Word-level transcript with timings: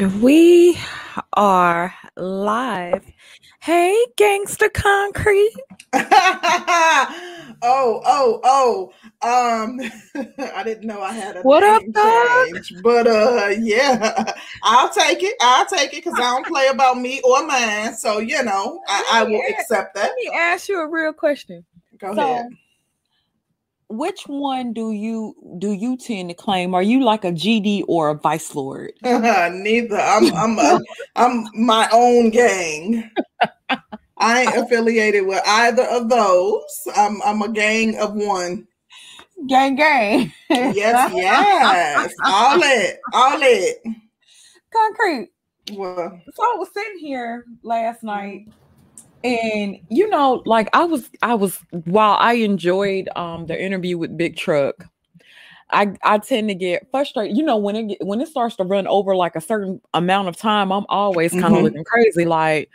And 0.00 0.22
we 0.22 0.78
are 1.32 1.92
live. 2.16 3.04
Hey, 3.58 3.96
Gangster 4.16 4.68
Concrete. 4.68 5.52
oh, 5.92 7.10
oh, 7.62 8.40
oh. 8.44 8.92
Um, 9.22 9.80
I 10.54 10.62
didn't 10.62 10.86
know 10.86 11.00
I 11.00 11.12
had 11.12 11.36
a 11.36 11.42
What 11.42 11.64
up, 11.64 11.82
dog? 11.90 12.46
change, 12.54 12.80
but 12.82 13.08
uh, 13.08 13.48
yeah, 13.58 14.34
I'll 14.62 14.90
take 14.90 15.22
it. 15.22 15.34
I'll 15.40 15.66
take 15.66 15.92
it 15.92 16.04
because 16.04 16.14
I 16.14 16.22
don't 16.30 16.46
play 16.46 16.68
about 16.68 16.98
me 16.98 17.20
or 17.22 17.44
mine. 17.44 17.96
So 17.96 18.18
you 18.20 18.42
know, 18.44 18.80
I, 18.86 19.04
I 19.12 19.22
will 19.24 19.42
accept 19.48 19.94
that. 19.96 20.02
Let 20.10 20.14
me 20.16 20.30
ask 20.32 20.68
you 20.68 20.80
a 20.80 20.88
real 20.88 21.12
question. 21.12 21.64
Go 21.98 22.14
So, 22.14 22.20
ahead. 22.20 22.46
Which 23.88 24.24
one 24.26 24.72
do 24.72 24.92
you 24.92 25.34
do 25.58 25.72
you 25.72 25.96
tend 25.96 26.28
to 26.28 26.34
claim? 26.34 26.74
Are 26.74 26.82
you 26.82 27.02
like 27.02 27.24
a 27.24 27.32
GD 27.32 27.84
or 27.88 28.10
a 28.10 28.14
Vice 28.14 28.54
Lord? 28.54 28.92
Neither. 29.02 29.96
I'm. 29.96 30.34
I'm. 30.34 30.58
A, 30.58 30.80
I'm 31.16 31.46
my 31.54 31.88
own 31.92 32.30
gang. 32.30 33.10
I 34.18 34.42
ain't 34.42 34.56
affiliated 34.56 35.26
with 35.26 35.42
either 35.46 35.84
of 35.84 36.08
those. 36.08 36.88
I'm. 36.94 37.20
I'm 37.22 37.42
a 37.42 37.50
gang 37.50 37.96
of 37.98 38.14
one. 38.14 38.66
Gang, 39.46 39.76
gang. 39.76 40.32
Yes. 40.50 41.12
Yes. 41.14 42.14
all 42.24 42.60
it. 42.62 42.98
All 43.12 43.38
it. 43.40 43.82
Concrete. 44.72 45.30
Well. 45.72 46.18
so 46.34 46.42
I 46.42 46.56
was 46.58 46.68
sitting 46.72 46.98
here 46.98 47.44
last 47.62 48.02
night 48.02 48.48
and 49.24 49.76
you 49.88 50.08
know 50.08 50.42
like 50.46 50.68
I 50.72 50.84
was 50.84 51.10
I 51.22 51.34
was 51.34 51.58
while 51.84 52.16
I 52.18 52.34
enjoyed 52.34 53.08
um 53.16 53.46
the 53.46 53.60
interview 53.60 53.98
with 53.98 54.16
Big 54.16 54.36
Truck 54.36 54.86
I 55.70 55.94
I 56.02 56.18
tend 56.18 56.48
to 56.48 56.54
get 56.54 56.88
frustrated 56.90 57.36
you 57.36 57.42
know 57.42 57.56
when 57.56 57.76
it 57.76 57.82
get, 57.88 58.06
when 58.06 58.20
it 58.20 58.28
starts 58.28 58.56
to 58.56 58.64
run 58.64 58.86
over 58.86 59.16
like 59.16 59.36
a 59.36 59.40
certain 59.40 59.80
amount 59.94 60.28
of 60.28 60.36
time 60.36 60.72
I'm 60.72 60.86
always 60.88 61.32
kind 61.34 61.54
of 61.54 61.60
Mhm. 61.60 61.62
looking 61.62 61.84
crazy 61.84 62.24
like 62.24 62.70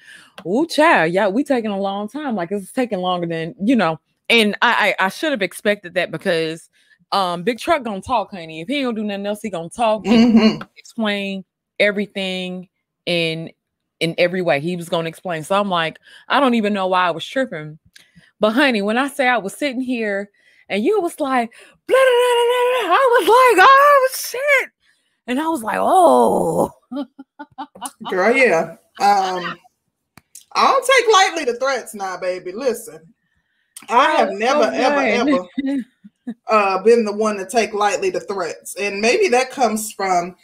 ooh 0.45 0.67
child 0.67 1.11
yeah 1.13 1.27
we 1.27 1.43
taking 1.43 1.71
a 1.71 1.79
long 1.79 2.09
time 2.09 2.35
like 2.35 2.51
it's 2.51 2.71
taking 2.71 2.99
longer 2.99 3.27
than 3.27 3.55
you 3.63 3.75
know 3.75 3.99
and 4.29 4.55
I 4.61 4.95
I, 4.99 5.05
I 5.05 5.09
should 5.09 5.31
have 5.31 5.41
expected 5.41 5.93
that 5.95 6.11
because 6.11 6.69
um 7.13 7.43
Big 7.43 7.57
Truck 7.59 7.83
gonna 7.83 8.01
talk 8.01 8.31
honey 8.31 8.61
if 8.61 8.67
he 8.67 8.81
don't 8.81 8.95
do 8.95 9.03
nothing 9.03 9.25
else 9.25 9.41
he 9.41 9.49
gonna 9.49 9.69
talk 9.69 10.05
and 10.05 10.35
mhm. 10.35 10.67
explain 10.75 11.45
everything 11.79 12.67
in 13.05 13.49
in 14.03 14.15
every 14.17 14.41
way. 14.41 14.59
He 14.59 14.75
was 14.75 14.89
going 14.89 15.05
to 15.05 15.09
explain. 15.09 15.43
So 15.43 15.59
I'm 15.59 15.69
like, 15.69 15.97
I 16.27 16.39
don't 16.39 16.55
even 16.55 16.73
know 16.73 16.87
why 16.87 17.07
I 17.07 17.11
was 17.11 17.25
tripping. 17.25 17.79
But 18.39 18.51
honey, 18.51 18.81
when 18.81 18.97
I 18.97 19.07
say 19.07 19.27
I 19.27 19.37
was 19.37 19.53
sitting 19.53 19.81
here 19.81 20.29
and 20.67 20.83
you 20.83 20.99
was 21.01 21.19
like, 21.21 21.51
blah, 21.87 21.95
blah, 21.95 22.85
blah, 22.85 22.93
I 22.93 23.19
was 23.19 23.27
like, 23.27 23.67
oh 23.67 24.09
shit. 24.13 24.69
And 25.25 25.39
I 25.39 25.47
was 25.47 25.63
like, 25.63 25.77
oh, 25.79 26.69
Girl, 28.09 28.35
yeah. 28.35 28.75
Um, 28.99 29.57
I 30.55 30.67
don't 30.67 30.85
take 30.85 31.13
lightly 31.13 31.45
the 31.45 31.57
threats 31.57 31.95
now, 31.95 32.17
baby. 32.17 32.51
Listen, 32.51 32.99
I 33.89 34.11
have 34.11 34.29
Oh, 34.29 34.33
never, 34.33 34.63
so 34.63 34.69
ever, 34.69 34.99
ever 34.99 35.83
uh, 36.47 36.83
been 36.83 37.05
the 37.05 37.13
one 37.13 37.37
to 37.37 37.45
take 37.45 37.73
lightly 37.73 38.09
the 38.09 38.19
threats, 38.19 38.75
and 38.75 38.99
maybe 38.99 39.29
that 39.29 39.49
comes 39.49 39.93
from 39.93 40.35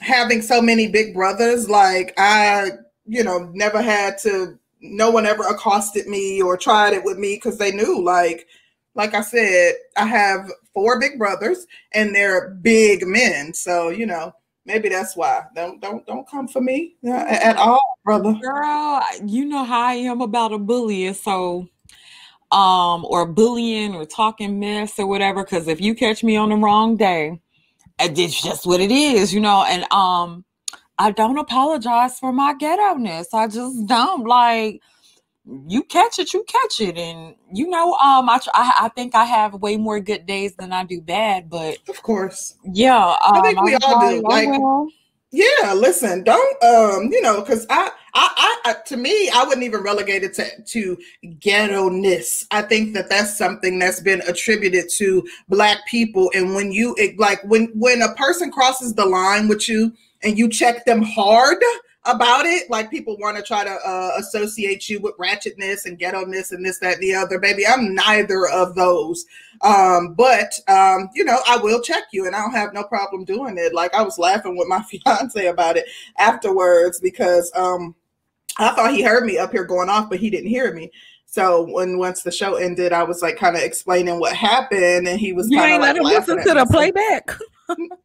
having 0.00 0.42
so 0.42 0.60
many 0.60 0.88
big 0.88 1.14
brothers. 1.14 1.70
Like 1.70 2.12
I, 2.18 2.72
you 3.06 3.24
know, 3.24 3.50
never 3.52 3.82
had 3.82 4.18
to. 4.18 4.58
No 4.80 5.10
one 5.10 5.24
ever 5.24 5.44
accosted 5.44 6.06
me 6.06 6.42
or 6.42 6.56
tried 6.56 6.92
it 6.92 7.04
with 7.04 7.16
me 7.16 7.36
because 7.36 7.56
they 7.56 7.72
knew, 7.72 8.02
like, 8.02 8.46
like 8.94 9.14
I 9.14 9.22
said, 9.22 9.74
I 9.96 10.04
have 10.04 10.50
four 10.74 11.00
big 11.00 11.18
brothers, 11.18 11.66
and 11.92 12.14
they're 12.14 12.50
big 12.50 13.06
men. 13.06 13.54
So 13.54 13.88
you 13.88 14.06
know, 14.06 14.32
maybe 14.66 14.88
that's 14.88 15.16
why. 15.16 15.44
Don't, 15.54 15.80
don't, 15.80 16.06
don't 16.06 16.28
come 16.28 16.48
for 16.48 16.60
me 16.60 16.96
uh, 17.06 17.10
at 17.10 17.56
all, 17.56 17.98
brother. 18.04 18.34
girl, 18.42 19.02
you 19.24 19.44
know 19.44 19.64
how 19.64 19.82
I 19.82 19.94
am 19.94 20.20
about 20.20 20.52
a 20.52 20.58
bully. 20.58 21.12
So 21.14 21.68
um 22.52 23.04
or 23.06 23.26
bullying 23.26 23.94
or 23.94 24.04
talking 24.04 24.60
mess 24.60 24.98
or 24.98 25.06
whatever 25.06 25.42
because 25.42 25.66
if 25.66 25.80
you 25.80 25.94
catch 25.94 26.22
me 26.22 26.36
on 26.36 26.50
the 26.50 26.56
wrong 26.56 26.96
day 26.96 27.40
it's 27.98 28.42
just 28.42 28.66
what 28.66 28.80
it 28.80 28.92
is 28.92 29.34
you 29.34 29.40
know 29.40 29.64
and 29.64 29.90
um 29.92 30.44
i 30.98 31.10
don't 31.10 31.38
apologize 31.38 32.18
for 32.18 32.32
my 32.32 32.54
ghetto-ness 32.54 33.32
i 33.34 33.46
just 33.46 33.86
don't 33.86 34.26
like 34.26 34.80
you 35.66 35.82
catch 35.82 36.18
it 36.18 36.32
you 36.32 36.44
catch 36.44 36.80
it 36.80 36.96
and 36.96 37.34
you 37.52 37.68
know 37.68 37.92
um 37.94 38.28
i 38.28 38.40
I, 38.54 38.72
I 38.82 38.88
think 38.88 39.14
i 39.14 39.24
have 39.24 39.54
way 39.54 39.76
more 39.76 40.00
good 40.00 40.26
days 40.26 40.54
than 40.56 40.72
i 40.72 40.84
do 40.84 41.00
bad 41.00 41.50
but 41.50 41.78
Of 41.88 42.02
course. 42.02 42.54
yeah 42.72 43.16
um, 43.26 43.42
think 43.42 43.60
we 43.62 43.74
I'm 43.74 43.80
all 43.84 44.10
do, 44.10 44.22
like, 44.22 44.48
well. 44.48 44.88
Yeah, 45.36 45.74
listen, 45.74 46.22
don't 46.22 46.62
um, 46.62 47.10
you 47.10 47.20
know, 47.20 47.40
because 47.40 47.66
I, 47.68 47.90
I, 48.14 48.30
I, 48.36 48.70
I, 48.70 48.74
to 48.86 48.96
me, 48.96 49.28
I 49.34 49.42
wouldn't 49.42 49.64
even 49.64 49.82
relegate 49.82 50.22
it 50.22 50.32
to 50.34 50.62
to 50.62 50.96
ghetto-ness. 51.40 52.46
I 52.52 52.62
think 52.62 52.94
that 52.94 53.08
that's 53.10 53.36
something 53.36 53.80
that's 53.80 53.98
been 53.98 54.22
attributed 54.28 54.84
to 54.98 55.26
black 55.48 55.78
people, 55.88 56.30
and 56.36 56.54
when 56.54 56.70
you 56.70 56.94
it, 56.98 57.18
like 57.18 57.42
when 57.42 57.64
when 57.74 58.00
a 58.00 58.14
person 58.14 58.52
crosses 58.52 58.94
the 58.94 59.06
line 59.06 59.48
with 59.48 59.68
you 59.68 59.92
and 60.24 60.38
you 60.38 60.48
check 60.48 60.84
them 60.84 61.02
hard 61.02 61.58
about 62.06 62.44
it, 62.44 62.68
like 62.68 62.90
people 62.90 63.16
want 63.18 63.36
to 63.36 63.42
try 63.42 63.64
to 63.64 63.70
uh, 63.70 64.10
associate 64.18 64.88
you 64.88 65.00
with 65.00 65.16
ratchetness 65.16 65.86
and 65.86 65.98
ghetto-ness 65.98 66.52
and 66.52 66.64
this, 66.64 66.78
that, 66.78 66.94
and 66.94 67.02
the 67.02 67.14
other. 67.14 67.38
Baby, 67.38 67.66
I'm 67.66 67.94
neither 67.94 68.46
of 68.48 68.74
those. 68.74 69.24
Um, 69.62 70.14
but 70.14 70.52
um, 70.68 71.08
you 71.14 71.24
know, 71.24 71.38
I 71.48 71.56
will 71.56 71.80
check 71.80 72.04
you 72.12 72.26
and 72.26 72.36
I 72.36 72.40
don't 72.40 72.52
have 72.52 72.74
no 72.74 72.84
problem 72.84 73.24
doing 73.24 73.56
it. 73.56 73.74
Like 73.74 73.94
I 73.94 74.02
was 74.02 74.18
laughing 74.18 74.56
with 74.56 74.68
my 74.68 74.82
fiance 75.04 75.46
about 75.46 75.76
it 75.76 75.86
afterwards 76.18 77.00
because 77.00 77.50
um 77.56 77.94
I 78.58 78.70
thought 78.74 78.94
he 78.94 79.02
heard 79.02 79.24
me 79.24 79.38
up 79.38 79.52
here 79.52 79.64
going 79.64 79.88
off, 79.88 80.08
but 80.10 80.20
he 80.20 80.30
didn't 80.30 80.50
hear 80.50 80.72
me. 80.72 80.92
So 81.26 81.66
when 81.72 81.98
once 81.98 82.22
the 82.22 82.30
show 82.30 82.54
ended, 82.54 82.92
I 82.92 83.02
was 83.02 83.22
like 83.22 83.36
kind 83.36 83.56
of 83.56 83.62
explaining 83.62 84.20
what 84.20 84.36
happened, 84.36 85.08
and 85.08 85.18
he 85.18 85.32
was 85.32 85.50
you 85.50 85.58
kind 85.58 85.72
ain't 85.72 85.82
of 85.82 85.88
let 85.88 85.96
him 85.96 86.04
listen 86.04 86.38
to 86.44 86.54
the 86.54 86.66
playback 86.66 87.30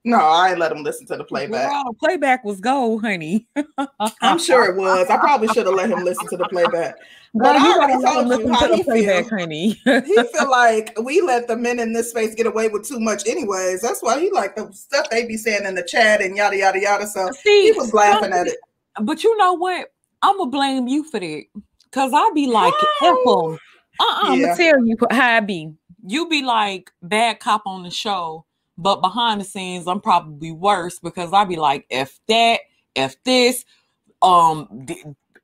No, 0.05 0.17
I 0.17 0.51
ain't 0.51 0.59
let 0.59 0.71
him 0.71 0.83
listen 0.83 1.05
to 1.07 1.17
the 1.17 1.23
playback. 1.23 1.69
Girl, 1.69 1.93
playback 1.99 2.43
was 2.43 2.59
gold 2.59 3.01
honey 3.01 3.47
I'm 4.21 4.39
sure 4.39 4.65
it 4.65 4.75
was. 4.75 5.09
I 5.09 5.17
probably 5.17 5.47
should 5.49 5.65
have 5.65 5.75
let 5.75 5.89
him 5.89 6.03
listen 6.03 6.27
to 6.29 6.37
the 6.37 6.47
playback. 6.47 6.95
But 7.33 7.55
I 7.55 7.73
already 7.73 8.03
told 8.03 8.39
you 8.39 8.53
how 8.53 8.67
to 8.67 8.75
he 8.75 8.83
playback, 8.83 9.27
feel. 9.27 9.37
honey. 9.37 9.69
he 9.85 10.23
feel 10.23 10.49
like 10.49 10.97
we 11.03 11.21
let 11.21 11.47
the 11.47 11.55
men 11.55 11.79
in 11.79 11.93
this 11.93 12.09
space 12.09 12.33
get 12.33 12.47
away 12.47 12.69
with 12.69 12.87
too 12.87 12.99
much 12.99 13.27
anyways. 13.27 13.81
That's 13.81 14.01
why 14.01 14.19
he 14.19 14.31
like 14.31 14.55
the 14.55 14.71
stuff 14.71 15.09
they 15.09 15.25
be 15.25 15.37
saying 15.37 15.65
in 15.65 15.75
the 15.75 15.83
chat 15.83 16.21
and 16.21 16.35
yada 16.35 16.57
yada 16.57 16.79
yada. 16.79 17.07
So 17.07 17.29
See, 17.43 17.65
he 17.65 17.71
was 17.73 17.93
laughing 17.93 18.33
at 18.33 18.47
it. 18.47 18.57
But 19.01 19.23
you 19.23 19.35
know 19.37 19.53
what? 19.53 19.91
I'm 20.21 20.37
gonna 20.37 20.49
blame 20.49 20.87
you 20.87 21.03
for 21.03 21.19
that. 21.19 21.43
Cause 21.91 22.11
I 22.13 22.31
be 22.33 22.47
like, 22.47 22.73
F 22.73 22.87
Oh. 23.01 23.57
Uh-uh, 24.01 24.19
I'm 24.31 24.41
gonna 24.41 24.55
tell 24.55 24.85
you 24.85 24.95
how 25.11 25.37
I 25.37 25.39
be. 25.41 25.71
You 26.05 26.27
be 26.29 26.41
like 26.41 26.91
bad 27.01 27.39
cop 27.39 27.63
on 27.65 27.83
the 27.83 27.91
show, 27.91 28.45
but 28.79 29.01
behind 29.01 29.41
the 29.41 29.45
scenes, 29.45 29.88
I'm 29.88 30.01
probably 30.01 30.51
worse 30.51 31.00
because 31.00 31.34
I'd 31.34 31.50
be 31.50 31.57
like, 31.57 31.85
F 31.91 32.19
that, 32.28 32.62
F 32.95 33.15
this, 33.24 33.65
um, 34.21 34.86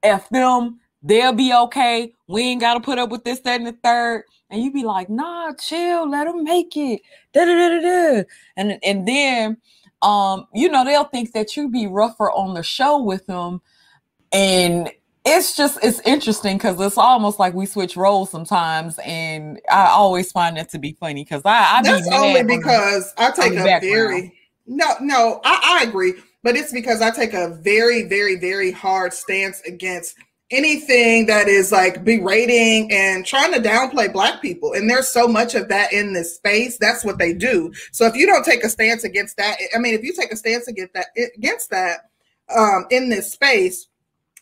F 0.04 0.30
them, 0.30 0.80
they'll 1.04 1.34
be 1.34 1.54
okay. 1.54 2.14
We 2.28 2.42
ain't 2.44 2.62
gotta 2.62 2.80
put 2.80 2.98
up 2.98 3.10
with 3.10 3.24
this, 3.24 3.42
that, 3.42 3.60
and 3.60 3.68
the 3.68 3.78
third. 3.84 4.24
And 4.50 4.64
you 4.64 4.72
be 4.72 4.84
like, 4.84 5.10
nah, 5.10 5.54
chill, 5.54 6.10
let 6.10 6.26
them 6.26 6.44
make 6.44 6.78
it. 6.78 7.02
Da, 7.34 7.46
da, 7.46 7.54
da, 7.54 7.70
da, 7.70 7.82
da. 7.82 8.24
And 8.58 8.80
and 8.84 9.08
then 9.08 9.58
um, 10.02 10.48
you 10.54 10.70
know, 10.70 10.86
they'll 10.86 11.06
think 11.06 11.34
that 11.34 11.58
you 11.58 11.70
be 11.70 11.88
rougher 11.88 12.32
on 12.32 12.54
the 12.54 12.64
show 12.64 13.02
with 13.02 13.26
them. 13.26 13.62
And 14.32 14.92
it's 15.26 15.56
just 15.56 15.80
it's 15.84 16.00
interesting 16.02 16.58
because 16.58 16.80
it's 16.80 16.98
almost 16.98 17.40
like 17.40 17.54
we 17.54 17.66
switch 17.66 17.98
roles 17.98 18.30
sometimes, 18.30 19.00
and 19.04 19.60
I 19.70 19.88
always 19.88 20.32
find 20.32 20.58
that 20.58 20.70
to 20.70 20.80
be 20.80 20.96
funny 21.00 21.24
because 21.24 21.42
I, 21.46 21.78
I 21.78 21.82
be 21.82 21.90
That's 21.90 22.10
mad 22.10 22.20
only 22.20 22.42
the- 22.44 22.58
because 22.58 23.14
I 23.18 23.32
take 23.32 23.54
a 23.54 23.64
background. 23.64 23.82
very 23.82 24.40
no, 24.68 24.96
no, 25.02 25.42
I, 25.44 25.80
I 25.82 25.88
agree, 25.88 26.14
but 26.44 26.56
it's 26.56 26.72
because 26.72 27.02
I 27.02 27.12
take 27.12 27.34
a 27.34 27.60
very, 27.62 28.04
very, 28.04 28.36
very 28.40 28.72
hard 28.72 29.14
stance 29.14 29.62
against 29.62 30.16
anything 30.52 31.26
that 31.26 31.48
is 31.48 31.72
like 31.72 32.04
berating 32.04 32.92
and 32.92 33.26
trying 33.26 33.52
to 33.54 33.60
downplay 33.60 34.12
black 34.12 34.42
people. 34.42 34.74
And 34.74 34.90
there's 34.90 35.08
so 35.08 35.28
much 35.28 35.56
of 35.56 35.70
that 35.70 35.92
in 35.92 36.14
this 36.14 36.36
space. 36.36 36.78
That's 36.80 37.04
what 37.04 37.18
they 37.18 37.34
do. 37.34 37.72
So 37.92 38.06
if 38.06 38.16
you 38.16 38.26
don't 38.28 38.46
take 38.46 38.64
a 38.64 38.70
stance 38.70 39.04
against 39.04 39.38
that, 39.38 39.58
I 39.76 39.80
mean, 39.80 39.94
if 39.96 40.04
you 40.04 40.14
take 40.14 40.32
a 40.32 40.36
stance 40.38 40.68
against 40.68 40.94
that 40.94 41.08
against 41.36 41.70
that 41.72 42.00
um 42.56 42.86
in 42.92 43.10
this 43.10 43.32
space, 43.32 43.88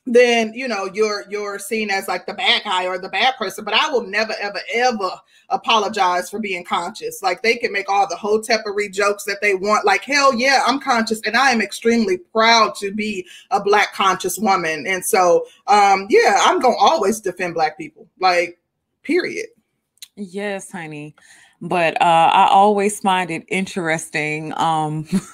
then 0.05 0.53
you 0.53 0.67
know 0.67 0.89
you're 0.93 1.23
you're 1.29 1.57
seen 1.57 1.89
as 1.89 2.07
like 2.07 2.25
the 2.25 2.33
bad 2.33 2.63
guy 2.63 2.85
or 2.85 2.97
the 2.97 3.09
bad 3.09 3.35
person. 3.37 3.63
But 3.63 3.73
I 3.73 3.89
will 3.89 4.05
never, 4.05 4.33
ever, 4.39 4.59
ever 4.73 5.09
apologize 5.49 6.29
for 6.29 6.39
being 6.39 6.65
conscious. 6.65 7.23
Like 7.23 7.41
they 7.41 7.55
can 7.55 7.71
make 7.71 7.89
all 7.89 8.07
the 8.07 8.15
whole 8.15 8.41
hotepery 8.41 8.91
jokes 8.91 9.23
that 9.25 9.39
they 9.41 9.55
want. 9.55 9.85
Like 9.85 10.03
hell 10.03 10.33
yeah, 10.33 10.63
I'm 10.67 10.79
conscious, 10.79 11.21
and 11.25 11.37
I 11.37 11.51
am 11.51 11.61
extremely 11.61 12.17
proud 12.17 12.75
to 12.75 12.91
be 12.91 13.25
a 13.51 13.63
black 13.63 13.93
conscious 13.93 14.37
woman. 14.37 14.85
And 14.87 15.05
so, 15.05 15.45
um, 15.67 16.07
yeah, 16.09 16.39
I'm 16.41 16.59
gonna 16.59 16.75
always 16.75 17.21
defend 17.21 17.53
black 17.53 17.77
people. 17.77 18.07
Like, 18.19 18.59
period. 19.03 19.47
Yes, 20.15 20.71
honey. 20.71 21.15
But 21.63 21.99
uh, 22.01 22.29
I 22.33 22.49
always 22.51 22.99
find 22.99 23.31
it 23.31 23.45
interesting. 23.47 24.53
Um, 24.57 25.07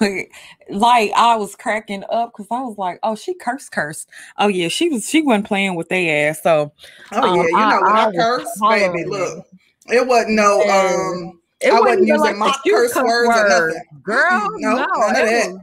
like 0.70 1.12
I 1.16 1.34
was 1.34 1.56
cracking 1.56 2.04
up 2.08 2.32
because 2.32 2.46
I 2.52 2.60
was 2.60 2.78
like, 2.78 3.00
"Oh, 3.02 3.16
she 3.16 3.34
cursed, 3.34 3.72
cursed." 3.72 4.08
Oh 4.38 4.46
yeah, 4.46 4.68
she 4.68 4.88
was. 4.88 5.08
She 5.08 5.22
wasn't 5.22 5.46
playing 5.46 5.74
with 5.74 5.88
their 5.88 6.30
ass. 6.30 6.40
So, 6.42 6.72
oh 7.12 7.22
um, 7.22 7.36
yeah, 7.36 7.42
you 7.42 7.50
know 7.50 7.80
when 7.82 7.96
I, 7.96 8.06
I 8.06 8.12
curse, 8.12 8.60
baby, 8.60 9.04
look, 9.04 9.44
it 9.86 10.06
wasn't 10.06 10.36
no. 10.36 10.60
Um, 10.62 11.40
it 11.60 11.72
I 11.72 11.80
wasn't 11.80 12.06
using 12.06 12.20
like 12.20 12.36
my 12.36 12.54
curse 12.64 12.94
words 12.94 13.28
word. 13.28 13.50
or 13.50 13.68
nothing, 13.68 13.82
girl. 14.02 14.48
no, 14.58 14.82
of 14.82 14.88
that. 14.88 15.58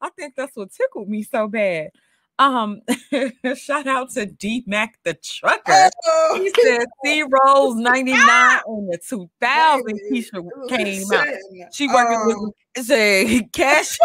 I 0.00 0.10
think 0.10 0.34
that's 0.36 0.54
what 0.54 0.70
tickled 0.70 1.08
me 1.08 1.24
so 1.24 1.48
bad. 1.48 1.90
Um, 2.38 2.82
shout 3.56 3.86
out 3.86 4.10
to 4.10 4.26
D 4.26 4.64
Mac 4.66 4.98
the 5.04 5.14
trucker. 5.14 5.90
Oh. 6.04 6.40
He 6.40 6.50
said 6.62 6.86
C 7.04 7.22
Rose 7.22 7.76
99 7.76 8.18
on 8.66 8.86
the 8.86 8.98
2000 8.98 10.00
Keisha 10.10 10.68
came 10.68 11.12
out. 11.12 11.26
She 11.72 11.86
working 11.86 12.34
um, 12.34 12.52
with 12.74 12.86
say 12.86 13.48
cash 13.52 13.96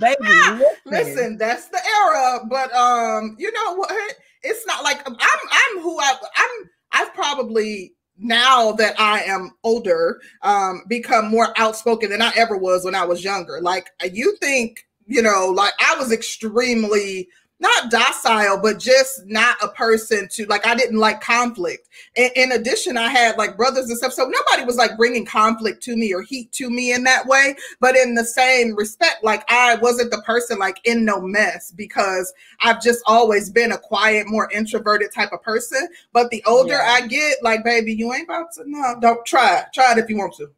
baby. 0.00 0.16
Listen. 0.22 0.64
listen, 0.86 1.38
that's 1.38 1.68
the 1.68 1.80
era, 2.06 2.40
but 2.48 2.72
um, 2.74 3.36
you 3.38 3.52
know 3.52 3.74
what? 3.74 4.14
It's 4.42 4.66
not 4.66 4.82
like 4.82 5.06
I'm 5.06 5.16
I'm 5.20 5.82
who 5.82 5.98
I 6.00 6.14
I'm 6.36 6.70
I've 6.92 7.14
probably 7.14 7.92
now 8.16 8.72
that 8.72 8.98
I 8.98 9.22
am 9.24 9.52
older, 9.62 10.20
um, 10.42 10.82
become 10.88 11.28
more 11.28 11.52
outspoken 11.56 12.10
than 12.10 12.22
I 12.22 12.32
ever 12.34 12.56
was 12.56 12.84
when 12.84 12.94
I 12.94 13.04
was 13.04 13.22
younger. 13.22 13.60
Like 13.60 13.90
you 14.10 14.36
think, 14.40 14.86
you 15.06 15.22
know, 15.22 15.52
like 15.54 15.74
I 15.80 15.96
was 15.96 16.12
extremely 16.12 17.28
not 17.60 17.90
docile, 17.90 18.60
but 18.60 18.78
just 18.78 19.26
not 19.26 19.56
a 19.62 19.68
person 19.68 20.28
to 20.32 20.46
like. 20.46 20.66
I 20.66 20.76
didn't 20.76 20.98
like 20.98 21.20
conflict. 21.20 21.88
And 22.16 22.30
in 22.36 22.52
addition, 22.52 22.96
I 22.96 23.08
had 23.08 23.36
like 23.36 23.56
brothers 23.56 23.88
and 23.88 23.98
stuff, 23.98 24.12
so 24.12 24.24
nobody 24.24 24.64
was 24.64 24.76
like 24.76 24.96
bringing 24.96 25.24
conflict 25.24 25.82
to 25.84 25.96
me 25.96 26.14
or 26.14 26.22
heat 26.22 26.52
to 26.52 26.70
me 26.70 26.92
in 26.92 27.02
that 27.04 27.26
way. 27.26 27.56
But 27.80 27.96
in 27.96 28.14
the 28.14 28.24
same 28.24 28.76
respect, 28.76 29.24
like 29.24 29.44
I 29.48 29.74
wasn't 29.76 30.12
the 30.12 30.22
person 30.22 30.58
like 30.58 30.80
in 30.84 31.04
no 31.04 31.20
mess 31.20 31.72
because 31.72 32.32
I've 32.60 32.80
just 32.80 33.02
always 33.06 33.50
been 33.50 33.72
a 33.72 33.78
quiet, 33.78 34.28
more 34.28 34.48
introverted 34.52 35.12
type 35.12 35.32
of 35.32 35.42
person. 35.42 35.88
But 36.12 36.30
the 36.30 36.44
older 36.46 36.74
yeah. 36.74 36.96
I 37.02 37.06
get, 37.08 37.42
like, 37.42 37.64
baby, 37.64 37.92
you 37.92 38.12
ain't 38.14 38.24
about 38.24 38.52
to 38.54 38.62
no, 38.66 38.94
don't 39.00 39.26
try 39.26 39.58
it. 39.58 39.66
Try 39.74 39.92
it 39.92 39.98
if 39.98 40.08
you 40.08 40.16
want 40.16 40.34
to. 40.34 40.50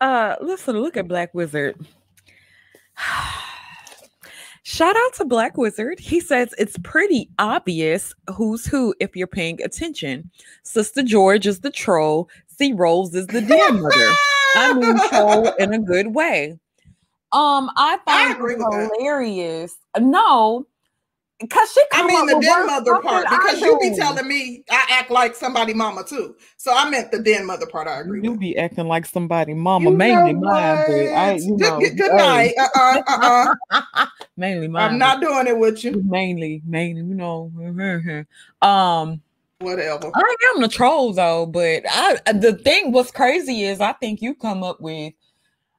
Uh, 0.00 0.36
listen, 0.40 0.78
look 0.78 0.96
at 0.96 1.08
Black 1.08 1.34
Wizard. 1.34 1.76
Shout 4.68 4.96
out 4.96 5.14
to 5.14 5.24
Black 5.24 5.56
Wizard. 5.56 6.00
He 6.00 6.18
says 6.18 6.52
it's 6.58 6.76
pretty 6.78 7.30
obvious 7.38 8.12
who's 8.34 8.66
who 8.66 8.96
if 8.98 9.14
you're 9.14 9.28
paying 9.28 9.62
attention. 9.62 10.28
Sister 10.64 11.04
George 11.04 11.46
is 11.46 11.60
the 11.60 11.70
troll. 11.70 12.28
C 12.48 12.72
Rose 12.72 13.14
is 13.14 13.28
the 13.28 13.42
dear 13.42 13.72
mother. 13.72 14.12
I 14.56 14.74
mean 14.74 14.98
troll 15.08 15.52
in 15.60 15.72
a 15.72 15.78
good 15.78 16.16
way. 16.16 16.58
Um, 17.30 17.70
I 17.76 17.98
find 18.04 18.42
I 18.42 18.54
it 18.54 18.98
hilarious. 18.98 19.76
No, 20.00 20.66
Cause 21.50 21.70
she 21.70 21.82
I 21.92 22.06
mean 22.06 22.24
the 22.26 22.40
den 22.40 22.66
mother 22.66 22.98
part 23.02 23.26
because 23.28 23.60
you 23.60 23.78
be 23.78 23.94
telling 23.94 24.26
me 24.26 24.64
I 24.70 24.86
act 24.90 25.10
like 25.10 25.34
somebody 25.34 25.74
mama 25.74 26.02
too. 26.02 26.34
So 26.56 26.72
I 26.74 26.88
meant 26.88 27.12
the 27.12 27.18
den 27.18 27.44
mother 27.44 27.66
part. 27.66 27.86
I 27.86 28.00
agree. 28.00 28.22
You 28.22 28.30
with. 28.30 28.40
be 28.40 28.56
acting 28.56 28.88
like 28.88 29.04
somebody 29.04 29.52
mama, 29.52 29.90
you 29.90 29.96
mainly 29.96 30.32
mine. 30.32 30.54
I, 30.54 31.38
you 31.38 31.58
know, 31.58 31.78
good, 31.78 31.98
good 31.98 32.12
night. 32.12 32.54
Uh-uh, 32.58 33.02
uh-uh. 33.06 34.06
mainly 34.38 34.68
mine. 34.68 34.92
I'm 34.92 34.98
not 34.98 35.20
doing 35.20 35.46
it 35.46 35.58
with 35.58 35.84
you. 35.84 36.02
Mainly, 36.06 36.62
mainly, 36.64 37.02
you 37.02 37.14
know. 37.14 37.52
um 38.66 39.20
whatever. 39.58 40.10
I 40.14 40.36
am 40.54 40.62
the 40.62 40.68
troll 40.68 41.12
though, 41.12 41.44
but 41.44 41.82
I 41.86 42.16
the 42.32 42.54
thing 42.54 42.92
what's 42.92 43.10
crazy 43.10 43.64
is 43.64 43.82
I 43.82 43.92
think 43.92 44.22
you 44.22 44.34
come 44.34 44.62
up 44.62 44.80
with 44.80 45.12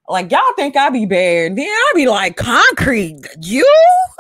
like 0.08 0.32
y'all 0.32 0.42
think 0.56 0.76
I 0.78 0.90
be 0.90 1.06
bad, 1.06 1.56
then 1.56 1.68
I 1.68 1.92
be 1.94 2.08
like 2.08 2.38
concrete. 2.38 3.22
You? 3.42 3.66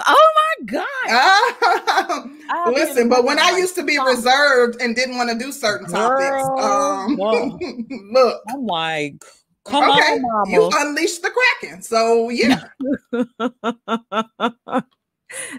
Oh 0.05 0.31
my 0.35 0.65
god! 0.65 2.29
Uh, 2.49 2.71
listen, 2.71 3.09
but 3.09 3.25
when 3.25 3.37
I 3.37 3.57
used 3.57 3.75
to 3.75 3.83
be 3.83 3.99
reserved 3.99 4.81
and 4.81 4.95
didn't 4.95 5.17
want 5.17 5.29
to 5.29 5.37
do 5.37 5.51
certain 5.51 5.85
topics, 5.85 6.47
um, 6.63 7.15
look, 8.13 8.41
I'm 8.49 8.65
like, 8.65 9.21
come 9.65 9.83
okay, 9.83 10.13
on, 10.13 10.21
mama. 10.21 10.49
you 10.49 10.71
unleashed 10.73 11.21
the 11.23 11.29
kraken. 11.29 11.81
So 11.81 12.29
yeah. 12.29 12.69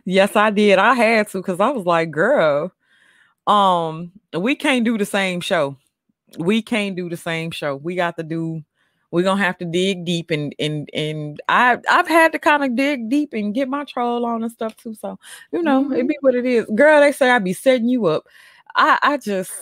yes, 0.06 0.34
I 0.34 0.48
did. 0.48 0.78
I 0.78 0.94
had 0.94 1.28
to 1.28 1.38
because 1.38 1.60
I 1.60 1.69
was 1.69 1.84
like, 1.84 2.10
girl, 2.10 2.72
um, 3.46 4.12
we 4.34 4.54
can't 4.54 4.86
do 4.86 4.96
the 4.96 5.06
same 5.06 5.42
show. 5.42 5.76
We 6.38 6.62
can't 6.62 6.96
do 6.96 7.10
the 7.10 7.19
same 7.19 7.50
show. 7.50 7.76
We 7.76 7.96
got 7.96 8.16
to 8.16 8.22
do 8.22 8.64
we're 9.10 9.25
gonna 9.25 9.43
have 9.43 9.58
to 9.58 9.64
dig 9.64 10.05
deep 10.05 10.31
and 10.31 10.55
and 10.58 10.88
and 10.93 11.40
I 11.49 11.78
I've 11.88 12.08
had 12.08 12.32
to 12.32 12.38
kind 12.38 12.64
of 12.64 12.76
dig 12.76 13.08
deep 13.08 13.32
and 13.32 13.55
get 13.55 13.69
my 13.69 13.84
troll 13.84 14.26
on 14.26 14.43
and 14.43 14.52
stuff 14.52 14.76
too. 14.76 14.94
So 14.94 15.19
you 15.52 15.62
know, 15.62 15.84
mm-hmm. 15.84 15.94
it 15.94 16.08
be 16.08 16.16
what 16.20 16.34
it 16.34 16.44
is. 16.44 16.66
Girl, 16.75 17.00
they 17.00 17.12
say 17.12 17.31
I 17.31 17.38
be 17.38 17.52
setting 17.52 17.88
you 17.88 18.06
up. 18.06 18.26
I 18.76 18.99
I 19.02 19.16
just 19.16 19.52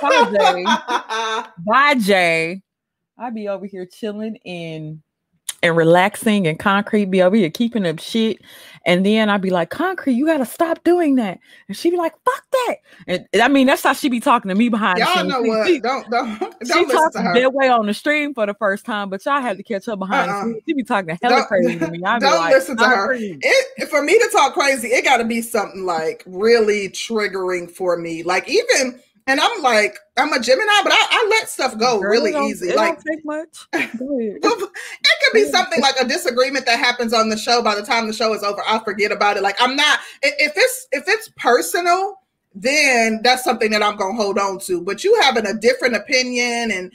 bye 0.00 0.30
Jay. 0.32 0.64
bye 1.66 1.94
Jay. 1.98 2.62
I 3.16 3.30
be 3.30 3.48
over 3.48 3.66
here 3.66 3.86
chilling 3.86 4.36
in 4.44 5.02
and 5.62 5.76
relaxing 5.76 6.46
and 6.46 6.58
concrete 6.58 7.06
be 7.06 7.22
over 7.22 7.36
here 7.36 7.50
keeping 7.50 7.86
up 7.86 7.98
shit. 7.98 8.38
And 8.86 9.04
then 9.04 9.28
I'd 9.28 9.42
be 9.42 9.50
like, 9.50 9.70
concrete, 9.70 10.14
you 10.14 10.24
gotta 10.24 10.46
stop 10.46 10.82
doing 10.84 11.16
that. 11.16 11.40
And 11.66 11.76
she'd 11.76 11.90
be 11.90 11.96
like, 11.96 12.14
fuck 12.24 12.44
that. 12.50 12.76
And 13.06 13.42
I 13.42 13.48
mean, 13.48 13.66
that's 13.66 13.82
how 13.82 13.92
she 13.92 14.08
be 14.08 14.20
talking 14.20 14.48
to 14.48 14.54
me 14.54 14.68
behind 14.68 14.98
y'all 14.98 15.24
know 15.24 15.42
what? 15.42 15.66
She, 15.66 15.80
don't 15.80 16.08
don't 16.10 16.38
don't 16.60 16.88
she 16.90 17.20
her. 17.20 17.34
That 17.34 17.52
way 17.52 17.68
on 17.68 17.86
the 17.86 17.94
stream 17.94 18.34
for 18.34 18.46
the 18.46 18.54
first 18.54 18.86
time, 18.86 19.10
but 19.10 19.24
y'all 19.26 19.42
had 19.42 19.56
to 19.56 19.62
catch 19.62 19.88
up 19.88 19.98
behind 19.98 20.30
uh-uh. 20.30 20.44
the 20.44 20.52
scenes. 20.52 20.62
She 20.66 20.74
be 20.74 20.84
talking 20.84 21.18
hella 21.20 21.36
don't, 21.36 21.48
crazy 21.48 21.78
to 21.78 21.88
me. 21.90 22.02
I'd 22.04 22.20
don't 22.20 22.38
like, 22.38 22.54
listen 22.54 22.76
to 22.76 22.84
her. 22.84 23.12
It, 23.12 23.88
for 23.88 24.02
me 24.02 24.18
to 24.18 24.28
talk 24.32 24.54
crazy, 24.54 24.88
it 24.88 25.04
gotta 25.04 25.24
be 25.24 25.42
something 25.42 25.84
like 25.84 26.22
really 26.26 26.88
triggering 26.88 27.70
for 27.70 27.98
me. 27.98 28.22
Like 28.22 28.48
even 28.48 29.00
and 29.28 29.40
I'm 29.40 29.62
like, 29.62 29.98
I'm 30.16 30.32
a 30.32 30.40
Gemini, 30.40 30.72
but 30.82 30.92
I, 30.92 31.06
I 31.10 31.26
let 31.30 31.48
stuff 31.48 31.78
go 31.78 32.00
Girl, 32.00 32.10
really 32.10 32.34
easy. 32.48 32.72
like, 32.72 32.98
take 33.04 33.24
much. 33.24 33.58
it 33.74 33.92
could 34.42 35.34
be 35.34 35.44
something 35.44 35.80
like 35.80 36.00
a 36.00 36.08
disagreement 36.08 36.64
that 36.66 36.78
happens 36.78 37.12
on 37.12 37.28
the 37.28 37.36
show. 37.36 37.62
By 37.62 37.74
the 37.74 37.82
time 37.82 38.06
the 38.06 38.14
show 38.14 38.32
is 38.32 38.42
over, 38.42 38.62
I'll 38.66 38.82
forget 38.82 39.12
about 39.12 39.36
it. 39.36 39.42
Like, 39.42 39.60
I'm 39.60 39.76
not. 39.76 40.00
If 40.22 40.54
it's 40.56 40.88
if 40.92 41.04
it's 41.06 41.30
personal, 41.36 42.16
then 42.54 43.20
that's 43.22 43.44
something 43.44 43.70
that 43.70 43.82
I'm 43.82 43.96
gonna 43.96 44.14
hold 44.14 44.38
on 44.38 44.58
to. 44.60 44.80
But 44.80 45.04
you 45.04 45.18
having 45.22 45.46
a 45.46 45.54
different 45.54 45.96
opinion 45.96 46.70
and 46.70 46.92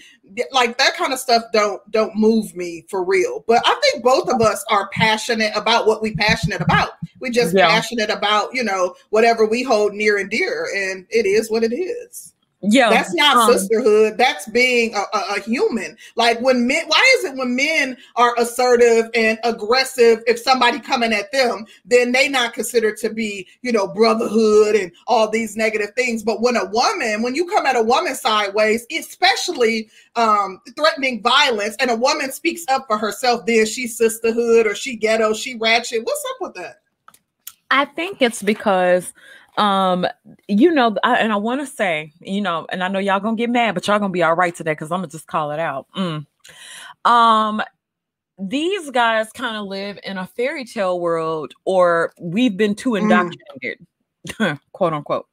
like 0.52 0.78
that 0.78 0.96
kind 0.96 1.14
of 1.14 1.20
stuff 1.20 1.44
don't 1.54 1.82
don't 1.92 2.16
move 2.16 2.56
me 2.56 2.86
for 2.90 3.04
real. 3.04 3.44
But 3.48 3.62
I 3.66 3.80
think 3.84 4.04
both 4.04 4.30
of 4.30 4.42
us 4.42 4.64
are 4.70 4.90
passionate 4.90 5.52
about 5.56 5.88
what 5.88 6.02
we 6.02 6.16
passionate 6.16 6.62
about. 6.62 6.92
We 7.20 7.30
just 7.30 7.56
yeah. 7.56 7.68
passionate 7.68 8.10
about 8.10 8.54
you 8.54 8.64
know 8.64 8.96
whatever 9.10 9.46
we 9.46 9.64
hold 9.64 9.94
near 9.94 10.18
and 10.18 10.30
dear, 10.30 10.68
and 10.76 11.06
it 11.10 11.26
is 11.26 11.50
what 11.50 11.64
it 11.64 11.74
is. 11.74 12.33
Yeah, 12.66 12.90
that's 12.90 13.14
not 13.14 13.36
um, 13.36 13.52
sisterhood. 13.52 14.18
That's 14.18 14.48
being 14.48 14.96
a, 14.96 15.00
a, 15.00 15.36
a, 15.36 15.40
human. 15.42 15.98
Like 16.16 16.40
when 16.40 16.66
men, 16.66 16.84
why 16.88 17.16
is 17.18 17.26
it 17.26 17.36
when 17.36 17.58
men 17.58 17.98
are 18.16 18.34
assertive 18.40 19.10
and 19.14 19.38
aggressive? 19.44 20.24
If 20.28 20.40
somebody 20.40 20.80
coming 20.80 21.12
at 21.12 21.30
them, 21.34 21.66
then 21.84 22.14
they 22.14 22.30
not 22.30 22.54
considered 22.54 22.96
to 23.00 23.10
be, 23.10 23.50
you 23.64 23.74
know, 23.74 23.86
brotherhood 23.86 24.76
and 24.76 24.94
all 25.08 25.30
these 25.30 25.58
negative 25.58 25.94
things. 25.96 26.24
But 26.24 26.42
when 26.42 26.56
a 26.56 26.64
woman, 26.64 27.22
when 27.22 27.36
you 27.36 27.48
come 27.48 27.66
at 27.66 27.76
a 27.76 27.84
woman 27.84 28.16
sideways, 28.16 28.88
especially 28.98 29.90
um, 30.16 30.62
threatening 30.78 31.22
violence, 31.22 31.76
and 31.82 31.92
a 31.92 31.98
woman 31.98 32.32
speaks 32.32 32.64
up 32.70 32.86
for 32.88 32.98
herself, 32.98 33.46
then 33.46 33.66
she's 33.66 33.98
sisterhood 33.98 34.68
or 34.68 34.74
she 34.74 34.96
ghetto, 34.96 35.34
she 35.34 35.56
ratchet. 35.56 36.06
What's 36.06 36.24
up 36.32 36.38
with 36.40 36.54
that? 36.56 36.78
I 37.72 37.86
think 37.86 38.22
it's 38.22 38.42
because 38.42 39.14
um 39.58 40.06
you 40.48 40.72
know 40.72 40.96
I, 41.04 41.18
and 41.18 41.32
i 41.32 41.36
want 41.36 41.62
to 41.62 41.68
say 41.68 42.12
you 42.20 42.42
know 42.42 42.66
and 42.72 42.84
i 42.84 42.88
know 42.88 43.00
y'all 43.00 43.20
gonna 43.20 43.36
get 43.36 43.50
mad 43.50 43.76
but 43.76 43.88
y'all 43.88 44.00
gonna 44.00 44.12
be 44.12 44.24
all 44.24 44.36
right 44.36 44.54
today 44.54 44.72
because 44.72 44.92
i'm 44.92 45.00
gonna 45.00 45.08
just 45.08 45.28
call 45.28 45.52
it 45.52 45.60
out 45.60 45.88
mm. 45.96 46.26
um 47.06 47.62
these 48.40 48.90
guys 48.90 49.32
kind 49.32 49.56
of 49.56 49.68
live 49.68 50.00
in 50.04 50.18
a 50.18 50.26
fairy 50.26 50.66
tale 50.66 51.00
world 51.00 51.54
or 51.66 52.14
we've 52.20 52.58
been 52.58 52.74
too 52.74 52.92
mm. 52.92 53.02
indoctrinated 53.02 53.86
mm. 54.28 54.60
quote 54.72 54.94
unquote 54.94 55.28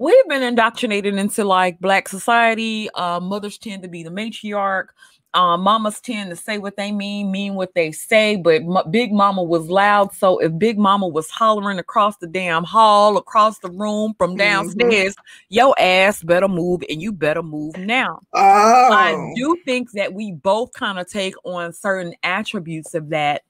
we've 0.00 0.28
been 0.28 0.42
indoctrinated 0.42 1.14
into 1.14 1.44
like 1.44 1.78
black 1.78 2.08
society 2.08 2.90
uh, 2.94 3.20
mothers 3.20 3.58
tend 3.58 3.82
to 3.82 3.88
be 3.88 4.02
the 4.02 4.10
matriarch 4.10 4.88
um, 5.34 5.62
mamas 5.62 6.00
tend 6.00 6.30
to 6.30 6.36
say 6.36 6.58
what 6.58 6.76
they 6.76 6.92
mean, 6.92 7.30
mean 7.30 7.54
what 7.54 7.74
they 7.74 7.90
say, 7.90 8.36
but 8.36 8.62
M- 8.62 8.90
Big 8.90 9.12
Mama 9.12 9.42
was 9.42 9.68
loud. 9.68 10.14
So 10.14 10.38
if 10.38 10.58
Big 10.58 10.78
Mama 10.78 11.08
was 11.08 11.30
hollering 11.30 11.78
across 11.78 12.18
the 12.18 12.26
damn 12.26 12.64
hall, 12.64 13.16
across 13.16 13.58
the 13.60 13.70
room 13.70 14.14
from 14.18 14.32
mm-hmm. 14.32 14.38
downstairs, 14.38 15.14
mm-hmm. 15.14 15.46
your 15.48 15.74
ass 15.78 16.22
better 16.22 16.48
move 16.48 16.82
and 16.90 17.00
you 17.00 17.12
better 17.12 17.42
move 17.42 17.76
now. 17.78 18.20
Oh. 18.34 18.92
I 18.92 19.32
do 19.34 19.56
think 19.64 19.92
that 19.92 20.12
we 20.12 20.32
both 20.32 20.72
kind 20.74 20.98
of 20.98 21.08
take 21.08 21.34
on 21.44 21.72
certain 21.72 22.14
attributes 22.22 22.94
of 22.94 23.08
that 23.08 23.42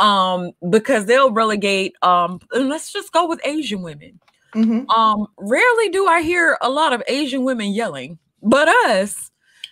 um, 0.00 0.50
because 0.70 1.06
they'll 1.06 1.32
relegate, 1.32 1.94
um, 2.02 2.40
and 2.52 2.68
let's 2.68 2.92
just 2.92 3.12
go 3.12 3.28
with 3.28 3.40
Asian 3.44 3.82
women. 3.82 4.18
Mm-hmm. 4.54 4.90
Um, 4.90 5.28
rarely 5.38 5.88
do 5.90 6.06
I 6.06 6.22
hear 6.22 6.58
a 6.62 6.70
lot 6.70 6.92
of 6.92 7.02
Asian 7.06 7.44
women 7.44 7.68
yelling, 7.68 8.18
but 8.42 8.68
us 8.68 9.30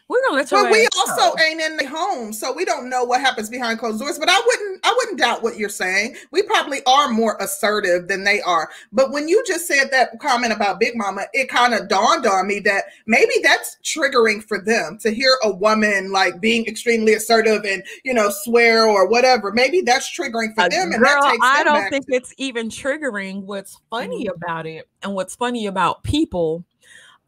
we're 0.09 0.23
gonna 0.25 0.37
let 0.37 0.51
you. 0.51 0.63
But 0.63 0.71
we 0.71 0.87
also 0.97 1.35
go. 1.35 1.43
ain't 1.43 1.61
in 1.61 1.77
the 1.77 1.87
home, 1.87 2.33
so 2.33 2.53
we 2.53 2.65
don't 2.65 2.89
know 2.89 3.03
what 3.03 3.21
happens 3.21 3.51
behind 3.51 3.81
closed 3.81 3.99
doors. 3.99 4.19
But 4.19 4.29
I 4.29 4.41
wouldn't, 4.47 4.81
I 4.85 4.95
wouldn't 4.97 5.19
doubt 5.19 5.43
what 5.43 5.57
you're 5.57 5.69
saying. 5.69 6.17
We 6.31 6.43
probably 6.43 6.81
are 6.87 7.09
more 7.09 7.37
assertive 7.41 8.07
than 8.07 8.23
they 8.23 8.41
are. 8.43 8.71
But 8.93 9.11
when 9.11 9.29
you 9.29 9.43
just 9.47 9.67
said 9.67 9.91
that 9.91 10.19
comment 10.21 10.53
about 10.53 10.79
Big 10.79 10.97
Mama, 10.97 11.27
it 11.33 11.49
kind 11.49 11.75
of 11.75 11.89
dawned 11.89 12.25
on 12.25 12.47
me 12.47 12.61
that 12.61 12.85
maybe 13.07 13.35
that's 13.43 13.79
triggering 13.83 14.45
for 14.45 14.61
them 14.61 14.97
to 15.03 15.11
hear 15.11 15.39
a 15.43 15.51
woman 15.51 16.13
like 16.13 16.41
being 16.41 16.67
extremely 16.67 17.15
assertive 17.15 17.65
and 17.65 17.83
you 18.05 18.15
know 18.15 18.31
swear 18.31 18.87
or 18.87 19.09
whatever. 19.09 19.51
Maybe 19.51 19.81
that's 19.81 20.09
triggering 20.09 20.55
for 20.55 20.63
uh, 20.63 20.69
them. 20.69 20.93
And 20.93 21.03
girl, 21.03 21.21
I 21.43 21.65
don't 21.65 21.91
think 21.91 22.07
to- 22.07 22.15
it's 22.15 22.33
even 22.39 22.69
triggering. 22.69 23.43
What's 23.43 23.81
funny 23.91 24.27
mm-hmm. 24.27 24.37
about 24.37 24.67
it, 24.67 24.89
and 25.03 25.15
what's 25.15 25.35
funny 25.35 25.67
about 25.67 26.05
people 26.05 26.65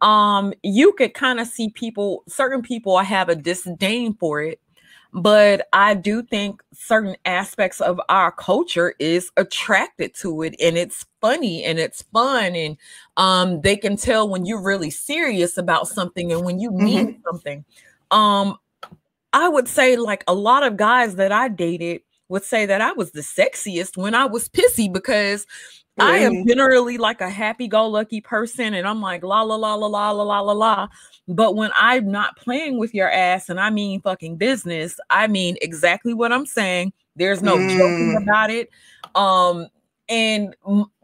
um 0.01 0.53
you 0.63 0.93
could 0.93 1.15
kind 1.15 1.41
of 1.41 1.47
see 1.47 1.71
people 1.71 2.23
certain 2.29 2.63
people 2.63 2.99
have 2.99 3.29
a 3.29 3.35
disdain 3.35 4.15
for 4.15 4.41
it 4.41 4.61
but 5.13 5.67
i 5.73 5.95
do 5.95 6.23
think 6.23 6.63
certain 6.73 7.17
aspects 7.25 7.81
of 7.81 8.01
our 8.09 8.31
culture 8.31 8.95
is 8.99 9.31
attracted 9.37 10.15
to 10.15 10.43
it 10.43 10.55
and 10.61 10.77
it's 10.77 11.07
funny 11.21 11.65
and 11.65 11.79
it's 11.79 12.03
fun 12.13 12.55
and 12.55 12.77
um 13.17 13.61
they 13.63 13.77
can 13.77 13.97
tell 13.97 14.29
when 14.29 14.45
you're 14.45 14.63
really 14.63 14.91
serious 14.91 15.57
about 15.57 15.89
something 15.89 16.31
and 16.31 16.45
when 16.45 16.61
you 16.61 16.71
mean 16.71 17.09
mm-hmm. 17.09 17.23
something 17.25 17.65
um 18.11 18.57
i 19.33 19.49
would 19.49 19.67
say 19.67 19.97
like 19.97 20.23
a 20.29 20.35
lot 20.35 20.63
of 20.63 20.77
guys 20.77 21.17
that 21.17 21.33
i 21.33 21.49
dated 21.49 22.03
would 22.29 22.45
say 22.45 22.67
that 22.67 22.83
i 22.83 22.93
was 22.93 23.13
the 23.13 23.21
sexiest 23.21 23.97
when 23.97 24.15
i 24.15 24.27
was 24.27 24.49
pissy 24.49 24.93
because 24.93 25.47
I 25.99 26.19
am 26.19 26.47
generally 26.47 26.99
like 26.99 27.21
a 27.21 27.31
happy-go-lucky 27.31 28.21
person, 28.21 28.75
and 28.75 28.87
I'm 28.87 29.01
like 29.01 29.23
la 29.23 29.43
la 29.43 29.57
la 29.57 29.75
la 29.75 29.87
la 29.87 30.11
la 30.11 30.23
la 30.23 30.41
la 30.41 30.53
la. 30.53 30.89
But 31.27 31.57
when 31.57 31.71
I'm 31.75 32.11
not 32.11 32.37
playing 32.37 32.79
with 32.79 32.95
your 32.95 33.11
ass, 33.11 33.49
and 33.49 33.61
I 33.61 33.71
mean 33.71 34.01
fucking 34.01 34.37
business, 34.37 34.99
I 35.11 35.27
mean 35.27 35.57
exactly 35.63 36.15
what 36.15 36.33
I'm 36.33 36.47
saying. 36.47 36.93
There's 37.17 37.43
no 37.43 37.57
mm. 37.57 37.77
joking 37.77 38.17
about 38.23 38.51
it. 38.51 38.71
Um, 39.15 39.69
and 40.09 40.57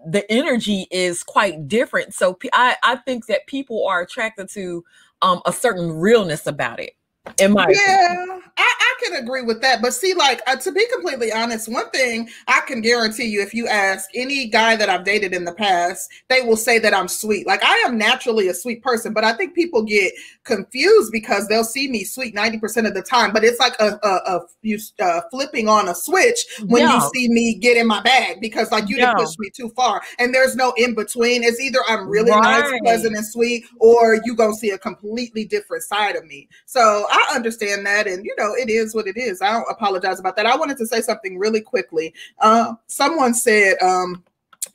the 0.07 0.31
energy 0.31 0.87
is 0.91 1.23
quite 1.23 1.69
different. 1.69 2.15
So 2.15 2.39
I 2.53 2.77
I 2.83 2.97
think 2.97 3.27
that 3.27 3.47
people 3.47 3.87
are 3.87 4.01
attracted 4.01 4.49
to 4.51 4.85
um 5.23 5.43
a 5.47 5.53
certain 5.53 5.93
realness 5.93 6.47
about 6.47 6.81
it. 6.81 6.93
In 7.39 7.53
my 7.53 7.67
yeah, 7.69 8.13
opinion. 8.13 8.43
I, 8.57 8.75
I 8.81 8.95
can 9.03 9.23
agree 9.23 9.43
with 9.43 9.61
that. 9.63 9.81
But 9.81 9.95
see, 9.95 10.15
like 10.15 10.43
uh, 10.47 10.57
to 10.57 10.71
be 10.71 10.87
completely 10.93 11.33
honest, 11.33 11.69
one 11.69 11.89
thing 11.91 12.29
I 12.47 12.61
can 12.61 12.81
guarantee 12.81 13.25
you, 13.25 13.41
if 13.41 13.55
you 13.55 13.67
ask 13.67 14.11
any 14.15 14.47
guy 14.47 14.77
that 14.77 14.89
I've 14.89 15.05
dated 15.05 15.33
in 15.33 15.45
the 15.45 15.55
past, 15.55 16.11
they 16.29 16.43
will 16.43 16.57
say 16.57 16.79
that 16.79 16.95
I'm 16.95 17.09
sweet. 17.09 17.47
Like 17.47 17.65
I 17.65 17.75
am 17.87 17.97
naturally 17.97 18.49
a 18.49 18.55
sweet 18.55 18.83
person, 18.83 19.15
but 19.15 19.25
I 19.25 19.33
think 19.33 19.55
people 19.55 19.83
get 19.83 20.13
confused 20.45 21.13
because 21.13 21.49
they'll 21.49 21.65
see 21.65 21.89
me 21.89 22.05
sweet 22.05 22.35
ninety 22.35 22.59
percent 22.59 22.87
of 22.87 22.95
the 22.95 23.03
time. 23.03 23.33
But 23.33 23.43
it's 23.43 23.59
like 23.59 23.75
a, 23.81 23.99
a, 24.03 24.37
a 24.37 24.41
you 24.61 24.79
uh, 25.01 25.23
flipping 25.31 25.67
on 25.67 25.89
a 25.89 25.95
switch 25.95 26.45
when 26.67 26.83
you 26.83 27.01
see 27.15 27.29
me 27.31 27.55
get 27.55 27.77
in 27.79 27.87
my 27.87 28.03
bag 28.03 28.41
because 28.41 28.71
like 28.71 28.89
you 28.89 28.97
didn't 28.97 29.17
push 29.17 29.39
me 29.39 29.51
too 29.51 29.71
far, 29.71 30.03
and 30.19 30.35
there's 30.35 30.57
no 30.57 30.73
in 30.77 30.95
between. 30.95 31.43
It's 31.43 31.61
either 31.61 31.81
I'm 31.89 32.07
really 32.07 32.31
right. 32.31 32.61
nice, 32.61 32.81
pleasant, 32.83 33.17
and 33.17 33.27
sweet, 33.27 33.65
or 33.79 34.21
you 34.25 34.37
gonna 34.37 34.55
see 34.55 34.71
a 34.71 34.79
completely 34.79 35.47
different 35.47 35.83
side 35.83 36.17
of 36.17 36.27
me. 36.27 36.49
So 36.67 37.07
I 37.15 37.37
understand 37.37 37.87
that, 37.87 38.07
and 38.07 38.25
you 38.25 38.35
know, 38.37 38.55
it 38.55 38.69
is 38.69 38.95
what 38.95 39.07
it 39.07 39.17
is. 39.17 39.41
I 39.41 39.53
don't 39.53 39.71
apologize 39.71 40.21
about 40.21 40.37
that. 40.37 40.47
I 40.47 40.57
wanted 40.57 40.79
to 40.79 40.87
say 40.87 41.01
something 41.01 41.39
really 41.39 41.61
quickly. 41.61 42.15
Uh, 42.41 42.75
someone 42.87 43.35
said, 43.35 43.77
um, 43.83 44.23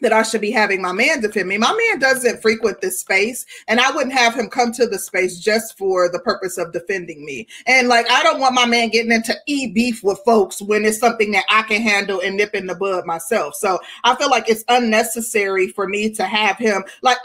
that 0.01 0.13
I 0.13 0.23
should 0.23 0.41
be 0.41 0.51
having 0.51 0.81
my 0.81 0.91
man 0.91 1.21
defend 1.21 1.49
me. 1.49 1.57
My 1.57 1.73
man 1.73 1.99
doesn't 1.99 2.41
frequent 2.41 2.81
this 2.81 2.99
space, 2.99 3.45
and 3.67 3.79
I 3.79 3.91
wouldn't 3.91 4.13
have 4.13 4.35
him 4.35 4.49
come 4.49 4.71
to 4.73 4.87
the 4.87 4.99
space 4.99 5.39
just 5.39 5.77
for 5.77 6.09
the 6.09 6.19
purpose 6.19 6.57
of 6.57 6.71
defending 6.71 7.25
me. 7.25 7.47
And 7.67 7.87
like, 7.87 8.09
I 8.09 8.23
don't 8.23 8.39
want 8.39 8.53
my 8.53 8.65
man 8.65 8.89
getting 8.89 9.11
into 9.11 9.35
e 9.47 9.67
beef 9.67 10.03
with 10.03 10.19
folks 10.25 10.61
when 10.61 10.85
it's 10.85 10.99
something 10.99 11.31
that 11.31 11.45
I 11.49 11.63
can 11.63 11.81
handle 11.81 12.21
and 12.21 12.37
nip 12.37 12.55
in 12.55 12.67
the 12.67 12.75
bud 12.75 13.05
myself. 13.05 13.55
So 13.55 13.79
I 14.03 14.15
feel 14.15 14.29
like 14.29 14.49
it's 14.49 14.63
unnecessary 14.67 15.69
for 15.69 15.87
me 15.87 16.09
to 16.11 16.23
have 16.23 16.57
him 16.57 16.83
like 17.01 17.17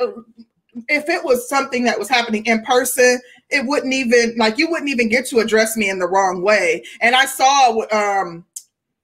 if 0.88 1.08
it 1.08 1.24
was 1.24 1.48
something 1.48 1.84
that 1.84 1.98
was 1.98 2.08
happening 2.08 2.44
in 2.46 2.62
person, 2.62 3.20
it 3.50 3.66
wouldn't 3.66 3.92
even 3.92 4.34
like 4.36 4.58
you 4.58 4.70
wouldn't 4.70 4.90
even 4.90 5.08
get 5.08 5.26
to 5.26 5.38
address 5.38 5.76
me 5.76 5.88
in 5.88 5.98
the 5.98 6.08
wrong 6.08 6.42
way. 6.42 6.84
And 7.00 7.14
I 7.14 7.26
saw 7.26 7.82
um 7.92 8.44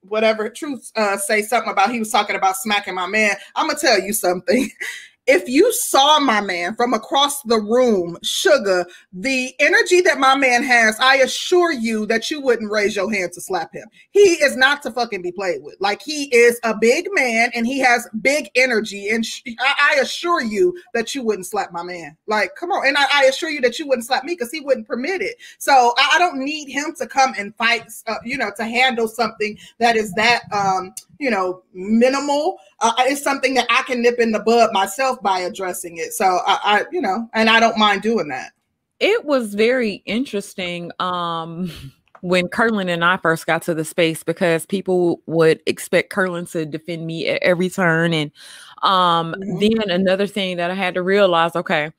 whatever 0.01 0.49
truth 0.49 0.91
uh 0.95 1.17
say 1.17 1.41
something 1.41 1.71
about 1.71 1.91
he 1.91 1.99
was 1.99 2.09
talking 2.09 2.35
about 2.35 2.57
smacking 2.57 2.95
my 2.95 3.07
man. 3.07 3.35
I'm 3.55 3.67
gonna 3.67 3.79
tell 3.79 3.99
you 3.99 4.13
something. 4.13 4.69
if 5.27 5.47
you 5.47 5.71
saw 5.71 6.19
my 6.19 6.41
man 6.41 6.75
from 6.75 6.93
across 6.93 7.43
the 7.43 7.59
room, 7.59 8.17
sugar, 8.23 8.85
the 9.13 9.53
energy 9.59 10.01
that 10.01 10.17
my 10.17 10.35
man 10.35 10.63
has, 10.63 10.97
I 10.99 11.17
assure 11.17 11.71
you 11.71 12.07
that 12.07 12.31
you 12.31 12.41
wouldn't 12.41 12.71
raise 12.71 12.95
your 12.95 13.11
hand 13.11 13.31
to 13.33 13.41
slap 13.41 13.73
him. 13.73 13.87
He 14.09 14.19
is 14.19 14.57
not 14.57 14.81
to 14.83 14.91
fucking 14.91 15.21
be 15.21 15.31
played 15.31 15.61
with. 15.61 15.75
Like 15.79 16.01
he 16.01 16.25
is 16.35 16.59
a 16.63 16.75
big 16.75 17.07
man 17.11 17.51
and 17.53 17.67
he 17.67 17.79
has 17.79 18.09
big 18.21 18.49
energy. 18.55 19.09
And 19.09 19.25
sh- 19.25 19.41
I-, 19.59 19.93
I, 19.93 19.99
assure 20.01 20.41
you 20.41 20.75
that 20.93 21.13
you 21.13 21.23
wouldn't 21.23 21.45
slap 21.45 21.71
my 21.71 21.83
man. 21.83 22.17
Like, 22.25 22.55
come 22.55 22.71
on. 22.71 22.87
And 22.87 22.97
I, 22.97 23.05
I 23.13 23.25
assure 23.25 23.49
you 23.49 23.61
that 23.61 23.77
you 23.77 23.87
wouldn't 23.87 24.07
slap 24.07 24.23
me 24.23 24.33
because 24.33 24.51
he 24.51 24.61
wouldn't 24.61 24.87
permit 24.87 25.21
it. 25.21 25.37
So 25.59 25.93
I, 25.97 26.13
I, 26.15 26.19
don't 26.19 26.39
need 26.39 26.69
him 26.69 26.95
to 26.97 27.05
come 27.05 27.33
and 27.37 27.55
fight, 27.55 27.83
uh, 28.07 28.15
you 28.25 28.37
know, 28.37 28.51
to 28.57 28.63
handle 28.63 29.07
something 29.07 29.57
that 29.77 29.95
is 29.95 30.11
that, 30.13 30.41
um, 30.51 30.93
you 31.21 31.29
know, 31.29 31.61
minimal. 31.73 32.57
Uh, 32.79 32.93
it's 32.99 33.23
something 33.23 33.53
that 33.53 33.67
I 33.69 33.83
can 33.83 34.01
nip 34.01 34.19
in 34.19 34.31
the 34.31 34.39
bud 34.39 34.73
myself 34.73 35.21
by 35.21 35.39
addressing 35.39 35.97
it. 35.97 36.13
So 36.13 36.25
I, 36.25 36.59
I, 36.63 36.83
you 36.91 36.99
know, 36.99 37.29
and 37.33 37.49
I 37.49 37.59
don't 37.59 37.77
mind 37.77 38.01
doing 38.01 38.27
that. 38.29 38.51
It 38.99 39.23
was 39.23 39.53
very 39.53 40.01
interesting. 40.05 40.91
Um, 40.99 41.71
when 42.21 42.47
Curlin 42.47 42.89
and 42.89 43.03
I 43.03 43.17
first 43.17 43.45
got 43.47 43.61
to 43.63 43.73
the 43.73 43.85
space 43.85 44.23
because 44.23 44.65
people 44.65 45.21
would 45.25 45.59
expect 45.65 46.11
Curlin 46.11 46.45
to 46.47 46.65
defend 46.65 47.05
me 47.05 47.27
at 47.27 47.41
every 47.43 47.69
turn. 47.69 48.13
And 48.13 48.31
um, 48.83 49.33
mm-hmm. 49.33 49.59
then 49.59 49.89
another 49.89 50.27
thing 50.27 50.57
that 50.57 50.71
I 50.71 50.75
had 50.75 50.93
to 50.95 51.03
realize 51.03 51.55
okay, 51.55 51.91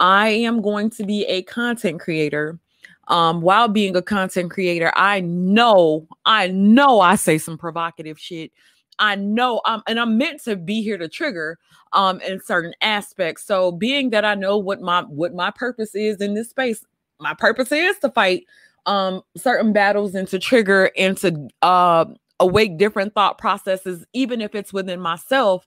I 0.00 0.28
am 0.28 0.60
going 0.60 0.90
to 0.90 1.04
be 1.04 1.24
a 1.26 1.42
content 1.42 2.00
creator. 2.00 2.58
Um, 3.08 3.40
while 3.40 3.68
being 3.68 3.96
a 3.96 4.02
content 4.02 4.50
creator, 4.50 4.92
I 4.96 5.20
know, 5.20 6.06
I 6.24 6.48
know 6.48 7.00
I 7.00 7.14
say 7.16 7.38
some 7.38 7.56
provocative 7.58 8.18
shit. 8.18 8.52
I 8.98 9.14
know 9.14 9.60
I'm 9.64 9.82
and 9.86 10.00
I'm 10.00 10.16
meant 10.16 10.42
to 10.44 10.56
be 10.56 10.82
here 10.82 10.98
to 10.98 11.08
trigger 11.08 11.58
um 11.92 12.20
in 12.22 12.40
certain 12.42 12.72
aspects. 12.80 13.44
So 13.44 13.72
being 13.72 14.10
that 14.10 14.24
I 14.24 14.34
know 14.34 14.56
what 14.58 14.80
my 14.80 15.02
what 15.02 15.34
my 15.34 15.50
purpose 15.50 15.94
is 15.94 16.16
in 16.20 16.34
this 16.34 16.50
space, 16.50 16.84
my 17.20 17.34
purpose 17.34 17.72
is 17.72 17.98
to 17.98 18.10
fight 18.10 18.46
um 18.86 19.22
certain 19.36 19.72
battles 19.72 20.14
and 20.14 20.26
to 20.28 20.38
trigger 20.38 20.90
and 20.96 21.16
to 21.18 21.48
uh 21.62 22.06
awake 22.40 22.78
different 22.78 23.14
thought 23.14 23.38
processes, 23.38 24.04
even 24.12 24.40
if 24.40 24.54
it's 24.54 24.72
within 24.72 25.00
myself. 25.00 25.66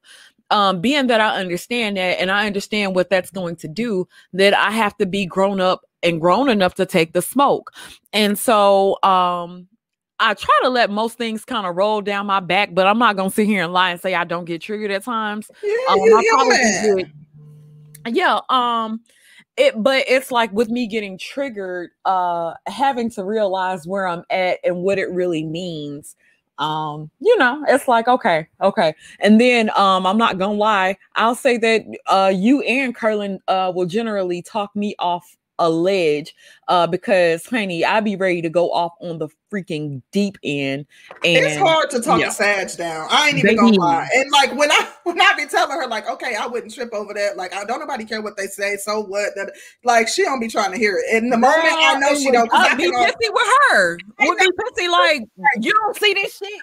Um, 0.52 0.82
being 0.82 1.06
that 1.08 1.22
I 1.22 1.40
understand 1.40 1.98
that 1.98 2.20
and 2.20 2.32
I 2.32 2.48
understand 2.48 2.96
what 2.96 3.12
that's 3.12 3.30
going 3.30 3.56
to 3.58 3.68
do, 3.68 4.08
that 4.34 4.56
I 4.56 4.72
have 4.72 4.98
to 4.98 5.06
be 5.06 5.28
grown 5.28 5.62
up 5.62 5.82
and 6.04 6.22
grown 6.22 6.50
enough 6.50 6.76
to 6.76 6.86
take 6.86 7.14
the 7.14 7.22
smoke. 7.22 7.74
And 8.14 8.38
so 8.38 9.02
um 9.04 9.68
I 10.20 10.34
try 10.34 10.60
to 10.64 10.70
let 10.70 10.90
most 10.90 11.18
things 11.18 11.46
kind 11.46 11.66
of 11.66 11.78
roll 11.78 12.02
down 12.02 12.26
my 12.26 12.42
back, 12.42 12.74
but 12.74 12.86
I'm 12.88 13.00
not 13.00 13.16
gonna 13.16 13.30
sit 13.30 13.48
here 13.48 13.64
and 13.64 13.72
lie 13.72 13.92
and 13.92 14.02
say 14.02 14.16
I 14.16 14.26
don't 14.26 14.46
get 14.46 14.62
triggered 14.62 14.92
at 14.92 15.04
times. 15.04 15.50
Yeah, 15.64 15.72
um, 15.90 16.00
you, 16.00 17.06
yeah, 18.08 18.40
um, 18.50 19.02
it 19.56 19.82
but 19.82 20.04
it's 20.08 20.32
like 20.32 20.52
with 20.52 20.70
me 20.70 20.88
getting 20.88 21.18
triggered, 21.18 21.92
uh, 22.06 22.54
having 22.68 23.10
to 23.12 23.24
realize 23.24 23.88
where 23.88 24.08
I'm 24.08 24.24
at 24.30 24.60
and 24.64 24.78
what 24.84 25.00
it 25.00 25.10
really 25.10 25.46
means. 25.46 26.16
Um, 26.58 27.10
you 27.22 27.38
know, 27.38 27.64
it's 27.70 27.88
like 27.88 28.10
okay, 28.10 28.46
okay. 28.62 28.94
And 29.22 29.40
then 29.40 29.70
um, 29.78 30.06
I'm 30.06 30.18
not 30.18 30.38
gonna 30.38 30.58
lie, 30.58 30.98
I'll 31.16 31.36
say 31.36 31.58
that 31.58 31.86
uh 32.08 32.34
you 32.36 32.62
and 32.64 32.94
Curlin 32.94 33.40
uh 33.48 33.72
will 33.74 33.86
generally 33.86 34.42
talk 34.42 34.76
me 34.76 34.96
off 35.00 35.38
a 35.60 35.70
ledge 35.70 36.36
uh, 36.68 36.88
because, 36.88 37.46
honey, 37.46 37.84
I 37.84 38.00
be 38.00 38.16
ready 38.16 38.42
to 38.42 38.50
go 38.50 38.72
off 38.72 38.94
on 39.02 39.20
the 39.20 39.28
freaking 39.52 40.02
deep 40.12 40.38
end. 40.44 40.86
And 41.24 41.46
it's 41.46 41.58
hard 41.58 41.90
to 41.92 42.02
talk 42.02 42.22
yeah. 42.22 42.28
a 42.28 42.32
Sag 42.32 42.70
down. 42.78 43.08
I 43.10 43.30
ain't 43.30 43.40
even 43.40 43.56
Baby. 43.56 43.58
gonna 43.58 43.78
lie. 43.78 44.08
And 44.16 44.30
like 44.32 44.56
when 44.56 44.72
I 44.72 44.88
when 45.04 45.20
I 45.20 45.34
be 45.36 45.46
telling 45.48 45.72
her 45.72 45.88
like, 45.88 46.08
okay, 46.08 46.36
I 46.36 46.48
wouldn't 46.48 46.74
trip 46.74 46.94
over 46.94 47.14
that. 47.14 47.38
Like, 47.38 47.54
I 47.54 47.66
don't 47.66 47.80
nobody 47.80 48.06
care 48.06 48.22
what 48.22 48.38
they 48.38 48.48
say. 48.48 48.78
So 48.78 49.02
what? 49.02 49.34
That 49.36 49.52
like 49.84 50.08
she 50.08 50.24
don't 50.24 50.40
be 50.40 50.48
trying 50.48 50.72
to 50.72 50.78
hear 50.78 50.98
it. 50.98 51.16
And 51.16 51.32
the 51.32 51.38
moment 51.38 51.64
I 51.66 52.00
know 52.00 52.16
she 52.16 52.32
don't, 52.32 52.50
I'll 52.54 52.78
be 52.78 52.92
pissy 52.92 53.34
with 53.34 53.48
her. 53.72 53.98
Would 54.20 54.38
be 54.38 54.46
pissy 54.46 54.90
like 54.90 55.24
you 55.62 55.74
don't 55.74 55.98
see 55.98 56.14
this 56.14 56.38
shit. 56.38 56.62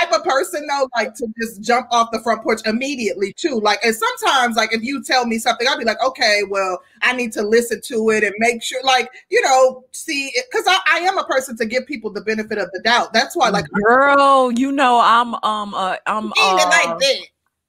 type 0.00 0.12
of 0.12 0.24
person 0.24 0.66
though, 0.66 0.88
like 0.96 1.14
to 1.14 1.26
just 1.40 1.62
jump 1.62 1.86
off 1.90 2.10
the 2.12 2.20
front 2.20 2.42
porch 2.42 2.60
immediately 2.66 3.32
too. 3.32 3.60
Like, 3.60 3.78
and 3.84 3.94
sometimes 3.94 4.56
like 4.56 4.74
if 4.74 4.82
you 4.82 5.02
tell 5.02 5.26
me 5.26 5.38
something, 5.38 5.66
I'll 5.68 5.78
be 5.78 5.84
like, 5.84 6.02
okay, 6.04 6.42
well, 6.48 6.80
I 7.02 7.12
need 7.12 7.32
to 7.32 7.42
listen 7.42 7.80
to 7.86 8.10
it 8.10 8.24
and 8.24 8.34
make 8.38 8.62
sure, 8.62 8.82
like, 8.84 9.10
you 9.30 9.40
know, 9.42 9.84
see, 9.92 10.32
because 10.50 10.66
I, 10.66 10.78
I 10.86 10.98
am 11.00 11.18
a 11.18 11.24
person 11.24 11.56
to 11.58 11.66
give 11.66 11.86
people 11.86 12.10
the 12.10 12.20
benefit 12.20 12.58
of 12.58 12.70
the 12.72 12.80
doubt. 12.80 13.12
That's 13.12 13.36
why, 13.36 13.48
like, 13.50 13.66
girl, 13.70 14.52
you 14.52 14.72
know, 14.72 15.00
I'm 15.02 15.34
um, 15.42 15.74
uh, 15.74 15.96
I'm 16.06 16.32
uh, 16.32 16.54
like 16.54 16.98
that. 16.98 17.16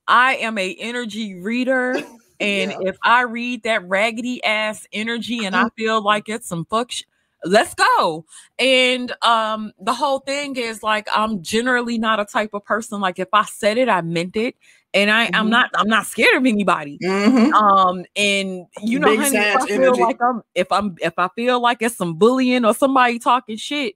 I 0.08 0.36
am 0.38 0.58
a 0.58 0.76
energy 0.80 1.36
reader 1.36 1.96
And 2.42 2.72
yeah. 2.72 2.90
if 2.90 2.98
I 3.04 3.22
read 3.22 3.64
that 3.64 3.88
raggedy 3.88 4.44
ass 4.44 4.88
energy 4.92 5.46
and 5.46 5.56
I 5.56 5.66
mm. 5.66 5.74
feel 5.78 6.02
like 6.02 6.28
it's 6.28 6.48
some 6.48 6.66
fuck 6.66 6.92
sh- 6.92 7.04
let's 7.46 7.76
go. 7.76 8.26
And 8.58 9.14
um 9.22 9.72
the 9.80 9.94
whole 9.94 10.20
thing 10.20 10.56
is 10.56 10.82
like 10.82 11.08
I'm 11.14 11.44
generally 11.44 12.00
not 12.00 12.20
a 12.20 12.26
type 12.26 12.56
of 12.56 12.66
person 12.66 13.00
like 13.00 13.20
if 13.20 13.28
I 13.32 13.46
said 13.46 13.78
it, 13.78 13.88
I 13.88 14.02
meant 14.02 14.36
it. 14.36 14.56
And 14.94 15.10
I, 15.10 15.28
mm-hmm. 15.28 15.36
I'm 15.36 15.50
not, 15.50 15.70
I'm 15.76 15.88
not 15.88 16.06
scared 16.06 16.36
of 16.36 16.46
anybody. 16.46 17.00
Mm-hmm. 17.02 17.54
Um, 17.54 18.04
and 18.16 18.66
you 18.82 19.00
know, 19.00 19.16
honey, 19.16 19.38
if 19.38 19.56
I 19.56 19.66
feel 19.66 19.84
energy. 19.84 20.02
like 20.02 20.18
I'm, 20.22 20.42
if 20.54 20.72
I'm, 20.72 20.96
if 21.02 21.14
I 21.18 21.30
feel 21.36 21.62
like 21.62 21.82
it's 21.82 21.96
some 21.96 22.16
bullying 22.16 22.66
or 22.66 22.74
somebody 22.74 23.18
talking 23.18 23.56
shit, 23.56 23.96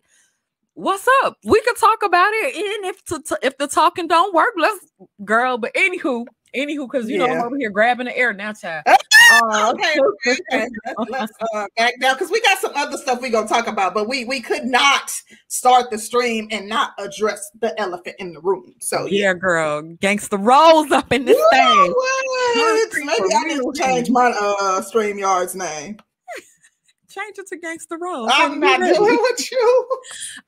what's 0.75 1.07
up? 1.23 1.37
We 1.43 1.59
could 1.61 1.77
talk 1.77 2.03
about 2.03 2.31
it. 2.33 2.55
And 2.55 2.85
if 2.85 3.03
to, 3.05 3.21
to, 3.23 3.39
if 3.41 3.57
the 3.57 3.67
talking 3.67 4.07
don't 4.07 4.33
work, 4.33 4.53
let's 4.57 4.85
girl. 5.23 5.57
But 5.57 5.73
anywho, 5.73 6.25
anywho, 6.55 6.89
because 6.89 7.09
you 7.09 7.19
yeah. 7.19 7.27
know 7.27 7.33
I'm 7.33 7.45
over 7.45 7.57
here 7.57 7.71
grabbing 7.71 8.05
the 8.05 8.17
air 8.17 8.33
now, 8.33 8.53
child. 8.53 8.83
Uh, 9.31 9.73
okay, 9.73 9.95
okay. 10.27 10.67
Let's, 11.09 11.31
uh, 11.53 11.67
back 11.77 11.99
down 11.99 12.15
because 12.15 12.29
we 12.31 12.41
got 12.41 12.59
some 12.59 12.71
other 12.75 12.97
stuff 12.97 13.21
we're 13.21 13.31
gonna 13.31 13.47
talk 13.47 13.67
about, 13.67 13.93
but 13.93 14.07
we 14.07 14.25
we 14.25 14.41
could 14.41 14.65
not 14.65 15.11
start 15.47 15.89
the 15.91 15.97
stream 15.97 16.47
and 16.51 16.67
not 16.67 16.91
address 16.97 17.49
the 17.59 17.79
elephant 17.79 18.15
in 18.19 18.33
the 18.33 18.41
room. 18.41 18.73
So 18.79 19.05
yeah, 19.05 19.27
yeah 19.27 19.33
girl, 19.33 19.81
gangster 20.01 20.37
rolls 20.37 20.91
up 20.91 21.11
in 21.11 21.25
this 21.25 21.41
thing. 21.51 21.93
Maybe 23.05 23.33
I 23.33 23.43
need 23.47 23.57
to 23.57 23.73
change 23.75 24.09
my 24.09 24.27
uh 24.27 24.81
StreamYard's 24.81 25.55
name 25.55 25.97
change 27.15 27.37
it 27.37 27.47
to 27.47 27.57
gangster 27.57 27.97
role. 27.97 28.27
I'm 28.31 28.59
not 28.59 28.79
doing 28.79 29.19
with 29.21 29.51
you. 29.51 29.89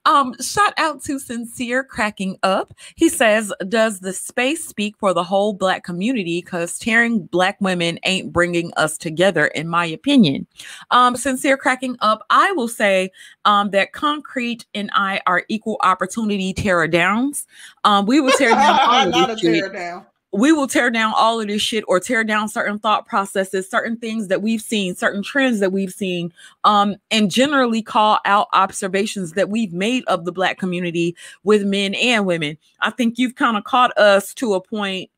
Um, 0.06 0.36
shout 0.42 0.74
out 0.78 1.04
to 1.04 1.20
Sincere 1.20 1.84
cracking 1.84 2.38
up. 2.44 2.74
He 2.96 3.10
says, 3.10 3.52
Does 3.68 4.00
the 4.00 4.14
space 4.14 4.66
speak 4.66 4.96
for 4.98 5.14
the 5.14 5.24
whole 5.24 5.54
black 5.54 5.84
community? 5.84 6.42
Because 6.42 6.80
tearing 6.80 7.26
black 7.26 7.60
women 7.60 8.00
ain't 8.04 8.32
bringing 8.32 8.72
us 8.78 8.98
together, 8.98 9.48
in 9.48 9.68
my 9.68 9.86
opinion. 9.86 10.48
Um, 10.92 11.18
Sincere 11.18 11.58
cracking 11.58 11.98
up, 12.00 12.26
I 12.30 12.52
will 12.54 12.70
say 12.70 13.12
um 13.46 13.72
that 13.72 13.92
concrete 13.92 14.66
and 14.74 14.90
I 14.94 15.22
are 15.28 15.44
equal 15.50 15.78
opportunity 15.82 16.54
tear 16.54 16.88
downs. 16.88 17.46
Um, 17.84 18.06
we 18.06 18.22
will 18.22 18.32
tear 18.32 18.52
down 18.52 18.80
all 18.88 19.08
of 19.08 19.28
this 19.28 19.40
shit. 19.42 19.74
Down 19.74 20.06
we 20.34 20.52
will 20.52 20.68
tear 20.68 20.90
down 20.90 21.14
all 21.16 21.40
of 21.40 21.48
this 21.48 21.62
shit 21.62 21.84
or 21.88 22.00
tear 22.00 22.24
down 22.24 22.50
certain 22.50 22.78
thought 22.78 23.06
processes, 23.06 23.70
certain 23.70 23.98
things 23.98 24.28
that 24.28 24.42
we've 24.42 24.62
seen, 24.62 24.94
certain 24.96 25.24
trends 25.24 25.60
that 25.60 25.72
we've 25.72 25.94
seen, 25.94 26.34
um, 26.64 26.96
and 27.12 27.32
generally 27.32 27.82
call 27.82 28.20
out 28.26 28.48
observations 28.54 29.34
that 29.34 29.50
we've 29.50 29.74
made 29.74 30.04
of 30.08 30.26
the 30.26 30.32
Black 30.32 30.58
community 30.58 31.16
with 31.44 31.64
men 31.64 31.96
and 31.96 32.26
women. 32.26 32.58
I 32.82 32.92
think 32.92 33.18
you've 33.18 33.36
kind 33.36 33.58
of 33.58 33.64
caught 33.64 33.98
us 33.98 34.34
to 34.36 34.54
a 34.54 34.62
point 34.62 35.10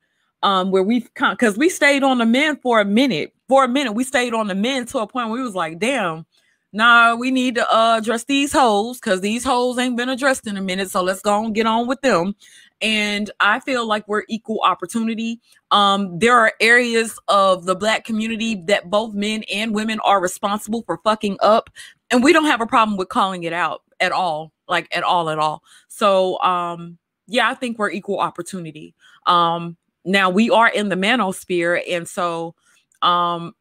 um, 0.44 0.72
where 0.72 0.84
we've 0.84 1.12
kind 1.16 1.38
because 1.38 1.58
we 1.58 1.70
stayed 1.70 2.04
on 2.04 2.20
the 2.20 2.25
men 2.25 2.58
for 2.58 2.80
a 2.80 2.86
minute. 2.86 3.34
For 3.48 3.63
a 3.63 3.68
minute, 3.68 3.94
we 3.94 4.04
stayed 4.04 4.36
on 4.36 4.48
the 4.48 4.56
men 4.56 4.86
to 4.88 5.00
a 5.00 5.08
point 5.08 5.30
where 5.30 5.39
we 5.39 5.44
was 5.44 5.56
like, 5.56 5.80
damn, 5.80 6.28
nah, 6.72 7.16
we 7.16 7.32
need 7.32 7.56
to 7.56 7.75
uh, 7.75 7.98
address 7.98 8.25
these 8.25 8.54
holes 8.54 9.00
because 9.00 9.22
these 9.22 9.44
holes 9.44 9.80
ain't 9.80 9.98
been 9.98 10.08
addressed 10.08 10.46
in 10.46 10.56
a 10.56 10.62
minute. 10.62 10.92
So 10.92 11.01
let's 11.01 11.22
go 11.22 11.44
and 11.44 11.56
get 11.56 11.66
on 11.66 11.88
with 11.88 12.00
them 12.01 12.36
and 12.82 13.30
I 13.40 13.60
feel 13.60 13.86
like 13.86 14.08
we're 14.08 14.24
equal 14.28 14.62
opportunity. 14.64 15.40
Um, 15.72 16.18
there 16.20 16.38
are 16.38 16.54
areas 16.60 17.20
of 17.28 17.65
the 17.65 17.76
black 17.76 18.06
community 18.06 18.56
that 18.68 18.89
both 18.89 19.13
men 19.13 19.44
and 19.54 19.76
women 19.76 20.00
are 20.02 20.22
responsible 20.22 20.84
for 20.84 20.98
fucking 21.04 21.38
up, 21.42 21.70
and 22.10 22.24
we 22.24 22.34
don't 22.34 22.46
have 22.46 22.62
a 22.62 22.65
problem 22.65 22.98
with 22.98 23.10
calling 23.10 23.44
it 23.44 23.54
out 23.54 23.84
at 24.00 24.12
all, 24.12 24.52
like 24.68 24.88
at 24.96 25.04
all, 25.04 25.30
at 25.30 25.39
all. 25.39 25.63
So, 25.88 26.39
um, 26.39 26.98
yeah, 27.28 27.50
I 27.50 27.54
think 27.54 27.78
we're 27.78 27.92
equal 27.92 28.20
opportunity. 28.20 28.96
Um, 29.26 29.78
now 30.06 30.30
we 30.30 30.50
are 30.50 30.70
in 30.70 30.89
the 30.89 30.96
manosphere, 30.96 31.82
and 31.89 32.08
so, 32.08 32.56
um, 33.02 33.54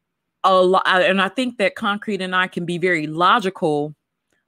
a 0.43 0.55
lot, 0.55 0.87
and 0.87 1.21
I 1.21 1.27
think 1.27 1.57
that 1.57 1.75
concrete 1.75 2.21
and 2.21 2.33
I 2.33 2.47
can 2.47 2.65
be 2.65 2.77
very 2.77 3.07
logical, 3.07 3.93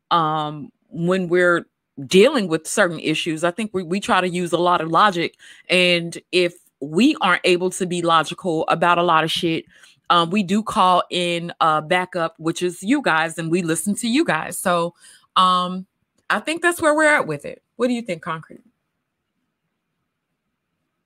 um, 0.10 0.70
when 0.90 1.28
we're 1.28 1.66
dealing 2.06 2.48
with 2.48 2.68
certain 2.68 3.00
issues. 3.00 3.44
I 3.44 3.52
think 3.52 3.72
we, 3.74 3.84
we 3.84 4.00
try 4.00 4.22
to 4.22 4.30
use 4.30 4.52
a 4.52 4.58
lot 4.58 4.82
of 4.82 4.90
logic. 4.90 5.36
And 5.70 6.18
if 6.32 6.56
we 6.80 7.16
aren't 7.22 7.42
able 7.44 7.70
to 7.72 7.86
be 7.86 8.02
logical 8.02 8.66
about 8.68 8.98
a 8.98 9.04
lot 9.04 9.24
of 9.24 9.32
shit, 9.32 9.66
um, 10.10 10.30
we 10.30 10.44
do 10.44 10.62
call 10.62 11.04
in 11.10 11.54
uh, 11.62 11.82
backup, 11.82 12.36
which 12.38 12.62
is 12.62 12.84
you 12.84 13.02
guys, 13.02 13.38
and 13.38 13.50
we 13.50 13.62
listen 13.62 13.96
to 13.96 14.08
you 14.08 14.26
guys. 14.26 14.58
So 14.58 14.94
um, 15.36 15.86
I 16.30 16.40
think 16.40 16.62
that's 16.62 16.82
where 16.82 16.94
we're 16.94 17.08
at 17.08 17.28
with 17.28 17.46
it. 17.46 17.64
What 17.78 17.88
do 17.88 17.94
you 17.94 18.02
think, 18.02 18.22
Concrete? 18.22 18.62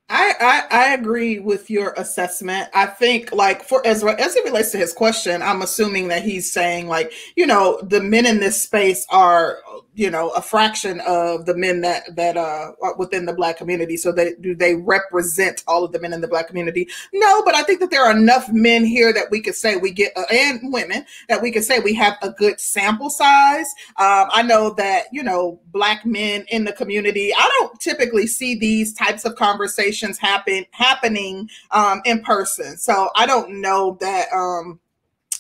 I, 0.07 0.33
I, 0.39 0.63
I 0.71 0.93
agree 0.93 1.39
with 1.39 1.69
your 1.69 1.93
assessment. 1.97 2.69
I 2.73 2.85
think 2.85 3.31
like 3.31 3.63
for 3.63 3.85
as 3.87 4.03
as 4.03 4.35
it 4.35 4.45
relates 4.45 4.71
to 4.71 4.77
his 4.77 4.93
question, 4.93 5.41
I'm 5.41 5.63
assuming 5.63 6.09
that 6.09 6.21
he's 6.21 6.51
saying 6.51 6.87
like 6.87 7.11
you 7.35 7.47
know 7.47 7.79
the 7.81 8.01
men 8.01 8.27
in 8.27 8.39
this 8.39 8.61
space 8.61 9.05
are 9.09 9.59
you 9.95 10.11
know 10.11 10.29
a 10.31 10.41
fraction 10.41 11.01
of 11.07 11.45
the 11.45 11.55
men 11.55 11.81
that 11.81 12.15
that 12.15 12.37
uh 12.37 12.71
are 12.81 12.95
within 12.97 13.25
the 13.25 13.33
black 13.33 13.57
community. 13.57 13.97
So 13.97 14.11
they 14.11 14.33
do 14.41 14.53
they 14.53 14.75
represent 14.75 15.63
all 15.67 15.83
of 15.83 15.91
the 15.91 15.99
men 15.99 16.13
in 16.13 16.21
the 16.21 16.27
black 16.27 16.47
community? 16.47 16.87
No 17.13 17.43
but 17.43 17.55
i 17.55 17.63
think 17.63 17.79
that 17.79 17.91
there 17.91 18.03
are 18.03 18.15
enough 18.15 18.49
men 18.51 18.85
here 18.85 19.13
that 19.13 19.31
we 19.31 19.41
could 19.41 19.55
say 19.55 19.77
we 19.77 19.91
get 19.91 20.11
uh, 20.15 20.25
and 20.31 20.59
women 20.71 21.05
that 21.29 21.41
we 21.41 21.51
could 21.51 21.63
say 21.63 21.79
we 21.79 21.93
have 21.95 22.15
a 22.21 22.29
good 22.31 22.59
sample 22.59 23.09
size. 23.09 23.67
Um, 23.97 24.27
i 24.31 24.41
know 24.41 24.71
that 24.71 25.05
you 25.11 25.23
know 25.23 25.59
black 25.71 26.05
men 26.05 26.45
in 26.49 26.65
the 26.65 26.73
community 26.73 27.33
i 27.33 27.49
don't 27.59 27.79
typically 27.79 28.27
see 28.27 28.55
these 28.55 28.93
types 28.93 29.25
of 29.25 29.35
conversations 29.35 30.17
happen 30.17 30.65
happening 30.71 31.49
um, 31.71 32.01
in 32.05 32.21
person. 32.21 32.77
So 32.77 33.09
i 33.15 33.25
don't 33.25 33.61
know 33.61 33.97
that 34.01 34.27
um 34.33 34.79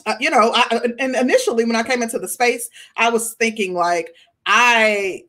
uh, 0.05 0.15
you 0.19 0.29
know, 0.29 0.51
I, 0.53 0.81
and 0.99 1.15
initially 1.15 1.65
when 1.65 1.75
I 1.75 1.83
came 1.83 2.03
into 2.03 2.19
the 2.19 2.27
space, 2.27 2.69
I 2.97 3.09
was 3.09 3.33
thinking 3.33 3.73
like, 3.73 4.13
I 4.45 5.23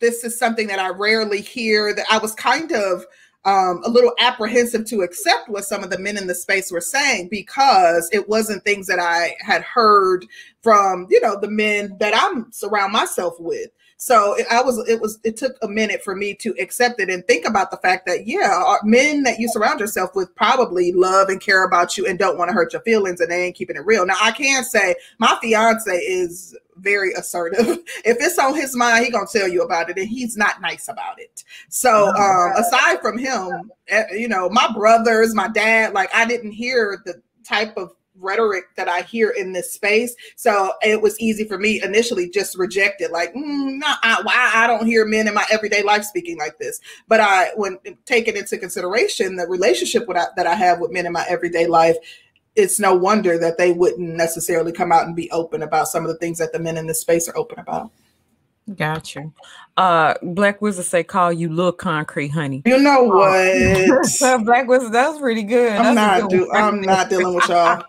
this 0.00 0.24
is 0.24 0.38
something 0.38 0.66
that 0.68 0.78
I 0.78 0.88
rarely 0.88 1.40
hear 1.40 1.94
that 1.94 2.06
I 2.10 2.18
was 2.18 2.34
kind 2.34 2.72
of 2.72 3.04
um, 3.44 3.80
a 3.84 3.90
little 3.90 4.12
apprehensive 4.18 4.84
to 4.86 5.02
accept 5.02 5.48
what 5.48 5.64
some 5.64 5.82
of 5.82 5.90
the 5.90 5.98
men 5.98 6.18
in 6.18 6.26
the 6.26 6.34
space 6.34 6.70
were 6.70 6.80
saying 6.80 7.28
because 7.30 8.08
it 8.12 8.28
wasn't 8.28 8.64
things 8.64 8.86
that 8.86 8.98
I 8.98 9.34
had 9.40 9.62
heard 9.62 10.26
from, 10.62 11.06
you 11.08 11.20
know, 11.20 11.38
the 11.40 11.50
men 11.50 11.96
that 12.00 12.12
I'm 12.14 12.52
surround 12.52 12.92
myself 12.92 13.34
with. 13.38 13.70
So 13.96 14.34
it, 14.34 14.46
I 14.50 14.62
was, 14.62 14.86
it 14.88 15.00
was, 15.00 15.18
it 15.24 15.36
took 15.36 15.56
a 15.62 15.68
minute 15.68 16.02
for 16.02 16.14
me 16.14 16.34
to 16.36 16.54
accept 16.58 17.00
it 17.00 17.10
and 17.10 17.26
think 17.26 17.46
about 17.46 17.70
the 17.70 17.76
fact 17.78 18.06
that, 18.06 18.26
yeah, 18.26 18.76
men 18.82 19.22
that 19.24 19.38
you 19.38 19.48
surround 19.48 19.80
yourself 19.80 20.14
with 20.14 20.34
probably 20.36 20.92
love 20.92 21.28
and 21.28 21.40
care 21.40 21.64
about 21.64 21.96
you 21.98 22.06
and 22.06 22.18
don't 22.18 22.38
want 22.38 22.48
to 22.48 22.54
hurt 22.54 22.72
your 22.72 22.82
feelings 22.82 23.20
and 23.20 23.30
they 23.30 23.44
ain't 23.44 23.56
keeping 23.56 23.76
it 23.76 23.84
real. 23.84 24.06
Now, 24.06 24.16
I 24.20 24.32
can 24.32 24.64
say 24.64 24.94
my 25.18 25.36
fiance 25.42 25.94
is 25.94 26.56
very 26.80 27.12
assertive. 27.14 27.66
if 28.04 28.16
it's 28.20 28.38
on 28.38 28.54
his 28.54 28.76
mind, 28.76 29.04
he 29.04 29.10
gonna 29.10 29.26
tell 29.30 29.48
you 29.48 29.62
about 29.62 29.90
it, 29.90 29.98
and 29.98 30.08
he's 30.08 30.36
not 30.36 30.60
nice 30.60 30.88
about 30.88 31.20
it. 31.20 31.44
So, 31.68 32.08
um, 32.08 32.52
aside 32.56 33.00
from 33.00 33.18
him, 33.18 33.70
eh, 33.88 34.04
you 34.12 34.28
know, 34.28 34.48
my 34.48 34.70
brothers, 34.74 35.34
my 35.34 35.48
dad, 35.48 35.92
like 35.92 36.14
I 36.14 36.24
didn't 36.24 36.52
hear 36.52 37.02
the 37.04 37.22
type 37.44 37.76
of 37.76 37.92
rhetoric 38.20 38.64
that 38.76 38.88
I 38.88 39.02
hear 39.02 39.30
in 39.30 39.52
this 39.52 39.72
space. 39.72 40.14
So 40.36 40.72
it 40.82 41.00
was 41.00 41.18
easy 41.20 41.44
for 41.44 41.58
me 41.58 41.82
initially 41.82 42.28
just 42.28 42.56
reject 42.56 43.00
it, 43.00 43.10
like, 43.10 43.32
mm, 43.34 43.78
no, 43.78 43.86
I, 44.02 44.20
why 44.22 44.50
I 44.54 44.66
don't 44.66 44.86
hear 44.86 45.04
men 45.06 45.26
in 45.26 45.34
my 45.34 45.44
everyday 45.50 45.82
life 45.82 46.04
speaking 46.04 46.38
like 46.38 46.58
this. 46.58 46.80
But 47.08 47.20
I, 47.20 47.50
when 47.56 47.78
taking 48.04 48.36
into 48.36 48.58
consideration 48.58 49.36
the 49.36 49.46
relationship 49.46 50.04
I, 50.14 50.26
that 50.36 50.46
I 50.46 50.54
have 50.54 50.80
with 50.80 50.90
men 50.90 51.06
in 51.06 51.12
my 51.12 51.24
everyday 51.28 51.66
life, 51.66 51.96
it's 52.60 52.78
no 52.78 52.94
wonder 52.94 53.38
that 53.38 53.58
they 53.58 53.72
wouldn't 53.72 54.16
necessarily 54.16 54.72
come 54.72 54.92
out 54.92 55.06
and 55.06 55.16
be 55.16 55.30
open 55.30 55.62
about 55.62 55.88
some 55.88 56.04
of 56.04 56.10
the 56.10 56.18
things 56.18 56.38
that 56.38 56.52
the 56.52 56.58
men 56.58 56.76
in 56.76 56.86
this 56.86 57.00
space 57.00 57.28
are 57.28 57.36
open 57.36 57.58
about. 57.58 57.90
Gotcha. 58.76 59.32
Uh, 59.76 60.14
Black 60.22 60.60
Wizard 60.62 60.84
say 60.84 61.02
call 61.02 61.32
you 61.32 61.48
look 61.48 61.78
concrete, 61.78 62.28
honey. 62.28 62.62
You 62.66 62.78
know 62.78 63.04
what? 63.04 64.44
Black 64.44 64.68
Wizard, 64.68 64.92
that's 64.92 65.18
pretty 65.18 65.42
good. 65.42 65.72
I'm 65.72 65.94
that's 65.94 66.22
not. 66.22 66.30
Do, 66.30 66.52
I'm 66.52 66.80
not 66.80 67.08
dealing 67.08 67.34
with 67.34 67.48
y'all. 67.48 67.82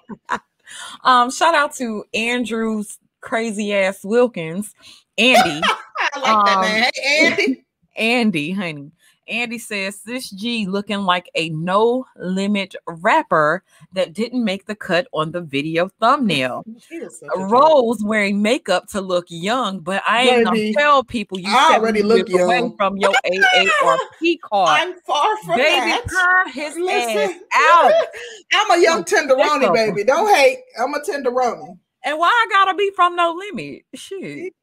um, 1.04 1.30
shout 1.30 1.54
out 1.54 1.76
to 1.76 2.04
Andrew's 2.14 2.98
crazy 3.20 3.74
ass 3.74 4.04
Wilkins, 4.04 4.74
Andy. 5.18 5.62
I 6.16 6.20
like 6.20 6.30
um, 6.30 6.46
that 6.46 6.62
name. 6.62 6.84
Hey, 6.94 7.26
Andy. 7.26 7.66
Andy, 7.96 8.52
honey. 8.52 8.92
Andy 9.32 9.58
says 9.58 10.02
this 10.02 10.30
G 10.30 10.68
looking 10.68 11.00
like 11.00 11.32
a 11.36 11.50
no 11.50 12.06
limit 12.18 12.76
rapper 12.86 13.64
that 13.94 14.14
didn't 14.14 14.44
make 14.44 14.66
the 14.66 14.76
cut 14.76 15.08
on 15.14 15.32
the 15.32 15.42
video 15.42 15.90
thumbnail. 16.02 16.66
Rose 17.36 18.04
wearing 18.04 18.42
makeup 18.42 18.88
to 18.90 19.00
look 19.00 19.26
young, 19.30 19.80
but 19.80 20.04
I 20.06 20.24
ain't 20.24 20.46
gonna 20.46 20.74
tell 20.74 21.04
people 21.04 21.40
you 21.40 21.48
I 21.50 21.76
already 21.76 22.04
look 22.04 22.28
young. 22.28 22.42
away 22.42 22.74
from 22.78 22.98
your 22.98 23.14
AARP 23.26 24.40
card. 24.44 24.70
I'm 24.70 25.00
far 25.02 25.38
from 25.46 25.58
baby, 25.58 25.92
that. 25.92 26.44
Baby, 26.46 26.60
his 26.60 26.76
Listen. 26.76 27.18
ass 27.18 27.40
out. 27.56 27.92
I'm 28.54 28.80
a 28.80 28.84
young 28.84 29.04
tenderoni, 29.06 29.74
baby. 29.74 30.04
Don't 30.04 30.34
hate. 30.36 30.60
I'm 30.78 30.94
a 30.94 31.00
tenderoni. 31.00 31.78
And 32.04 32.20
why 32.20 32.28
I 32.28 32.48
gotta 32.50 32.76
be 32.76 32.92
from 32.96 33.16
no 33.16 33.32
limit? 33.32 33.84
Shit 33.94 34.54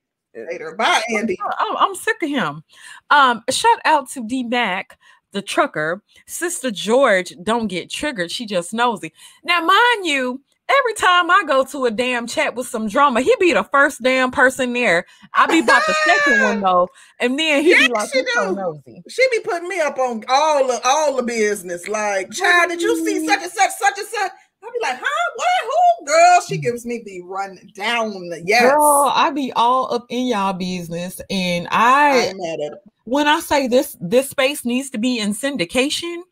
later. 0.50 0.74
Bye, 0.76 1.02
Andy. 1.14 1.38
I'm, 1.58 1.76
I'm 1.76 1.94
sick 1.94 2.16
of 2.22 2.28
him. 2.28 2.62
Um, 3.10 3.42
shout 3.50 3.78
out 3.84 4.08
to 4.10 4.26
D 4.26 4.44
Mac. 4.44 4.98
the 5.32 5.42
trucker. 5.42 6.02
Sister 6.26 6.70
George 6.70 7.32
don't 7.42 7.68
get 7.68 7.90
triggered. 7.90 8.30
She 8.30 8.46
just 8.46 8.72
nosy. 8.72 9.12
Now, 9.44 9.60
mind 9.60 10.06
you, 10.06 10.40
every 10.68 10.94
time 10.94 11.30
I 11.30 11.42
go 11.46 11.64
to 11.64 11.86
a 11.86 11.90
damn 11.90 12.26
chat 12.26 12.54
with 12.54 12.66
some 12.66 12.88
drama, 12.88 13.20
he 13.20 13.34
be 13.40 13.52
the 13.52 13.64
first 13.64 14.02
damn 14.02 14.30
person 14.30 14.72
there. 14.72 15.04
I 15.34 15.46
be 15.46 15.60
about 15.60 15.82
the 15.86 15.94
second 16.04 16.42
one 16.42 16.60
though, 16.62 16.88
and 17.20 17.38
then 17.38 17.62
he 17.62 17.74
be 17.74 17.88
like, 17.88 18.10
she, 18.12 18.22
so 18.34 18.52
nosy. 18.52 19.02
she 19.08 19.22
be 19.32 19.40
putting 19.40 19.68
me 19.68 19.80
up 19.80 19.98
on 19.98 20.24
all 20.28 20.66
the 20.66 20.80
all 20.84 21.16
the 21.16 21.22
business. 21.22 21.88
Like, 21.88 22.30
child, 22.30 22.70
did 22.70 22.80
you 22.82 23.04
see 23.04 23.26
such 23.26 23.42
and 23.42 23.52
such, 23.52 23.70
such 23.78 23.98
and 23.98 24.08
such? 24.08 24.32
I'll 24.68 24.72
be 24.72 24.78
like, 24.82 25.00
huh? 25.02 25.30
What? 25.36 25.46
Who? 25.64 26.06
Girl, 26.06 26.40
she 26.46 26.58
gives 26.58 26.84
me 26.84 27.02
the 27.04 27.22
run 27.22 27.58
down. 27.74 28.30
Yes. 28.44 28.62
Girl, 28.62 29.12
I 29.14 29.30
be 29.30 29.52
all 29.54 29.92
up 29.92 30.06
in 30.08 30.26
y'all 30.26 30.52
business. 30.52 31.20
And 31.30 31.68
I, 31.70 32.32
I 32.42 32.70
when 33.04 33.26
I 33.26 33.40
say 33.40 33.68
this, 33.68 33.96
this 34.00 34.28
space 34.28 34.64
needs 34.64 34.90
to 34.90 34.98
be 34.98 35.18
in 35.18 35.32
syndication, 35.32 36.22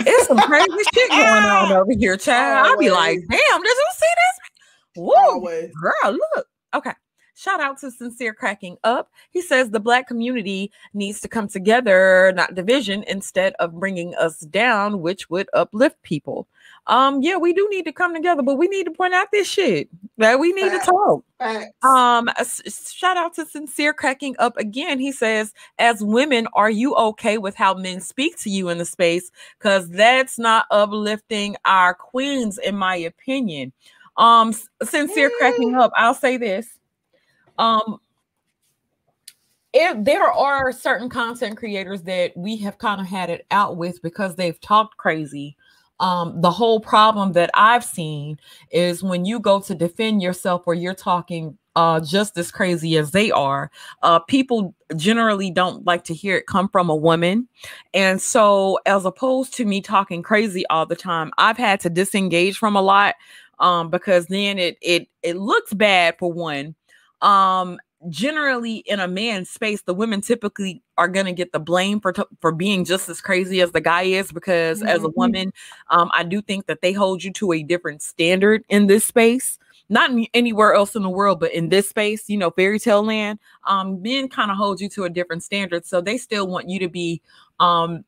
it's 0.00 0.26
some 0.26 0.38
crazy 0.38 0.66
shit 0.94 1.10
going 1.10 1.44
on 1.44 1.72
over 1.72 1.92
here, 1.96 2.16
child. 2.16 2.66
I'll 2.66 2.78
be 2.78 2.90
like, 2.90 3.18
damn, 3.30 3.62
did 3.62 3.68
you 3.68 3.90
see 3.96 4.06
this? 4.06 4.50
Whoa, 4.96 5.40
girl, 5.40 6.18
look. 6.34 6.46
Okay. 6.74 6.92
Shout 7.36 7.60
out 7.60 7.80
to 7.80 7.90
Sincere 7.90 8.32
Cracking 8.32 8.76
Up. 8.84 9.10
He 9.30 9.42
says 9.42 9.68
the 9.68 9.80
Black 9.80 10.06
community 10.06 10.70
needs 10.94 11.20
to 11.20 11.28
come 11.28 11.48
together, 11.48 12.32
not 12.36 12.54
division, 12.54 13.02
instead 13.08 13.54
of 13.58 13.78
bringing 13.80 14.14
us 14.14 14.38
down, 14.38 15.00
which 15.00 15.28
would 15.30 15.48
uplift 15.52 16.00
people. 16.02 16.46
Um, 16.86 17.22
yeah, 17.22 17.36
we 17.36 17.52
do 17.54 17.66
need 17.70 17.84
to 17.84 17.92
come 17.92 18.14
together, 18.14 18.42
but 18.42 18.56
we 18.56 18.68
need 18.68 18.84
to 18.84 18.90
point 18.90 19.14
out 19.14 19.28
this 19.32 19.48
shit 19.48 19.88
that 20.18 20.38
we 20.38 20.52
need 20.52 20.70
Facts. 20.70 20.84
to 20.84 20.90
talk. 20.90 21.24
Facts. 21.38 21.72
Um, 21.82 22.28
shout 22.92 23.16
out 23.16 23.34
to 23.34 23.46
Sincere 23.46 23.94
Cracking 23.94 24.36
Up 24.38 24.56
again. 24.58 24.98
He 24.98 25.10
says, 25.10 25.54
as 25.78 26.02
women, 26.02 26.46
are 26.54 26.70
you 26.70 26.94
okay 26.94 27.38
with 27.38 27.54
how 27.54 27.74
men 27.74 28.00
speak 28.00 28.38
to 28.40 28.50
you 28.50 28.68
in 28.68 28.78
the 28.78 28.84
space? 28.84 29.30
Because 29.58 29.88
that's 29.88 30.38
not 30.38 30.66
uplifting 30.70 31.56
our 31.64 31.94
queens, 31.94 32.58
in 32.58 32.76
my 32.76 32.96
opinion. 32.96 33.72
Um, 34.16 34.54
Sincere 34.82 35.30
Cracking 35.38 35.74
Up, 35.74 35.90
I'll 35.96 36.14
say 36.14 36.36
this. 36.36 36.68
Um, 37.58 37.98
if 39.72 40.04
there 40.04 40.30
are 40.30 40.70
certain 40.70 41.08
content 41.08 41.56
creators 41.56 42.02
that 42.02 42.36
we 42.36 42.56
have 42.58 42.78
kind 42.78 43.00
of 43.00 43.08
had 43.08 43.30
it 43.30 43.46
out 43.50 43.76
with 43.76 44.00
because 44.02 44.36
they've 44.36 44.60
talked 44.60 44.96
crazy 44.98 45.56
um, 46.00 46.40
the 46.40 46.50
whole 46.50 46.80
problem 46.80 47.32
that 47.32 47.50
I've 47.54 47.84
seen 47.84 48.38
is 48.70 49.02
when 49.02 49.24
you 49.24 49.38
go 49.40 49.60
to 49.60 49.74
defend 49.74 50.22
yourself 50.22 50.62
or 50.66 50.74
you're 50.74 50.94
talking 50.94 51.56
uh, 51.76 52.00
just 52.00 52.36
as 52.38 52.50
crazy 52.50 52.96
as 52.96 53.10
they 53.10 53.30
are, 53.30 53.70
uh, 54.02 54.18
people 54.20 54.74
generally 54.96 55.50
don't 55.50 55.84
like 55.84 56.04
to 56.04 56.14
hear 56.14 56.36
it 56.36 56.46
come 56.46 56.68
from 56.68 56.88
a 56.88 56.94
woman. 56.94 57.48
And 57.92 58.20
so, 58.20 58.78
as 58.86 59.04
opposed 59.04 59.54
to 59.54 59.64
me 59.64 59.80
talking 59.80 60.22
crazy 60.22 60.64
all 60.68 60.86
the 60.86 60.96
time, 60.96 61.32
I've 61.38 61.56
had 61.56 61.80
to 61.80 61.90
disengage 61.90 62.58
from 62.58 62.76
a 62.76 62.82
lot 62.82 63.14
um, 63.58 63.90
because 63.90 64.26
then 64.26 64.58
it 64.58 64.76
it 64.82 65.08
it 65.22 65.36
looks 65.36 65.72
bad 65.74 66.16
for 66.18 66.32
one. 66.32 66.74
Um, 67.22 67.78
generally 68.08 68.76
in 68.86 69.00
a 69.00 69.08
man's 69.08 69.50
space 69.50 69.82
the 69.82 69.94
women 69.94 70.20
typically 70.20 70.82
are 70.96 71.08
going 71.08 71.26
to 71.26 71.32
get 71.32 71.52
the 71.52 71.58
blame 71.58 72.00
for 72.00 72.12
t- 72.12 72.22
for 72.40 72.52
being 72.52 72.84
just 72.84 73.08
as 73.08 73.20
crazy 73.20 73.60
as 73.60 73.72
the 73.72 73.80
guy 73.80 74.02
is 74.02 74.32
because 74.32 74.78
mm-hmm. 74.78 74.88
as 74.88 75.02
a 75.02 75.06
mm-hmm. 75.06 75.20
woman 75.20 75.52
um, 75.90 76.10
i 76.14 76.22
do 76.22 76.40
think 76.42 76.66
that 76.66 76.80
they 76.82 76.92
hold 76.92 77.22
you 77.22 77.32
to 77.32 77.52
a 77.52 77.62
different 77.62 78.02
standard 78.02 78.64
in 78.68 78.86
this 78.86 79.04
space 79.04 79.58
not 79.88 80.10
anywhere 80.32 80.74
else 80.74 80.94
in 80.96 81.02
the 81.02 81.10
world 81.10 81.40
but 81.40 81.52
in 81.52 81.68
this 81.68 81.88
space 81.88 82.28
you 82.28 82.36
know 82.36 82.50
fairy 82.50 82.78
tale 82.78 83.04
land 83.04 83.38
um, 83.66 84.00
men 84.02 84.28
kind 84.28 84.50
of 84.50 84.56
hold 84.56 84.80
you 84.80 84.88
to 84.88 85.04
a 85.04 85.10
different 85.10 85.42
standard 85.42 85.84
so 85.84 86.00
they 86.00 86.18
still 86.18 86.46
want 86.46 86.68
you 86.68 86.78
to 86.78 86.88
be 86.88 87.20
um, 87.60 88.04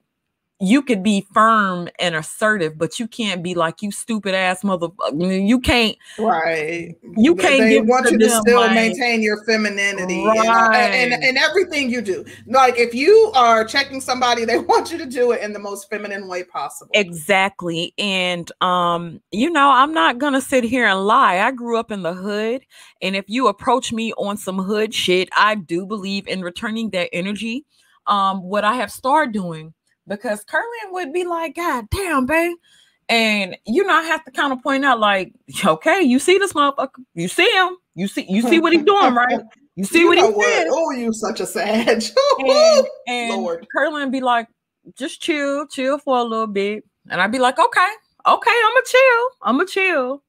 you 0.58 0.80
could 0.80 1.02
be 1.02 1.26
firm 1.34 1.88
and 1.98 2.14
assertive, 2.14 2.78
but 2.78 2.98
you 2.98 3.06
can't 3.06 3.42
be 3.42 3.54
like 3.54 3.82
you 3.82 3.90
stupid 3.90 4.34
ass 4.34 4.64
mother. 4.64 4.88
You 5.14 5.60
can't. 5.60 5.96
Right. 6.18 6.96
You 7.16 7.34
can't. 7.34 7.60
They 7.60 7.80
want 7.82 8.10
you 8.10 8.18
to 8.18 8.30
still 8.30 8.60
like, 8.60 8.74
maintain 8.74 9.22
your 9.22 9.44
femininity 9.44 10.24
right. 10.24 10.76
and, 10.76 11.12
and, 11.12 11.22
and 11.22 11.36
everything 11.36 11.90
you 11.90 12.00
do. 12.00 12.24
Like 12.46 12.78
if 12.78 12.94
you 12.94 13.30
are 13.34 13.66
checking 13.66 14.00
somebody, 14.00 14.46
they 14.46 14.58
want 14.66 14.90
you 14.90 14.96
to 14.98 15.06
do 15.06 15.32
it 15.32 15.42
in 15.42 15.52
the 15.52 15.58
most 15.58 15.90
feminine 15.90 16.26
way 16.26 16.42
possible. 16.44 16.90
Exactly. 16.94 17.92
And 17.98 18.50
um, 18.62 19.20
you 19.32 19.50
know, 19.50 19.70
I'm 19.70 19.92
not 19.92 20.18
gonna 20.18 20.40
sit 20.40 20.64
here 20.64 20.86
and 20.86 21.06
lie. 21.06 21.38
I 21.38 21.50
grew 21.50 21.78
up 21.78 21.90
in 21.90 22.02
the 22.02 22.14
hood, 22.14 22.62
and 23.02 23.14
if 23.14 23.26
you 23.28 23.48
approach 23.48 23.92
me 23.92 24.14
on 24.14 24.38
some 24.38 24.58
hood 24.58 24.94
shit, 24.94 25.28
I 25.36 25.54
do 25.56 25.84
believe 25.84 26.26
in 26.26 26.40
returning 26.40 26.90
that 26.90 27.10
energy. 27.12 27.66
Um, 28.06 28.42
what 28.42 28.64
I 28.64 28.74
have 28.74 28.92
started 28.92 29.32
doing 29.32 29.74
because 30.06 30.44
Curlin 30.44 30.92
would 30.92 31.12
be 31.12 31.24
like, 31.24 31.56
God 31.56 31.86
damn, 31.90 32.26
babe. 32.26 32.56
And 33.08 33.56
you 33.66 33.84
know, 33.84 33.94
I 33.94 34.02
have 34.02 34.24
to 34.24 34.30
kind 34.30 34.52
of 34.52 34.62
point 34.62 34.84
out, 34.84 34.98
like, 34.98 35.32
okay, 35.64 36.02
you 36.02 36.18
see 36.18 36.38
this 36.38 36.52
motherfucker, 36.52 37.04
you 37.14 37.28
see 37.28 37.50
him, 37.50 37.76
you 37.94 38.08
see, 38.08 38.26
you 38.28 38.42
see 38.42 38.58
what 38.58 38.72
he's 38.72 38.84
doing, 38.84 39.14
right? 39.14 39.40
You 39.76 39.84
see 39.84 40.00
you 40.00 40.08
what 40.08 40.18
he's 40.18 40.26
doing. 40.26 40.68
Oh, 40.70 40.90
you 40.92 41.12
such 41.12 41.40
a 41.40 41.46
sag. 41.46 42.02
and, 42.38 42.86
and 43.06 43.42
Lord. 43.42 43.66
Curlin 43.70 44.10
be 44.10 44.20
like, 44.20 44.48
just 44.96 45.20
chill, 45.20 45.66
chill 45.66 45.98
for 45.98 46.18
a 46.18 46.22
little 46.22 46.46
bit. 46.46 46.84
And 47.10 47.20
I'd 47.20 47.30
be 47.32 47.38
like, 47.38 47.58
okay, 47.58 47.90
okay, 48.26 48.50
I'ma 48.50 48.80
chill, 48.86 49.28
I'ma 49.42 49.64
chill. 49.64 50.22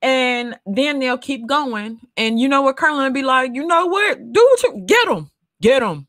And 0.00 0.56
then 0.66 1.00
they'll 1.00 1.18
keep 1.18 1.46
going. 1.46 1.98
And 2.16 2.38
you 2.38 2.46
know 2.46 2.62
what 2.62 2.76
Curlin 2.76 3.12
be 3.12 3.22
like, 3.22 3.54
you 3.54 3.66
know 3.66 3.86
what? 3.86 4.32
Do 4.32 4.48
what 4.50 4.62
you 4.62 4.84
get 4.86 5.08
him. 5.08 5.30
get 5.60 5.80
them. 5.80 6.06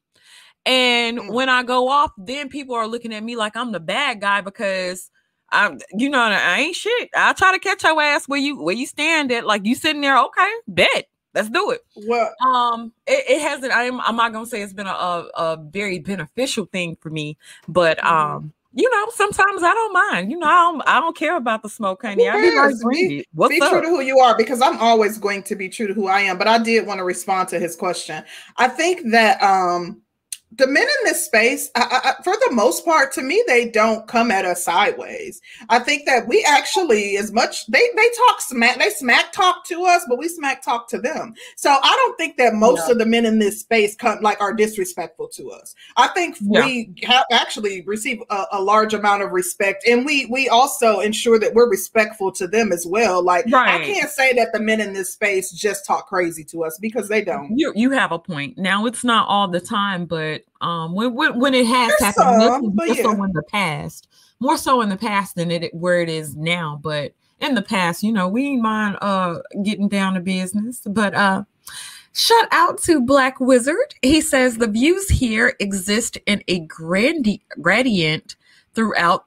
And 0.65 1.19
mm. 1.19 1.34
when 1.34 1.49
I 1.49 1.63
go 1.63 1.89
off, 1.89 2.12
then 2.17 2.49
people 2.49 2.75
are 2.75 2.88
looking 2.88 3.13
at 3.13 3.23
me 3.23 3.36
like 3.36 3.56
I'm 3.56 3.71
the 3.71 3.80
bad 3.80 4.21
guy 4.21 4.41
because 4.41 5.12
I'm, 5.51 5.80
you 5.91 6.10
know, 6.10 6.21
I 6.21 6.60
ain't 6.60 6.75
shit. 6.75 7.10
I'll 7.15 7.34
try 7.34 7.51
to 7.51 7.60
catch 7.60 7.84
your 7.84 8.01
ass 8.01 8.28
where 8.28 8.39
you 8.39 8.62
where 8.62 8.75
you 8.75 8.88
stand 8.88 9.32
at. 9.32 9.45
Like 9.45 9.65
you 9.65 9.75
sitting 9.75 10.01
there, 10.01 10.17
okay, 10.17 10.51
bet. 10.67 11.08
Let's 11.34 11.49
do 11.49 11.71
it. 11.71 11.82
Well, 12.08 12.34
um, 12.45 12.93
it, 13.06 13.25
it 13.30 13.41
hasn't. 13.41 13.73
I'm, 13.73 13.99
I'm 14.01 14.15
not 14.15 14.32
gonna 14.32 14.45
say 14.45 14.62
it's 14.62 14.71
been 14.71 14.88
a, 14.88 14.91
a, 14.91 15.30
a 15.36 15.58
very 15.58 15.99
beneficial 15.99 16.65
thing 16.65 16.95
for 17.01 17.10
me, 17.10 17.38
but 17.67 17.97
mm-hmm. 17.97 18.08
um, 18.08 18.54
you 18.75 18.89
know, 18.89 19.08
sometimes 19.15 19.63
I 19.63 19.73
don't 19.73 19.93
mind. 19.93 20.32
You 20.32 20.38
know, 20.38 20.47
I 20.47 20.71
don't, 20.71 20.82
I 20.88 20.99
don't 20.99 21.15
care 21.15 21.38
about 21.38 21.63
the 21.63 21.69
smoke, 21.69 22.01
honey. 22.04 22.28
I 22.28 22.41
be 22.41 22.56
like, 22.56 22.75
be, 22.91 23.25
What's 23.34 23.54
be 23.54 23.60
true 23.60 23.82
to 23.82 23.88
who 23.88 24.01
you 24.01 24.19
are 24.19 24.38
because 24.38 24.62
I'm 24.62 24.78
always 24.80 25.17
going 25.17 25.43
to 25.43 25.56
be 25.56 25.69
true 25.69 25.88
to 25.88 25.93
who 25.93 26.08
I 26.08 26.21
am. 26.21 26.38
But 26.38 26.49
I 26.49 26.58
did 26.58 26.86
want 26.86 26.99
to 26.99 27.06
respond 27.06 27.47
to 27.49 27.60
his 27.60 27.75
question. 27.75 28.23
I 28.58 28.67
think 28.67 29.12
that 29.12 29.41
um 29.41 30.01
the 30.58 30.68
men 30.68 30.84
in 30.84 31.06
this 31.06 31.26
space, 31.26 31.70
I, 31.76 32.15
I, 32.20 32.24
for 32.24 32.34
the 32.34 32.52
most 32.54 32.86
part, 32.86 33.12
to 33.13 33.22
me, 33.22 33.44
they 33.48 33.70
don't 33.70 34.08
come 34.08 34.32
at 34.32 34.46
us 34.46 34.63
sideways. 34.63 35.41
I 35.70 35.80
think 35.80 36.06
that 36.06 36.28
we 36.28 36.46
actually, 36.48 37.18
as 37.18 37.32
much 37.32 37.65
they 37.68 37.82
they 37.96 38.10
talk 38.28 38.41
smack, 38.41 38.80
they 38.80 38.89
smack 38.89 39.32
talk 39.32 39.65
to 39.65 39.84
us, 39.86 40.06
but 40.08 40.18
we 40.18 40.30
smack 40.30 40.62
talk 40.62 40.88
to 40.89 41.00
them. 41.00 41.34
So 41.58 41.70
I 41.72 41.96
don't 41.96 42.18
think 42.18 42.38
that 42.38 42.54
most 42.54 42.84
yeah. 42.86 42.94
of 42.94 43.00
the 43.00 43.06
men 43.06 43.26
in 43.26 43.39
this 43.39 43.60
space 43.60 43.96
come 43.96 44.20
like 44.22 44.39
are 44.39 44.54
disrespectful 44.54 45.28
to 45.30 45.52
us. 45.52 45.76
I 45.98 46.08
think 46.10 46.38
yeah. 46.39 46.65
we 46.65 46.94
have 47.04 47.26
actually 47.32 47.82
receive 47.82 48.22
a, 48.30 48.46
a, 48.54 48.62
large 48.62 48.94
amount 48.94 49.24
of 49.24 49.32
respect, 49.32 49.86
and 49.88 50.06
we 50.06 50.26
we 50.28 50.48
also 50.48 51.02
ensure 51.02 51.39
that 51.39 51.54
we're 51.54 51.70
respectful 51.70 52.32
to 52.34 52.48
them 52.48 52.72
as 52.72 52.86
well. 52.86 53.24
Like 53.24 53.46
right. 53.52 53.82
I 53.82 53.86
can't 53.86 54.10
say 54.10 54.34
that 54.34 54.54
the 54.54 54.60
men 54.60 54.80
in 54.80 54.94
this 54.94 55.13
space 55.13 55.52
just 55.52 55.86
talk 55.86 56.08
crazy 56.08 56.44
to 56.46 56.63
us 56.63 56.78
because 56.80 57.10
they 57.10 57.24
don't. 57.24 57.58
You 57.58 57.74
you 57.76 57.91
have 57.91 58.12
a 58.12 58.20
point. 58.20 58.58
Now 58.58 58.86
it's 58.86 59.04
not 59.04 59.28
all 59.28 59.48
the 59.48 59.60
time, 59.60 60.06
but 60.06 60.45
um 60.62 60.94
when 60.94 61.14
when, 61.14 61.40
when 61.40 61.54
it 61.54 61.66
has 61.66 61.90
There's 62.00 62.16
happened 62.16 62.42
some, 62.42 62.76
more 62.76 62.88
yeah. 62.88 63.04
so 63.04 63.24
in 63.24 63.32
the 63.34 63.44
past 63.44 64.08
more 64.40 64.58
so 64.58 64.82
in 64.82 64.90
the 64.90 64.98
past 64.98 65.36
than 65.36 65.52
it 65.52 65.74
where 65.74 66.02
it 66.02 66.10
is 66.10 66.36
now 66.36 66.80
but 66.82 67.14
in 67.40 67.56
the 67.56 67.62
past 67.62 68.04
you 68.04 68.12
know 68.12 68.28
we 68.28 68.48
ain't 68.48 68.62
mind 68.62 68.98
uh 69.02 69.40
getting 69.64 69.90
down 69.90 70.14
to 70.14 70.20
business 70.20 70.82
but 70.86 71.14
uh 71.14 71.44
Shout 72.18 72.48
out 72.52 72.82
to 72.84 73.02
Black 73.02 73.42
Wizard. 73.42 73.94
He 74.02 74.22
says 74.22 74.56
the 74.56 74.70
views 74.70 75.10
here 75.10 75.54
exist 75.60 76.18
in 76.26 76.42
a 76.48 76.62
grandi- 76.62 77.44
gradient 77.60 78.38
throughout 78.74 79.26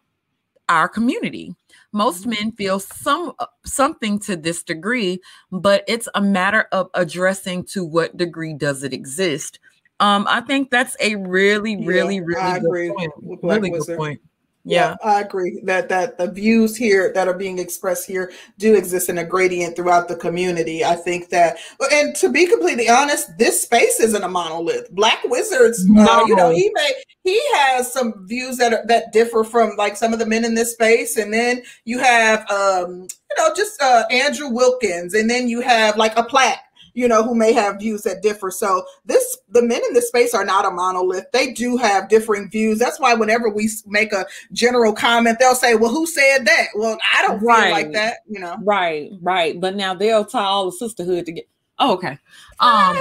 our 0.71 0.89
community. 0.89 1.55
Most 1.93 2.23
mm-hmm. 2.23 2.31
men 2.31 2.53
feel 2.53 2.81
some 2.81 3.35
something 3.67 4.19
to 4.21 4.37
this 4.37 4.63
degree, 4.63 5.21
but 5.53 5.85
it's 5.87 6.09
a 6.15 6.23
matter 6.23 6.67
of 6.73 6.89
addressing 6.95 7.65
to 7.65 7.85
what 7.85 8.17
degree 8.17 8.55
does 8.55 8.83
it 8.83 8.95
exist. 8.95 9.59
Um, 10.01 10.27
I 10.29 10.41
think 10.41 10.71
that's 10.71 10.97
a 11.01 11.17
really, 11.17 11.77
really, 11.85 12.17
yeah, 12.17 12.23
really 12.23 12.39
I 12.39 12.59
good 12.59 12.97
point. 12.97 13.43
Really 13.43 13.71
Wizard. 13.71 13.87
good 13.87 13.99
point. 13.99 14.21
Yeah. 14.65 14.97
yeah. 15.03 15.11
I 15.11 15.21
agree 15.23 15.61
that 15.65 15.89
that 15.89 16.19
the 16.19 16.31
views 16.31 16.77
here 16.77 17.11
that 17.15 17.27
are 17.27 17.35
being 17.35 17.59
expressed 17.59 18.07
here 18.07 18.31
do 18.59 18.75
exist 18.75 19.09
in 19.09 19.19
a 19.19 19.25
gradient 19.25 19.77
throughout 19.77 20.09
the 20.09 20.17
community. 20.17 20.85
I 20.85 20.95
think 20.95 21.31
that, 21.31 21.57
and 21.91 22.15
to 22.17 22.29
be 22.29 22.47
completely 22.47 22.89
honest, 22.89 23.37
this 23.39 23.63
space 23.63 23.99
isn't 23.99 24.23
a 24.23 24.29
monolith. 24.29 24.91
Black 24.91 25.25
Wizards, 25.25 25.89
no. 25.89 26.05
uh, 26.05 26.27
you 26.27 26.37
know, 26.37 26.51
he 26.51 26.71
may 26.75 26.93
he 27.25 27.41
has 27.55 27.93
some 27.93 28.27
views 28.27 28.57
that 28.59 28.73
are, 28.73 28.85
that 28.87 29.13
differ 29.13 29.43
from 29.43 29.73
like 29.77 29.97
some 29.97 30.13
of 30.13 30.19
the 30.19 30.27
men 30.27 30.45
in 30.45 30.55
this 30.55 30.73
space, 30.73 31.17
and 31.17 31.33
then 31.33 31.63
you 31.85 31.99
have 31.99 32.41
um, 32.51 33.03
you 33.03 33.37
know 33.39 33.55
just 33.57 33.81
uh, 33.81 34.05
Andrew 34.11 34.49
Wilkins, 34.49 35.15
and 35.15 35.31
then 35.31 35.49
you 35.49 35.61
have 35.61 35.97
like 35.97 36.17
a 36.19 36.23
Platt 36.23 36.59
you 36.99 37.07
know, 37.07 37.23
who 37.23 37.33
may 37.33 37.53
have 37.53 37.79
views 37.79 38.03
that 38.03 38.23
differ. 38.23 38.51
So 38.51 38.85
this, 39.05 39.39
the 39.49 39.63
men 39.63 39.81
in 39.87 39.95
this 39.95 40.09
space 40.09 40.35
are 40.35 40.45
not 40.45 40.65
a 40.65 40.71
monolith. 40.73 41.27
They 41.33 41.53
do 41.53 41.77
have 41.77 42.09
differing 42.09 42.51
views. 42.51 42.81
That's 42.81 42.99
why 42.99 43.15
whenever 43.15 43.49
we 43.49 43.71
make 43.87 44.13
a 44.13 44.27
general 44.53 44.93
comment, 44.93 45.39
they'll 45.39 45.55
say, 45.55 45.77
"Well, 45.77 45.93
who 45.93 46.09
said 46.09 46.45
that?" 46.47 46.67
Well, 46.75 46.99
I 47.15 47.23
don't 47.23 47.41
right. 47.41 47.63
feel 47.63 47.73
like 47.73 47.93
that. 47.93 48.19
You 48.29 48.41
know, 48.41 48.57
right, 48.65 49.13
right. 49.23 49.61
But 49.61 49.77
now 49.77 49.95
they'll 49.95 50.25
tie 50.25 50.43
all 50.43 50.67
the 50.67 50.73
sisterhood 50.73 51.27
together. 51.27 51.47
Oh, 51.81 51.95
okay. 51.95 52.19
Um, 52.59 53.01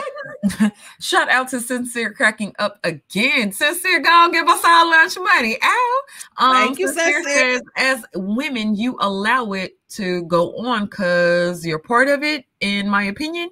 shout 0.99 1.29
out 1.29 1.47
to 1.49 1.59
Sincere 1.59 2.13
cracking 2.13 2.53
up 2.59 2.77
again. 2.83 3.51
Sincere, 3.51 3.99
go 3.99 4.29
give 4.31 4.47
us 4.47 4.63
our 4.63 4.85
lunch 4.85 5.17
money. 5.17 5.57
Ow. 5.63 6.01
Um, 6.37 6.53
Thank 6.53 6.79
you, 6.79 6.87
Sincere. 6.87 7.23
Says, 7.23 7.61
as 7.75 8.05
women, 8.13 8.75
you 8.75 8.95
allow 8.99 9.53
it 9.53 9.79
to 9.89 10.23
go 10.25 10.55
on 10.57 10.85
because 10.85 11.65
you're 11.65 11.79
part 11.79 12.07
of 12.07 12.21
it, 12.21 12.45
in 12.59 12.87
my 12.87 13.03
opinion. 13.03 13.49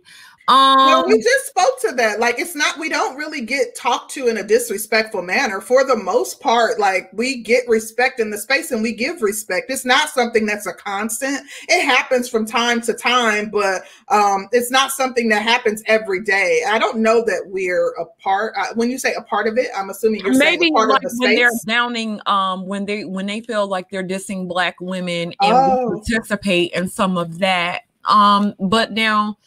Um, 0.48 0.76
well, 0.78 1.08
we 1.08 1.18
just 1.18 1.48
spoke 1.48 1.80
to 1.82 1.92
that. 1.94 2.20
Like, 2.20 2.38
it's 2.38 2.56
not, 2.56 2.78
we 2.78 2.88
don't 2.88 3.18
really 3.18 3.42
get 3.42 3.76
talked 3.76 4.12
to 4.12 4.28
in 4.28 4.38
a 4.38 4.44
disrespectful 4.44 5.24
manner. 5.24 5.60
For 5.60 5.84
the 5.84 5.96
most 5.96 6.40
part, 6.40 6.80
like, 6.80 7.10
we 7.14 7.42
get 7.42 7.68
respect 7.68 8.20
in 8.20 8.30
the 8.30 8.38
space 8.38 8.72
and 8.72 8.84
we 8.84 8.94
give 8.94 9.24
respect. 9.24 9.72
It's 9.72 9.86
not 9.86 10.10
something 10.10 10.46
that's 10.46 10.68
a 10.68 10.74
constant. 10.74 11.42
It 11.68 11.84
happens 11.84 12.30
from 12.30 12.46
time 12.46 12.80
to 12.82 12.94
time, 12.94 13.50
but 13.50 13.82
um, 14.10 14.48
it's 14.52 14.70
not 14.70 14.92
something 14.92 15.30
that 15.30 15.42
happens 15.42 15.82
every 15.88 16.22
day. 16.22 16.62
I 16.68 16.78
don't 16.78 17.00
know 17.00 17.24
that 17.26 17.46
we're 17.48 17.90
a 18.00 18.06
part. 18.22 18.54
Uh, 18.56 18.68
when 18.76 18.92
you 18.92 19.00
say 19.00 19.16
a 19.16 19.24
part 19.24 19.48
of 19.48 19.58
it, 19.58 19.72
I'm 19.76 19.90
assuming 19.90 20.22
you're 20.22 20.38
maybe 20.38 20.72
part 20.72 20.90
like 20.90 21.04
of 21.04 21.10
the 21.10 21.18
when 21.20 21.30
space. 21.32 21.40
they're 21.40 21.76
downing, 21.76 22.22
um, 22.28 22.68
when 22.68 22.86
they 22.86 23.04
when 23.04 23.26
they 23.26 23.42
feel 23.42 23.68
like 23.68 23.90
they're 23.90 24.08
dissing 24.08 24.48
black 24.48 24.76
women 24.80 25.34
and 25.42 25.54
oh. 25.54 26.02
participate 26.08 26.72
in 26.74 26.88
some 26.88 27.18
of 27.18 27.40
that. 27.40 27.82
Um, 28.08 28.54
but 28.60 28.92
now 28.92 29.38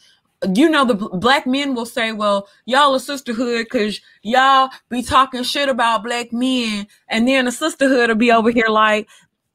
you 0.53 0.69
know 0.69 0.85
the 0.85 0.93
black 0.93 1.45
men 1.45 1.75
will 1.75 1.85
say 1.85 2.11
well 2.11 2.47
y'all 2.65 2.95
a 2.95 2.99
sisterhood 2.99 3.65
because 3.65 3.99
y'all 4.21 4.69
be 4.89 5.01
talking 5.01 5.43
shit 5.43 5.67
about 5.67 6.03
black 6.03 6.31
men 6.31 6.87
and 7.09 7.27
then 7.27 7.45
the 7.45 7.51
sisterhood 7.51 8.09
will 8.09 8.15
be 8.15 8.31
over 8.31 8.49
here 8.49 8.69
like 8.69 9.07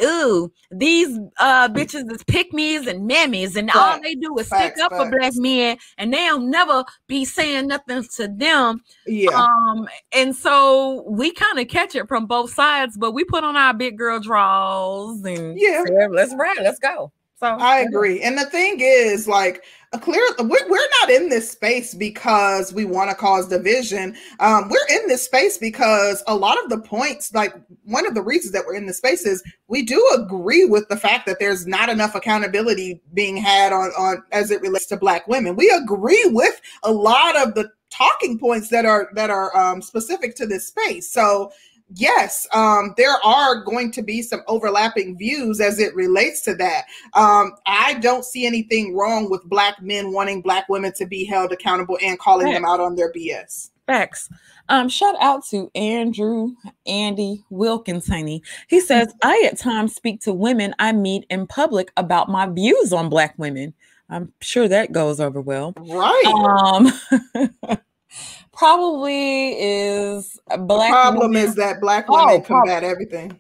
ooh 0.03 0.53
these 0.71 1.19
uh 1.39 1.69
bitches 1.69 2.11
is 2.13 2.23
pick 2.25 2.53
me's 2.53 2.87
and 2.87 3.09
mammies 3.09 3.57
and 3.57 3.71
all 3.71 3.99
they 4.03 4.15
do 4.17 4.37
is 4.39 4.49
facts, 4.49 4.75
stick 4.75 4.85
up 4.85 4.93
facts. 4.93 5.05
for 5.05 5.11
black 5.11 5.33
men 5.37 5.79
and 5.97 6.13
they'll 6.13 6.41
never 6.41 6.85
be 7.07 7.25
saying 7.25 7.69
nothing 7.69 8.05
to 8.15 8.29
them 8.29 8.83
yeah 9.07 9.31
um 9.31 9.89
and 10.13 10.35
so 10.37 11.05
we 11.09 11.31
kind 11.33 11.59
of 11.61 11.69
catch 11.69 11.95
it 11.95 12.09
from 12.09 12.27
both 12.27 12.53
sides 12.53 12.99
but 12.99 13.13
we 13.13 13.25
put 13.25 13.45
on 13.45 13.57
our 13.57 13.73
big 13.73 13.97
girl 13.97 14.21
draws 14.21 15.23
and 15.25 15.57
yeah 15.59 15.85
let's 16.11 16.35
ride 16.35 16.57
let's 16.61 16.81
go 16.81 17.11
so 17.45 17.47
I 17.49 17.81
agree. 17.81 18.23
And 18.23 18.39
the 18.39 18.47
thing 18.47 18.77
is, 18.79 19.29
like, 19.29 19.65
clear 19.99 20.23
we're, 20.39 20.69
we're 20.69 20.89
not 21.01 21.11
in 21.11 21.29
this 21.29 21.51
space 21.51 21.95
because 21.95 22.73
we 22.73 22.85
want 22.85 23.11
to 23.11 23.17
cause 23.17 23.49
division. 23.49 24.17
Um, 24.41 24.69
we're 24.69 24.87
in 24.97 25.09
this 25.09 25.25
space 25.25 25.59
because 25.59 26.23
a 26.27 26.35
lot 26.35 26.63
of 26.63 26.71
the 26.71 26.79
points, 26.79 27.33
like 27.35 27.55
one 27.85 28.07
of 28.07 28.15
the 28.15 28.23
reasons 28.23 28.53
that 28.53 28.65
we're 28.67 28.75
in 28.75 28.87
this 28.87 28.99
space 28.99 29.27
is 29.27 29.43
we 29.69 29.83
do 29.83 30.07
agree 30.15 30.65
with 30.65 30.89
the 30.89 30.97
fact 30.97 31.27
that 31.27 31.39
there's 31.39 31.67
not 31.67 31.89
enough 31.89 32.15
accountability 32.15 33.01
being 33.13 33.37
had 33.37 33.73
on, 33.73 33.91
on 33.99 34.23
as 34.33 34.51
it 34.51 34.61
relates 34.61 34.87
to 34.87 34.97
black 34.97 35.27
women. 35.29 35.57
We 35.57 35.71
agree 35.71 36.25
with 36.27 36.61
a 36.83 36.93
lot 36.93 37.37
of 37.37 37.55
the 37.55 37.71
talking 37.91 38.39
points 38.39 38.69
that 38.69 38.85
are 38.85 39.09
that 39.15 39.31
are 39.31 39.57
um, 39.57 39.81
specific 39.81 40.35
to 40.37 40.47
this 40.47 40.67
space. 40.67 41.11
So 41.11 41.53
yes, 41.95 42.47
um, 42.53 42.95
there 42.97 43.17
are 43.25 43.63
going 43.63 43.91
to 43.93 44.03
be 44.03 44.23
some 44.23 44.43
overlapping 44.47 45.17
views 45.17 45.61
as 45.61 45.79
it 45.79 45.95
relates 45.95 46.41
to 46.43 46.55
that. 46.57 46.85
Um, 47.15 47.53
I 47.67 47.95
don't 47.95 48.25
see 48.25 48.47
anything 48.47 48.97
wrong 48.97 49.31
with 49.31 49.43
black 49.45 49.81
men 49.81 50.13
wanting 50.13 50.43
black 50.43 50.69
women 50.69 50.93
to 50.95 51.07
be 51.07 51.25
held 51.25 51.53
accountable 51.53 51.99
and 52.03 52.19
calling 52.19 52.47
Facts. 52.47 52.57
them 52.57 52.65
out 52.65 52.81
on 52.81 52.97
their 52.97 53.13
BS. 53.13 53.71
Facts. 53.87 54.31
Um, 54.69 54.89
shout 54.89 55.15
out 55.21 55.45
to 55.47 55.71
Andrew 55.75 56.53
Andy 56.87 57.45
Wilkinson. 57.51 58.41
He 58.69 58.81
says, 58.81 59.13
I 59.23 59.49
at 59.51 59.59
times 59.59 59.95
speak 59.95 60.21
to 60.23 60.33
women 60.33 60.75
I 60.79 60.93
meet 60.93 61.27
in 61.29 61.47
public 61.47 61.93
about 61.97 62.29
my 62.29 62.47
views 62.47 62.93
on 62.93 63.09
black 63.11 63.35
women. 63.39 63.75
I'm 64.09 64.33
sure 64.41 64.69
that 64.69 64.93
goes 64.93 65.21
over 65.21 65.41
well. 65.41 65.75
Right. 65.77 66.23
Um 66.27 67.79
probably 68.57 69.53
is 69.59 70.39
black. 70.61 70.91
The 70.91 70.95
problem 70.95 71.31
women. 71.31 71.49
is 71.49 71.55
that 71.57 71.81
black 71.81 72.09
women 72.09 72.37
oh, 72.37 72.41
combat 72.41 72.85
everything. 72.85 73.39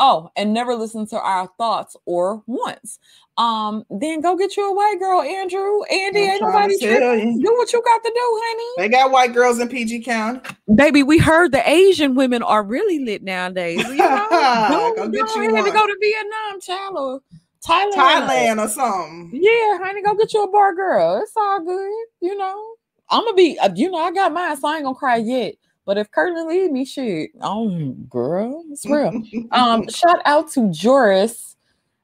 Oh, 0.00 0.30
and 0.36 0.54
never 0.54 0.76
listen 0.76 1.06
to 1.08 1.20
our 1.20 1.48
thoughts 1.58 1.96
or 2.04 2.42
wants. 2.46 3.00
Um, 3.36 3.84
then 3.90 4.20
go 4.20 4.36
get 4.36 4.56
you 4.56 4.68
a 4.68 4.74
white 4.74 4.96
girl, 4.98 5.22
Andrew. 5.22 5.82
Andy, 5.84 6.24
I'm 6.24 6.30
ain't 6.30 6.42
nobody 6.42 6.78
tripping. 6.78 7.40
Do 7.40 7.52
what 7.56 7.72
you 7.72 7.82
got 7.82 8.02
to 8.04 8.12
do, 8.14 8.40
honey. 8.44 8.74
They 8.78 8.88
got 8.88 9.10
white 9.10 9.32
girls 9.32 9.58
in 9.60 9.68
PG 9.68 10.02
County. 10.02 10.40
Baby, 10.72 11.02
we 11.02 11.18
heard 11.18 11.52
the 11.52 11.68
Asian 11.68 12.14
women 12.14 12.42
are 12.42 12.62
really 12.62 13.04
lit 13.04 13.22
nowadays. 13.22 13.78
You 13.78 13.94
know? 13.94 14.26
go, 14.30 14.92
go 14.96 15.08
get 15.08 15.34
you 15.34 15.52
one. 15.52 15.64
to 15.64 15.70
go 15.70 15.86
to 15.86 15.96
Vietnam, 16.00 16.60
child, 16.60 16.96
or 16.96 17.20
Thailand, 17.64 17.92
Thailand 17.92 18.64
or 18.64 18.68
something. 18.68 19.30
Yeah, 19.32 19.78
honey, 19.84 20.02
go 20.02 20.14
get 20.14 20.32
you 20.32 20.44
a 20.44 20.50
bar 20.50 20.74
girl. 20.74 21.20
It's 21.22 21.32
all 21.36 21.64
good, 21.64 22.06
you 22.20 22.36
know. 22.36 22.74
I'm 23.10 23.24
gonna 23.24 23.34
be, 23.34 23.58
uh, 23.58 23.70
you 23.74 23.90
know, 23.90 23.98
I 23.98 24.12
got 24.12 24.32
mine, 24.32 24.56
so 24.56 24.68
I 24.68 24.76
ain't 24.76 24.84
gonna 24.84 24.94
cry 24.94 25.16
yet. 25.16 25.54
But 25.84 25.96
if 25.96 26.10
Curlin 26.10 26.48
leave 26.48 26.70
me, 26.70 26.84
shit, 26.84 27.30
oh 27.40 27.68
girl, 28.10 28.64
it's 28.70 28.84
real. 28.84 29.22
um, 29.52 29.88
shout 29.88 30.20
out 30.24 30.50
to 30.52 30.70
Joris, 30.70 31.56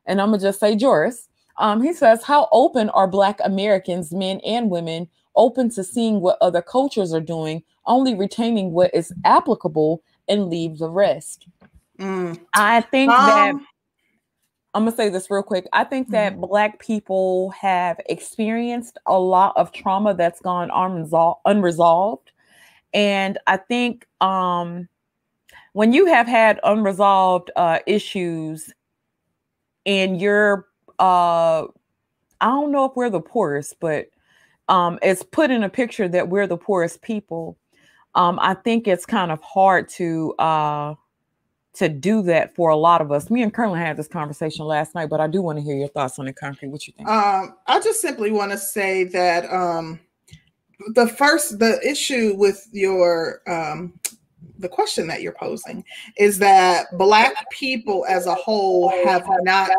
and 0.06 0.20
I'm 0.20 0.28
gonna 0.28 0.40
just 0.40 0.60
say 0.60 0.76
Joris. 0.76 1.28
Um, 1.56 1.82
he 1.82 1.92
says, 1.92 2.22
How 2.22 2.48
open 2.52 2.90
are 2.90 3.06
black 3.06 3.38
Americans, 3.44 4.12
men 4.12 4.40
and 4.44 4.70
women, 4.70 5.08
open 5.36 5.70
to 5.70 5.84
seeing 5.84 6.20
what 6.20 6.38
other 6.40 6.62
cultures 6.62 7.12
are 7.12 7.20
doing, 7.20 7.62
only 7.86 8.14
retaining 8.14 8.72
what 8.72 8.94
is 8.94 9.12
applicable 9.24 10.02
and 10.28 10.48
leave 10.48 10.78
the 10.78 10.90
rest? 10.90 11.46
Mm. 11.98 12.40
I 12.54 12.80
think 12.80 13.10
um, 13.10 13.26
that 13.26 13.66
I'm 14.74 14.84
gonna 14.84 14.96
say 14.96 15.08
this 15.08 15.30
real 15.30 15.42
quick. 15.42 15.66
I 15.72 15.84
think 15.84 16.10
that 16.10 16.32
mm-hmm. 16.32 16.42
Black 16.42 16.80
people 16.80 17.50
have 17.50 18.00
experienced 18.06 18.98
a 19.06 19.18
lot 19.18 19.52
of 19.56 19.72
trauma 19.72 20.14
that's 20.14 20.40
gone 20.40 20.70
unresolved, 20.74 21.40
unresolved. 21.44 22.32
and 22.92 23.38
I 23.46 23.56
think 23.56 24.06
um, 24.20 24.88
when 25.74 25.92
you 25.92 26.06
have 26.06 26.26
had 26.26 26.60
unresolved 26.64 27.50
uh, 27.56 27.80
issues, 27.86 28.72
and 29.86 30.20
you're, 30.20 30.66
uh, 30.98 31.64
I 32.40 32.46
don't 32.46 32.72
know 32.72 32.86
if 32.86 32.92
we're 32.96 33.10
the 33.10 33.20
poorest, 33.20 33.76
but 33.80 34.06
um, 34.68 34.98
it's 35.02 35.22
put 35.22 35.50
in 35.50 35.62
a 35.62 35.68
picture 35.68 36.08
that 36.08 36.28
we're 36.28 36.46
the 36.46 36.56
poorest 36.56 37.02
people. 37.02 37.58
Um, 38.14 38.38
I 38.40 38.54
think 38.54 38.86
it's 38.86 39.04
kind 39.04 39.30
of 39.30 39.40
hard 39.42 39.88
to 39.90 40.34
uh, 40.38 40.94
to 41.74 41.88
do 41.88 42.22
that 42.22 42.54
for 42.54 42.70
a 42.70 42.76
lot 42.76 43.00
of 43.00 43.10
us. 43.10 43.30
Me 43.30 43.42
and 43.42 43.52
Curlin 43.52 43.80
had 43.80 43.96
this 43.96 44.08
conversation 44.08 44.64
last 44.64 44.94
night, 44.94 45.08
but 45.08 45.20
I 45.20 45.26
do 45.26 45.42
want 45.42 45.58
to 45.58 45.64
hear 45.64 45.76
your 45.76 45.88
thoughts 45.88 46.18
on 46.18 46.28
it, 46.28 46.36
Concrete. 46.36 46.68
What 46.68 46.86
you 46.86 46.94
think? 46.96 47.08
Um, 47.08 47.56
I 47.66 47.80
just 47.80 48.00
simply 48.00 48.30
want 48.30 48.52
to 48.52 48.58
say 48.58 49.04
that 49.04 49.50
um, 49.52 49.98
the 50.94 51.08
first, 51.08 51.58
the 51.58 51.80
issue 51.86 52.34
with 52.36 52.66
your, 52.72 53.42
um, 53.48 53.98
the 54.58 54.68
question 54.68 55.08
that 55.08 55.20
you're 55.20 55.32
posing 55.32 55.84
is 56.16 56.38
that 56.38 56.86
Black 56.96 57.50
people 57.50 58.06
as 58.08 58.26
a 58.26 58.34
whole 58.34 58.88
have 59.04 59.28
not 59.42 59.70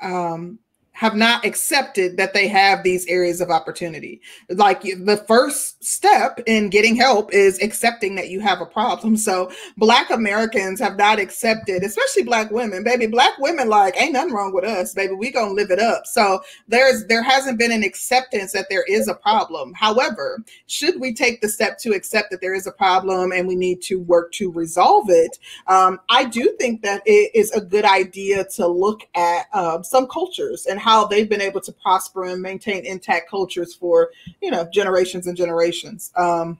um, 0.00 0.58
have 0.98 1.14
not 1.14 1.44
accepted 1.44 2.16
that 2.16 2.34
they 2.34 2.48
have 2.48 2.82
these 2.82 3.06
areas 3.06 3.40
of 3.40 3.50
opportunity. 3.50 4.20
Like 4.50 4.82
the 4.82 5.24
first 5.28 5.84
step 5.84 6.40
in 6.44 6.70
getting 6.70 6.96
help 6.96 7.32
is 7.32 7.62
accepting 7.62 8.16
that 8.16 8.30
you 8.30 8.40
have 8.40 8.60
a 8.60 8.66
problem. 8.66 9.16
So 9.16 9.52
black 9.76 10.10
Americans 10.10 10.80
have 10.80 10.96
not 10.96 11.20
accepted, 11.20 11.84
especially 11.84 12.24
black 12.24 12.50
women, 12.50 12.82
baby, 12.82 13.06
black 13.06 13.38
women 13.38 13.68
like 13.68 13.94
ain't 13.96 14.14
nothing 14.14 14.34
wrong 14.34 14.52
with 14.52 14.64
us, 14.64 14.92
baby. 14.92 15.14
We 15.14 15.30
to 15.30 15.52
live 15.52 15.70
it 15.70 15.78
up. 15.78 16.04
So 16.04 16.40
there's 16.66 17.06
there 17.06 17.22
hasn't 17.22 17.60
been 17.60 17.70
an 17.70 17.84
acceptance 17.84 18.50
that 18.50 18.66
there 18.68 18.84
is 18.88 19.06
a 19.06 19.14
problem. 19.14 19.74
However, 19.74 20.42
should 20.66 21.00
we 21.00 21.14
take 21.14 21.40
the 21.40 21.48
step 21.48 21.78
to 21.78 21.92
accept 21.92 22.32
that 22.32 22.40
there 22.40 22.54
is 22.54 22.66
a 22.66 22.72
problem 22.72 23.30
and 23.30 23.46
we 23.46 23.54
need 23.54 23.82
to 23.82 24.00
work 24.00 24.32
to 24.32 24.50
resolve 24.50 25.10
it, 25.10 25.38
um, 25.68 26.00
I 26.08 26.24
do 26.24 26.56
think 26.58 26.82
that 26.82 27.02
it 27.06 27.30
is 27.36 27.52
a 27.52 27.60
good 27.60 27.84
idea 27.84 28.46
to 28.56 28.66
look 28.66 29.06
at 29.14 29.46
uh, 29.52 29.80
some 29.82 30.08
cultures 30.08 30.66
and 30.66 30.87
how 30.88 31.06
they've 31.06 31.28
been 31.28 31.42
able 31.42 31.60
to 31.60 31.72
prosper 31.72 32.24
and 32.24 32.40
maintain 32.40 32.86
intact 32.86 33.28
cultures 33.28 33.74
for 33.74 34.10
you 34.40 34.50
know 34.50 34.68
generations 34.72 35.26
and 35.26 35.36
generations. 35.36 36.10
Um, 36.16 36.58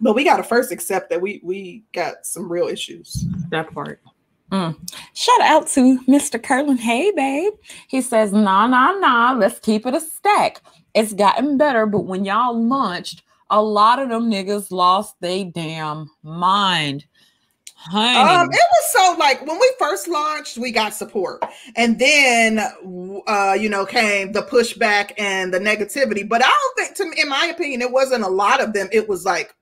but 0.00 0.14
we 0.14 0.24
got 0.24 0.38
to 0.38 0.42
first 0.42 0.72
accept 0.72 1.10
that 1.10 1.20
we 1.20 1.40
we 1.44 1.84
got 1.92 2.26
some 2.26 2.50
real 2.50 2.66
issues. 2.66 3.24
That 3.50 3.72
part. 3.72 4.00
Mm. 4.50 4.76
Shout 5.14 5.40
out 5.42 5.68
to 5.68 6.00
Mr. 6.08 6.42
Curlin. 6.42 6.76
Hey, 6.76 7.12
babe. 7.12 7.52
He 7.86 8.02
says, 8.02 8.32
nah, 8.32 8.66
nah, 8.66 8.90
nah. 8.98 9.32
Let's 9.38 9.60
keep 9.60 9.86
it 9.86 9.94
a 9.94 10.00
stack. 10.00 10.60
It's 10.92 11.12
gotten 11.12 11.56
better, 11.56 11.86
but 11.86 12.00
when 12.00 12.24
y'all 12.24 12.60
launched, 12.60 13.22
a 13.48 13.62
lot 13.62 14.00
of 14.00 14.08
them 14.08 14.28
niggas 14.28 14.72
lost 14.72 15.14
their 15.20 15.44
damn 15.44 16.10
mind. 16.24 17.04
Um, 17.88 18.48
it 18.50 18.66
was 18.72 18.92
so 18.92 19.16
like 19.18 19.44
when 19.46 19.58
we 19.58 19.72
first 19.78 20.06
launched, 20.06 20.58
we 20.58 20.70
got 20.70 20.92
support, 20.92 21.42
and 21.76 21.98
then 21.98 22.58
uh, 23.26 23.56
you 23.58 23.68
know, 23.68 23.86
came 23.86 24.32
the 24.32 24.42
pushback 24.42 25.12
and 25.18 25.52
the 25.52 25.58
negativity. 25.58 26.28
But 26.28 26.42
I 26.44 26.48
don't 26.48 26.78
think, 26.78 26.96
to 26.96 27.04
me, 27.06 27.22
in 27.22 27.28
my 27.28 27.46
opinion, 27.46 27.80
it 27.80 27.90
wasn't 27.90 28.24
a 28.24 28.28
lot 28.28 28.62
of 28.62 28.72
them. 28.72 28.88
It 28.92 29.08
was 29.08 29.24
like 29.24 29.54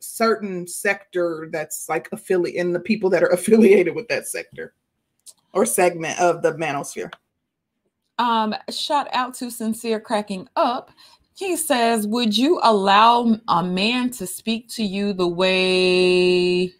certain 0.00 0.66
sector 0.66 1.48
that's 1.52 1.88
like 1.88 2.08
affiliate 2.12 2.56
and 2.56 2.74
the 2.74 2.80
people 2.80 3.10
that 3.10 3.22
are 3.22 3.28
affiliated 3.32 3.94
with 3.94 4.08
that 4.08 4.26
sector 4.26 4.74
or 5.52 5.64
segment 5.66 6.18
of 6.18 6.42
the 6.42 6.52
manosphere. 6.54 7.12
Um, 8.18 8.54
shout 8.70 9.08
out 9.12 9.34
to 9.34 9.50
Sincere 9.50 10.00
Cracking 10.00 10.48
Up. 10.56 10.90
He 11.34 11.56
says, 11.56 12.06
Would 12.06 12.36
you 12.36 12.60
allow 12.62 13.38
a 13.48 13.62
man 13.62 14.10
to 14.10 14.26
speak 14.26 14.68
to 14.70 14.84
you 14.84 15.12
the 15.12 15.28
way 15.28 16.72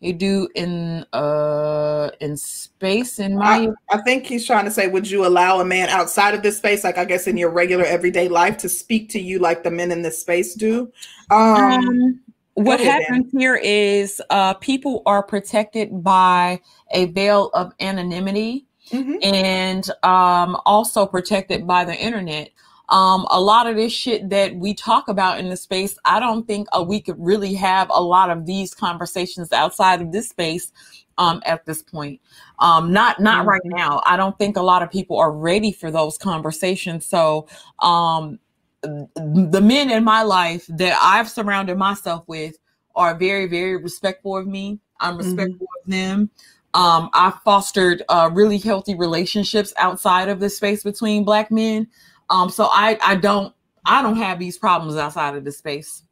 you 0.00 0.14
do 0.14 0.48
in 0.54 1.04
uh 1.12 2.10
in 2.20 2.36
space 2.36 3.18
in 3.18 3.36
my 3.36 3.68
I, 3.90 3.98
I, 3.98 4.02
think 4.02 4.26
he's 4.26 4.46
trying 4.46 4.64
to 4.64 4.70
say 4.70 4.88
would 4.88 5.08
you 5.08 5.26
allow 5.26 5.60
a 5.60 5.64
man 5.64 5.90
outside 5.90 6.34
of 6.34 6.42
this 6.42 6.56
space 6.56 6.84
like 6.84 6.98
i 6.98 7.04
guess 7.04 7.26
in 7.26 7.36
your 7.36 7.50
regular 7.50 7.84
everyday 7.84 8.28
life 8.28 8.56
to 8.58 8.68
speak 8.68 9.10
to 9.10 9.20
you 9.20 9.38
like 9.38 9.62
the 9.62 9.70
men 9.70 9.92
in 9.92 10.02
this 10.02 10.18
space 10.18 10.54
do 10.54 10.90
um, 11.30 11.38
um 11.38 12.20
what 12.54 12.80
happens 12.80 13.30
Dan. 13.30 13.40
here 13.40 13.56
is 13.56 14.20
uh 14.30 14.54
people 14.54 15.02
are 15.06 15.22
protected 15.22 16.02
by 16.02 16.60
a 16.92 17.06
veil 17.06 17.50
of 17.52 17.72
anonymity 17.80 18.66
mm-hmm. 18.90 19.16
and 19.22 19.90
um 20.02 20.58
also 20.64 21.06
protected 21.06 21.66
by 21.66 21.84
the 21.84 21.94
internet 21.94 22.50
um, 22.90 23.26
a 23.30 23.40
lot 23.40 23.66
of 23.66 23.76
this 23.76 23.92
shit 23.92 24.28
that 24.30 24.56
we 24.56 24.74
talk 24.74 25.08
about 25.08 25.38
in 25.38 25.48
the 25.48 25.56
space, 25.56 25.96
I 26.04 26.18
don't 26.18 26.46
think 26.46 26.66
uh, 26.72 26.82
we 26.82 27.00
could 27.00 27.16
really 27.18 27.54
have 27.54 27.88
a 27.90 28.02
lot 28.02 28.30
of 28.30 28.46
these 28.46 28.74
conversations 28.74 29.52
outside 29.52 30.02
of 30.02 30.10
this 30.10 30.28
space 30.28 30.72
um, 31.16 31.40
at 31.46 31.64
this 31.66 31.82
point. 31.82 32.20
Um, 32.58 32.92
not 32.92 33.20
not 33.20 33.40
mm-hmm. 33.40 33.48
right 33.48 33.60
now. 33.64 34.02
I 34.04 34.16
don't 34.16 34.36
think 34.38 34.56
a 34.56 34.62
lot 34.62 34.82
of 34.82 34.90
people 34.90 35.18
are 35.18 35.32
ready 35.32 35.70
for 35.70 35.90
those 35.90 36.18
conversations. 36.18 37.06
So 37.06 37.46
um, 37.78 38.40
the 38.82 39.60
men 39.62 39.90
in 39.90 40.02
my 40.02 40.22
life 40.22 40.66
that 40.68 40.98
I've 41.00 41.30
surrounded 41.30 41.76
myself 41.78 42.24
with 42.26 42.58
are 42.96 43.14
very 43.14 43.46
very 43.46 43.76
respectful 43.76 44.36
of 44.36 44.46
me. 44.46 44.80
I'm 44.98 45.16
mm-hmm. 45.16 45.26
respectful 45.26 45.66
mm-hmm. 45.66 45.92
of 45.92 45.92
them. 45.92 46.30
Um, 46.72 47.10
I 47.12 47.32
fostered 47.44 48.02
uh, 48.08 48.30
really 48.32 48.58
healthy 48.58 48.94
relationships 48.94 49.72
outside 49.76 50.28
of 50.28 50.40
the 50.40 50.48
space 50.48 50.82
between 50.82 51.24
black 51.24 51.50
men. 51.50 51.88
Um, 52.30 52.48
so 52.48 52.68
I 52.70 52.98
I 53.04 53.16
don't 53.16 53.54
I 53.84 54.02
don't 54.02 54.16
have 54.16 54.38
these 54.38 54.56
problems 54.58 54.96
outside 54.96 55.36
of 55.36 55.44
the 55.44 55.52
space 55.52 56.04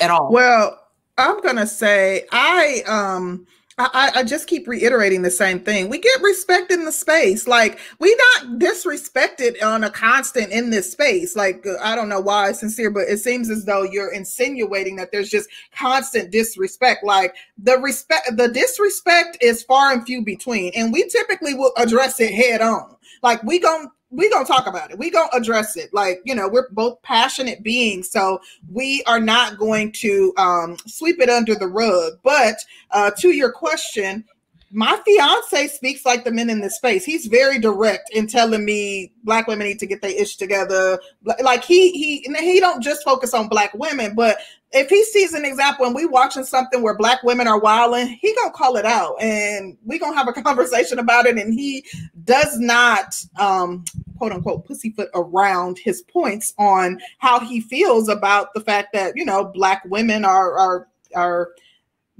at 0.00 0.10
all. 0.10 0.32
Well, 0.32 0.80
I'm 1.18 1.40
gonna 1.42 1.66
say 1.66 2.26
I 2.32 2.82
um 2.86 3.46
I, 3.76 4.12
I 4.14 4.22
just 4.22 4.46
keep 4.46 4.68
reiterating 4.68 5.22
the 5.22 5.30
same 5.32 5.58
thing. 5.58 5.88
We 5.88 5.98
get 5.98 6.22
respect 6.22 6.70
in 6.70 6.84
the 6.84 6.92
space. 6.92 7.48
Like 7.48 7.80
we 7.98 8.16
not 8.40 8.60
disrespected 8.60 9.60
on 9.64 9.82
a 9.82 9.90
constant 9.90 10.52
in 10.52 10.70
this 10.70 10.92
space. 10.92 11.34
Like 11.34 11.66
I 11.82 11.96
don't 11.96 12.08
know 12.08 12.20
why 12.20 12.52
sincere, 12.52 12.90
but 12.90 13.08
it 13.08 13.18
seems 13.18 13.50
as 13.50 13.64
though 13.64 13.82
you're 13.82 14.12
insinuating 14.12 14.94
that 14.96 15.10
there's 15.10 15.28
just 15.28 15.50
constant 15.74 16.30
disrespect. 16.30 17.02
Like 17.02 17.34
the 17.58 17.78
respect, 17.78 18.36
the 18.36 18.48
disrespect 18.48 19.38
is 19.40 19.64
far 19.64 19.92
and 19.92 20.06
few 20.06 20.22
between, 20.22 20.70
and 20.76 20.92
we 20.92 21.08
typically 21.08 21.54
will 21.54 21.72
address 21.76 22.20
it 22.20 22.32
head 22.32 22.60
on. 22.60 22.94
Like 23.24 23.42
we 23.42 23.58
gonna 23.58 23.88
we 24.14 24.30
gonna 24.30 24.46
talk 24.46 24.66
about 24.66 24.90
it. 24.90 24.98
We 24.98 25.10
gonna 25.10 25.30
address 25.32 25.76
it. 25.76 25.92
Like 25.92 26.20
you 26.24 26.34
know, 26.34 26.48
we're 26.48 26.70
both 26.70 27.02
passionate 27.02 27.62
beings, 27.62 28.10
so 28.10 28.40
we 28.70 29.02
are 29.06 29.20
not 29.20 29.58
going 29.58 29.92
to 29.92 30.32
um, 30.36 30.76
sweep 30.86 31.20
it 31.20 31.28
under 31.28 31.54
the 31.54 31.66
rug. 31.66 32.14
But 32.22 32.56
uh, 32.90 33.10
to 33.18 33.30
your 33.30 33.52
question, 33.52 34.24
my 34.74 34.98
fiance 35.04 35.68
speaks 35.68 36.04
like 36.04 36.24
the 36.24 36.32
men 36.32 36.50
in 36.50 36.60
this 36.60 36.74
space. 36.74 37.04
He's 37.04 37.26
very 37.26 37.60
direct 37.60 38.10
in 38.10 38.26
telling 38.26 38.64
me 38.64 39.12
black 39.22 39.46
women 39.46 39.68
need 39.68 39.78
to 39.78 39.86
get 39.86 40.02
their 40.02 40.10
ish 40.10 40.34
together. 40.34 40.98
Like 41.40 41.64
he 41.64 41.92
he 41.92 42.26
he 42.40 42.58
don't 42.58 42.82
just 42.82 43.04
focus 43.04 43.34
on 43.34 43.46
black 43.46 43.72
women, 43.74 44.16
but 44.16 44.38
if 44.72 44.88
he 44.88 45.04
sees 45.04 45.32
an 45.32 45.44
example 45.44 45.86
and 45.86 45.94
we 45.94 46.06
watching 46.06 46.42
something 46.42 46.82
where 46.82 46.96
black 46.96 47.22
women 47.22 47.46
are 47.46 47.60
wilding, 47.60 48.18
he 48.20 48.34
gonna 48.34 48.50
call 48.50 48.74
it 48.74 48.84
out 48.84 49.14
and 49.22 49.78
we 49.84 49.96
gonna 49.96 50.16
have 50.16 50.26
a 50.26 50.32
conversation 50.42 50.98
about 50.98 51.26
it. 51.26 51.38
And 51.38 51.54
he 51.54 51.84
does 52.24 52.58
not 52.58 53.14
um 53.38 53.84
quote 54.18 54.32
unquote 54.32 54.66
pussyfoot 54.66 55.08
around 55.14 55.78
his 55.78 56.02
points 56.02 56.52
on 56.58 56.98
how 57.18 57.38
he 57.38 57.60
feels 57.60 58.08
about 58.08 58.52
the 58.54 58.60
fact 58.60 58.92
that 58.92 59.16
you 59.16 59.24
know 59.24 59.44
black 59.44 59.84
women 59.84 60.24
are 60.24 60.58
are 60.58 60.88
are 61.14 61.50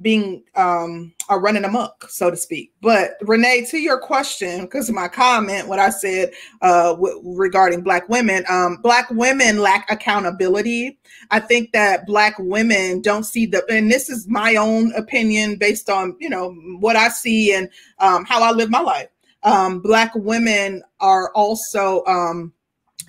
being 0.00 0.42
um 0.56 1.12
are 1.28 1.40
running 1.40 1.64
amok 1.64 2.10
so 2.10 2.30
to 2.30 2.36
speak. 2.36 2.72
But 2.80 3.12
renee 3.22 3.64
to 3.66 3.78
your 3.78 3.98
question 3.98 4.62
because 4.62 4.90
my 4.90 5.06
comment 5.06 5.68
what 5.68 5.78
i 5.78 5.90
said 5.90 6.32
uh 6.62 6.96
regarding 7.22 7.82
black 7.82 8.08
women 8.08 8.44
um 8.48 8.76
black 8.82 9.08
women 9.10 9.58
lack 9.58 9.90
accountability. 9.90 10.98
I 11.30 11.40
think 11.40 11.72
that 11.72 12.06
black 12.06 12.34
women 12.38 13.02
don't 13.02 13.24
see 13.24 13.46
the 13.46 13.64
and 13.70 13.90
this 13.90 14.10
is 14.10 14.26
my 14.28 14.56
own 14.56 14.92
opinion 14.94 15.56
based 15.56 15.88
on 15.88 16.16
you 16.18 16.28
know 16.28 16.50
what 16.80 16.96
i 16.96 17.08
see 17.08 17.52
and 17.54 17.68
um 18.00 18.24
how 18.24 18.42
i 18.42 18.50
live 18.50 18.70
my 18.70 18.80
life. 18.80 19.08
Um 19.44 19.80
black 19.80 20.12
women 20.14 20.82
are 20.98 21.30
also 21.34 22.04
um 22.06 22.52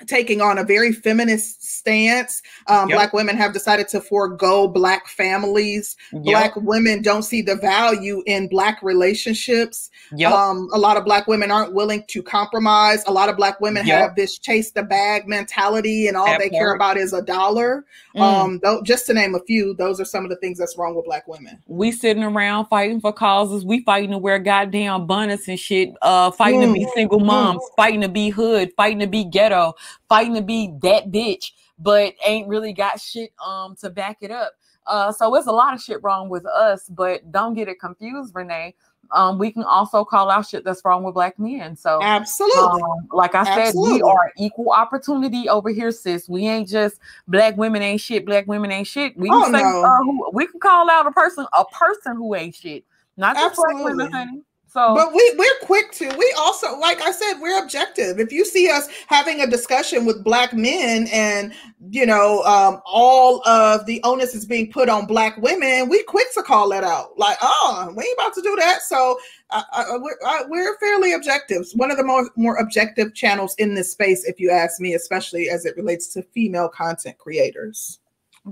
taking 0.08 0.42
on 0.42 0.58
a 0.58 0.64
very 0.64 0.92
feminist 0.92 1.64
stance. 1.64 2.42
Um, 2.68 2.90
yep. 2.90 2.98
Black 2.98 3.14
women 3.14 3.38
have 3.38 3.54
decided 3.54 3.88
to 3.90 4.02
forego 4.02 4.68
Black 4.68 5.08
families. 5.08 5.96
Yep. 6.12 6.24
Black 6.24 6.56
women 6.56 7.02
don't 7.02 7.24
see 7.24 7.42
the 7.42 7.56
value 7.56 8.24
in 8.26 8.48
Black 8.48 8.82
relationships. 8.82 9.90
Yep. 10.16 10.32
Um, 10.32 10.70
a 10.74 10.78
lot 10.78 10.98
of 10.98 11.06
Black 11.06 11.28
women 11.28 11.52
aren't 11.52 11.74
willing 11.74 12.04
to 12.08 12.22
compromise. 12.22 13.04
A 13.08 13.12
lot 13.12 13.30
of 13.30 13.38
Black 13.38 13.60
women 13.60 13.86
have 13.86 14.16
this 14.16 14.38
chase 14.38 14.72
the 14.72 14.84
bag 14.84 15.28
mentality, 15.28 16.08
and 16.08 16.18
all 16.18 16.26
that 16.26 16.40
they 16.40 16.50
part. 16.50 16.60
care 16.60 16.74
about 16.74 16.98
is 16.98 17.14
a 17.14 17.22
dollar. 17.22 17.86
Mm. 18.16 18.22
Um, 18.22 18.60
th- 18.60 18.84
just 18.84 19.06
to 19.08 19.14
name 19.14 19.36
a 19.36 19.40
few, 19.42 19.74
those 19.74 20.00
are 20.00 20.06
some 20.06 20.24
of 20.24 20.30
the 20.30 20.36
things 20.38 20.58
that's 20.58 20.78
wrong 20.78 20.96
with 20.96 21.06
Black 21.06 21.28
women. 21.28 21.62
We 21.68 21.92
sitting 21.92 22.24
around 22.24 22.66
fighting 22.66 23.02
for 23.02 23.14
causes. 23.14 23.66
We 23.66 23.84
fighting 23.84 24.12
to 24.12 24.18
wear 24.18 24.40
goddamn 24.40 25.08
bonnets 25.08 25.48
and 25.48 25.60
shit. 25.60 25.94
Uh, 26.02 26.32
fighting 26.32 26.62
mm. 26.62 26.68
to 26.68 26.74
be 26.74 26.86
mm. 26.86 26.94
single 26.94 27.20
moms. 27.20 27.62
Mm. 27.62 27.76
Fighting 27.76 28.02
to 28.02 28.10
be 28.10 28.30
hood. 28.30 28.72
Fighting 28.76 29.00
to 29.00 29.08
be 29.08 29.24
ghetto 29.24 29.74
fighting 30.10 30.36
to 30.36 30.42
be 30.42 30.74
that 30.82 31.12
bitch, 31.12 31.52
but 31.80 32.14
ain't 32.26 32.48
really 32.48 32.74
got 32.74 33.00
shit 33.00 33.32
um 33.46 33.76
to 33.82 33.90
back 33.90 34.18
it 34.22 34.32
up. 34.32 34.54
Uh, 34.88 35.12
so 35.12 35.34
it's 35.36 35.48
a 35.48 35.52
lot 35.52 35.74
of 35.74 35.82
shit 35.82 36.02
wrong 36.04 36.30
with 36.30 36.46
us, 36.46 36.88
but 36.90 37.32
don't 37.32 37.56
get 37.56 37.68
it 37.68 37.80
confused, 37.80 38.34
Renee. 38.36 38.76
Um, 39.12 39.38
we 39.38 39.52
can 39.52 39.64
also 39.64 40.04
call 40.04 40.30
out 40.30 40.48
shit 40.48 40.64
that's 40.64 40.84
wrong 40.84 41.04
with 41.04 41.14
black 41.14 41.38
men. 41.38 41.76
So 41.76 42.00
absolutely, 42.02 42.82
um, 42.82 43.08
like 43.12 43.36
I 43.36 43.42
absolutely. 43.42 43.92
said, 43.92 43.96
we 43.96 44.02
are 44.02 44.32
equal 44.38 44.72
opportunity 44.72 45.48
over 45.48 45.70
here, 45.70 45.92
sis. 45.92 46.28
We 46.28 46.48
ain't 46.48 46.68
just 46.68 47.00
black 47.28 47.56
women 47.58 47.82
ain't 47.82 48.02
shit. 48.02 48.26
Black 48.26 48.48
women 48.48 48.72
ain't 48.72 48.88
shit. 48.88 49.16
We 49.18 49.30
can 49.30 49.42
oh, 49.44 49.52
say 49.52 49.62
no. 49.62 49.84
uh, 49.84 49.98
who, 50.00 50.30
we 50.34 50.48
can 50.48 50.60
call 50.60 50.90
out 50.90 51.06
a 51.06 51.12
person, 51.12 51.46
a 51.54 51.66
person 51.66 52.16
who 52.16 52.34
ain't 52.36 52.56
shit, 52.56 52.84
not 53.18 53.36
just 53.36 53.60
absolutely. 53.60 53.84
black 53.84 53.96
women, 53.98 54.12
honey. 54.12 54.42
So, 54.76 54.94
but 54.94 55.14
we 55.14 55.34
we're 55.38 55.60
quick 55.62 55.94
to. 55.94 56.14
We 56.18 56.36
also, 56.38 56.78
like 56.78 57.02
I 57.02 57.12
said, 57.12 57.36
we're 57.40 57.64
objective. 57.64 58.20
If 58.20 58.34
you 58.34 58.44
see 58.44 58.70
us 58.70 58.90
having 59.08 59.40
a 59.40 59.48
discussion 59.48 60.04
with 60.04 60.22
black 60.22 60.52
men, 60.52 61.08
and 61.14 61.54
you 61.92 62.06
know, 62.06 62.44
um, 62.44 62.82
all 62.86 63.42
of 63.48 63.86
the 63.86 64.02
onus 64.04 64.36
is 64.36 64.46
being 64.46 64.70
put 64.70 64.90
on 64.90 65.06
black 65.06 65.38
women, 65.38 65.88
we 65.88 66.04
quick 66.04 66.28
to 66.34 66.44
call 66.44 66.68
that 66.72 66.84
out. 66.84 67.18
Like, 67.18 67.38
oh, 67.42 67.94
we 67.96 68.04
ain't 68.04 68.18
about 68.20 68.34
to 68.34 68.42
do 68.42 68.54
that. 68.58 68.82
So, 68.82 69.18
uh, 69.52 69.64
uh, 69.72 69.86
we're, 69.94 70.18
uh, 70.28 70.44
we're 70.50 70.78
fairly 70.80 71.14
objective. 71.14 71.66
One 71.76 71.90
of 71.90 71.96
the 71.96 72.04
more 72.04 72.30
more 72.36 72.58
objective 72.58 73.14
channels 73.14 73.56
in 73.56 73.76
this 73.76 73.94
space, 73.94 74.26
if 74.26 74.42
you 74.42 74.52
ask 74.52 74.82
me, 74.82 74.94
especially 74.94 75.50
as 75.50 75.66
it 75.66 75.78
relates 75.78 76.08
to 76.16 76.22
female 76.22 76.68
content 76.68 77.18
creators 77.18 78.00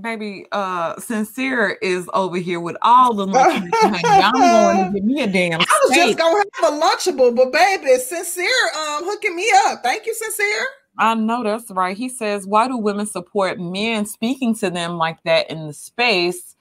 baby 0.00 0.46
uh 0.52 0.98
sincere 0.98 1.78
is 1.80 2.08
over 2.14 2.36
here 2.36 2.58
with 2.58 2.76
all 2.82 3.14
the 3.14 3.26
lunchables 3.26 4.22
i'm 4.22 4.32
going 4.32 4.86
to 4.86 4.92
give 4.94 5.04
me 5.04 5.22
a 5.22 5.26
damn 5.26 5.60
i 5.60 5.80
was 5.84 5.92
steak. 5.92 6.16
just 6.16 6.18
gonna 6.18 6.44
have 6.60 6.74
a 6.74 6.80
lunchable 6.80 7.34
but 7.34 7.52
baby 7.52 7.96
sincere 7.98 8.46
um 8.76 9.04
hooking 9.04 9.36
me 9.36 9.50
up. 9.66 9.82
Thank 9.82 10.06
you 10.06 10.14
sincere. 10.14 10.66
I 10.96 11.14
know 11.14 11.42
that's 11.42 11.70
right. 11.70 11.96
He 11.96 12.08
says 12.08 12.46
why 12.46 12.68
do 12.68 12.76
women 12.76 13.06
support 13.06 13.58
men 13.58 14.06
speaking 14.06 14.54
to 14.56 14.70
them 14.70 14.96
like 14.96 15.22
that 15.24 15.50
in 15.50 15.66
the 15.66 15.72
space 15.72 16.56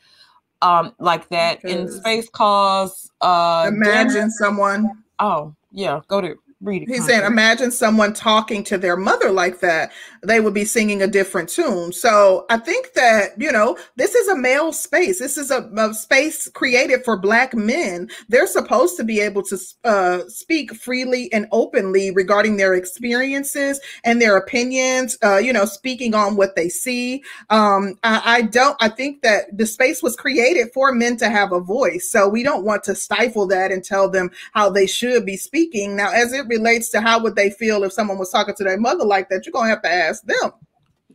um 0.61 0.93
like 0.99 1.27
that 1.29 1.63
in 1.65 1.91
space 1.91 2.29
cause 2.29 3.11
uh 3.21 3.65
imagine 3.67 4.31
someone 4.31 5.03
oh 5.19 5.53
yeah 5.71 5.99
go 6.07 6.21
to 6.21 6.35
It. 6.65 6.87
He's 6.87 7.05
saying, 7.05 7.23
imagine 7.25 7.71
someone 7.71 8.13
talking 8.13 8.63
to 8.65 8.77
their 8.77 8.95
mother 8.95 9.31
like 9.31 9.59
that. 9.59 9.91
They 10.21 10.39
would 10.39 10.53
be 10.53 10.63
singing 10.63 11.01
a 11.01 11.07
different 11.07 11.49
tune. 11.49 11.91
So 11.91 12.45
I 12.49 12.57
think 12.57 12.93
that, 12.93 13.31
you 13.37 13.51
know, 13.51 13.77
this 13.97 14.15
is 14.15 14.29
a 14.29 14.37
male 14.37 14.71
space. 14.71 15.19
This 15.19 15.37
is 15.37 15.51
a, 15.51 15.69
a 15.75 15.93
space 15.93 16.47
created 16.49 17.03
for 17.03 17.17
Black 17.17 17.53
men. 17.53 18.09
They're 18.29 18.47
supposed 18.47 18.95
to 18.97 19.03
be 19.03 19.19
able 19.19 19.43
to 19.43 19.57
uh, 19.83 20.19
speak 20.29 20.73
freely 20.73 21.31
and 21.33 21.47
openly 21.51 22.11
regarding 22.11 22.55
their 22.55 22.73
experiences 22.73 23.81
and 24.05 24.21
their 24.21 24.37
opinions, 24.37 25.17
uh, 25.23 25.37
you 25.37 25.51
know, 25.51 25.65
speaking 25.65 26.15
on 26.15 26.37
what 26.37 26.55
they 26.55 26.69
see. 26.69 27.23
Um, 27.49 27.99
I, 28.03 28.21
I 28.25 28.41
don't, 28.43 28.77
I 28.79 28.87
think 28.87 29.21
that 29.23 29.57
the 29.57 29.65
space 29.65 30.01
was 30.01 30.15
created 30.15 30.71
for 30.73 30.93
men 30.93 31.17
to 31.17 31.29
have 31.29 31.51
a 31.51 31.59
voice. 31.59 32.09
So 32.09 32.29
we 32.29 32.43
don't 32.43 32.63
want 32.63 32.83
to 32.85 32.95
stifle 32.95 33.47
that 33.47 33.71
and 33.71 33.83
tell 33.83 34.09
them 34.09 34.31
how 34.53 34.69
they 34.69 34.87
should 34.87 35.25
be 35.25 35.35
speaking. 35.35 35.97
Now, 35.97 36.11
as 36.11 36.31
it 36.31 36.47
relates 36.57 36.89
to 36.89 37.01
how 37.01 37.19
would 37.21 37.35
they 37.35 37.49
feel 37.49 37.83
if 37.83 37.93
someone 37.93 38.17
was 38.17 38.29
talking 38.29 38.55
to 38.55 38.63
their 38.63 38.79
mother 38.79 39.05
like 39.05 39.29
that, 39.29 39.45
you're 39.45 39.53
gonna 39.53 39.69
have 39.69 39.81
to 39.81 39.91
ask 39.91 40.23
them. 40.23 40.51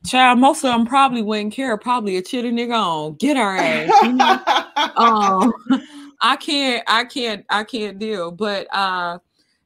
Child, 0.07 0.39
most 0.39 0.65
of 0.65 0.73
them 0.73 0.87
probably 0.87 1.23
wouldn't 1.23 1.53
care. 1.53 1.77
Probably 1.77 2.17
a 2.17 2.23
chitty 2.23 2.51
nigga 2.51 2.75
on 2.75 3.15
get 3.15 3.37
our 3.37 3.57
ass. 3.57 3.91
You 4.03 4.13
know? 4.13 4.41
um, 4.97 5.53
I 6.21 6.37
can't, 6.37 6.85
I 6.87 7.05
can't, 7.05 7.45
I 7.51 7.65
can't 7.65 7.99
deal. 7.99 8.31
But 8.31 8.73
uh, 8.73 9.19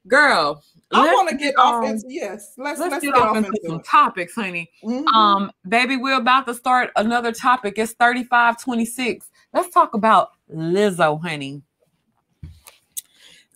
girl, 0.08 0.62
I 0.92 1.12
want 1.14 1.28
to 1.30 1.36
get 1.36 1.54
off 1.58 1.84
into 1.84 2.04
yes. 2.08 2.54
Let's 2.56 2.80
let's, 2.80 2.92
let's 2.92 3.04
get, 3.04 3.14
get, 3.14 3.22
off 3.22 3.36
into, 3.36 3.48
into 3.48 3.60
some 3.66 3.82
topics, 3.82 4.34
honey. 4.34 4.70
Mm-hmm. 4.84 5.06
Um, 5.08 5.52
baby, 5.68 5.96
we're 5.96 6.16
about 6.16 6.46
to 6.46 6.54
start 6.54 6.90
another 6.96 7.32
topic. 7.32 7.74
It's 7.76 7.92
3526. 7.92 9.30
Let's 9.52 9.72
talk 9.72 9.94
about 9.94 10.30
Lizzo, 10.52 11.20
honey. 11.20 11.62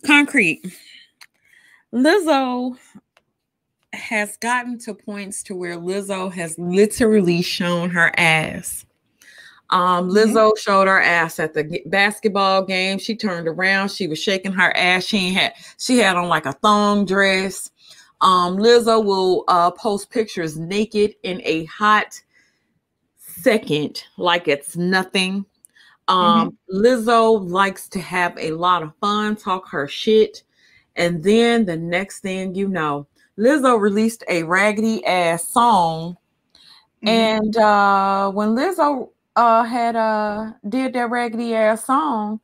Concrete. 0.05 0.63
Lizzo 1.93 2.77
has 3.93 4.37
gotten 4.37 4.77
to 4.79 4.93
points 4.93 5.43
to 5.43 5.55
where 5.55 5.77
Lizzo 5.77 6.31
has 6.31 6.57
literally 6.57 7.41
shown 7.41 7.89
her 7.89 8.11
ass. 8.17 8.85
Um, 9.69 10.09
mm-hmm. 10.09 10.17
Lizzo 10.17 10.49
mm-hmm. 10.49 10.59
showed 10.59 10.87
her 10.87 11.01
ass 11.01 11.39
at 11.39 11.53
the 11.53 11.81
basketball 11.87 12.63
game. 12.63 12.99
She 12.99 13.15
turned 13.15 13.47
around. 13.47 13.91
She 13.91 14.07
was 14.07 14.21
shaking 14.21 14.53
her 14.53 14.75
ass. 14.75 15.05
She 15.05 15.33
had 15.33 15.53
she 15.77 15.97
had 15.97 16.15
on 16.15 16.29
like 16.29 16.45
a 16.45 16.53
thong 16.53 17.05
dress. 17.05 17.71
Um, 18.21 18.57
Lizzo 18.57 19.03
will 19.03 19.43
uh, 19.47 19.71
post 19.71 20.09
pictures 20.09 20.57
naked 20.57 21.15
in 21.23 21.41
a 21.43 21.65
hot 21.65 22.19
second, 23.17 24.03
like 24.17 24.47
it's 24.47 24.75
nothing. 24.75 25.45
Um, 26.07 26.51
mm-hmm. 26.71 26.85
Lizzo 26.85 27.49
likes 27.49 27.87
to 27.89 27.99
have 27.99 28.35
a 28.39 28.51
lot 28.51 28.81
of 28.81 28.93
fun, 29.01 29.35
talk 29.35 29.67
her 29.69 29.87
shit. 29.87 30.43
And 30.97 31.23
then 31.23 31.65
the 31.65 31.77
next 31.77 32.19
thing 32.19 32.55
you 32.55 32.67
know, 32.67 33.07
Lizzo 33.37 33.79
released 33.79 34.23
a 34.27 34.43
raggedy 34.43 35.05
ass 35.05 35.47
song. 35.47 36.17
Mm-hmm. 37.05 37.07
And 37.07 37.57
uh, 37.57 38.31
when 38.31 38.49
Lizzo 38.49 39.09
uh, 39.35 39.63
had 39.63 39.95
uh, 39.95 40.53
did 40.67 40.93
that 40.93 41.11
raggedy 41.11 41.53
ass 41.53 41.85
song, 41.85 42.39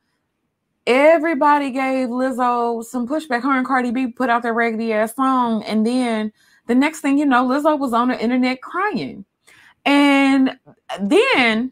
everybody 0.86 1.72
gave 1.72 2.10
Lizzo 2.10 2.84
some 2.84 3.08
pushback. 3.08 3.42
Her 3.42 3.58
and 3.58 3.66
Cardi 3.66 3.90
B 3.90 4.08
put 4.08 4.30
out 4.30 4.44
their 4.44 4.54
raggedy 4.54 4.94
ass 4.94 5.16
song. 5.16 5.64
And 5.64 5.86
then 5.86 6.32
the 6.68 6.76
next 6.76 7.02
thing 7.02 7.18
you 7.18 7.26
know, 7.26 7.48
Lizzo 7.48 7.78
was 7.78 7.92
on 7.92 8.10
the 8.10 8.22
internet 8.22 8.62
crying. 8.62 9.26
And 9.86 10.58
then 11.02 11.72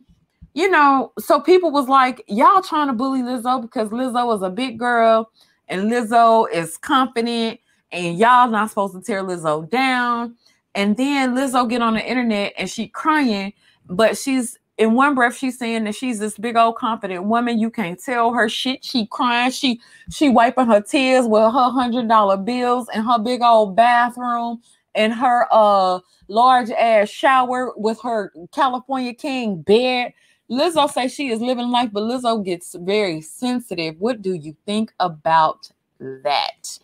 you 0.53 0.69
know, 0.69 1.13
so 1.17 1.39
people 1.39 1.71
was 1.71 1.87
like, 1.87 2.23
y'all 2.27 2.61
trying 2.61 2.87
to 2.87 2.93
bully 2.93 3.21
Lizzo 3.21 3.61
because 3.61 3.89
Lizzo 3.89 4.25
was 4.25 4.41
a 4.41 4.49
big 4.49 4.77
girl 4.77 5.31
and 5.71 5.89
Lizzo 5.89 6.51
is 6.51 6.77
confident 6.77 7.59
and 7.91 8.17
y'all 8.17 8.49
not 8.49 8.69
supposed 8.69 8.93
to 8.93 9.01
tear 9.01 9.23
Lizzo 9.23 9.67
down. 9.69 10.35
And 10.75 10.95
then 10.97 11.33
Lizzo 11.33 11.67
get 11.67 11.81
on 11.81 11.95
the 11.95 12.05
internet 12.05 12.53
and 12.57 12.69
she 12.69 12.87
crying, 12.89 13.53
but 13.89 14.17
she's 14.17 14.59
in 14.77 14.93
one 14.93 15.15
breath 15.15 15.35
she's 15.35 15.57
saying 15.57 15.85
that 15.85 15.95
she's 15.95 16.19
this 16.19 16.37
big 16.37 16.57
old 16.57 16.75
confident 16.75 17.23
woman. 17.23 17.57
You 17.57 17.69
can't 17.69 17.99
tell 17.99 18.33
her 18.33 18.49
shit. 18.49 18.83
She 18.83 19.05
crying. 19.07 19.51
She 19.51 19.79
she 20.11 20.27
wiping 20.29 20.67
her 20.67 20.81
tears 20.81 21.25
with 21.25 21.41
her 21.41 21.69
hundred 21.69 22.07
dollar 22.07 22.37
bills 22.37 22.87
in 22.93 23.03
her 23.03 23.19
big 23.19 23.41
old 23.41 23.75
bathroom 23.75 24.61
and 24.95 25.13
her 25.13 25.47
uh 25.51 25.99
large 26.27 26.69
ass 26.71 27.09
shower 27.09 27.73
with 27.77 27.99
her 28.01 28.33
California 28.51 29.13
King 29.13 29.61
bed. 29.61 30.13
Lizzo 30.51 30.91
says 30.91 31.13
she 31.13 31.29
is 31.29 31.39
living 31.39 31.71
life, 31.71 31.89
but 31.93 32.03
Lizzo 32.03 32.43
gets 32.43 32.75
very 32.75 33.21
sensitive. 33.21 33.95
What 33.99 34.21
do 34.21 34.33
you 34.33 34.55
think 34.65 34.91
about 34.99 35.71
that? 35.99 36.77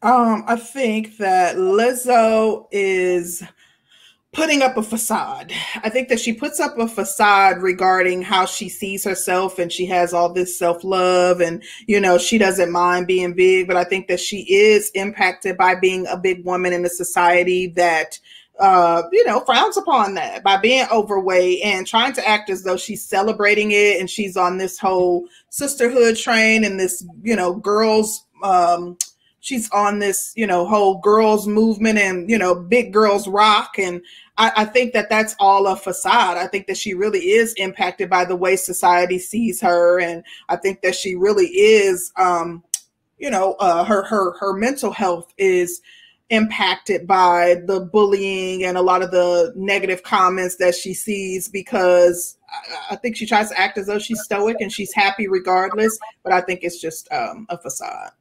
Um, 0.00 0.44
I 0.46 0.56
think 0.56 1.18
that 1.18 1.56
Lizzo 1.56 2.66
is 2.72 3.42
putting 4.32 4.62
up 4.62 4.78
a 4.78 4.82
facade. 4.82 5.52
I 5.84 5.90
think 5.90 6.08
that 6.08 6.18
she 6.18 6.32
puts 6.32 6.58
up 6.58 6.78
a 6.78 6.88
facade 6.88 7.58
regarding 7.58 8.22
how 8.22 8.46
she 8.46 8.70
sees 8.70 9.04
herself 9.04 9.58
and 9.58 9.70
she 9.70 9.84
has 9.86 10.14
all 10.14 10.32
this 10.32 10.58
self-love 10.58 11.42
and 11.42 11.62
you 11.86 12.00
know, 12.00 12.16
she 12.16 12.38
doesn't 12.38 12.72
mind 12.72 13.06
being 13.06 13.34
big, 13.34 13.66
but 13.66 13.76
I 13.76 13.84
think 13.84 14.08
that 14.08 14.20
she 14.20 14.50
is 14.50 14.90
impacted 14.94 15.58
by 15.58 15.74
being 15.74 16.06
a 16.06 16.16
big 16.16 16.46
woman 16.46 16.72
in 16.72 16.86
a 16.86 16.88
society 16.88 17.66
that 17.76 18.18
uh, 18.58 19.02
you 19.12 19.24
know, 19.24 19.40
frowns 19.40 19.76
upon 19.76 20.14
that 20.14 20.42
by 20.42 20.56
being 20.56 20.86
overweight 20.92 21.60
and 21.64 21.86
trying 21.86 22.12
to 22.12 22.28
act 22.28 22.50
as 22.50 22.62
though 22.62 22.76
she's 22.76 23.02
celebrating 23.02 23.70
it 23.72 23.98
and 23.98 24.10
she's 24.10 24.36
on 24.36 24.58
this 24.58 24.78
whole 24.78 25.26
sisterhood 25.48 26.16
train 26.16 26.64
and 26.64 26.78
this, 26.78 27.04
you 27.22 27.34
know, 27.34 27.54
girls, 27.54 28.26
um, 28.44 28.96
she's 29.40 29.70
on 29.70 29.98
this, 29.98 30.32
you 30.36 30.46
know, 30.46 30.66
whole 30.66 30.98
girls 30.98 31.48
movement 31.48 31.98
and, 31.98 32.28
you 32.30 32.38
know, 32.38 32.54
big 32.54 32.92
girls 32.92 33.26
rock. 33.26 33.78
And 33.78 34.02
I, 34.36 34.52
I 34.58 34.64
think 34.66 34.92
that 34.92 35.08
that's 35.08 35.34
all 35.40 35.66
a 35.66 35.74
facade. 35.74 36.36
I 36.36 36.46
think 36.46 36.66
that 36.66 36.76
she 36.76 36.94
really 36.94 37.30
is 37.30 37.54
impacted 37.54 38.10
by 38.10 38.24
the 38.24 38.36
way 38.36 38.56
society 38.56 39.18
sees 39.18 39.60
her. 39.62 39.98
And 39.98 40.22
I 40.48 40.56
think 40.56 40.82
that 40.82 40.94
she 40.94 41.16
really 41.16 41.46
is, 41.46 42.12
um, 42.16 42.62
you 43.18 43.30
know, 43.30 43.54
uh, 43.54 43.84
her, 43.84 44.04
her, 44.04 44.36
her 44.38 44.52
mental 44.52 44.92
health 44.92 45.32
is, 45.38 45.80
impacted 46.32 47.06
by 47.06 47.56
the 47.66 47.80
bullying 47.92 48.64
and 48.64 48.78
a 48.78 48.82
lot 48.82 49.02
of 49.02 49.10
the 49.10 49.52
negative 49.54 50.02
comments 50.02 50.56
that 50.56 50.74
she 50.74 50.94
sees 50.94 51.46
because 51.46 52.38
I, 52.48 52.94
I 52.94 52.96
think 52.96 53.16
she 53.16 53.26
tries 53.26 53.50
to 53.50 53.60
act 53.60 53.76
as 53.76 53.86
though 53.86 53.98
she's 53.98 54.22
stoic 54.22 54.56
and 54.60 54.72
she's 54.72 54.94
happy 54.94 55.28
regardless, 55.28 55.98
but 56.24 56.32
I 56.32 56.40
think 56.40 56.60
it's 56.62 56.80
just 56.80 57.06
um, 57.12 57.46
a 57.50 57.58
facade. 57.58 58.12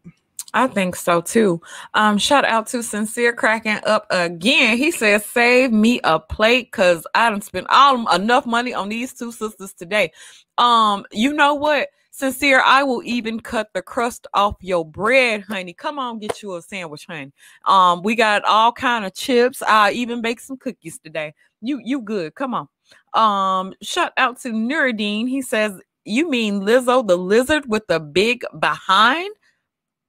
I 0.54 0.68
think 0.68 0.98
so 0.98 1.22
too. 1.22 1.62
Um, 1.94 2.18
shout 2.18 2.44
out 2.44 2.68
to 2.68 2.84
Sincere 2.84 3.32
cracking 3.32 3.80
up 3.86 4.06
again. 4.10 4.78
He 4.78 4.92
says, 4.92 5.26
"Save 5.26 5.72
me 5.72 6.02
a 6.04 6.20
plate 6.20 6.70
because 6.70 7.08
I 7.16 7.30
didn't 7.30 7.46
spend 7.46 7.68
all 7.70 8.14
enough 8.14 8.46
money 8.46 8.74
on 8.74 8.90
these 8.90 9.14
two 9.14 9.32
sisters 9.32 9.72
today." 9.72 10.12
Um, 10.58 11.06
you 11.14 11.32
know 11.32 11.54
what? 11.54 11.88
Sincere, 12.22 12.62
I 12.64 12.84
will 12.84 13.02
even 13.04 13.40
cut 13.40 13.70
the 13.74 13.82
crust 13.82 14.28
off 14.36 14.56
your 14.62 14.86
bread, 14.86 15.42
honey. 15.42 15.74
Come 15.74 15.98
on, 15.98 16.20
get 16.20 16.44
you 16.44 16.56
a 16.56 16.62
sandwich, 16.62 17.08
honey. 17.08 17.32
Um, 17.66 18.04
we 18.04 18.14
got 18.14 18.46
all 18.46 18.72
kind 18.72 19.06
of 19.06 19.16
chips. 19.16 19.64
I 19.64 19.94
even 19.94 20.22
bake 20.22 20.40
some 20.40 20.58
cookies 20.58 21.00
today. 21.00 21.34
You 21.62 21.82
you 21.84 22.00
good. 22.00 22.36
Come 22.36 22.54
on. 22.54 22.68
Um, 23.16 23.74
shout 23.82 24.14
out 24.18 24.40
to 24.42 24.50
Nuruddin. 24.50 25.28
He 25.28 25.42
says, 25.42 25.82
You 26.06 26.30
mean 26.30 26.62
Lizzo 26.62 27.06
the 27.08 27.18
lizard 27.18 27.64
with 27.68 27.88
the 27.88 28.00
big 28.00 28.44
behind? 28.60 29.34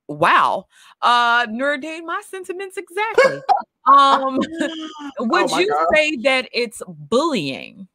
Wow. 0.07 0.67
Uh 1.01 1.47
Nuruddin, 1.47 2.05
my 2.05 2.21
sentiments 2.29 2.77
exactly. 2.77 3.41
um 3.87 4.37
would 5.19 5.51
oh 5.51 5.59
you 5.59 5.67
God. 5.67 5.87
say 5.95 6.17
that 6.25 6.47
it's 6.53 6.83
bullying? 6.87 7.89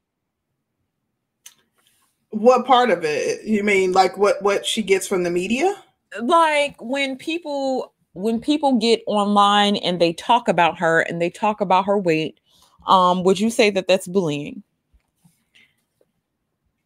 What 2.32 2.66
part 2.66 2.90
of 2.90 3.04
it? 3.04 3.44
You 3.46 3.64
mean 3.64 3.94
like 3.94 4.18
what 4.18 4.42
what 4.42 4.66
she 4.66 4.84
gets 4.84 5.08
from 5.08 5.24
the 5.24 5.30
media? 5.30 5.76
Like 6.22 6.76
when 6.82 7.18
people 7.18 7.94
when 8.14 8.40
people 8.40 8.78
get 8.78 9.02
online 9.08 9.78
and 9.78 10.02
they 10.02 10.14
talk 10.14 10.48
about 10.48 10.78
her 10.80 11.02
and 11.02 11.22
they 11.22 11.30
talk 11.30 11.62
about 11.62 11.86
her 11.86 11.98
weight, 11.98 12.40
um, 12.88 13.24
would 13.24 13.40
you 13.40 13.50
say 13.50 13.70
that 13.72 13.88
that's 13.88 14.08
bullying? 14.08 14.64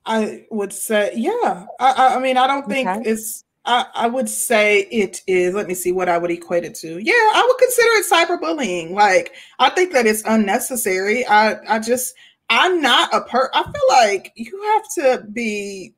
I 0.06 0.46
would 0.50 0.74
say, 0.74 1.12
yeah. 1.16 1.66
I, 1.80 2.16
I 2.16 2.20
mean, 2.20 2.38
I 2.38 2.48
don't 2.48 2.68
think 2.68 2.89
okay. 2.89 3.10
it's. 3.10 3.44
I, 3.64 3.86
I 3.94 4.08
would 4.08 4.28
say 4.28 4.88
it 4.92 5.22
is. 5.28 5.54
Let 5.54 5.68
me 5.68 5.76
see 5.76 5.92
what 5.92 6.10
I 6.10 6.18
would 6.18 6.32
equate 6.32 6.64
it 6.64 6.74
to. 6.76 6.98
Yeah, 6.98 7.14
I 7.14 7.46
would 7.48 7.60
consider 7.60 7.89
it 7.92 8.06
cyberbullying. 8.12 8.92
Like, 8.92 9.34
I 9.60 9.70
think 9.70 9.94
that 9.94 10.08
it's 10.08 10.24
unnecessary. 10.26 11.24
I, 11.28 11.58
I 11.70 11.78
just, 11.78 12.16
I'm 12.52 12.82
not 12.82 13.14
a 13.14 13.22
per. 13.22 13.49
I 13.54 13.64
feel 13.64 13.74
like 13.89 14.34
you 14.36 14.62
have 14.74 14.84
to 14.95 15.26
be, 15.32 15.93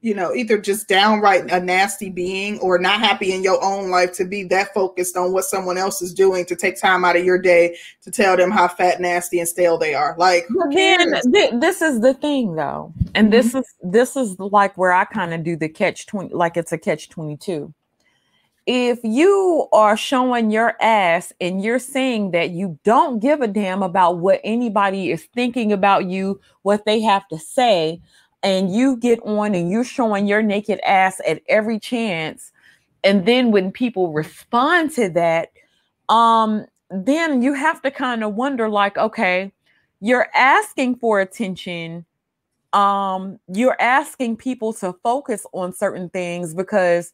you 0.00 0.12
know, 0.12 0.34
either 0.34 0.58
just 0.58 0.88
downright 0.88 1.48
a 1.48 1.60
nasty 1.60 2.10
being 2.10 2.58
or 2.58 2.76
not 2.76 2.98
happy 2.98 3.32
in 3.32 3.44
your 3.44 3.62
own 3.62 3.88
life 3.88 4.12
to 4.14 4.24
be 4.24 4.42
that 4.44 4.74
focused 4.74 5.16
on 5.16 5.32
what 5.32 5.44
someone 5.44 5.78
else 5.78 6.02
is 6.02 6.12
doing 6.12 6.44
to 6.46 6.56
take 6.56 6.78
time 6.80 7.04
out 7.04 7.16
of 7.16 7.24
your 7.24 7.38
day 7.38 7.76
to 8.02 8.10
tell 8.10 8.36
them 8.36 8.50
how 8.50 8.66
fat, 8.66 9.00
nasty, 9.00 9.38
and 9.38 9.48
stale 9.48 9.78
they 9.78 9.94
are. 9.94 10.16
Like, 10.18 10.44
then 10.72 11.14
th- 11.32 11.54
this 11.60 11.80
is 11.80 12.00
the 12.00 12.14
thing, 12.14 12.56
though, 12.56 12.92
and 13.14 13.28
mm-hmm. 13.28 13.30
this 13.30 13.54
is 13.54 13.74
this 13.80 14.16
is 14.16 14.36
like 14.40 14.76
where 14.76 14.92
I 14.92 15.04
kind 15.04 15.32
of 15.32 15.44
do 15.44 15.56
the 15.56 15.68
catch 15.68 16.06
twenty, 16.06 16.34
like 16.34 16.56
it's 16.56 16.72
a 16.72 16.78
catch 16.78 17.08
twenty 17.10 17.36
two. 17.36 17.72
If 18.66 18.98
you 19.02 19.68
are 19.72 19.96
showing 19.96 20.50
your 20.50 20.74
ass 20.80 21.32
and 21.40 21.62
you're 21.62 21.78
saying 21.78 22.30
that 22.30 22.50
you 22.50 22.78
don't 22.84 23.18
give 23.20 23.40
a 23.40 23.46
damn 23.46 23.82
about 23.82 24.18
what 24.18 24.40
anybody 24.42 25.10
is 25.10 25.24
thinking 25.34 25.72
about 25.72 26.06
you, 26.06 26.40
what 26.62 26.84
they 26.86 27.00
have 27.00 27.28
to 27.28 27.38
say, 27.38 28.00
and 28.42 28.74
you 28.74 28.96
get 28.96 29.20
on 29.22 29.54
and 29.54 29.70
you're 29.70 29.84
showing 29.84 30.26
your 30.26 30.42
naked 30.42 30.80
ass 30.80 31.20
at 31.26 31.42
every 31.48 31.78
chance, 31.78 32.52
and 33.02 33.26
then 33.26 33.50
when 33.50 33.70
people 33.70 34.12
respond 34.12 34.90
to 34.92 35.10
that, 35.10 35.50
um, 36.08 36.64
then 36.90 37.42
you 37.42 37.52
have 37.54 37.82
to 37.82 37.90
kind 37.90 38.24
of 38.24 38.34
wonder, 38.34 38.68
like, 38.68 38.96
okay, 38.96 39.52
you're 40.00 40.28
asking 40.34 40.96
for 40.96 41.20
attention. 41.20 42.04
Um, 42.72 43.38
you're 43.46 43.76
asking 43.80 44.36
people 44.38 44.72
to 44.74 44.94
focus 45.02 45.46
on 45.52 45.72
certain 45.72 46.08
things 46.10 46.54
because 46.54 47.12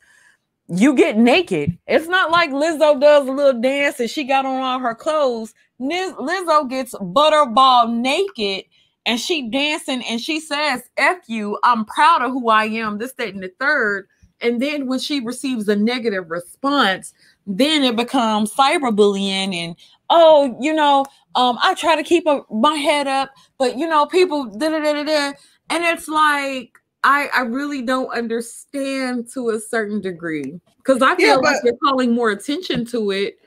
you 0.70 0.94
get 0.94 1.18
naked. 1.18 1.76
It's 1.86 2.06
not 2.06 2.30
like 2.30 2.50
Lizzo 2.50 3.00
does 3.00 3.26
a 3.26 3.32
little 3.32 3.60
dance 3.60 3.98
and 3.98 4.08
she 4.08 4.24
got 4.24 4.46
on 4.46 4.62
all 4.62 4.78
her 4.78 4.94
clothes. 4.94 5.52
Lizzo 5.80 6.68
gets 6.68 6.94
butterball 6.94 7.92
naked 7.92 8.64
and 9.04 9.18
she 9.18 9.48
dancing 9.50 10.02
and 10.08 10.20
she 10.20 10.38
says, 10.38 10.82
F 10.96 11.18
you, 11.26 11.58
I'm 11.64 11.84
proud 11.84 12.22
of 12.22 12.30
who 12.30 12.48
I 12.50 12.66
am, 12.66 12.98
this, 12.98 13.12
that, 13.14 13.34
and 13.34 13.42
the 13.42 13.50
third. 13.58 14.06
And 14.40 14.62
then 14.62 14.86
when 14.86 15.00
she 15.00 15.20
receives 15.20 15.68
a 15.68 15.76
negative 15.76 16.30
response, 16.30 17.12
then 17.46 17.82
it 17.82 17.96
becomes 17.96 18.54
cyberbullying 18.54 19.54
and 19.54 19.76
oh, 20.08 20.56
you 20.60 20.72
know, 20.72 21.04
um, 21.34 21.58
I 21.62 21.74
try 21.74 21.96
to 21.96 22.02
keep 22.02 22.26
a, 22.26 22.42
my 22.50 22.74
head 22.74 23.06
up, 23.06 23.30
but 23.58 23.76
you 23.76 23.88
know, 23.88 24.06
people 24.06 24.46
da 24.46 24.68
da 24.68 24.78
da 24.80 25.02
da, 25.04 25.32
and 25.70 25.84
it's 25.84 26.08
like 26.08 26.79
I 27.02 27.28
I 27.34 27.40
really 27.42 27.82
don't 27.82 28.10
understand 28.10 29.28
to 29.32 29.50
a 29.50 29.60
certain 29.60 30.00
degree 30.00 30.60
because 30.78 31.02
I 31.02 31.16
feel 31.16 31.26
yeah, 31.26 31.36
like 31.36 31.56
you're 31.64 31.76
calling 31.82 32.14
more 32.14 32.30
attention 32.30 32.84
to 32.86 33.10
it 33.10 33.38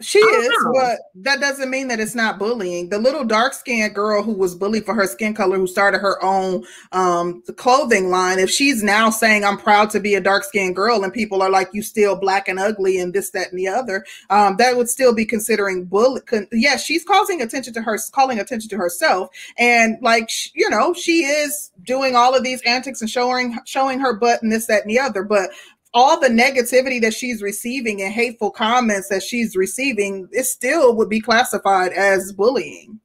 she 0.00 0.18
is, 0.18 0.48
know. 0.48 0.72
but 0.72 0.98
that 1.14 1.40
doesn't 1.40 1.70
mean 1.70 1.88
that 1.88 2.00
it's 2.00 2.14
not 2.14 2.38
bullying. 2.38 2.88
The 2.88 2.98
little 2.98 3.24
dark 3.24 3.52
skinned 3.52 3.94
girl 3.94 4.22
who 4.22 4.32
was 4.32 4.54
bullied 4.54 4.86
for 4.86 4.94
her 4.94 5.06
skin 5.06 5.34
color, 5.34 5.58
who 5.58 5.66
started 5.66 5.98
her 5.98 6.22
own 6.22 6.64
um, 6.92 7.42
clothing 7.56 8.10
line, 8.10 8.38
if 8.38 8.50
she's 8.50 8.82
now 8.82 9.10
saying, 9.10 9.44
I'm 9.44 9.58
proud 9.58 9.90
to 9.90 10.00
be 10.00 10.14
a 10.14 10.20
dark 10.20 10.44
skinned 10.44 10.74
girl, 10.74 11.04
and 11.04 11.12
people 11.12 11.42
are 11.42 11.50
like, 11.50 11.68
you 11.72 11.82
still 11.82 12.16
black 12.16 12.48
and 12.48 12.58
ugly, 12.58 12.98
and 12.98 13.12
this, 13.12 13.30
that, 13.30 13.50
and 13.50 13.58
the 13.58 13.68
other, 13.68 14.04
um, 14.30 14.56
that 14.56 14.76
would 14.76 14.88
still 14.88 15.14
be 15.14 15.24
considering 15.24 15.84
bully. 15.84 16.22
Con- 16.22 16.48
yeah, 16.52 16.76
she's 16.76 17.04
causing 17.04 17.42
attention 17.42 17.74
to 17.74 17.82
her, 17.82 17.98
calling 18.12 18.38
attention 18.40 18.70
to 18.70 18.76
herself. 18.76 19.28
And 19.58 19.98
like, 20.00 20.30
you 20.54 20.70
know, 20.70 20.94
she 20.94 21.24
is 21.24 21.70
doing 21.84 22.16
all 22.16 22.34
of 22.34 22.42
these 22.42 22.62
antics 22.62 23.00
and 23.00 23.10
showing, 23.10 23.58
showing 23.66 24.00
her 24.00 24.14
butt 24.14 24.42
and 24.42 24.50
this, 24.50 24.66
that, 24.66 24.82
and 24.82 24.90
the 24.90 24.98
other. 24.98 25.24
But 25.24 25.50
all 25.92 26.20
the 26.20 26.28
negativity 26.28 27.00
that 27.00 27.14
she's 27.14 27.42
receiving 27.42 28.02
and 28.02 28.12
hateful 28.12 28.50
comments 28.50 29.08
that 29.08 29.22
she's 29.22 29.56
receiving, 29.56 30.28
it 30.32 30.44
still 30.44 30.94
would 30.96 31.08
be 31.08 31.20
classified 31.20 31.92
as 31.92 32.32
bullying. 32.32 33.00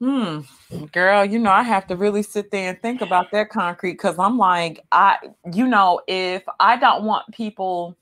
Hmm, 0.00 0.40
girl, 0.92 1.24
you 1.24 1.38
know, 1.38 1.52
I 1.52 1.62
have 1.62 1.86
to 1.86 1.96
really 1.96 2.22
sit 2.22 2.50
there 2.50 2.68
and 2.68 2.82
think 2.82 3.00
about 3.00 3.30
that 3.30 3.48
concrete 3.48 3.92
because 3.92 4.18
I'm 4.18 4.36
like, 4.36 4.80
I, 4.90 5.18
you 5.52 5.66
know, 5.66 6.00
if 6.08 6.42
I 6.58 6.76
don't 6.76 7.04
want 7.04 7.32
people, 7.32 7.96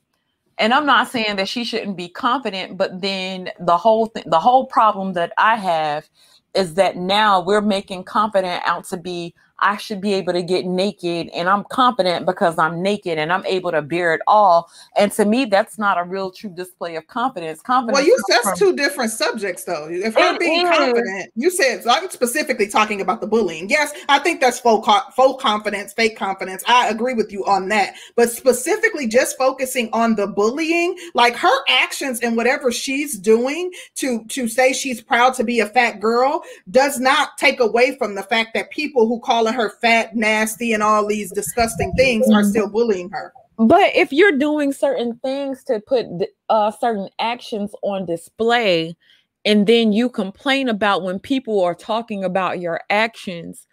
and 0.59 0.73
I'm 0.73 0.87
not 0.87 1.09
saying 1.09 1.37
that 1.37 1.49
she 1.49 1.65
shouldn't 1.65 1.97
be 1.97 2.09
confident, 2.09 2.79
but 2.79 3.03
then 3.03 3.51
the 3.61 3.77
whole 3.77 4.07
thing, 4.07 4.25
the 4.27 4.41
whole 4.41 4.67
problem 4.67 5.13
that 5.13 5.33
I 5.37 5.57
have 5.57 6.09
is 6.55 6.75
that 6.75 6.97
now 6.97 7.41
we're 7.41 7.61
making 7.61 8.05
confident 8.05 8.63
out 8.67 8.85
to 8.87 8.97
be 8.97 9.35
I 9.63 9.77
should 9.77 10.01
be 10.01 10.13
able 10.15 10.33
to 10.33 10.43
get 10.43 10.67
naked 10.67 11.29
and 11.29 11.49
I'm 11.49 11.65
confident 11.65 12.27
because 12.27 12.59
I'm 12.59 12.83
naked 12.83 13.17
and 13.17 13.33
I'm 13.33 13.47
able 13.47 13.71
to 13.71 13.81
bear 13.81 14.13
it 14.13 14.21
all. 14.27 14.69
And 14.97 15.13
to 15.13 15.25
me, 15.25 15.45
that's 15.45 15.79
not 15.79 15.99
a 15.99 16.03
real 16.03 16.33
true 16.33 16.51
display 16.51 16.97
of 16.97 17.07
confidence. 17.07 17.63
Confidence. 17.63 17.97
Well, 17.97 18.05
you 18.05 18.19
that's 18.29 18.49
from, 18.49 18.59
two 18.59 18.77
different 18.77 19.13
subjects 19.13 19.63
though. 19.63 19.89
If 19.89 20.15
her 20.15 20.37
being 20.39 20.67
is. 20.67 20.77
confident, 20.77 21.33
you 21.37 21.49
said 21.49 21.85
so 21.85 21.91
I'm 21.91 22.11
specifically 22.11 22.67
talking 22.67 23.01
about 23.01 23.21
the 23.21 23.29
bullying. 23.29 23.71
Yes, 23.71 23.93
I 24.09 24.19
think 24.19 24.41
that's 24.41 24.59
faux, 24.59 24.87
faux 25.15 25.41
confidence, 25.41 25.93
fake 25.93 26.17
confidence. 26.17 26.65
I 26.67 26.89
agree 26.89 27.15
with 27.15 27.31
you 27.31 27.45
on 27.45 27.69
that. 27.69 27.95
But 28.17 28.31
specifically 28.31 29.07
just 29.07 29.39
focusing 29.39 29.89
on 29.93 30.17
the 30.17 30.27
bullying, 30.27 30.99
like 31.15 31.37
her 31.37 31.65
actions 31.69 32.19
and 32.21 32.37
whatever 32.37 32.73
she's 32.73 33.17
doing 33.17 33.71
to 33.97 34.25
to 34.25 34.49
say 34.49 34.73
she's 34.73 35.01
proud 35.01 35.35
to 35.35 35.45
be 35.45 35.61
a 35.61 35.67
fat 35.67 36.01
girl 36.01 36.43
does 36.71 36.99
not 36.99 37.39
take 37.39 37.61
away 37.61 37.97
from 37.97 38.17
the 38.17 38.25
fact 38.25 38.55
that 38.55 38.71
people 38.71 39.07
who 39.07 39.21
call 39.21 39.47
her 39.47 39.52
fat, 39.81 40.15
nasty, 40.15 40.73
and 40.73 40.83
all 40.83 41.07
these 41.07 41.31
disgusting 41.33 41.93
things 41.93 42.31
are 42.31 42.45
still 42.45 42.69
bullying 42.69 43.11
her. 43.11 43.33
But 43.59 43.95
if 43.95 44.13
you're 44.13 44.39
doing 44.39 44.73
certain 44.73 45.17
things 45.17 45.63
to 45.65 45.81
put 45.81 46.07
uh, 46.49 46.71
certain 46.71 47.09
actions 47.19 47.73
on 47.83 48.07
display, 48.07 48.97
and 49.45 49.67
then 49.67 49.93
you 49.93 50.09
complain 50.09 50.69
about 50.69 51.03
when 51.03 51.19
people 51.19 51.63
are 51.63 51.75
talking 51.75 52.25
about 52.25 52.61
your 52.61 52.81
actions, 52.91 53.67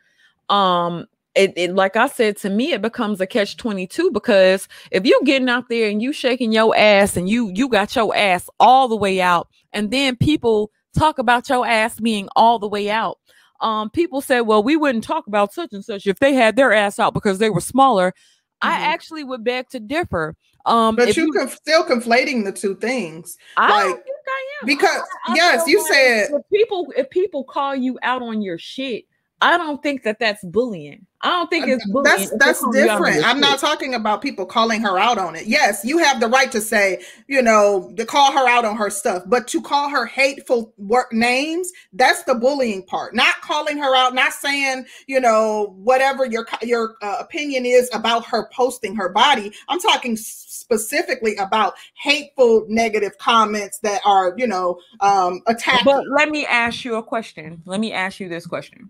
um, 0.49 1.07
it, 1.35 1.53
it, 1.55 1.75
like 1.75 1.95
I 1.95 2.07
said 2.07 2.37
to 2.37 2.49
me, 2.49 2.73
it 2.73 2.81
becomes 2.81 3.21
a 3.21 3.27
catch 3.27 3.55
22 3.57 4.11
because 4.11 4.67
if 4.91 5.05
you're 5.05 5.21
getting 5.23 5.49
out 5.49 5.69
there 5.69 5.89
and 5.89 6.01
you 6.01 6.11
shaking 6.11 6.51
your 6.51 6.75
ass 6.75 7.15
and 7.15 7.29
you 7.29 7.51
you 7.53 7.69
got 7.69 7.95
your 7.95 8.15
ass 8.15 8.49
all 8.59 8.87
the 8.87 8.95
way 8.95 9.21
out, 9.21 9.47
and 9.71 9.91
then 9.91 10.15
people 10.15 10.71
talk 10.97 11.19
about 11.19 11.47
your 11.47 11.65
ass 11.65 11.99
being 11.99 12.27
all 12.35 12.59
the 12.59 12.67
way 12.67 12.89
out, 12.89 13.19
um, 13.61 13.89
people 13.89 14.21
said, 14.21 14.41
well, 14.41 14.63
we 14.63 14.75
wouldn't 14.75 15.03
talk 15.03 15.27
about 15.27 15.53
such 15.53 15.73
and 15.73 15.83
such 15.83 16.07
if 16.07 16.19
they 16.19 16.33
had 16.33 16.55
their 16.55 16.73
ass 16.73 16.99
out 16.99 17.13
because 17.13 17.39
they 17.39 17.49
were 17.49 17.61
smaller. 17.61 18.11
Mm-hmm. 18.11 18.67
I 18.67 18.87
actually 18.87 19.23
would 19.23 19.43
beg 19.43 19.69
to 19.69 19.79
differ. 19.79 20.35
Um, 20.65 20.95
but 20.95 21.15
you, 21.15 21.31
you 21.33 21.47
still 21.47 21.83
conflating 21.83 22.43
the 22.43 22.51
two 22.51 22.75
things. 22.75 23.37
I 23.57 23.87
like, 23.87 23.95
I 23.95 24.45
am 24.61 24.65
because 24.65 25.01
I, 25.27 25.31
I 25.31 25.35
yes, 25.35 25.67
you 25.67 25.81
said 25.87 26.29
if 26.31 26.41
people 26.53 26.93
if 26.97 27.09
people 27.09 27.43
call 27.43 27.75
you 27.75 27.97
out 28.03 28.21
on 28.21 28.41
your 28.41 28.57
shit, 28.57 29.05
I 29.41 29.57
don't 29.57 29.81
think 29.81 30.03
that 30.03 30.19
that's 30.19 30.43
bullying. 30.43 31.05
I 31.21 31.29
don't 31.29 31.49
think 31.49 31.67
it's 31.67 31.85
bullying. 31.91 32.17
That's 32.17 32.37
that's 32.37 32.69
different. 32.71 33.25
I'm 33.25 33.39
not 33.39 33.59
talking 33.59 33.93
about 33.93 34.21
people 34.21 34.45
calling 34.45 34.81
her 34.81 34.97
out 34.97 35.17
on 35.17 35.35
it. 35.35 35.47
Yes, 35.47 35.83
you 35.83 35.97
have 35.97 36.19
the 36.19 36.27
right 36.27 36.51
to 36.51 36.61
say, 36.61 37.01
you 37.27 37.41
know, 37.41 37.93
to 37.97 38.05
call 38.05 38.31
her 38.31 38.47
out 38.47 38.65
on 38.65 38.75
her 38.77 38.89
stuff, 38.89 39.23
but 39.27 39.47
to 39.49 39.61
call 39.61 39.89
her 39.89 40.05
hateful 40.05 40.73
work 40.77 41.13
names, 41.13 41.71
that's 41.93 42.23
the 42.23 42.35
bullying 42.35 42.85
part. 42.85 43.15
Not 43.15 43.41
calling 43.41 43.77
her 43.77 43.95
out, 43.95 44.13
not 44.13 44.33
saying, 44.33 44.85
you 45.07 45.19
know, 45.19 45.73
whatever 45.77 46.25
your 46.25 46.47
your 46.61 46.95
uh, 47.01 47.17
opinion 47.19 47.65
is 47.65 47.89
about 47.93 48.25
her 48.25 48.49
posting 48.53 48.95
her 48.95 49.09
body. 49.09 49.51
I'm 49.69 49.79
talking 49.79 50.17
specifically 50.17 51.35
about 51.37 51.75
hateful 51.95 52.65
negative 52.69 53.17
comments 53.17 53.79
that 53.79 54.01
are, 54.05 54.33
you 54.37 54.47
know, 54.47 54.79
um 54.99 55.41
attacking. 55.47 55.85
But 55.85 56.05
let 56.09 56.29
me 56.29 56.45
ask 56.45 56.83
you 56.83 56.95
a 56.95 57.03
question. 57.03 57.61
Let 57.65 57.79
me 57.79 57.93
ask 57.93 58.19
you 58.19 58.27
this 58.27 58.45
question 58.45 58.89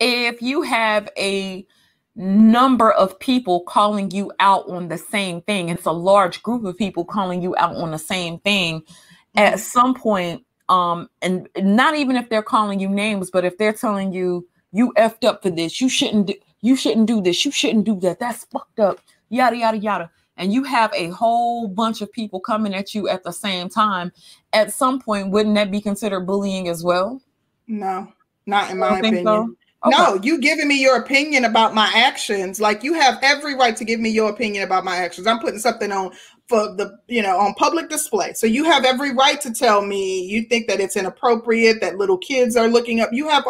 if 0.00 0.42
you 0.42 0.62
have 0.62 1.08
a 1.16 1.66
number 2.14 2.90
of 2.92 3.18
people 3.18 3.60
calling 3.60 4.10
you 4.10 4.32
out 4.40 4.68
on 4.68 4.88
the 4.88 4.98
same 4.98 5.42
thing, 5.42 5.68
it's 5.68 5.86
a 5.86 5.92
large 5.92 6.42
group 6.42 6.64
of 6.64 6.76
people 6.76 7.04
calling 7.04 7.42
you 7.42 7.54
out 7.58 7.76
on 7.76 7.90
the 7.90 7.98
same 7.98 8.38
thing, 8.40 8.80
mm-hmm. 8.80 9.38
at 9.38 9.60
some 9.60 9.94
point, 9.94 10.42
um, 10.68 11.08
and 11.22 11.48
not 11.58 11.94
even 11.94 12.16
if 12.16 12.28
they're 12.28 12.42
calling 12.42 12.80
you 12.80 12.88
names, 12.88 13.30
but 13.30 13.44
if 13.44 13.56
they're 13.58 13.72
telling 13.72 14.12
you 14.12 14.46
you 14.72 14.92
effed 14.96 15.24
up 15.24 15.42
for 15.42 15.50
this, 15.50 15.80
you 15.80 15.88
shouldn't 15.88 16.26
do, 16.26 16.34
you 16.60 16.76
shouldn't 16.76 17.06
do 17.06 17.20
this, 17.20 17.44
you 17.44 17.50
shouldn't 17.50 17.84
do 17.84 18.00
that, 18.00 18.18
that's 18.18 18.44
fucked 18.46 18.80
up, 18.80 18.98
yada 19.28 19.56
yada 19.56 19.78
yada. 19.78 20.10
And 20.38 20.52
you 20.52 20.64
have 20.64 20.92
a 20.92 21.08
whole 21.08 21.66
bunch 21.66 22.02
of 22.02 22.12
people 22.12 22.40
coming 22.40 22.74
at 22.74 22.94
you 22.94 23.08
at 23.08 23.24
the 23.24 23.32
same 23.32 23.70
time. 23.70 24.12
At 24.52 24.70
some 24.70 25.00
point, 25.00 25.30
wouldn't 25.30 25.54
that 25.54 25.70
be 25.70 25.80
considered 25.80 26.26
bullying 26.26 26.68
as 26.68 26.84
well? 26.84 27.22
No, 27.66 28.12
not 28.44 28.70
in 28.70 28.78
my 28.78 28.98
opinion. 28.98 29.24
So? 29.24 29.56
Okay. 29.86 29.96
No, 29.96 30.18
you 30.22 30.38
giving 30.38 30.68
me 30.68 30.80
your 30.80 30.96
opinion 30.96 31.44
about 31.44 31.74
my 31.74 31.90
actions. 31.94 32.60
Like 32.60 32.82
you 32.82 32.94
have 32.94 33.18
every 33.22 33.54
right 33.54 33.76
to 33.76 33.84
give 33.84 34.00
me 34.00 34.10
your 34.10 34.30
opinion 34.30 34.64
about 34.64 34.84
my 34.84 34.96
actions. 34.96 35.26
I'm 35.26 35.38
putting 35.38 35.58
something 35.58 35.92
on 35.92 36.12
for 36.48 36.74
the, 36.74 36.98
you 37.08 37.22
know, 37.22 37.38
on 37.38 37.54
public 37.54 37.88
display. 37.88 38.32
So 38.32 38.46
you 38.46 38.64
have 38.64 38.84
every 38.84 39.14
right 39.14 39.40
to 39.40 39.52
tell 39.52 39.82
me 39.82 40.24
you 40.24 40.42
think 40.42 40.68
that 40.68 40.80
it's 40.80 40.96
inappropriate 40.96 41.80
that 41.80 41.98
little 41.98 42.18
kids 42.18 42.56
are 42.56 42.68
looking 42.68 43.00
up. 43.00 43.10
You 43.12 43.28
have 43.28 43.44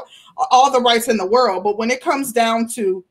all 0.51 0.71
the 0.71 0.81
rights 0.81 1.09
in 1.09 1.17
the 1.17 1.27
world, 1.27 1.65
but 1.65 1.79
when 1.79 1.91
it 1.91 2.01
comes 2.01 2.33
down 2.33 2.69
to 2.71 3.05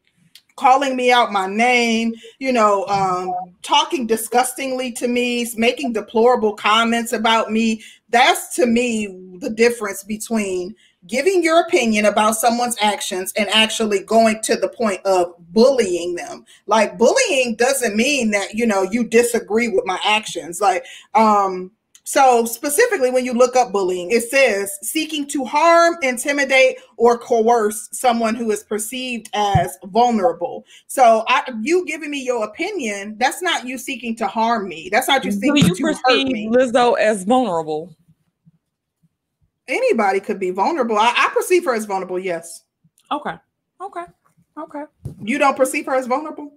calling 0.55 0.95
me 0.95 1.11
out 1.11 1.32
my 1.32 1.47
name, 1.47 2.13
you 2.39 2.53
know, 2.53 2.86
um, 2.88 3.34
talking 3.61 4.07
disgustingly 4.07 4.91
to 4.93 5.07
me, 5.07 5.47
making 5.57 5.93
deplorable 5.93 6.53
comments 6.53 7.13
about 7.13 7.51
me, 7.51 7.84
that's 8.09 8.55
to 8.55 8.65
me 8.65 9.07
the 9.39 9.49
difference 9.49 10.03
between 10.03 10.73
giving 11.08 11.43
your 11.43 11.62
opinion 11.62 12.06
about 12.06 12.36
someone's 12.36 12.78
actions 12.82 13.32
and 13.38 13.47
actually 13.49 14.03
going 14.03 14.41
to 14.41 14.56
the 14.56 14.70
point 14.70 15.01
of 15.06 15.34
bullying 15.51 16.16
them 16.16 16.45
like 16.66 16.97
bullying 16.97 17.56
doesn't 17.56 17.95
mean 17.95 18.32
that 18.32 18.53
you 18.53 18.66
know 18.66 18.84
you 18.84 19.03
disagree 19.03 19.68
with 19.68 19.86
my 19.86 19.99
actions 20.03 20.62
like 20.62 20.86
um 21.14 21.72
So, 22.08 22.45
specifically, 22.45 23.10
when 23.10 23.26
you 23.26 23.34
look 23.34 23.56
up 23.56 23.72
bullying, 23.72 24.12
it 24.12 24.30
says 24.30 24.78
seeking 24.84 25.26
to 25.30 25.43
harm, 25.43 25.97
intimidate, 26.03 26.78
or 26.97 27.18
coerce 27.18 27.89
someone 27.91 28.36
who 28.36 28.51
is 28.51 28.62
perceived 28.62 29.28
as 29.34 29.76
vulnerable. 29.86 30.66
So, 30.86 31.24
I, 31.28 31.51
you 31.64 31.84
giving 31.88 32.12
me 32.12 32.24
your 32.24 32.45
opinion, 32.45 33.16
that's 33.18 33.41
not 33.41 33.66
you 33.66 33.80
seeking 33.80 34.16
to 34.18 34.28
harm 34.28 34.68
me. 34.68 34.89
That's 34.91 35.08
not 35.08 35.26
you 35.26 35.32
seeking 35.32 35.56
Do 35.56 35.68
you 35.68 35.74
to 35.74 35.84
hurt 35.84 35.97
perceive 36.06 36.28
me. 36.28 36.47
Lizzo 36.47 36.95
as 36.99 37.24
vulnerable? 37.24 37.95
Anybody 39.68 40.20
could 40.20 40.39
be 40.39 40.51
vulnerable. 40.51 40.97
I, 40.97 41.13
I 41.16 41.30
perceive 41.34 41.66
her 41.66 41.74
as 41.74 41.86
vulnerable, 41.86 42.20
yes. 42.20 42.63
Okay. 43.11 43.36
Okay. 43.82 44.03
Okay. 44.57 44.84
You 45.22 45.38
don't 45.38 45.57
perceive 45.57 45.86
her 45.88 45.95
as 45.95 46.07
vulnerable? 46.07 46.53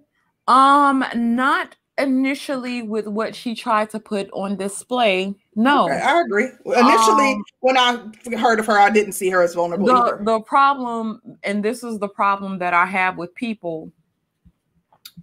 Um, 0.47 1.03
not 1.15 1.75
initially 1.97 2.81
with 2.81 3.07
what 3.07 3.35
she 3.35 3.53
tried 3.53 3.89
to 3.89 3.99
put 3.99 4.29
on 4.31 4.55
display. 4.55 5.35
No. 5.55 5.85
Okay, 5.85 5.99
I 5.99 6.21
agree. 6.21 6.47
Initially, 6.65 7.33
Um, 7.33 7.43
when 7.59 7.77
I 7.77 7.97
heard 8.37 8.59
of 8.59 8.65
her, 8.67 8.79
I 8.79 8.89
didn't 8.89 9.11
see 9.13 9.29
her 9.29 9.41
as 9.41 9.53
vulnerable 9.53 9.87
the 9.87 9.93
either. 9.93 10.21
the 10.23 10.39
problem 10.41 11.21
and 11.43 11.63
this 11.63 11.83
is 11.83 11.99
the 11.99 12.07
problem 12.07 12.57
that 12.59 12.73
i 12.73 12.85
have 12.85 13.17
with 13.17 13.33
people 13.35 13.91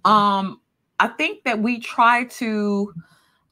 um 0.05 0.61
i 0.99 1.07
think 1.07 1.43
that 1.43 1.59
we 1.59 1.79
try 1.79 2.25
to 2.25 2.93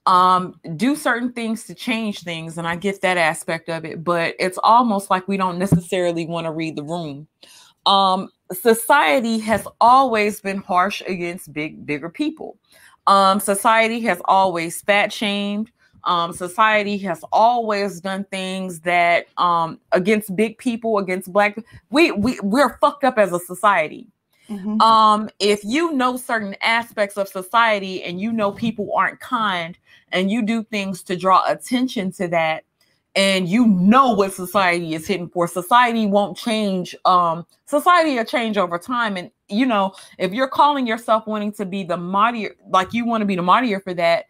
um 0.05 0.59
do 0.75 0.95
certain 0.95 1.31
things 1.33 1.65
to 1.65 1.73
change 1.73 2.21
things 2.21 2.57
and 2.57 2.67
i 2.67 2.75
get 2.75 3.01
that 3.01 3.17
aspect 3.17 3.69
of 3.69 3.85
it 3.85 4.03
but 4.03 4.35
it's 4.39 4.59
almost 4.63 5.09
like 5.09 5.27
we 5.27 5.37
don't 5.37 5.57
necessarily 5.57 6.25
want 6.25 6.45
to 6.45 6.51
read 6.51 6.75
the 6.75 6.83
room 6.83 7.27
um 7.85 8.29
society 8.51 9.39
has 9.39 9.67
always 9.81 10.39
been 10.41 10.57
harsh 10.57 11.01
against 11.07 11.51
big 11.53 11.85
bigger 11.85 12.09
people 12.09 12.57
um 13.07 13.39
society 13.39 13.99
has 13.99 14.21
always 14.25 14.81
fat 14.81 15.11
shamed 15.11 15.71
um, 16.05 16.33
society 16.33 16.97
has 16.99 17.23
always 17.31 17.99
done 17.99 18.25
things 18.25 18.79
that 18.81 19.25
um, 19.37 19.79
against 19.91 20.35
big 20.35 20.57
people, 20.57 20.99
against 20.99 21.33
black. 21.33 21.57
We 21.89 22.11
we 22.11 22.39
we're 22.41 22.77
fucked 22.77 23.03
up 23.03 23.17
as 23.17 23.33
a 23.33 23.39
society. 23.39 24.07
Mhm. 24.49 24.81
Um, 24.81 25.29
if 25.39 25.63
you 25.63 25.93
know 25.93 26.17
certain 26.17 26.55
aspects 26.61 27.17
of 27.17 27.27
society 27.27 28.03
and 28.03 28.19
you 28.19 28.31
know 28.31 28.51
people 28.51 28.91
aren't 28.95 29.19
kind, 29.19 29.77
and 30.11 30.29
you 30.29 30.43
do 30.43 30.63
things 30.63 31.01
to 31.03 31.15
draw 31.17 31.43
attention 31.47 32.11
to 32.13 32.27
that, 32.29 32.63
and 33.15 33.47
you 33.49 33.65
know 33.67 34.11
what 34.13 34.33
society 34.33 34.93
is 34.93 35.07
hitting 35.07 35.29
for, 35.29 35.47
society 35.47 36.05
won't 36.05 36.37
change. 36.37 36.95
Um, 37.05 37.45
society 37.65 38.15
will 38.15 38.25
change 38.25 38.57
over 38.57 38.77
time, 38.77 39.17
and 39.17 39.31
you 39.49 39.65
know 39.65 39.93
if 40.19 40.31
you're 40.33 40.47
calling 40.47 40.85
yourself 40.85 41.25
wanting 41.27 41.51
to 41.53 41.65
be 41.65 41.83
the 41.83 41.97
martyr, 41.97 42.55
like 42.69 42.93
you 42.93 43.05
want 43.05 43.21
to 43.21 43.25
be 43.25 43.35
the 43.35 43.41
martyr 43.41 43.79
for 43.79 43.93
that 43.95 44.25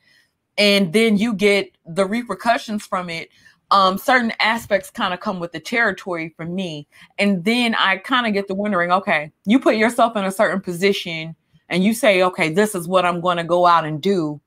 and 0.58 0.94
then 0.94 1.18
you 1.18 1.34
get 1.34 1.72
the 1.86 2.06
repercussions 2.06 2.86
from 2.86 3.10
it 3.10 3.30
um 3.72 3.98
certain 3.98 4.32
aspects 4.40 4.90
kind 4.92 5.14
of 5.14 5.20
come 5.20 5.40
with 5.40 5.52
the 5.52 5.60
territory 5.60 6.30
for 6.38 6.46
me. 6.46 6.88
And 7.18 7.44
then 7.44 7.76
i 7.76 7.98
kind 7.98 8.28
of 8.28 8.34
get 8.34 8.48
to 8.48 8.54
wondering 8.54 8.92
okay 8.92 9.32
you 9.46 9.60
put 9.60 9.76
yourself 9.76 10.16
in 10.16 10.24
a 10.26 10.32
certain 10.32 10.62
position 10.62 11.36
and 11.70 11.84
you 11.84 11.94
say 11.94 12.22
okay 12.24 12.50
this 12.50 12.76
is 12.76 12.88
what 12.88 13.06
i'm 13.06 13.22
going 13.22 13.38
to 13.38 13.44
go 13.44 13.66
out 13.66 13.86
and 13.86 14.02
do. 14.02 14.40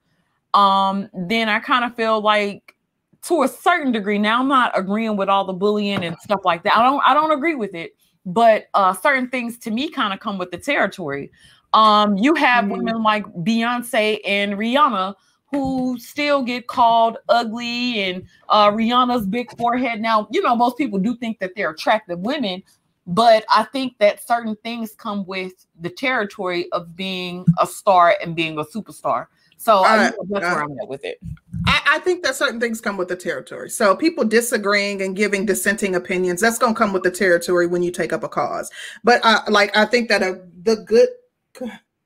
Um 0.54 1.08
then 1.12 1.48
i 1.48 1.58
kind 1.58 1.84
of 1.84 1.94
feel 1.96 2.20
like 2.20 2.74
to 3.22 3.42
a 3.42 3.48
certain 3.48 3.90
degree 3.92 4.18
now 4.18 4.40
i'm 4.40 4.48
not 4.48 4.70
agreeing 4.78 5.16
with 5.16 5.28
all 5.28 5.44
the 5.44 5.52
bullying 5.52 6.04
and 6.04 6.16
stuff 6.20 6.40
like 6.44 6.62
that. 6.62 6.76
I 6.76 6.82
don't 6.84 7.02
i 7.06 7.12
don't 7.14 7.32
agree 7.32 7.54
with 7.56 7.74
it 7.74 7.96
but 8.24 8.66
uh 8.74 8.92
certain 8.94 9.28
things 9.28 9.58
to 9.58 9.70
me 9.70 9.88
kind 9.90 10.12
of 10.14 10.20
come 10.20 10.38
with 10.38 10.50
the 10.52 10.58
territory. 10.58 11.30
Um 11.72 12.16
you 12.16 12.34
have 12.36 12.64
Mhm. 12.66 12.70
women 12.70 13.02
like 13.02 13.24
beyonce 13.42 14.20
and 14.24 14.52
rihanna 14.54 15.14
who 15.51 15.99
still 15.99 16.42
get 16.42 16.66
called 16.66 17.18
ugly 17.28 18.03
and 18.03 18.24
uh, 18.49 18.70
Rihanna's 18.70 19.26
big 19.26 19.57
forehead. 19.57 20.01
Now, 20.01 20.28
you 20.30 20.42
know, 20.42 20.55
most 20.55 20.76
people 20.76 20.99
do 20.99 21.16
think 21.16 21.38
that 21.38 21.53
they're 21.57 21.70
attractive 21.70 22.18
women, 22.18 22.62
but 23.07 23.44
I 23.49 23.64
think 23.64 23.96
that 23.99 24.26
certain 24.26 24.57
things 24.62 24.94
come 24.94 25.24
with 25.24 25.66
the 25.80 25.88
territory 25.88 26.70
of 26.72 26.94
being 26.94 27.46
a 27.59 27.66
star 27.66 28.16
and 28.22 28.36
being 28.36 28.59
a 28.59 28.64
superstar. 28.64 29.26
So 29.57 29.78
I, 29.78 30.09
Uh, 30.09 30.11
that's 30.28 30.46
uh, 30.46 30.51
where 30.51 30.62
I'm 30.62 30.78
at 30.80 30.88
with 30.88 31.05
it. 31.05 31.18
I, 31.66 31.80
I 31.94 31.99
think 32.01 32.22
that 32.22 32.36
certain 32.36 32.61
things 32.61 32.80
come 32.80 32.96
with 32.96 33.09
the 33.09 33.16
territory. 33.16 33.70
So 33.70 33.96
people 33.96 34.24
disagreeing 34.24 35.03
and 35.03 35.16
giving 35.16 35.46
dissenting 35.46 35.96
opinions, 35.96 36.40
that's 36.40 36.59
going 36.59 36.74
to 36.74 36.78
come 36.78 36.92
with 36.92 37.03
the 37.03 37.11
territory 37.11 37.66
when 37.66 37.82
you 37.82 37.90
take 37.90 38.12
up 38.12 38.22
a 38.22 38.28
cause. 38.28 38.70
But 39.03 39.20
uh, 39.24 39.40
like 39.49 39.76
I 39.76 39.84
think 39.84 40.11
that 40.11 40.22
a, 40.22 40.40
the 40.62 40.76
good, 40.76 41.09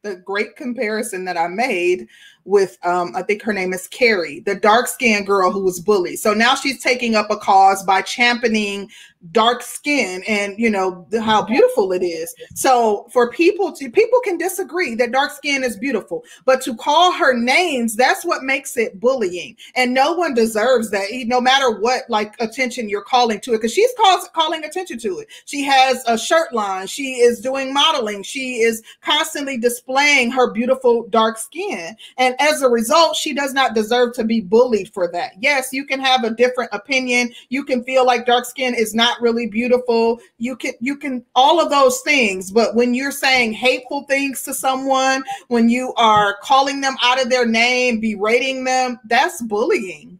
the 0.03 0.17
great 0.17 0.57
comparison 0.57 1.27
that 1.27 1.37
I 1.37 1.47
made 1.49 2.09
with, 2.45 2.79
um, 2.85 3.15
I 3.15 3.23
think 3.23 3.43
her 3.43 3.53
name 3.53 3.73
is 3.73 3.89
Carrie, 3.89 4.41
the 4.41 4.55
dark 4.55 4.89
skinned 4.89 5.27
girl 5.27 5.53
who 5.53 5.63
was 5.63 5.81
bullied. 5.81 6.19
So 6.19 6.35
now 6.35 6.55
she's 6.55 6.83
taking 6.83 7.15
up 7.15 7.31
a 7.31 7.37
cause 7.37 7.83
by 7.85 8.03
championing 8.03 8.91
dark 9.31 9.63
skin 9.63 10.23
and 10.27 10.59
you 10.59 10.69
know 10.69 11.07
how 11.21 11.43
beautiful 11.43 11.93
it 11.93 12.03
is. 12.03 12.35
So 12.55 13.07
for 13.13 13.31
people 13.31 13.73
to 13.73 13.89
people 13.89 14.19
can 14.25 14.37
disagree 14.37 14.95
that 14.97 15.13
dark 15.13 15.31
skin 15.31 15.63
is 15.63 15.77
beautiful, 15.77 16.25
but 16.45 16.61
to 16.63 16.75
call 16.75 17.13
her 17.13 17.33
names, 17.39 17.95
that's 17.95 18.25
what 18.25 18.43
makes 18.43 18.77
it 18.77 18.99
bullying. 18.99 19.57
And 19.77 19.95
no 19.95 20.13
one 20.13 20.35
deserves 20.35 20.91
that, 20.91 21.07
no 21.27 21.41
matter 21.41 21.71
what 21.71 22.03
like 22.09 22.35
attention 22.41 22.89
you're 22.89 23.03
calling 23.03 23.41
to 23.41 23.53
it, 23.53 23.59
because 23.59 23.73
she's 23.73 23.93
calling 24.33 24.65
attention 24.65 24.99
to 24.99 25.21
it. 25.21 25.29
She 25.45 25.63
has 25.63 26.03
a 26.09 26.19
shirt 26.19 26.53
line, 26.53 26.89
she 26.89 27.15
is 27.15 27.41
doing 27.41 27.73
modeling, 27.73 28.25
she 28.25 28.57
is 28.57 28.83
constantly 29.03 29.57
displaying 29.57 30.33
her 30.33 30.53
beautiful 30.53 31.07
dark 31.09 31.39
skin. 31.39 31.97
And 32.33 32.49
as 32.49 32.63
a 32.63 32.69
result, 32.69 33.17
she 33.17 33.35
does 33.35 33.53
not 33.53 33.75
deserve 33.75 34.15
to 34.15 34.25
be 34.25 34.41
bullied 34.41 34.93
for 34.93 35.11
that. 35.13 35.33
Yes, 35.41 35.73
you 35.73 35.85
can 35.85 36.01
have 36.01 36.25
a 36.25 36.31
different 36.31 36.71
opinion. 36.73 37.33
You 37.51 37.65
can 37.65 37.85
feel 37.85 38.07
like 38.07 38.27
dark 38.27 38.47
skin 38.47 38.75
is 38.75 38.95
not 38.95 39.21
really 39.21 39.47
beautiful. 39.47 40.21
You 40.39 40.57
can 40.57 40.73
you 40.81 40.97
can 40.97 41.25
all 41.35 41.61
of 41.61 41.71
those 41.71 42.01
things, 42.01 42.51
but 42.51 42.75
when 42.75 42.95
you're 42.95 43.13
saying 43.13 43.53
hateful 43.53 44.05
things 44.05 44.43
to 44.45 44.55
someone, 44.55 45.23
when 45.49 45.69
you 45.69 45.93
are 45.97 46.39
calling 46.43 46.81
them 46.81 46.97
out 47.03 47.21
of 47.21 47.29
their 47.29 47.47
name, 47.47 48.01
berating 48.01 48.65
them, 48.65 48.99
that's 49.07 49.43
bullying. 49.43 50.19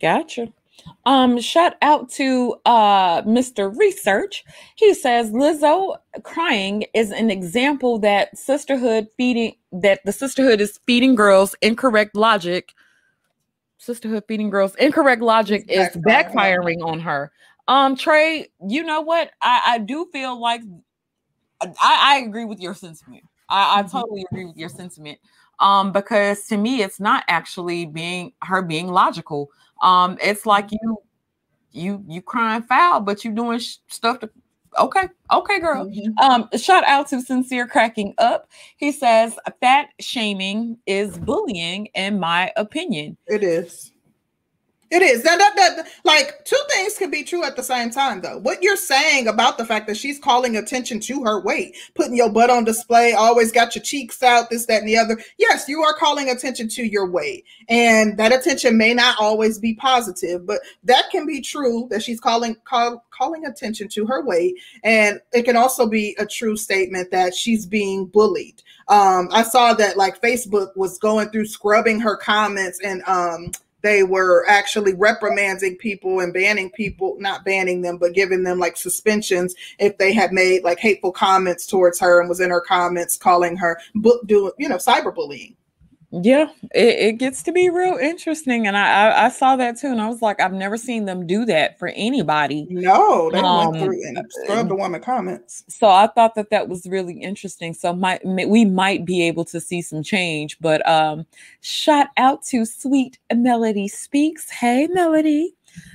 Gotcha. 0.00 0.48
Um, 1.06 1.40
shout 1.40 1.76
out 1.82 2.10
to 2.12 2.56
uh 2.66 3.22
Mr. 3.22 3.74
Research. 3.76 4.44
He 4.74 4.92
says 4.92 5.30
Lizzo 5.30 5.96
crying 6.22 6.84
is 6.92 7.10
an 7.10 7.30
example 7.30 7.98
that 8.00 8.36
sisterhood 8.36 9.08
feeding 9.16 9.54
that 9.82 10.00
the 10.04 10.12
sisterhood 10.12 10.60
is 10.60 10.78
feeding 10.86 11.14
girls 11.14 11.54
incorrect 11.62 12.16
logic. 12.16 12.72
Sisterhood 13.78 14.24
feeding 14.28 14.50
girls 14.50 14.74
incorrect 14.76 15.20
logic 15.22 15.64
is 15.68 15.88
backfiring. 15.88 16.82
on 16.84 17.00
her. 17.00 17.30
Um, 17.66 17.96
Trey, 17.96 18.48
you 18.66 18.82
know 18.82 19.00
what? 19.00 19.30
I, 19.42 19.62
I 19.66 19.78
do 19.78 20.06
feel 20.12 20.38
like 20.40 20.60
I, 21.62 21.70
I 21.80 22.22
agree 22.26 22.44
with 22.44 22.60
your 22.60 22.74
sentiment. 22.74 23.24
I, 23.48 23.80
I 23.80 23.82
Mhm. 23.82 23.90
totally 23.90 24.24
agree 24.30 24.44
with 24.46 24.56
your 24.56 24.68
sentiment. 24.68 25.18
Um, 25.60 25.92
because 25.92 26.46
to 26.46 26.56
me, 26.56 26.82
it's 26.82 27.00
not 27.00 27.24
actually 27.28 27.86
being 27.86 28.32
her 28.42 28.60
being 28.62 28.88
logical. 28.88 29.50
Um, 29.82 30.18
it's 30.20 30.46
like 30.46 30.70
you, 30.72 30.98
you, 31.72 32.04
you 32.08 32.22
crying 32.22 32.62
foul, 32.62 33.00
but 33.00 33.24
you 33.24 33.32
doing 33.32 33.58
sh- 33.58 33.76
stuff 33.88 34.20
to. 34.20 34.30
Okay, 34.78 35.08
okay, 35.32 35.60
girl. 35.60 35.86
Mhm. 35.86 36.18
Um, 36.20 36.48
shout 36.58 36.84
out 36.84 37.08
to 37.08 37.20
Sincere 37.20 37.66
Cracking 37.66 38.14
Up. 38.18 38.48
He 38.76 38.92
says 38.92 39.38
fat 39.60 39.88
shaming 40.00 40.78
is 40.86 41.18
bullying, 41.18 41.88
in 41.94 42.20
my 42.20 42.52
opinion. 42.56 43.16
It 43.26 43.42
is. 43.44 43.93
It 44.94 45.02
is. 45.02 45.24
That, 45.24 45.38
that, 45.38 45.56
that, 45.56 45.88
like 46.04 46.44
two 46.44 46.60
things 46.70 46.96
can 46.96 47.10
be 47.10 47.24
true 47.24 47.42
at 47.42 47.56
the 47.56 47.64
same 47.64 47.90
time, 47.90 48.20
though. 48.20 48.38
What 48.38 48.62
you're 48.62 48.76
saying 48.76 49.26
about 49.26 49.58
the 49.58 49.66
fact 49.66 49.88
that 49.88 49.96
she's 49.96 50.20
calling 50.20 50.56
attention 50.56 51.00
to 51.00 51.24
her 51.24 51.40
weight, 51.40 51.76
putting 51.96 52.16
your 52.16 52.30
butt 52.30 52.48
on 52.48 52.62
display, 52.62 53.12
always 53.12 53.50
got 53.50 53.74
your 53.74 53.82
cheeks 53.82 54.22
out, 54.22 54.50
this, 54.50 54.66
that, 54.66 54.82
and 54.82 54.88
the 54.88 54.96
other. 54.96 55.20
Yes, 55.36 55.68
you 55.68 55.82
are 55.82 55.94
calling 55.94 56.30
attention 56.30 56.68
to 56.68 56.84
your 56.84 57.10
weight. 57.10 57.44
And 57.68 58.16
that 58.18 58.32
attention 58.32 58.78
may 58.78 58.94
not 58.94 59.16
always 59.18 59.58
be 59.58 59.74
positive, 59.74 60.46
but 60.46 60.60
that 60.84 61.10
can 61.10 61.26
be 61.26 61.40
true 61.40 61.88
that 61.90 62.04
she's 62.04 62.20
calling 62.20 62.54
call, 62.62 63.04
calling 63.10 63.46
attention 63.46 63.88
to 63.88 64.06
her 64.06 64.24
weight. 64.24 64.54
And 64.84 65.20
it 65.32 65.42
can 65.42 65.56
also 65.56 65.88
be 65.88 66.14
a 66.20 66.26
true 66.26 66.56
statement 66.56 67.10
that 67.10 67.34
she's 67.34 67.66
being 67.66 68.06
bullied. 68.06 68.62
Um, 68.86 69.28
I 69.32 69.42
saw 69.42 69.74
that 69.74 69.96
like 69.96 70.20
Facebook 70.20 70.76
was 70.76 70.98
going 70.98 71.30
through 71.30 71.46
scrubbing 71.46 71.98
her 71.98 72.16
comments 72.16 72.78
and 72.84 73.02
um 73.08 73.50
they 73.84 74.02
were 74.02 74.46
actually 74.48 74.94
reprimanding 74.94 75.76
people 75.76 76.20
and 76.20 76.32
banning 76.32 76.70
people, 76.70 77.16
not 77.20 77.44
banning 77.44 77.82
them, 77.82 77.98
but 77.98 78.14
giving 78.14 78.42
them 78.42 78.58
like 78.58 78.78
suspensions 78.78 79.54
if 79.78 79.98
they 79.98 80.10
had 80.10 80.32
made 80.32 80.64
like 80.64 80.78
hateful 80.78 81.12
comments 81.12 81.66
towards 81.66 82.00
her 82.00 82.18
and 82.18 82.28
was 82.28 82.40
in 82.40 82.48
her 82.48 82.62
comments 82.62 83.18
calling 83.18 83.56
her 83.58 83.78
book 83.94 84.26
doing, 84.26 84.52
you 84.58 84.70
know, 84.70 84.78
cyberbullying. 84.78 85.54
Yeah, 86.22 86.46
it, 86.74 86.98
it 86.98 87.12
gets 87.18 87.42
to 87.44 87.52
be 87.52 87.70
real 87.70 87.96
interesting, 87.96 88.66
and 88.68 88.76
I, 88.76 89.08
I, 89.08 89.24
I 89.24 89.28
saw 89.30 89.56
that 89.56 89.78
too, 89.78 89.88
and 89.88 90.00
I 90.00 90.08
was 90.08 90.22
like, 90.22 90.40
I've 90.40 90.52
never 90.52 90.76
seen 90.76 91.06
them 91.06 91.26
do 91.26 91.44
that 91.46 91.78
for 91.78 91.88
anybody. 91.88 92.66
No, 92.70 93.30
they 93.32 93.40
um, 93.40 93.72
went 93.72 93.82
through 93.82 94.00
and 94.06 94.24
scrubbed 94.30 94.70
the 94.70 94.76
woman 94.76 95.00
comments. 95.00 95.64
So 95.68 95.88
I 95.88 96.06
thought 96.06 96.36
that 96.36 96.50
that 96.50 96.68
was 96.68 96.86
really 96.86 97.20
interesting. 97.20 97.74
So 97.74 97.92
might 97.92 98.24
we 98.24 98.64
might 98.64 99.04
be 99.04 99.26
able 99.26 99.44
to 99.46 99.60
see 99.60 99.82
some 99.82 100.02
change. 100.02 100.56
But 100.60 100.86
um, 100.88 101.26
shout 101.62 102.08
out 102.16 102.44
to 102.44 102.64
Sweet 102.64 103.18
Melody 103.32 103.88
Speaks. 103.88 104.48
Hey, 104.50 104.86
Melody. 104.88 105.54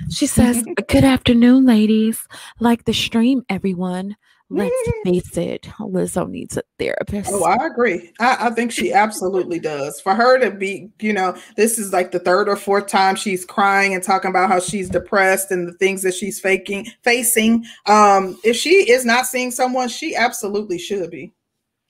She 0.09 0.27
says, 0.27 0.65
"Good 0.87 1.05
afternoon, 1.05 1.65
ladies. 1.65 2.27
Like 2.59 2.83
the 2.85 2.93
stream, 2.93 3.45
everyone." 3.47 4.17
Let's 4.51 4.91
face 5.03 5.37
it, 5.37 5.63
Lizzo 5.79 6.27
needs 6.27 6.57
a 6.57 6.63
therapist. 6.79 7.29
Oh, 7.31 7.43
I 7.43 7.67
agree. 7.67 8.11
I, 8.19 8.47
I, 8.47 8.49
think 8.49 8.71
she 8.71 8.91
absolutely 8.91 9.59
does. 9.59 10.01
For 10.01 10.15
her 10.15 10.39
to 10.39 10.49
be, 10.49 10.89
you 10.99 11.13
know, 11.13 11.37
this 11.55 11.77
is 11.77 11.93
like 11.93 12.11
the 12.11 12.19
third 12.19 12.49
or 12.49 12.55
fourth 12.55 12.87
time 12.87 13.15
she's 13.15 13.45
crying 13.45 13.93
and 13.93 14.01
talking 14.01 14.29
about 14.29 14.49
how 14.49 14.59
she's 14.59 14.89
depressed 14.89 15.51
and 15.51 15.67
the 15.67 15.73
things 15.73 16.01
that 16.01 16.15
she's 16.15 16.39
faking 16.39 16.87
facing. 17.03 17.63
Um, 17.85 18.39
if 18.43 18.55
she 18.55 18.89
is 18.89 19.05
not 19.05 19.27
seeing 19.27 19.51
someone, 19.51 19.87
she 19.87 20.15
absolutely 20.15 20.79
should 20.79 21.11
be. 21.11 21.31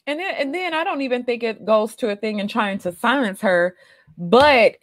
And 0.05 0.19
then, 0.19 0.35
and 0.35 0.53
then 0.53 0.73
I 0.73 0.83
don't 0.83 1.01
even 1.01 1.23
think 1.23 1.43
it 1.43 1.63
goes 1.63 1.95
to 1.97 2.09
a 2.09 2.15
thing 2.15 2.39
in 2.39 2.49
trying 2.49 2.79
to 2.79 2.91
silence 2.91 3.39
her, 3.41 3.77
but 4.17 4.75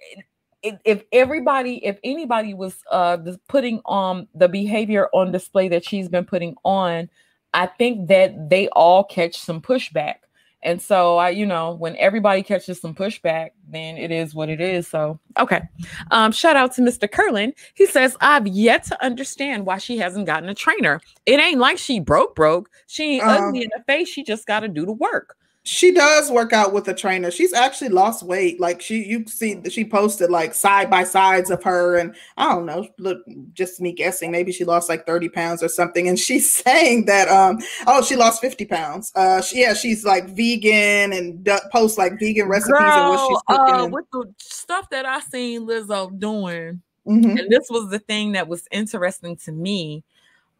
if 0.63 1.05
everybody 1.13 1.85
if 1.85 1.99
anybody 2.03 2.53
was 2.53 2.83
uh 2.91 3.19
putting 3.49 3.81
on 3.85 4.27
the 4.35 4.49
behavior 4.49 5.09
on 5.13 5.31
display 5.31 5.69
that 5.69 5.85
she's 5.85 6.09
been 6.09 6.25
putting 6.25 6.57
on 6.65 7.09
I 7.55 7.67
think 7.67 8.09
that 8.09 8.51
they 8.51 8.69
all 8.69 9.05
catch 9.05 9.39
some 9.39 9.61
pushback. 9.61 10.17
And 10.63 10.83
so 10.83 11.17
I, 11.17 11.31
you 11.31 11.47
know, 11.47 11.75
when 11.75 11.97
everybody 11.97 12.43
catches 12.43 12.81
some 12.81 12.95
pushback, 12.95 13.51
then 13.69 13.97
it 13.97 14.11
is 14.11 14.35
what 14.35 14.49
it 14.49 14.61
is. 14.61 14.89
So 14.89 15.21
okay. 15.39 15.63
Um, 16.11 16.33
shout 16.33 16.57
out 16.57 16.75
to 16.75 16.83
Mr. 16.83 17.11
Curlin. 17.11 17.53
He 17.75 17.87
says, 17.87 18.17
I've 18.21 18.49
yet 18.49 18.83
to 18.85 19.05
understand 19.05 19.65
why 19.65 19.79
she 19.79 19.97
hasn't 19.99 20.27
gotten 20.27 20.49
a 20.49 20.55
trainer. 20.55 21.01
It 21.25 21.39
ain't 21.39 21.61
like 21.61 21.79
she 21.79 22.01
broke 22.01 22.35
broke. 22.35 22.69
She 22.89 23.17
ain't 23.17 23.25
uh, 23.25 23.47
ugly 23.47 23.63
in 23.63 23.71
the 23.77 23.85
face. 23.85 24.09
She 24.09 24.25
just 24.25 24.47
gotta 24.47 24.67
do 24.67 24.85
the 24.85 24.93
work 24.93 25.37
she 25.67 25.91
does 25.91 26.31
work 26.31 26.53
out 26.53 26.73
with 26.73 26.87
a 26.87 26.95
trainer. 26.95 27.29
She's 27.29 27.53
actually 27.53 27.89
lost 27.89 28.23
weight. 28.23 28.61
Like 28.61 28.81
she, 28.81 29.05
you 29.05 29.25
see, 29.27 29.61
she 29.69 29.85
posted 29.85 30.31
like 30.31 30.55
side 30.55 30.89
by 30.89 31.03
sides 31.03 31.51
of 31.51 31.61
her, 31.65 31.97
and 31.97 32.15
I 32.37 32.55
don't 32.55 32.67
know. 32.67 32.87
Look, 32.99 33.19
just 33.53 33.81
me 33.81 33.91
guessing, 33.91 34.31
maybe 34.31 34.53
she 34.53 34.65
lost 34.65 34.89
like 34.89 35.07
thirty 35.07 35.29
pounds 35.29 35.65
or 35.65 35.69
something. 35.69 36.07
And 36.07 36.17
she's 36.27 36.49
saying 36.49 37.07
that, 37.07 37.29
um, 37.29 37.59
oh, 37.89 38.01
she 38.01 38.15
lost 38.15 38.41
fifty 38.41 38.65
pounds. 38.65 39.11
Uh, 39.17 39.43
she, 39.43 39.61
yeah, 39.61 39.75
she's 39.75 40.05
like 40.05 40.29
vegan 40.29 41.13
and 41.13 41.43
d- 41.43 41.59
posts 41.73 41.99
like 41.99 42.17
vegan 42.21 42.49
recipes 42.49 42.79
Girl, 42.79 42.83
and 42.83 43.09
what 43.11 43.29
she's 43.29 43.43
cooking. 43.49 43.75
Uh, 43.75 43.87
with 43.89 44.07
the 44.13 44.35
stuff 44.39 44.89
that 44.91 45.05
I 45.05 45.19
seen 45.19 45.67
Lizzo 45.67 46.17
doing, 46.17 46.81
mm-hmm. 47.09 47.39
and 47.39 47.51
this 47.51 47.67
was 47.71 47.91
the 47.91 47.99
thing 47.99 48.33
that 48.33 48.47
was 48.47 48.69
interesting 48.71 49.35
to 49.39 49.51
me, 49.51 50.05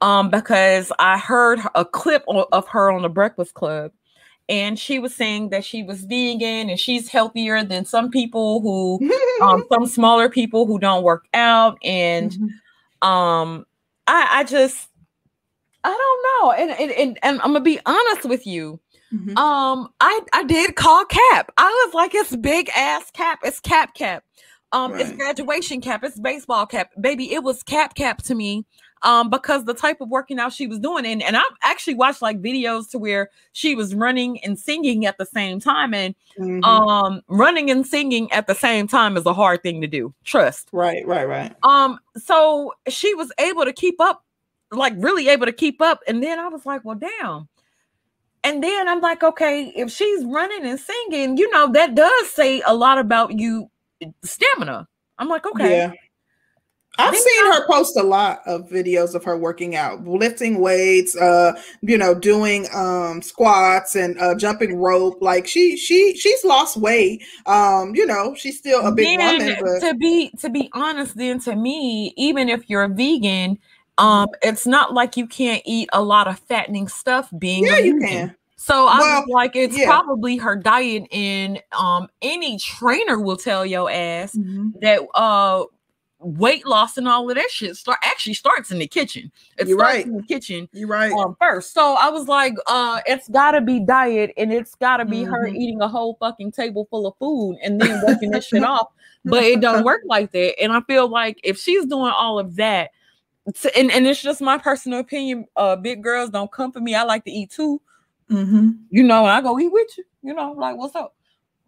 um, 0.01 0.31
because 0.31 0.91
I 0.99 1.17
heard 1.17 1.61
a 1.77 1.85
clip 1.85 2.25
of 2.27 2.67
her 2.67 2.91
on 2.91 3.03
the 3.03 3.09
Breakfast 3.09 3.55
Club 3.55 3.93
and 4.49 4.79
she 4.79 4.99
was 4.99 5.15
saying 5.15 5.51
that 5.51 5.65
she 5.65 5.83
was 5.83 6.05
vegan 6.05 6.71
and 6.71 6.79
she's 6.79 7.09
healthier 7.09 7.65
than 7.65 7.85
some 7.85 8.11
people 8.11 8.61
who 8.61 9.01
um, 9.43 9.65
some 9.73 9.87
smaller 9.87 10.29
people 10.29 10.67
who 10.67 10.79
don't 10.79 11.03
work 11.03 11.27
out. 11.35 11.79
And 11.83 12.31
mm-hmm. 12.31 13.09
um 13.09 13.67
I, 14.07 14.29
I 14.41 14.45
just 14.45 14.89
I 15.83 15.91
don't 15.91 16.45
know. 16.45 16.53
And, 16.53 16.81
and, 16.81 16.93
and, 16.93 17.19
and 17.23 17.41
I'm 17.41 17.49
gonna 17.49 17.61
be 17.61 17.81
honest 17.87 18.25
with 18.25 18.47
you. 18.47 18.81
Mm-hmm. 19.13 19.37
um 19.37 19.89
I 20.01 20.21
I 20.33 20.45
did 20.45 20.77
call 20.77 21.05
cap. 21.05 21.53
I 21.57 21.85
was 21.87 21.95
like 21.95 22.15
it's 22.15 22.35
big 22.37 22.71
ass 22.77 23.11
cap. 23.11 23.41
It's 23.43 23.61
cap 23.61 23.95
cap. 23.95 24.25
Um 24.73 24.93
right. 24.93 25.01
it's 25.01 25.13
graduation 25.13 25.81
cap. 25.81 26.05
It's 26.05 26.21
baseball 26.21 26.67
cap. 26.67 26.91
Baby 27.01 27.33
it 27.33 27.43
was 27.43 27.63
cap 27.65 27.95
cap 27.97 28.23
to 28.23 28.35
me 28.35 28.65
um, 29.03 29.31
because 29.31 29.65
the 29.65 29.75
type 29.75 30.01
of 30.01 30.09
working 30.09 30.39
out 30.39 30.53
she 30.53 30.67
was 30.67 30.79
doing. 30.79 31.07
And, 31.07 31.23
and 31.23 31.37
I've 31.37 31.45
actually 31.63 31.95
watched 31.95 32.23
like 32.23 32.41
videos 32.41 32.91
to 32.91 32.99
where 32.99 33.31
she 33.53 33.75
was 33.75 33.95
running 33.95 34.43
and 34.45 34.59
singing 34.59 35.07
at 35.07 35.19
the 35.19 35.27
same 35.27 35.61
time. 35.61 35.95
And 35.95 36.15
mm-hmm. 36.39 36.65
um, 36.65 37.23
running 37.29 37.71
and 37.71 37.87
singing 37.87 38.31
at 38.33 38.47
the 38.47 38.55
same 38.55 38.89
time 38.89 39.17
is 39.17 39.27
a 39.27 39.35
hard 39.35 39.63
thing 39.63 39.81
to 39.81 39.87
do. 39.87 40.15
Trust. 40.25 40.69
Right, 40.73 41.07
right, 41.07 41.29
right. 41.29 41.55
Um, 41.63 41.99
so 42.17 42.75
she 42.89 43.15
was 43.15 43.33
able 43.39 43.65
to 43.65 43.73
keep 43.73 44.01
up, 44.01 44.25
like 44.73 44.95
really 44.97 45.29
able 45.29 45.47
to 45.47 45.53
keep 45.53 45.81
up. 45.81 46.01
And 46.09 46.23
then 46.23 46.39
I 46.39 46.49
was 46.49 46.67
like, 46.67 46.85
well, 46.85 46.97
damn. 46.97 47.49
And 48.45 48.63
then 48.63 48.89
I'm 48.89 49.01
like, 49.01 49.25
okay, 49.25 49.73
if 49.75 49.91
she's 49.91 50.25
running 50.25 50.65
and 50.65 50.79
singing, 50.79 51.37
you 51.37 51.51
know, 51.51 51.71
that 51.73 51.97
does 51.97 52.31
say 52.31 52.63
a 52.67 52.75
lot 52.75 52.99
about 52.99 53.37
you 53.39 53.69
stamina. 54.23 54.87
I'm 55.19 55.29
like, 55.29 55.47
okay. 55.47 55.77
Yeah. 55.79 55.93
I've 56.99 57.17
seen 57.17 57.47
her 57.53 57.67
post 57.67 57.97
a 57.97 58.03
lot 58.03 58.41
of 58.47 58.69
videos 58.69 59.15
of 59.15 59.25
her 59.25 59.37
working 59.37 59.77
out, 59.77 60.07
lifting 60.07 60.61
weights, 60.61 61.17
uh, 61.17 61.53
you 61.83 61.99
know, 61.99 62.15
doing 62.15 62.67
um 62.75 63.23
squats 63.23 63.95
and 63.95 64.19
uh 64.19 64.35
jumping 64.35 64.77
rope. 64.77 65.19
Like 65.21 65.47
she 65.47 65.77
she 65.77 66.17
she's 66.17 66.45
lost 66.45 66.77
weight. 66.77 67.25
Um, 67.47 67.95
you 67.95 68.07
know, 68.07 68.35
she's 68.35 68.59
still 68.59 68.87
a 68.87 68.93
big 68.93 69.19
then, 69.19 69.39
woman. 69.39 69.57
But... 69.61 69.87
To 69.87 69.95
be 69.95 70.31
to 70.39 70.51
be 70.51 70.71
honest, 70.73 71.17
then 71.17 71.39
to 71.41 71.55
me, 71.57 72.15
even 72.17 72.49
if 72.49 72.69
you're 72.69 72.85
a 72.85 72.89
vegan, 72.89 73.59
um, 73.99 74.29
it's 74.43 74.67
not 74.67 74.95
like 74.95 75.17
you 75.17 75.27
can't 75.27 75.63
eat 75.65 75.89
a 75.93 76.03
lot 76.03 76.29
of 76.29 76.39
fattening 76.39 76.89
stuff 76.89 77.31
being 77.39 77.67
yeah, 77.67 77.79
you 77.79 77.99
can. 77.99 78.35
So 78.57 78.87
I 78.87 78.99
well, 78.99 79.21
was 79.21 79.29
like, 79.29 79.55
it's 79.55 79.79
yeah. 79.79 79.87
probably 79.87 80.39
her 80.39 80.57
diet, 80.57 81.05
and 81.13 81.63
um, 81.79 82.09
any 82.21 82.59
trainer 82.59 83.21
will 83.21 83.37
tell 83.37 83.65
your 83.65 83.89
ass 83.91 84.35
mm-hmm. 84.35 84.71
that 84.81 85.03
uh 85.15 85.65
weight 86.27 86.67
loss 86.67 86.97
and 86.97 87.07
all 87.07 87.29
of 87.31 87.37
that 87.37 87.51
shit 87.51 87.77
start 87.77 87.99
actually 88.03 88.35
starts 88.35 88.71
in 88.73 88.79
the 88.79 88.87
kitchen. 88.87 89.31
It 89.59 89.69
You're 89.69 89.79
starts 89.79 89.95
right. 89.95 90.07
in 90.07 90.17
the 90.17 90.23
kitchen. 90.25 90.69
You're 90.73 90.89
right. 90.89 91.13
Um, 91.13 91.37
first. 91.41 91.73
So 91.73 91.95
I 91.95 92.11
was 92.11 92.27
like, 92.27 92.55
uh, 92.67 93.01
it's 93.07 93.29
gotta 93.29 93.61
be 93.61 93.81
diet 93.81 94.33
and 94.37 94.53
it's 94.53 94.75
gotta 94.75 95.05
be 95.05 95.23
mm-hmm. 95.23 95.31
her 95.31 95.47
eating 95.47 95.81
a 95.81 95.89
whole 95.89 96.17
fucking 96.19 96.53
table 96.53 96.87
full 96.91 97.07
of 97.07 97.15
food 97.19 97.59
and 97.63 97.81
then 97.81 98.03
working 98.07 98.31
this 98.31 98.47
shit 98.47 98.65
off. 98.65 98.89
But 99.29 99.43
it 99.43 99.61
don't 99.61 99.83
work 99.83 100.03
like 100.05 100.31
that. 100.31 100.55
And 100.63 100.73
I 100.73 100.81
feel 100.83 101.09
like 101.09 101.41
if 101.43 101.59
she's 101.59 101.85
doing 101.85 102.13
all 102.17 102.39
of 102.39 102.55
that, 102.57 102.91
and, 103.77 103.91
and 103.91 104.07
it's 104.07 104.23
just 104.23 104.41
my 104.41 104.57
personal 104.57 105.01
opinion, 105.01 105.47
uh, 105.57 105.75
big 105.75 106.01
girls 106.01 106.31
don't 106.31 106.53
come 106.53 106.71
for 106.71 106.79
me. 106.79 106.95
I 106.95 107.03
like 107.03 107.25
to 107.25 107.33
eat 107.33 107.51
too. 107.51 107.83
Mm-hmm. 108.31 108.71
You 108.91 109.03
know, 109.03 109.25
I 109.25 109.41
go 109.41 109.59
eat 109.59 109.73
with 109.73 109.99
you, 109.99 110.05
you 110.23 110.33
know, 110.33 110.53
like 110.53 110.77
what's 110.77 110.95
up? 110.95 111.17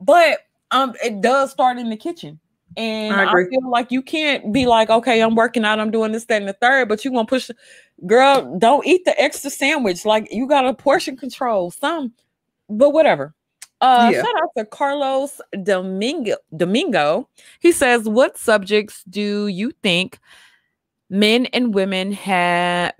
But 0.01 0.47
um, 0.71 0.95
it 1.03 1.21
does 1.21 1.51
start 1.51 1.79
in 1.79 1.91
the 1.91 1.97
kitchen. 1.97 2.39
And 2.77 3.15
I, 3.15 3.33
I, 3.33 3.45
feel 3.49 3.69
like 3.69 3.91
you 3.91 4.03
can't 4.03 4.53
be 4.53 4.67
like, 4.67 4.91
okay, 4.91 5.21
I'm 5.21 5.35
working 5.35 5.65
out, 5.65 5.81
I'm 5.81 5.91
doing 5.91 6.13
this, 6.13 6.27
that, 6.27 6.43
and 6.43 6.49
the 6.49 6.53
third, 6.53 6.89
but 6.89 7.05
you 7.05 7.11
to 7.11 7.25
push, 7.25 7.51
girl, 8.07 8.57
don't 8.59 8.87
eat 8.87 9.05
the 9.05 9.21
extra 9.21 9.51
sandwich. 9.51 10.05
Like 10.05 10.29
you 10.31 10.47
got 10.47 10.67
a 10.67 10.75
portion 10.75 11.17
control, 11.17 11.71
some, 11.71 12.13
but 12.69 12.91
whatever. 12.91 13.35
Uh, 13.81 14.11
yeah. 14.13 14.23
Shout 14.23 14.43
out 14.43 14.51
to 14.57 14.65
Carlos 14.65 15.41
Domingo. 15.63 16.37
Domingo. 16.57 17.29
He 17.61 17.71
says, 17.71 18.09
"What 18.09 18.37
subjects 18.37 19.05
do 19.09 19.47
you 19.47 19.73
think 19.83 20.19
men 21.09 21.47
and 21.47 21.73
women 21.73 22.13
have 22.13 22.95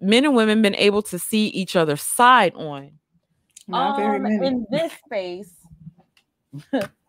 men 0.00 0.24
and 0.24 0.34
women 0.34 0.60
been 0.60 0.74
able 0.74 1.02
to 1.02 1.18
see 1.18 1.46
each 1.48 1.76
other's 1.76 2.02
side 2.02 2.52
on?" 2.54 2.98
Not 3.68 3.92
um, 3.92 4.00
very 4.00 4.18
many. 4.18 4.44
In 4.44 4.66
this 4.70 4.92
space, 5.06 5.54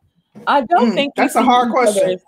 I 0.48 0.62
don't 0.62 0.92
mm, 0.92 0.96
think 0.96 1.16
that's 1.16 1.36
a 1.36 1.44
hard 1.44 1.72
question. 1.72 2.20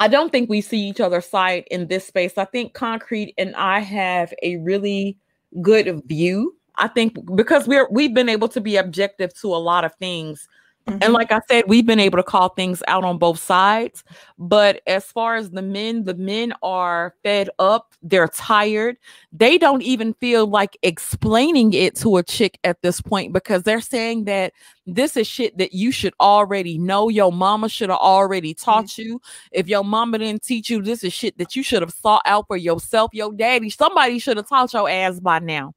I 0.00 0.08
don't 0.08 0.30
think 0.30 0.48
we 0.48 0.60
see 0.60 0.80
each 0.88 1.00
other's 1.00 1.26
side 1.26 1.64
in 1.70 1.88
this 1.88 2.06
space. 2.06 2.38
I 2.38 2.44
think 2.44 2.72
Concrete 2.72 3.34
and 3.36 3.54
I 3.56 3.80
have 3.80 4.32
a 4.42 4.56
really 4.58 5.16
good 5.60 6.02
view. 6.06 6.54
I 6.76 6.88
think 6.88 7.18
because 7.34 7.66
we're 7.66 7.88
we've 7.90 8.14
been 8.14 8.28
able 8.28 8.48
to 8.48 8.60
be 8.60 8.76
objective 8.76 9.34
to 9.40 9.48
a 9.48 9.58
lot 9.58 9.84
of 9.84 9.94
things 9.96 10.48
Mm-hmm. 10.88 11.02
And 11.02 11.12
like 11.12 11.30
I 11.30 11.40
said, 11.48 11.64
we've 11.66 11.84
been 11.84 12.00
able 12.00 12.16
to 12.16 12.22
call 12.22 12.48
things 12.50 12.82
out 12.88 13.04
on 13.04 13.18
both 13.18 13.38
sides. 13.38 14.02
But 14.38 14.80
as 14.86 15.04
far 15.04 15.36
as 15.36 15.50
the 15.50 15.60
men, 15.60 16.04
the 16.04 16.14
men 16.14 16.54
are 16.62 17.14
fed 17.22 17.50
up. 17.58 17.92
They're 18.02 18.28
tired. 18.28 18.96
They 19.30 19.58
don't 19.58 19.82
even 19.82 20.14
feel 20.14 20.46
like 20.46 20.78
explaining 20.82 21.74
it 21.74 21.94
to 21.96 22.16
a 22.16 22.22
chick 22.22 22.58
at 22.64 22.80
this 22.80 23.00
point 23.02 23.34
because 23.34 23.64
they're 23.64 23.82
saying 23.82 24.24
that 24.24 24.54
this 24.86 25.16
is 25.16 25.26
shit 25.26 25.58
that 25.58 25.74
you 25.74 25.92
should 25.92 26.14
already 26.20 26.78
know. 26.78 27.10
Your 27.10 27.32
mama 27.32 27.68
should 27.68 27.90
have 27.90 27.98
already 27.98 28.54
taught 28.54 28.86
mm-hmm. 28.86 29.02
you. 29.02 29.20
If 29.52 29.68
your 29.68 29.84
mama 29.84 30.18
didn't 30.18 30.42
teach 30.42 30.70
you, 30.70 30.80
this 30.80 31.04
is 31.04 31.12
shit 31.12 31.36
that 31.36 31.54
you 31.54 31.62
should 31.62 31.82
have 31.82 31.92
sought 31.92 32.22
out 32.24 32.46
for 32.46 32.56
yourself. 32.56 33.10
Your 33.12 33.32
daddy, 33.32 33.68
somebody 33.68 34.18
should 34.18 34.38
have 34.38 34.48
taught 34.48 34.72
your 34.72 34.88
ass 34.88 35.20
by 35.20 35.38
now. 35.40 35.74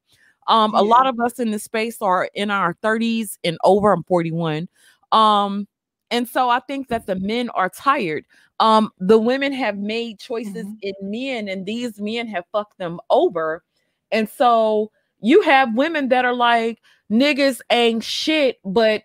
Um, 0.48 0.72
yeah. 0.74 0.80
a 0.80 0.82
lot 0.82 1.06
of 1.06 1.20
us 1.20 1.38
in 1.38 1.50
this 1.50 1.64
space 1.64 1.98
are 2.00 2.28
in 2.34 2.50
our 2.50 2.74
30s 2.82 3.38
and 3.44 3.58
over. 3.64 3.92
I'm 3.92 4.04
41. 4.04 4.68
Um, 5.12 5.68
and 6.10 6.28
so 6.28 6.48
I 6.50 6.60
think 6.60 6.88
that 6.88 7.06
the 7.06 7.16
men 7.16 7.48
are 7.50 7.70
tired. 7.70 8.24
Um, 8.60 8.90
the 8.98 9.18
women 9.18 9.52
have 9.52 9.78
made 9.78 10.18
choices 10.18 10.66
mm-hmm. 10.66 10.74
in 10.82 10.94
men, 11.00 11.48
and 11.48 11.64
these 11.64 12.00
men 12.00 12.26
have 12.28 12.44
fucked 12.52 12.78
them 12.78 13.00
over. 13.10 13.62
And 14.10 14.28
so 14.28 14.90
you 15.20 15.42
have 15.42 15.74
women 15.74 16.08
that 16.08 16.24
are 16.24 16.34
like, 16.34 16.78
niggas 17.10 17.60
ain't 17.70 18.04
shit, 18.04 18.58
but 18.64 19.02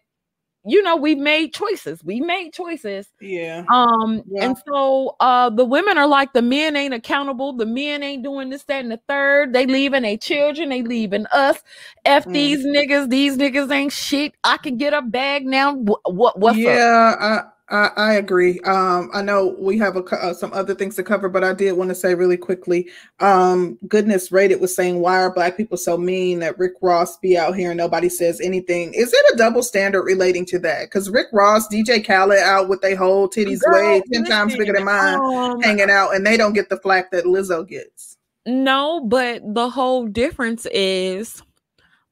you 0.68 0.84
know 0.84 0.96
we've 0.98 1.18
made 1.18 1.54
choices. 1.54 2.04
We 2.04 2.22
made 2.22 2.54
choices. 2.54 3.10
Yeah. 3.22 3.66
Um 3.72 4.24
Yeah. 4.30 4.46
and 4.46 4.58
so 4.68 5.16
uh 5.20 5.50
the 5.50 5.66
women 5.66 5.98
are 5.98 6.08
like 6.08 6.34
the 6.34 6.42
men 6.42 6.76
ain't 6.76 6.94
accountable. 6.94 7.54
The 7.54 7.66
men 7.66 8.04
ain't 8.04 8.24
doing 8.24 8.50
this 8.50 8.64
that 8.66 8.82
and 8.84 8.92
the 8.92 9.02
third. 9.08 9.54
They 9.54 9.66
leaving 9.66 10.04
their 10.04 10.18
children. 10.18 10.70
They 10.70 10.84
leaving 10.84 11.26
us. 11.28 11.58
F 12.06 12.26
Mm. 12.26 12.34
these 12.34 12.66
niggas. 12.66 13.10
These 13.10 13.38
niggas 13.38 13.72
ain't 13.72 13.94
shit. 13.94 14.34
I 14.44 14.58
can 14.58 14.78
get 14.78 14.94
a 14.94 15.02
bag 15.02 15.46
now. 15.46 15.74
What, 15.76 16.02
what 16.14 16.40
what's 16.40 16.66
up? 16.66 16.74
Yeah, 16.74 17.16
I, 17.20 17.44
I 17.70 17.92
I 17.98 18.14
agree. 18.14 18.60
Um, 18.62 19.10
I 19.14 19.22
know 19.22 19.56
we 19.60 19.78
have 19.80 19.98
a, 19.98 20.04
uh, 20.04 20.34
some 20.34 20.54
other 20.54 20.74
things 20.74 20.96
to 20.96 21.04
cover, 21.04 21.28
but 21.28 21.44
I 21.44 21.54
did 21.54 21.74
want 21.74 21.90
to 21.90 21.96
say 21.96 22.16
really 22.16 22.38
quickly. 22.38 22.90
Um, 23.20 23.78
goodness 23.88 24.32
rated 24.32 24.62
was 24.62 24.76
saying, 24.76 25.00
"Why 25.00 25.18
are 25.22 25.34
black 25.34 25.58
people 25.58 25.78
so 25.78 25.98
mean 25.98 26.40
that 26.40 26.58
Rick 26.58 26.74
Ross 26.82 27.18
be 27.18 27.38
out 27.38 27.56
here 27.56 27.72
and 27.72 27.78
nobody 27.78 28.10
says 28.10 28.40
anything?" 28.40 28.94
Is 28.94 29.12
it 29.14 29.34
a 29.34 29.38
double 29.38 29.64
standard 29.64 30.04
relating 30.04 30.46
to 30.46 30.60
that? 30.60 30.86
Because 30.86 31.10
Rick 31.10 31.28
Ross, 31.34 31.68
DJ 31.68 32.06
Khaled 32.06 32.40
out 32.40 32.70
with 32.70 32.82
their 32.82 32.96
whole 32.96 33.28
titties 33.28 33.60
Girl, 33.60 33.74
way 33.74 34.02
ten 34.14 34.24
times 34.26 34.56
bigger 34.56 34.74
than 34.74 34.86
mine, 34.86 35.20
um, 35.20 35.62
hanging 35.62 35.90
out, 35.90 36.16
and 36.16 36.26
they 36.26 36.38
don't 36.38 36.54
get 36.54 36.70
the 36.70 36.78
flack 36.78 37.12
that 37.12 37.26
Lizzo 37.26 37.68
gets. 37.68 38.18
No, 38.46 39.02
but 39.02 39.42
the 39.44 39.70
whole 39.70 40.08
difference 40.08 40.66
is 40.72 41.44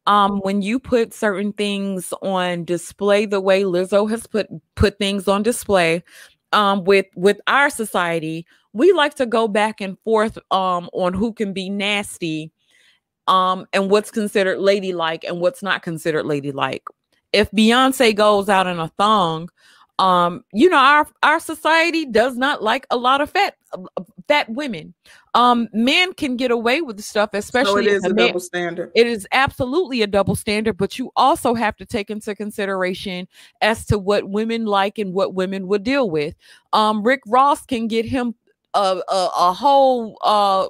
um 0.08 0.40
when 0.40 0.62
you 0.62 0.80
put 0.80 1.14
certain 1.14 1.52
things 1.54 2.14
on 2.22 2.64
display 2.66 3.26
the 3.26 3.42
way 3.42 3.64
Lizzo 3.64 4.10
has 4.10 4.28
put 4.28 4.48
put 4.76 4.98
things 5.00 5.28
on 5.28 5.44
display 5.44 6.04
um 6.54 6.84
with 6.84 7.06
with 7.16 7.40
our 7.48 7.70
society, 7.70 8.46
we 8.74 8.92
like 8.94 9.16
to 9.16 9.26
go 9.26 9.48
back 9.48 9.82
and 9.82 9.98
forth 10.00 10.38
um 10.52 10.90
on 10.94 11.14
who 11.14 11.34
can 11.34 11.54
be 11.54 11.70
nasty 11.70 12.52
um 13.28 13.66
and 13.74 13.90
what's 13.90 14.12
considered 14.12 14.60
ladylike 14.60 15.24
and 15.24 15.40
what's 15.42 15.64
not 15.64 15.82
considered 15.84 16.26
ladylike. 16.26 16.84
If 17.34 17.52
Beyonce 17.52 18.16
goes 18.16 18.48
out 18.50 18.68
in 18.68 18.80
a 18.80 18.90
thong, 18.98 19.50
um 19.98 20.44
you 20.54 20.70
know 20.70 20.78
our 20.78 21.08
our 21.24 21.40
society 21.40 22.06
does 22.06 22.36
not 22.38 22.62
like 22.62 22.86
a 22.92 22.98
lot 22.98 23.22
of 23.22 23.30
fat 23.32 23.56
fat 24.28 24.50
women 24.50 24.94
um 25.34 25.68
men 25.74 26.14
can 26.14 26.36
get 26.36 26.52
away 26.52 26.82
with 26.82 26.98
the 26.98 27.04
stuff 27.04 27.30
especially 27.34 27.86
it 27.86 27.92
if 27.92 27.94
is 27.98 28.04
a 28.06 28.10
man- 28.14 28.28
double 28.28 28.40
standard. 28.40 28.92
it 28.96 29.06
is 29.08 29.28
absolutely 29.32 30.02
a 30.02 30.08
double 30.08 30.36
standard 30.36 30.78
but 30.78 30.98
you 30.98 31.12
also 31.16 31.54
have 31.54 31.76
to 31.76 31.86
take 31.86 32.10
into 32.10 32.34
consideration 32.36 33.28
as 33.62 33.86
to 33.86 34.00
what 34.00 34.30
women 34.30 34.66
like 34.66 34.98
and 34.98 35.14
what 35.14 35.34
women 35.36 35.68
would 35.68 35.84
deal 35.84 36.10
with 36.10 36.34
um 36.74 37.04
rick 37.04 37.22
ross 37.28 37.66
can 37.66 37.88
get 37.88 38.06
him 38.06 38.34
a 38.74 39.00
a, 39.10 39.30
a 39.38 39.54
whole 39.54 40.18
uh 40.24 40.68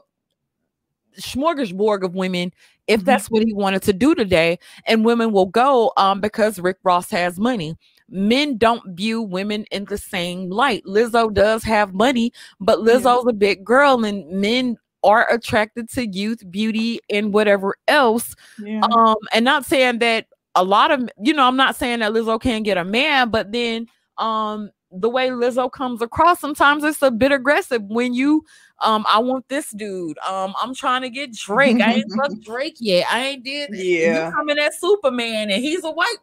smorgasbord 1.19 2.03
of 2.03 2.13
women 2.13 2.51
if 2.87 3.01
Mhm. 3.01 3.05
that's 3.05 3.27
what 3.27 3.41
he 3.43 3.53
wanted 3.53 3.81
to 3.83 3.93
do 3.93 4.13
today 4.13 4.59
and 4.85 5.05
women 5.05 5.31
will 5.31 5.45
go 5.45 5.91
um 5.97 6.19
because 6.19 6.59
rick 6.59 6.77
ross 6.83 7.09
has 7.09 7.39
money 7.39 7.77
men 8.09 8.57
don't 8.57 8.95
view 8.95 9.21
women 9.21 9.65
in 9.71 9.85
the 9.85 9.97
same 9.97 10.49
light 10.49 10.83
lizzo 10.85 11.33
does 11.33 11.63
have 11.63 11.93
money 11.93 12.31
but 12.59 12.79
Yeah. 12.79 12.85
lizzo's 12.93 13.25
a 13.27 13.33
big 13.33 13.63
girl 13.65 14.03
and 14.05 14.27
men 14.29 14.77
are 15.03 15.27
attracted 15.31 15.89
to 15.91 16.07
youth 16.07 16.39
beauty 16.51 16.99
and 17.09 17.33
whatever 17.33 17.75
else 17.87 18.35
Yeah. 18.59 18.81
um 18.91 19.15
and 19.33 19.43
not 19.45 19.65
saying 19.65 19.99
that 19.99 20.27
a 20.55 20.63
lot 20.63 20.91
of 20.91 21.09
you 21.21 21.33
know 21.33 21.43
i'm 21.47 21.57
not 21.57 21.75
saying 21.75 21.99
that 21.99 22.11
lizzo 22.11 22.39
can't 22.41 22.63
get 22.63 22.77
a 22.77 22.85
man 22.85 23.29
but 23.29 23.51
then 23.51 23.87
um 24.17 24.69
the 24.91 25.09
way 25.09 25.29
lizzo 25.29 25.69
comes 25.71 26.01
across 26.01 26.39
sometimes 26.39 26.83
it's 26.83 27.01
a 27.01 27.11
bit 27.11 27.31
aggressive 27.31 27.81
when 27.83 28.13
you 28.13 28.43
um 28.81 29.05
i 29.09 29.19
want 29.19 29.47
this 29.49 29.71
dude 29.71 30.17
um 30.19 30.53
i'm 30.61 30.73
trying 30.73 31.01
to 31.01 31.09
get 31.09 31.33
drake 31.33 31.81
i 31.81 31.93
ain't 31.95 32.11
fucked 32.15 32.41
drake 32.43 32.75
yet 32.79 33.05
i 33.11 33.19
ain't 33.25 33.43
did 33.43 33.69
Yeah. 33.73 34.27
you 34.27 34.31
coming 34.31 34.57
at 34.59 34.73
superman 34.73 35.49
and 35.51 35.61
he's 35.61 35.83
a 35.83 35.91
white 35.91 36.17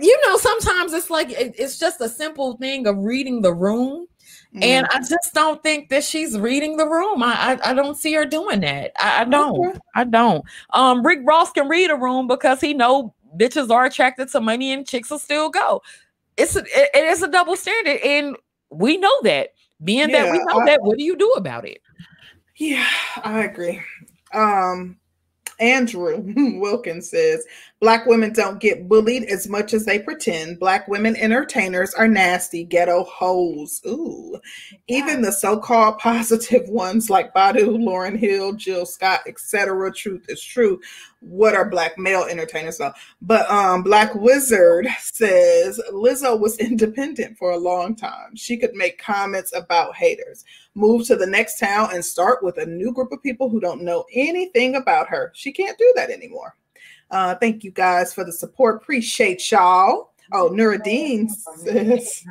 you 0.00 0.20
know 0.26 0.36
sometimes 0.36 0.92
it's 0.92 1.10
like 1.10 1.30
it- 1.30 1.54
it's 1.58 1.78
just 1.78 2.00
a 2.00 2.08
simple 2.08 2.56
thing 2.58 2.86
of 2.86 2.96
reading 2.98 3.42
the 3.42 3.52
room 3.54 4.06
and 4.62 4.84
Mm. 4.86 4.96
I 4.96 4.98
just 4.98 5.32
don't 5.32 5.62
think 5.62 5.90
that 5.90 6.02
she's 6.02 6.36
reading 6.36 6.76
the 6.76 6.86
room. 6.88 7.22
I 7.22 7.58
I, 7.62 7.70
I 7.70 7.72
don't 7.74 7.96
see 7.96 8.12
her 8.14 8.24
doing 8.24 8.60
that. 8.62 8.90
I, 8.98 9.20
I 9.20 9.24
don't. 9.24 9.68
Okay. 9.68 9.78
I 9.94 10.02
don't. 10.02 10.44
Um, 10.70 11.04
Rick 11.06 11.20
Ross 11.24 11.52
can 11.52 11.68
read 11.68 11.88
a 11.90 11.96
room 11.96 12.26
because 12.26 12.60
he 12.60 12.74
know 12.74 13.14
bitches 13.36 13.70
are 13.70 13.84
attracted 13.84 14.28
to 14.30 14.40
money 14.40 14.72
and 14.72 14.84
chicks 14.84 15.08
will 15.08 15.20
still 15.20 15.50
go. 15.50 15.82
It's 16.36 16.56
a, 16.56 16.60
it, 16.64 16.90
it 16.94 17.04
is 17.04 17.22
a 17.22 17.28
double 17.28 17.54
standard, 17.54 17.98
and 18.04 18.36
we 18.70 18.96
know 18.96 19.22
that. 19.22 19.50
Being 19.84 20.10
that 20.10 20.32
we 20.32 20.38
know 20.38 20.60
I- 20.62 20.66
that, 20.66 20.82
what 20.82 20.98
do 20.98 21.04
you 21.04 21.16
do 21.16 21.30
about 21.36 21.64
it? 21.64 21.80
Yeah, 22.56 22.86
I 23.22 23.44
agree. 23.44 23.80
Um, 24.34 24.98
Andrew 25.60 26.16
Wilkins 26.58 27.08
says 27.08 27.44
Black 27.80 28.04
women 28.04 28.30
don't 28.34 28.60
get 28.60 28.88
bullied 28.88 29.24
as 29.24 29.48
much 29.48 29.72
as 29.72 29.86
they 29.86 29.98
pretend. 29.98 30.58
Black 30.58 30.86
women 30.86 31.16
entertainers 31.16 31.94
are 31.94 32.06
nasty 32.06 32.62
ghetto 32.62 33.04
hoes. 33.04 33.80
Ooh. 33.86 34.38
Even 34.86 35.22
the 35.22 35.32
so-called 35.32 35.98
positive 35.98 36.62
ones 36.68 37.08
like 37.08 37.32
Badu, 37.32 37.78
Lauryn 37.78 38.18
Hill, 38.18 38.52
Jill 38.52 38.84
Scott, 38.84 39.20
etc. 39.26 39.90
Truth 39.92 40.26
is 40.28 40.42
true. 40.42 40.78
What 41.20 41.54
are 41.54 41.68
black 41.68 41.98
male 41.98 42.24
entertainers 42.24 42.78
though? 42.78 42.92
But 43.22 43.50
um 43.50 43.82
Black 43.82 44.14
Wizard 44.14 44.86
says 44.98 45.80
Lizzo 45.92 46.38
was 46.38 46.58
independent 46.60 47.38
for 47.38 47.50
a 47.50 47.58
long 47.58 47.94
time. 47.94 48.36
She 48.36 48.58
could 48.58 48.74
make 48.74 48.98
comments 48.98 49.54
about 49.54 49.96
haters 49.96 50.44
move 50.74 51.06
to 51.06 51.16
the 51.16 51.26
next 51.26 51.58
town 51.58 51.90
and 51.92 52.04
start 52.04 52.42
with 52.42 52.58
a 52.58 52.66
new 52.66 52.92
group 52.92 53.12
of 53.12 53.22
people 53.22 53.48
who 53.48 53.60
don't 53.60 53.82
know 53.82 54.04
anything 54.14 54.76
about 54.76 55.08
her. 55.08 55.32
She 55.34 55.52
can't 55.52 55.78
do 55.78 55.92
that 55.96 56.10
anymore. 56.10 56.56
Uh, 57.10 57.34
thank 57.36 57.64
you 57.64 57.70
guys 57.70 58.14
for 58.14 58.24
the 58.24 58.32
support. 58.32 58.76
Appreciate 58.76 59.50
y'all. 59.50 60.12
Oh, 60.32 60.48
Nuruddin 60.50 61.28
says, 61.28 62.24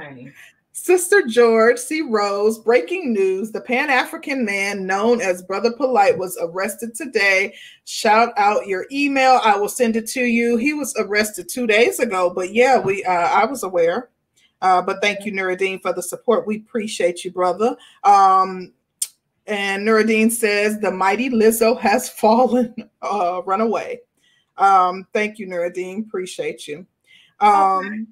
Sister 0.71 1.23
George 1.27 1.77
C. 1.77 2.01
Rose, 2.01 2.57
breaking 2.57 3.11
news. 3.11 3.51
The 3.51 3.59
Pan 3.59 3.89
African 3.89 4.45
man 4.45 4.85
known 4.85 5.19
as 5.19 5.43
Brother 5.43 5.71
Polight 5.71 6.17
was 6.17 6.37
arrested 6.41 6.95
today. 6.95 7.53
Shout 7.83 8.31
out 8.37 8.67
your 8.67 8.85
email. 8.89 9.41
I 9.43 9.57
will 9.57 9.67
send 9.67 9.97
it 9.97 10.07
to 10.11 10.23
you. 10.23 10.55
He 10.55 10.73
was 10.73 10.95
arrested 10.97 11.49
two 11.49 11.67
days 11.67 11.99
ago, 11.99 12.31
but 12.33 12.53
yeah, 12.53 12.79
we 12.79 13.03
uh, 13.03 13.11
I 13.11 13.45
was 13.45 13.63
aware. 13.63 14.09
Uh, 14.61 14.81
but 14.81 15.01
thank 15.01 15.25
you, 15.25 15.33
Nuruddin, 15.33 15.81
for 15.81 15.93
the 15.93 16.01
support. 16.01 16.47
We 16.47 16.57
appreciate 16.57 17.25
you, 17.25 17.31
brother. 17.31 17.75
Um, 18.03 18.73
and 19.47 19.85
Nuruddin 19.85 20.31
says 20.31 20.79
the 20.79 20.91
mighty 20.91 21.29
Lizzo 21.29 21.77
has 21.79 22.09
fallen, 22.21 22.73
uh, 23.01 23.41
run 23.45 23.61
away. 23.61 23.99
Um, 24.59 25.07
thank 25.13 25.39
you, 25.39 25.47
Nuruddin. 25.47 26.05
Appreciate 26.07 26.67
you. 26.67 26.85
Um, 27.39 28.07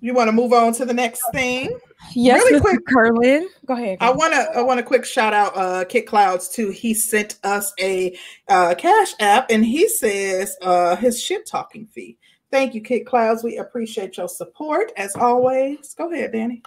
you 0.00 0.14
want 0.14 0.28
to 0.28 0.32
move 0.32 0.52
on 0.52 0.72
to 0.74 0.84
the 0.84 0.94
next 0.94 1.22
thing? 1.32 1.78
Yes, 2.14 2.42
Really 2.44 2.58
Mr. 2.58 2.62
quick. 2.62 2.86
Curlin. 2.86 3.48
Go 3.66 3.74
ahead. 3.74 3.98
I 4.00 4.10
want 4.10 4.32
to 4.32 4.58
I 4.58 4.62
want 4.62 4.80
a 4.80 4.82
quick 4.82 5.04
shout 5.04 5.34
out 5.34 5.54
uh 5.54 5.84
Kit 5.84 6.06
Clouds 6.06 6.48
too. 6.48 6.70
He 6.70 6.94
sent 6.94 7.38
us 7.44 7.74
a 7.78 8.16
uh 8.48 8.74
cash 8.78 9.12
app 9.20 9.50
and 9.50 9.64
he 9.64 9.86
says 9.88 10.56
uh 10.62 10.96
his 10.96 11.20
shit 11.22 11.46
talking 11.46 11.86
fee. 11.86 12.16
Thank 12.50 12.74
you, 12.74 12.80
Kit 12.80 13.06
Clouds. 13.06 13.44
We 13.44 13.58
appreciate 13.58 14.16
your 14.16 14.28
support 14.28 14.92
as 14.96 15.14
always. 15.14 15.94
Go 15.94 16.10
ahead, 16.10 16.32
Danny. 16.32 16.62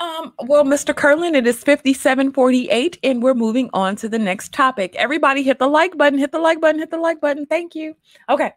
Um, 0.00 0.34
well, 0.46 0.64
Mr. 0.64 0.94
Curlin, 0.94 1.34
it 1.34 1.46
is 1.46 1.62
5748, 1.62 2.98
and 3.04 3.22
we're 3.22 3.34
moving 3.34 3.70
on 3.72 3.94
to 3.96 4.08
the 4.08 4.18
next 4.18 4.52
topic. 4.52 4.94
Everybody 4.96 5.42
hit 5.42 5.58
the 5.60 5.68
like 5.68 5.96
button, 5.96 6.18
hit 6.18 6.32
the 6.32 6.40
like 6.40 6.60
button, 6.60 6.80
hit 6.80 6.90
the 6.90 6.98
like 6.98 7.20
button. 7.20 7.46
Thank 7.46 7.74
you. 7.74 7.94
Okay. 8.28 8.52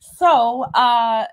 So 0.00 0.62
uh 0.74 1.26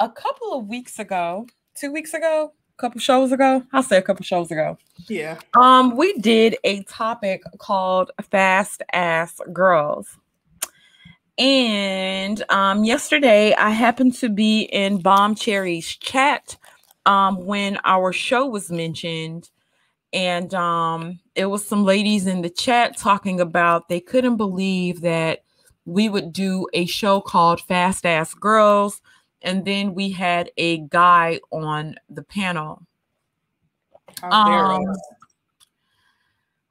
a 0.00 0.08
couple 0.08 0.52
of 0.58 0.66
weeks 0.66 0.98
ago, 0.98 1.46
two 1.76 1.92
weeks 1.92 2.14
ago, 2.14 2.52
a 2.78 2.80
couple 2.80 3.00
shows 3.00 3.32
ago, 3.32 3.62
I'll 3.72 3.82
say 3.82 3.98
a 3.98 4.02
couple 4.02 4.24
shows 4.24 4.50
ago. 4.50 4.78
Yeah. 5.08 5.38
Um, 5.54 5.96
we 5.96 6.14
did 6.14 6.56
a 6.64 6.82
topic 6.84 7.42
called 7.58 8.10
Fast 8.30 8.82
Ass 8.92 9.40
Girls. 9.52 10.08
And 11.38 12.42
um 12.50 12.84
yesterday 12.84 13.54
I 13.54 13.70
happened 13.70 14.14
to 14.14 14.28
be 14.28 14.62
in 14.62 15.02
Bomb 15.02 15.34
Cherry's 15.34 15.88
chat 15.88 16.56
um 17.06 17.44
when 17.44 17.78
our 17.84 18.12
show 18.12 18.46
was 18.46 18.70
mentioned 18.70 19.50
and 20.12 20.54
um 20.54 21.18
it 21.34 21.46
was 21.46 21.66
some 21.66 21.84
ladies 21.84 22.26
in 22.26 22.42
the 22.42 22.50
chat 22.50 22.96
talking 22.96 23.40
about 23.40 23.88
they 23.88 24.00
couldn't 24.00 24.36
believe 24.36 25.00
that 25.00 25.44
we 25.84 26.08
would 26.08 26.32
do 26.32 26.66
a 26.74 26.86
show 26.86 27.20
called 27.20 27.60
Fast 27.60 28.06
Ass 28.06 28.34
Girls 28.34 29.00
and 29.42 29.64
then 29.64 29.94
we 29.94 30.10
had 30.10 30.50
a 30.56 30.78
guy 30.78 31.40
on 31.50 31.96
the 32.08 32.22
panel. 32.22 32.82
Dare 34.20 34.72
Um. 34.72 34.94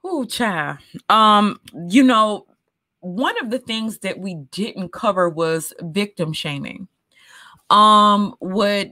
Ooh, 0.06 0.26
child. 0.26 0.80
Um, 1.10 1.60
you 1.90 2.04
know, 2.04 2.48
one 3.02 3.40
of 3.40 3.52
the 3.52 3.60
things 3.60 4.00
that 4.00 4.20
we 4.20 4.36
didn't 4.52 4.92
cover 4.92 5.30
was 5.30 5.74
victim 5.82 6.34
shaming. 6.34 6.88
Um, 7.70 8.36
what 8.40 8.92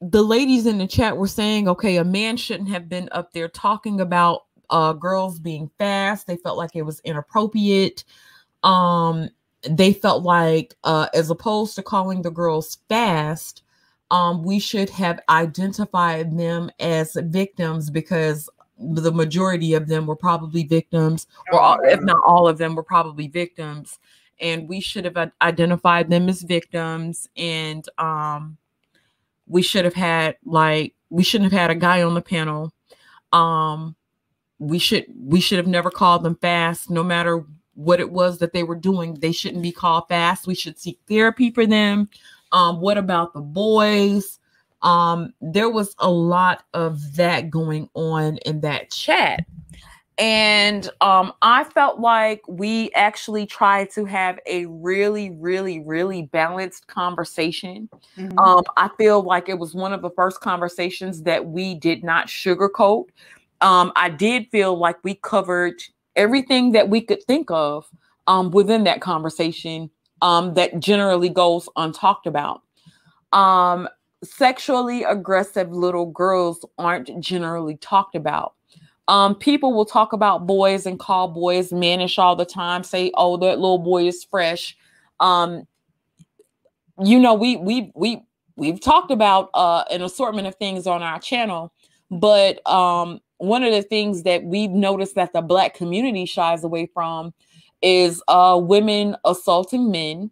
the 0.00 0.22
ladies 0.22 0.66
in 0.66 0.78
the 0.78 0.86
chat 0.86 1.16
were 1.16 1.26
saying, 1.26 1.68
okay, 1.68 1.96
a 1.96 2.04
man 2.04 2.36
shouldn't 2.36 2.70
have 2.70 2.88
been 2.88 3.08
up 3.12 3.32
there 3.32 3.48
talking 3.48 4.00
about 4.00 4.44
uh 4.70 4.92
girls 4.92 5.38
being 5.38 5.70
fast. 5.78 6.26
They 6.26 6.36
felt 6.36 6.56
like 6.56 6.76
it 6.76 6.82
was 6.82 7.00
inappropriate. 7.00 8.04
Um, 8.62 9.28
they 9.68 9.92
felt 9.92 10.22
like 10.22 10.74
uh 10.84 11.08
as 11.12 11.30
opposed 11.30 11.74
to 11.76 11.82
calling 11.82 12.22
the 12.22 12.30
girls 12.30 12.78
fast, 12.88 13.62
um, 14.10 14.42
we 14.42 14.58
should 14.58 14.90
have 14.90 15.20
identified 15.28 16.36
them 16.36 16.70
as 16.80 17.16
victims 17.24 17.90
because 17.90 18.48
the 18.78 19.12
majority 19.12 19.74
of 19.74 19.88
them 19.88 20.06
were 20.06 20.16
probably 20.16 20.64
victims, 20.64 21.26
or 21.52 21.60
all, 21.60 21.78
if 21.84 22.00
not 22.00 22.16
all 22.26 22.48
of 22.48 22.58
them 22.58 22.74
were 22.74 22.82
probably 22.82 23.28
victims. 23.28 23.98
And 24.40 24.66
we 24.68 24.80
should 24.80 25.04
have 25.04 25.30
identified 25.42 26.08
them 26.08 26.28
as 26.30 26.40
victims, 26.40 27.28
and 27.36 27.86
um, 27.98 28.56
we 29.50 29.62
should 29.62 29.84
have 29.84 29.94
had 29.94 30.36
like 30.44 30.94
we 31.10 31.24
shouldn't 31.24 31.52
have 31.52 31.60
had 31.60 31.70
a 31.70 31.74
guy 31.74 32.02
on 32.02 32.14
the 32.14 32.22
panel. 32.22 32.72
Um, 33.32 33.96
we 34.58 34.78
should 34.78 35.06
we 35.18 35.40
should 35.40 35.58
have 35.58 35.66
never 35.66 35.90
called 35.90 36.22
them 36.22 36.36
fast, 36.36 36.88
no 36.88 37.02
matter 37.02 37.44
what 37.74 38.00
it 38.00 38.10
was 38.10 38.38
that 38.38 38.52
they 38.52 38.62
were 38.62 38.76
doing. 38.76 39.14
They 39.14 39.32
shouldn't 39.32 39.62
be 39.62 39.72
called 39.72 40.04
fast. 40.08 40.46
We 40.46 40.54
should 40.54 40.78
seek 40.78 41.00
therapy 41.08 41.50
for 41.50 41.66
them. 41.66 42.08
Um, 42.52 42.80
what 42.80 42.96
about 42.96 43.34
the 43.34 43.40
boys? 43.40 44.38
Um, 44.82 45.34
there 45.40 45.68
was 45.68 45.94
a 45.98 46.10
lot 46.10 46.62
of 46.72 47.16
that 47.16 47.50
going 47.50 47.88
on 47.94 48.38
in 48.38 48.60
that 48.60 48.90
chat. 48.90 49.44
And 50.20 50.90
um, 51.00 51.32
I 51.40 51.64
felt 51.64 51.98
like 51.98 52.42
we 52.46 52.90
actually 52.92 53.46
tried 53.46 53.88
to 53.92 54.04
have 54.04 54.38
a 54.44 54.66
really, 54.66 55.30
really, 55.30 55.80
really 55.80 56.22
balanced 56.22 56.86
conversation. 56.88 57.88
Mm-hmm. 58.18 58.38
Um, 58.38 58.62
I 58.76 58.90
feel 58.98 59.22
like 59.22 59.48
it 59.48 59.58
was 59.58 59.74
one 59.74 59.94
of 59.94 60.02
the 60.02 60.10
first 60.10 60.40
conversations 60.40 61.22
that 61.22 61.46
we 61.46 61.74
did 61.74 62.04
not 62.04 62.26
sugarcoat. 62.26 63.06
Um, 63.62 63.92
I 63.96 64.10
did 64.10 64.48
feel 64.50 64.76
like 64.76 65.02
we 65.02 65.14
covered 65.14 65.82
everything 66.16 66.72
that 66.72 66.90
we 66.90 67.00
could 67.00 67.22
think 67.22 67.50
of 67.50 67.88
um, 68.26 68.50
within 68.50 68.84
that 68.84 69.00
conversation 69.00 69.88
um, 70.20 70.52
that 70.52 70.80
generally 70.80 71.30
goes 71.30 71.66
untalked 71.78 72.26
about. 72.26 72.60
Um, 73.32 73.88
sexually 74.22 75.02
aggressive 75.02 75.72
little 75.72 76.06
girls 76.06 76.62
aren't 76.76 77.20
generally 77.20 77.76
talked 77.76 78.14
about. 78.14 78.52
Um, 79.08 79.34
people 79.34 79.72
will 79.72 79.84
talk 79.84 80.12
about 80.12 80.46
boys 80.46 80.86
and 80.86 80.98
call 80.98 81.28
boys 81.28 81.72
mannish 81.72 82.18
all 82.18 82.36
the 82.36 82.44
time, 82.44 82.84
say, 82.84 83.10
oh, 83.14 83.36
that 83.38 83.58
little 83.58 83.78
boy 83.78 84.06
is 84.06 84.24
fresh. 84.24 84.76
Um, 85.18 85.66
you 87.02 87.18
know, 87.18 87.34
we 87.34 87.56
we 87.56 87.90
we 87.94 88.22
we've 88.56 88.80
talked 88.80 89.10
about 89.10 89.50
uh, 89.54 89.84
an 89.90 90.02
assortment 90.02 90.46
of 90.46 90.54
things 90.56 90.86
on 90.86 91.02
our 91.02 91.18
channel, 91.18 91.72
but 92.10 92.64
um, 92.70 93.20
one 93.38 93.64
of 93.64 93.72
the 93.72 93.82
things 93.82 94.22
that 94.24 94.44
we've 94.44 94.70
noticed 94.70 95.14
that 95.14 95.32
the 95.32 95.40
black 95.40 95.74
community 95.74 96.26
shies 96.26 96.62
away 96.62 96.86
from 96.92 97.32
is 97.82 98.22
uh, 98.28 98.58
women 98.62 99.16
assaulting 99.24 99.90
men. 99.90 100.30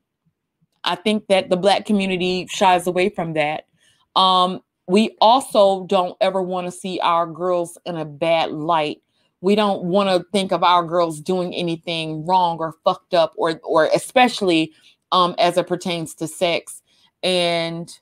I 0.85 0.95
think 0.95 1.27
that 1.29 1.49
the 1.49 1.57
black 1.57 1.87
community 1.87 2.47
shies 2.51 2.87
away 2.87 3.09
from 3.09 3.33
that. 3.33 3.67
Um, 4.15 4.61
we 4.89 5.17
also 5.21 5.85
don't 5.85 6.17
ever 6.21 6.43
want 6.43 6.67
to 6.67 6.71
see 6.71 6.99
our 7.01 7.27
girls 7.27 7.79
in 7.85 7.97
a 7.97 8.07
bad 8.07 8.51
light. 8.51 9.03
We 9.41 9.55
don't 9.55 9.85
want 9.85 10.09
to 10.09 10.27
think 10.33 10.51
of 10.51 10.65
our 10.65 10.83
girls 10.83 11.21
doing 11.21 11.55
anything 11.55 12.27
wrong 12.27 12.57
or 12.59 12.75
fucked 12.85 13.15
up, 13.15 13.35
or 13.37 13.61
or 13.63 13.89
especially 13.95 14.73
um, 15.13 15.35
as 15.39 15.57
it 15.57 15.67
pertains 15.67 16.15
to 16.17 16.27
sex. 16.27 16.83
And 17.23 17.97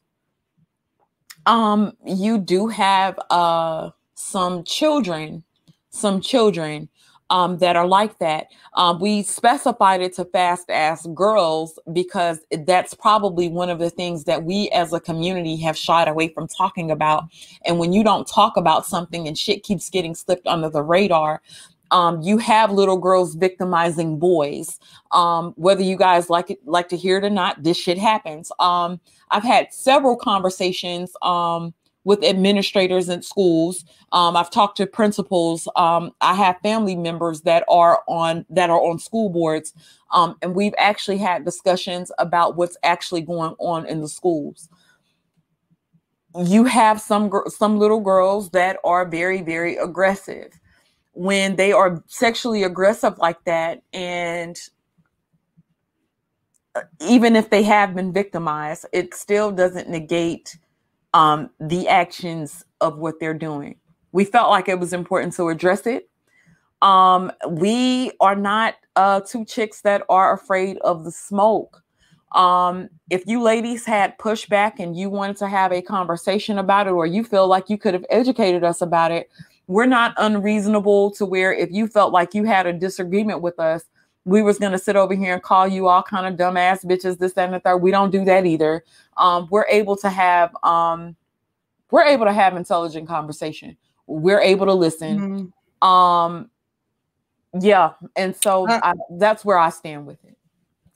um, 1.45 1.93
you 2.07 2.39
do 2.39 2.69
have 2.69 3.19
uh, 3.31 3.91
some 4.15 4.65
children, 4.65 5.43
some 5.91 6.21
children 6.21 6.89
um, 7.31 7.59
that 7.59 7.77
are 7.77 7.87
like 7.87 8.19
that. 8.19 8.49
Um, 8.75 9.01
we 9.01 9.23
specified 9.23 10.01
it 10.01 10.15
to 10.15 10.25
fast 10.27 10.71
ass 10.71 11.07
girls 11.15 11.79
because 11.93 12.41
that's 12.65 12.95
probably 12.95 13.49
one 13.49 13.71
of 13.71 13.79
the 13.79 13.91
things 13.91 14.25
that 14.25 14.45
we 14.45 14.69
as 14.71 14.93
a 14.93 15.01
community 15.01 15.57
have 15.57 15.77
shied 15.77 16.09
away 16.09 16.29
from 16.29 16.47
talking 16.49 16.91
about. 16.91 17.25
And 17.65 17.79
when 17.79 17.93
you 17.93 18.05
don't 18.05 18.27
talk 18.27 18.57
about 18.57 18.87
something 18.87 19.27
and 19.27 19.37
shit 19.37 19.63
keeps 19.63 19.91
getting 19.91 20.15
slipped 20.15 20.47
under 20.47 20.69
the 20.69 20.83
radar, 20.83 21.43
um, 21.91 22.21
you 22.21 22.39
have 22.39 22.73
little 22.73 22.99
girls 22.99 23.35
victimizing 23.35 24.19
boys. 24.19 24.79
Um, 25.13 25.55
whether 25.57 25.83
you 25.83 25.97
guys 25.97 26.29
like 26.29 26.51
it, 26.51 26.67
like 26.67 26.89
to 26.89 26.97
hear 26.97 27.19
it 27.19 27.25
or 27.25 27.31
not, 27.31 27.63
this 27.63 27.77
shit 27.77 27.99
happens. 27.99 28.51
Um, 28.59 29.01
I've 29.31 29.45
had 29.45 29.73
several 29.73 30.17
conversations 30.17 31.13
um, 31.23 31.75
with 32.07 32.23
administrators 32.23 33.09
in 33.09 33.21
schools. 33.21 33.85
Um, 34.13 34.37
I've 34.37 34.51
talked 34.51 34.77
to 34.77 34.87
principals. 34.87 35.69
Um, 35.75 36.13
I 36.21 36.35
have 36.35 36.57
family 36.63 36.95
members 36.95 37.41
that 37.43 37.65
are 37.69 38.03
on 38.07 38.47
that 38.49 38.71
are 38.71 38.81
on 38.81 39.01
school 39.01 39.29
boards, 39.29 39.75
um, 40.13 40.37
and 40.41 40.55
we've 40.55 40.75
actually 40.79 41.19
had 41.19 41.45
discussions 41.45 42.13
about 42.19 42.57
what's 42.57 42.77
actually 42.85 43.23
going 43.23 43.57
on 43.59 43.87
in 43.87 44.01
the 44.01 44.09
schools. 44.09 44.69
You 46.39 46.65
have 46.65 47.01
some 47.01 47.31
some 47.49 47.77
little 47.77 48.01
girls 48.01 48.51
that 48.51 48.79
are 48.85 49.05
very 49.05 49.43
very 49.43 49.77
aggressive. 49.77 50.53
When 51.13 51.57
they 51.57 51.73
are 51.73 52.05
sexually 52.07 52.63
aggressive 52.63 53.19
like 53.19 53.43
that, 53.47 53.83
and 53.93 54.57
uh, 56.77 56.83
even 57.01 57.35
if 57.35 57.51
they 57.51 57.65
have 57.65 57.97
been 57.97 58.13
victimized, 58.13 58.87
it 58.93 59.13
still 59.15 59.51
doesn't 59.51 59.89
negate 59.89 60.57
um, 61.17 61.49
the 61.59 61.89
actions 61.89 62.63
of 62.83 62.99
what 62.99 63.19
they're 63.19 63.33
doing. 63.33 63.77
We 64.13 64.27
felt 64.27 64.51
like 64.51 64.69
it 64.69 64.79
was 64.79 64.93
important 64.93 65.33
to 65.37 65.49
address 65.49 65.87
it. 65.87 66.11
Um, 66.83 67.33
we 67.49 68.13
are 68.21 68.37
not 68.37 68.75
uh, 68.97 69.21
two 69.21 69.47
chicks 69.47 69.81
that 69.81 70.03
are 70.11 70.35
afraid 70.35 70.77
of 70.79 71.05
the 71.05 71.11
smoke. 71.11 71.83
Um, 72.33 72.91
if 73.09 73.27
you 73.27 73.41
ladies 73.41 73.87
had 73.87 74.19
pushback 74.19 74.75
and 74.79 74.95
you 74.95 75.09
wanted 75.09 75.39
to 75.39 75.49
have 75.49 75.73
a 75.73 75.81
conversation 75.81 76.59
about 76.59 76.87
it, 76.87 76.91
or 76.91 77.07
you 77.07 77.25
feel 77.25 77.49
like 77.49 77.71
you 77.71 77.79
could 77.79 77.95
have 77.95 78.05
educated 78.11 78.63
us 78.63 78.83
about 78.83 79.11
it, 79.11 79.31
we're 79.69 79.87
not 79.87 80.13
unreasonable 80.19 81.13
to 81.13 81.25
where 81.25 81.51
if 81.51 81.71
you 81.73 81.89
felt 81.89 82.13
like 82.13 82.35
you 82.35 82.45
had 82.45 82.67
a 82.67 82.75
disagreement 82.75 83.41
with 83.41 83.59
us, 83.59 83.85
we 84.27 84.43
was 84.43 84.59
gonna 84.59 84.79
sit 84.79 84.97
over 84.97 85.15
here 85.15 85.35
and 85.35 85.43
call 85.43 85.67
you 85.69 85.87
all 85.87 86.03
kind 86.03 86.27
of 86.27 86.39
dumbass 86.39 86.85
bitches, 86.85 87.17
this, 87.17 87.33
that, 87.35 87.45
and 87.45 87.55
the 87.55 87.61
third. 87.61 87.79
We 87.79 87.93
don't 87.93 88.11
do 88.11 88.25
that 88.25 88.45
either. 88.45 88.85
Um, 89.17 89.47
we're 89.51 89.67
able 89.71 89.97
to 89.99 90.11
have 90.11 90.55
um, 90.65 91.17
we're 91.93 92.05
able 92.05 92.27
to 92.27 92.33
have 92.33 92.57
intelligent 92.57 93.07
conversation. 93.07 93.77
We're 94.07 94.41
able 94.41 94.67
to 94.67 94.75
listen. 94.75 95.53
Mm-hmm. 95.83 95.89
Um, 95.89 96.51
yeah, 97.59 97.93
and 98.17 98.35
so 98.37 98.69
I, 98.69 98.91
I, 98.91 98.93
that's 99.13 99.45
where 99.45 99.59
I 99.59 99.71
stand 99.71 100.07
with 100.07 100.23
it. 100.25 100.37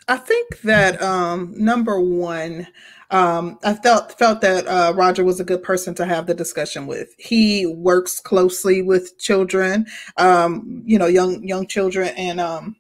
I 0.09 0.17
think 0.17 0.63
that 0.63 1.01
um, 1.01 1.55
number 1.57 2.01
one, 2.01 2.67
um, 3.13 3.61
I 3.63 3.75
felt 3.75 4.19
felt 4.19 4.41
that 4.41 4.67
uh, 4.67 4.93
Roger 4.97 5.23
was 5.23 5.39
a 5.39 5.45
good 5.45 5.63
person 5.63 5.95
to 5.95 6.05
have 6.05 6.27
the 6.27 6.35
discussion 6.35 6.89
with. 6.89 7.15
He 7.17 7.65
works 7.65 8.19
closely 8.19 8.83
with 8.83 9.17
children, 9.21 9.87
um, 10.17 10.83
you 10.85 10.99
know, 10.99 11.07
young 11.07 11.45
young 11.45 11.69
children, 11.69 12.09
and 12.17 12.41
um, 12.41 12.75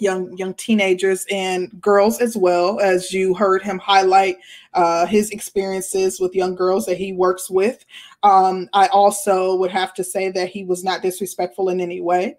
young 0.00 0.36
young 0.36 0.54
teenagers 0.54 1.26
and 1.30 1.70
girls 1.80 2.20
as 2.20 2.36
well 2.36 2.80
as 2.80 3.12
you 3.12 3.34
heard 3.34 3.62
him 3.62 3.78
highlight 3.78 4.36
uh, 4.74 5.06
his 5.06 5.30
experiences 5.30 6.20
with 6.20 6.34
young 6.34 6.54
girls 6.54 6.86
that 6.86 6.98
he 6.98 7.12
works 7.12 7.50
with. 7.50 7.84
Um, 8.22 8.68
i 8.72 8.86
also 8.88 9.56
would 9.56 9.70
have 9.70 9.94
to 9.94 10.04
say 10.04 10.30
that 10.30 10.48
he 10.48 10.64
was 10.64 10.84
not 10.84 11.02
disrespectful 11.02 11.68
in 11.68 11.80
any 11.80 12.00
way. 12.00 12.36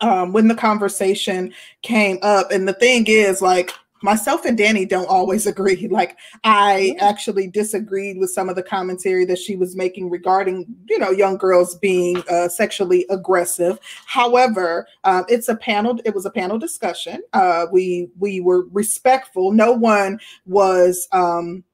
Um, 0.00 0.32
when 0.32 0.46
the 0.46 0.54
conversation 0.54 1.52
came 1.82 2.18
up 2.22 2.52
and 2.52 2.66
the 2.66 2.74
thing 2.74 3.04
is 3.08 3.42
like 3.42 3.72
myself 4.02 4.44
and 4.44 4.56
Danny 4.56 4.84
don't 4.84 5.08
always 5.08 5.46
agree. 5.46 5.88
Like 6.00 6.18
I 6.44 6.96
actually 7.00 7.48
disagreed 7.48 8.18
with 8.18 8.30
some 8.30 8.48
of 8.48 8.54
the 8.54 8.62
commentary 8.62 9.24
that 9.24 9.38
she 9.38 9.56
was 9.56 9.76
making 9.76 10.08
regarding, 10.08 10.64
you 10.88 10.98
know, 10.98 11.10
young 11.10 11.36
girls 11.36 11.76
being 11.76 12.22
uh, 12.30 12.48
sexually 12.48 13.04
aggressive. 13.10 13.78
However, 14.06 14.86
uh, 15.04 15.24
it's 15.28 15.48
a 15.48 15.56
panel. 15.56 16.00
It 16.04 16.14
was 16.14 16.26
a 16.26 16.30
panel 16.30 16.58
discussion. 16.58 17.22
Uh, 17.32 17.66
we 17.72 18.08
we 18.18 18.40
were 18.40 18.66
respectful. 18.72 19.52
No 19.52 19.72
one 19.72 20.20
was. 20.46 21.08
Um, 21.12 21.64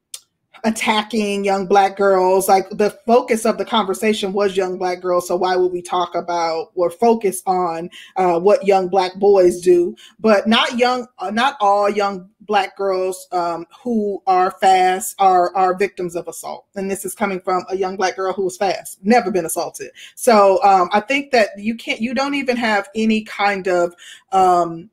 attacking 0.63 1.45
young 1.45 1.67
black 1.67 1.97
girls. 1.97 2.47
Like 2.47 2.69
the 2.69 2.91
focus 3.05 3.45
of 3.45 3.57
the 3.57 3.65
conversation 3.65 4.33
was 4.33 4.57
young 4.57 4.77
black 4.77 5.01
girls. 5.01 5.27
So 5.27 5.35
why 5.35 5.55
would 5.55 5.71
we 5.71 5.81
talk 5.81 6.15
about 6.15 6.71
or 6.75 6.89
focus 6.89 7.41
on 7.45 7.89
uh, 8.15 8.39
what 8.39 8.65
young 8.65 8.87
black 8.87 9.15
boys 9.15 9.61
do? 9.61 9.95
But 10.19 10.47
not 10.47 10.77
young, 10.77 11.07
uh, 11.19 11.31
not 11.31 11.57
all 11.59 11.89
young 11.89 12.29
black 12.41 12.77
girls 12.77 13.27
um, 13.31 13.65
who 13.83 14.21
are 14.25 14.51
fast 14.51 15.15
are 15.19 15.53
are 15.55 15.75
victims 15.75 16.15
of 16.15 16.27
assault. 16.27 16.65
And 16.75 16.89
this 16.89 17.05
is 17.05 17.13
coming 17.13 17.41
from 17.41 17.65
a 17.69 17.77
young 17.77 17.97
black 17.97 18.15
girl 18.15 18.33
who 18.33 18.45
was 18.45 18.57
fast, 18.57 18.99
never 19.03 19.31
been 19.31 19.45
assaulted. 19.45 19.91
So 20.15 20.63
um, 20.63 20.89
I 20.93 21.01
think 21.01 21.31
that 21.31 21.49
you 21.57 21.75
can't, 21.75 22.01
you 22.01 22.13
don't 22.13 22.35
even 22.35 22.57
have 22.57 22.89
any 22.95 23.23
kind 23.23 23.67
of 23.67 23.93
um, 24.31 24.89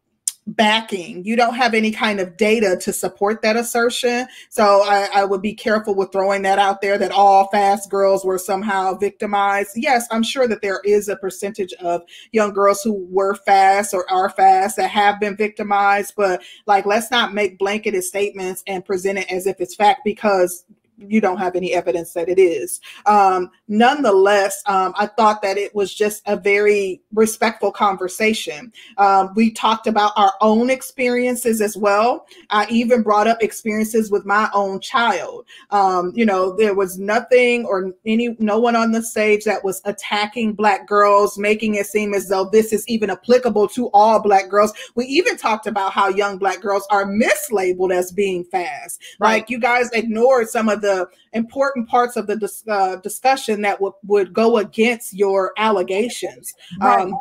backing. 0.47 1.25
You 1.25 1.37
don't 1.37 1.55
have 1.55 1.73
any 1.73 1.91
kind 1.91 2.21
of 2.21 2.37
data 2.37 2.77
to 2.83 2.93
support 2.93 3.41
that 3.43 3.57
assertion. 3.57 4.27
So 4.51 4.83
I, 4.83 5.09
I, 5.15 5.25
would 5.25 5.41
be 5.41 5.55
careful 5.55 5.95
with 5.95 6.13
throwing 6.13 6.43
that 6.43 6.59
out 6.59 6.83
there 6.83 6.99
that 6.99 7.13
all 7.13 7.49
fast 7.49 7.91
girls 7.91 8.25
were 8.25 8.39
somehow 8.39 8.95
victimized. 8.95 9.71
Yes, 9.75 10.07
I'm 10.11 10.23
sure 10.23 10.47
that 10.47 10.61
there 10.61 10.81
is 10.85 11.09
a 11.09 11.17
percentage 11.17 11.73
of 11.75 12.03
young 12.33 12.53
girls 12.53 12.83
who 12.83 13.07
were 13.11 13.35
fast 13.35 13.95
or 13.95 14.11
are 14.13 14.29
fast 14.29 14.77
that 14.77 14.91
have 14.91 15.19
been 15.19 15.37
victimized, 15.37 16.13
but 16.15 16.43
like 16.67 16.85
let's 16.85 17.11
not 17.11 17.33
make 17.33 17.59
blanketed 17.59 18.05
statements 18.05 18.63
and 18.67 18.85
present 18.85 19.19
it 19.19 19.33
as 19.33 19.47
if 19.47 19.61
it's 19.61 19.75
fact 19.75 20.03
because 20.05 20.65
you 20.97 21.21
don't 21.21 21.39
have 21.39 21.57
any 21.57 21.73
evidence 21.73 22.13
that 22.13 22.29
it 22.29 22.39
is. 22.39 22.81
Um, 23.07 23.51
nonetheless, 23.69 24.63
um, 24.67 24.95
I 24.97 25.07
thought 25.07 25.43
that 25.43 25.59
it 25.59 25.75
was 25.75 25.95
just 25.95 26.23
a 26.27 26.37
very 26.37 27.03
respectful 27.13 27.73
conversation. 27.73 28.73
Um, 28.99 29.33
we 29.35 29.51
talked 29.51 29.87
about 29.87 30.13
our 30.17 30.33
own 30.41 30.71
experiences 30.71 31.61
as 31.61 31.77
well. 31.77 32.27
I 32.51 32.67
even 32.71 33.03
brought 33.03 33.27
up 33.27 33.43
experiences 33.43 34.11
with 34.11 34.25
my 34.25 34.49
own 34.55 34.81
child. 34.81 35.47
Um, 35.71 36.13
you 36.15 36.25
know, 36.25 36.57
there 36.57 36.75
was 36.75 36.99
nothing 36.99 37.65
or 37.65 37.93
any 38.07 38.37
no 38.39 38.59
one 38.59 38.77
on 38.77 38.93
the 38.93 39.03
stage 39.03 39.45
that 39.45 39.65
was 39.65 39.81
attacking 39.85 40.55
black 40.55 40.87
girls, 40.87 41.39
making 41.39 41.75
it 41.75 41.87
seem 41.87 42.15
as 42.15 42.29
though 42.29 42.45
this 42.45 42.73
is 42.73 42.87
even 42.89 43.11
applicable 43.11 43.69
to 43.69 43.89
all 43.89 44.21
black 44.21 44.49
girls. 44.49 44.73
We 44.95 45.07
even 45.07 45.37
talked 45.37 45.67
about 45.67 45.93
how 45.93 46.09
young 46.09 46.39
black 46.39 46.61
girls 46.61 46.87
are 46.91 47.07
mislabeled 47.07 47.93
as 47.93 48.13
being 48.13 48.45
fast. 48.45 49.03
Right. 49.19 49.35
Like 49.35 49.51
you 49.51 49.59
guys 49.59 49.91
ignored 49.93 50.49
some 50.49 50.69
of 50.69 50.84
the 50.85 51.09
important 51.33 51.89
parts 51.89 52.17
of 52.17 52.27
the 52.27 52.37
dis- 52.37 52.63
uh, 52.69 52.97
discussion 52.97 53.63
that 53.63 53.81
would, 53.81 53.95
would 54.05 54.33
go 54.33 54.59
against 54.59 55.15
your 55.15 55.53
allegations. 55.57 56.55
Right. 56.81 57.01
Um, 57.01 57.19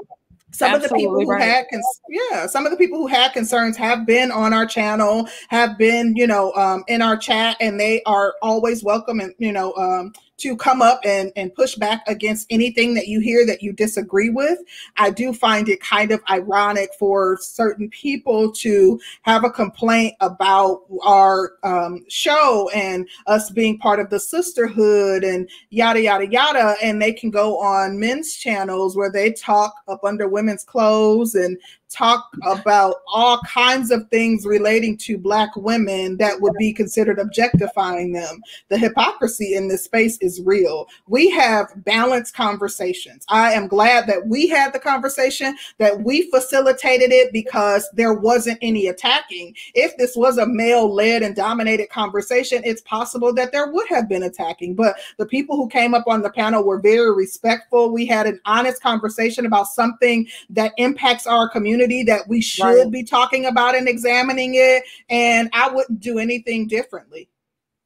some 0.52 0.72
Absolutely 0.76 0.86
of 0.86 0.90
the 0.90 0.96
people 0.96 1.20
who 1.22 1.32
right. 1.32 1.42
had 1.42 1.66
cons- 1.72 2.02
yeah 2.10 2.46
some 2.46 2.66
of 2.66 2.72
the 2.72 2.78
people 2.78 3.00
who 3.00 3.08
had 3.08 3.34
concerns 3.34 3.76
have 3.76 4.06
been 4.06 4.32
on 4.32 4.54
our 4.54 4.68
channel 4.68 5.28
have 5.48 5.80
been 5.80 6.16
you 6.16 6.28
know 6.28 6.54
um, 6.54 6.84
in 6.88 7.02
our 7.02 7.18
chat 7.18 7.58
and 7.60 7.80
they 7.80 8.04
are 8.04 8.36
always 8.44 8.84
welcome 8.84 9.20
and 9.20 9.34
you 9.40 9.52
know 9.52 9.74
um, 9.74 10.14
to 10.38 10.58
come 10.58 10.82
up 10.82 11.00
and, 11.06 11.32
and 11.36 11.54
push 11.54 11.76
back 11.76 12.04
against 12.08 12.48
anything 12.50 12.94
that 12.96 13.08
you 13.08 13.20
hear 13.20 13.46
that 13.46 13.62
you 13.62 13.72
disagree 13.72 14.30
with. 14.30 14.60
I 14.98 15.12
do 15.12 15.34
find 15.34 15.70
it 15.70 15.82
kind 15.82 16.12
of 16.12 16.22
ironic 16.30 16.90
for 16.98 17.38
certain 17.40 17.90
people 17.90 18.52
to 18.54 19.00
have 19.22 19.44
a 19.44 19.50
complaint 19.50 20.16
about 20.20 20.82
our 21.04 21.54
um, 21.64 22.04
show 22.10 22.70
and 22.74 23.08
us 23.28 23.52
being 23.52 23.78
part 23.78 24.00
of 24.00 24.10
the 24.10 24.20
sisterhood 24.20 25.24
and 25.24 25.50
yada, 25.70 26.02
yada, 26.02 26.28
yada. 26.28 26.76
And 26.82 27.02
they 27.02 27.14
can 27.14 27.30
go 27.30 27.60
on 27.60 28.00
men's 28.00 28.34
channels 28.34 28.96
where 28.98 29.12
they 29.12 29.32
talk 29.32 29.74
up 29.88 30.04
under 30.04 30.28
women's 30.28 30.64
clothes 30.64 31.36
and 31.36 31.58
talk 31.94 32.30
about 32.44 32.96
all 33.08 33.40
kinds 33.42 33.92
of 33.92 34.10
things 34.10 34.46
relating 34.46 34.98
to 34.98 35.18
black 35.18 35.50
women 35.56 36.18
that 36.18 36.40
would 36.42 36.54
be 36.58 36.74
considered 36.74 37.20
objectifying 37.20 38.12
them. 38.12 38.42
The 38.70 38.78
hypocrisy 38.78 39.56
in 39.56 39.68
this 39.68 39.84
space 39.84 40.18
is 40.22 40.42
real. 40.44 40.88
We 41.08 41.30
have 41.32 41.68
balanced 41.86 42.36
conversations. 42.36 43.26
I 43.30 43.54
am 43.54 43.68
glad 43.68 44.08
that 44.08 44.28
we 44.28 44.48
had 44.48 44.74
the 44.74 44.80
conversation, 44.80 45.56
that 45.78 46.02
we 46.02 46.30
facilitated 46.32 47.12
it 47.12 47.32
because 47.32 47.88
there 47.94 48.14
wasn't 48.14 48.60
any 48.62 48.88
attacking. 48.88 49.56
If 49.76 49.96
this 49.98 50.16
was 50.16 50.38
a 50.38 50.48
male 50.48 50.94
led 50.94 51.22
and 51.22 51.36
dominated 51.36 51.90
conversation, 51.90 52.62
it's 52.66 52.82
possible 52.82 53.34
that 53.36 53.52
there 53.52 53.72
would 53.72 53.88
have 53.90 54.10
been 54.10 54.24
attacking. 54.24 54.76
But 54.76 54.96
the 55.18 55.26
people 55.26 55.56
who 55.56 55.70
came 55.70 55.94
up 55.94 56.06
on 56.08 56.22
the 56.22 56.32
panel 56.32 56.64
were 56.64 56.80
very 56.80 57.14
respectful. 57.14 57.92
We 57.92 58.06
had 58.06 58.26
an 58.26 58.40
honest 58.46 58.82
conversation 58.82 59.46
about 59.46 59.68
something 59.68 60.28
that 60.50 60.74
impacts 60.78 61.28
our 61.28 61.48
community 61.50 61.83
community 61.84 62.04
that 62.04 62.28
we 62.28 62.42
should 62.42 62.64
right. 62.64 62.92
be 62.92 63.04
talking 63.04 63.46
about 63.46 63.76
and 63.76 63.88
examining 63.88 64.56
it. 64.56 64.84
And 65.10 65.50
I 65.54 65.70
wouldn't 65.70 66.00
do 66.00 66.20
anything 66.20 66.68
differently. 66.68 67.30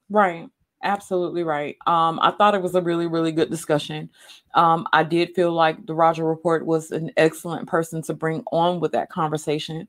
Right. 0.09 0.47
Absolutely 0.83 1.43
right. 1.43 1.75
Um, 1.87 2.19
I 2.21 2.31
thought 2.31 2.53
it 2.53 2.61
was 2.61 2.75
a 2.75 2.81
really, 2.81 3.07
really 3.07 3.31
good 3.31 3.49
discussion. 3.49 4.09
Um, 4.53 4.87
I 4.93 5.03
did 5.03 5.33
feel 5.35 5.51
like 5.51 5.85
the 5.85 5.95
Roger 5.95 6.23
Report 6.23 6.65
was 6.65 6.91
an 6.91 7.11
excellent 7.17 7.67
person 7.67 8.01
to 8.03 8.13
bring 8.13 8.43
on 8.51 8.79
with 8.79 8.91
that 8.91 9.09
conversation 9.09 9.87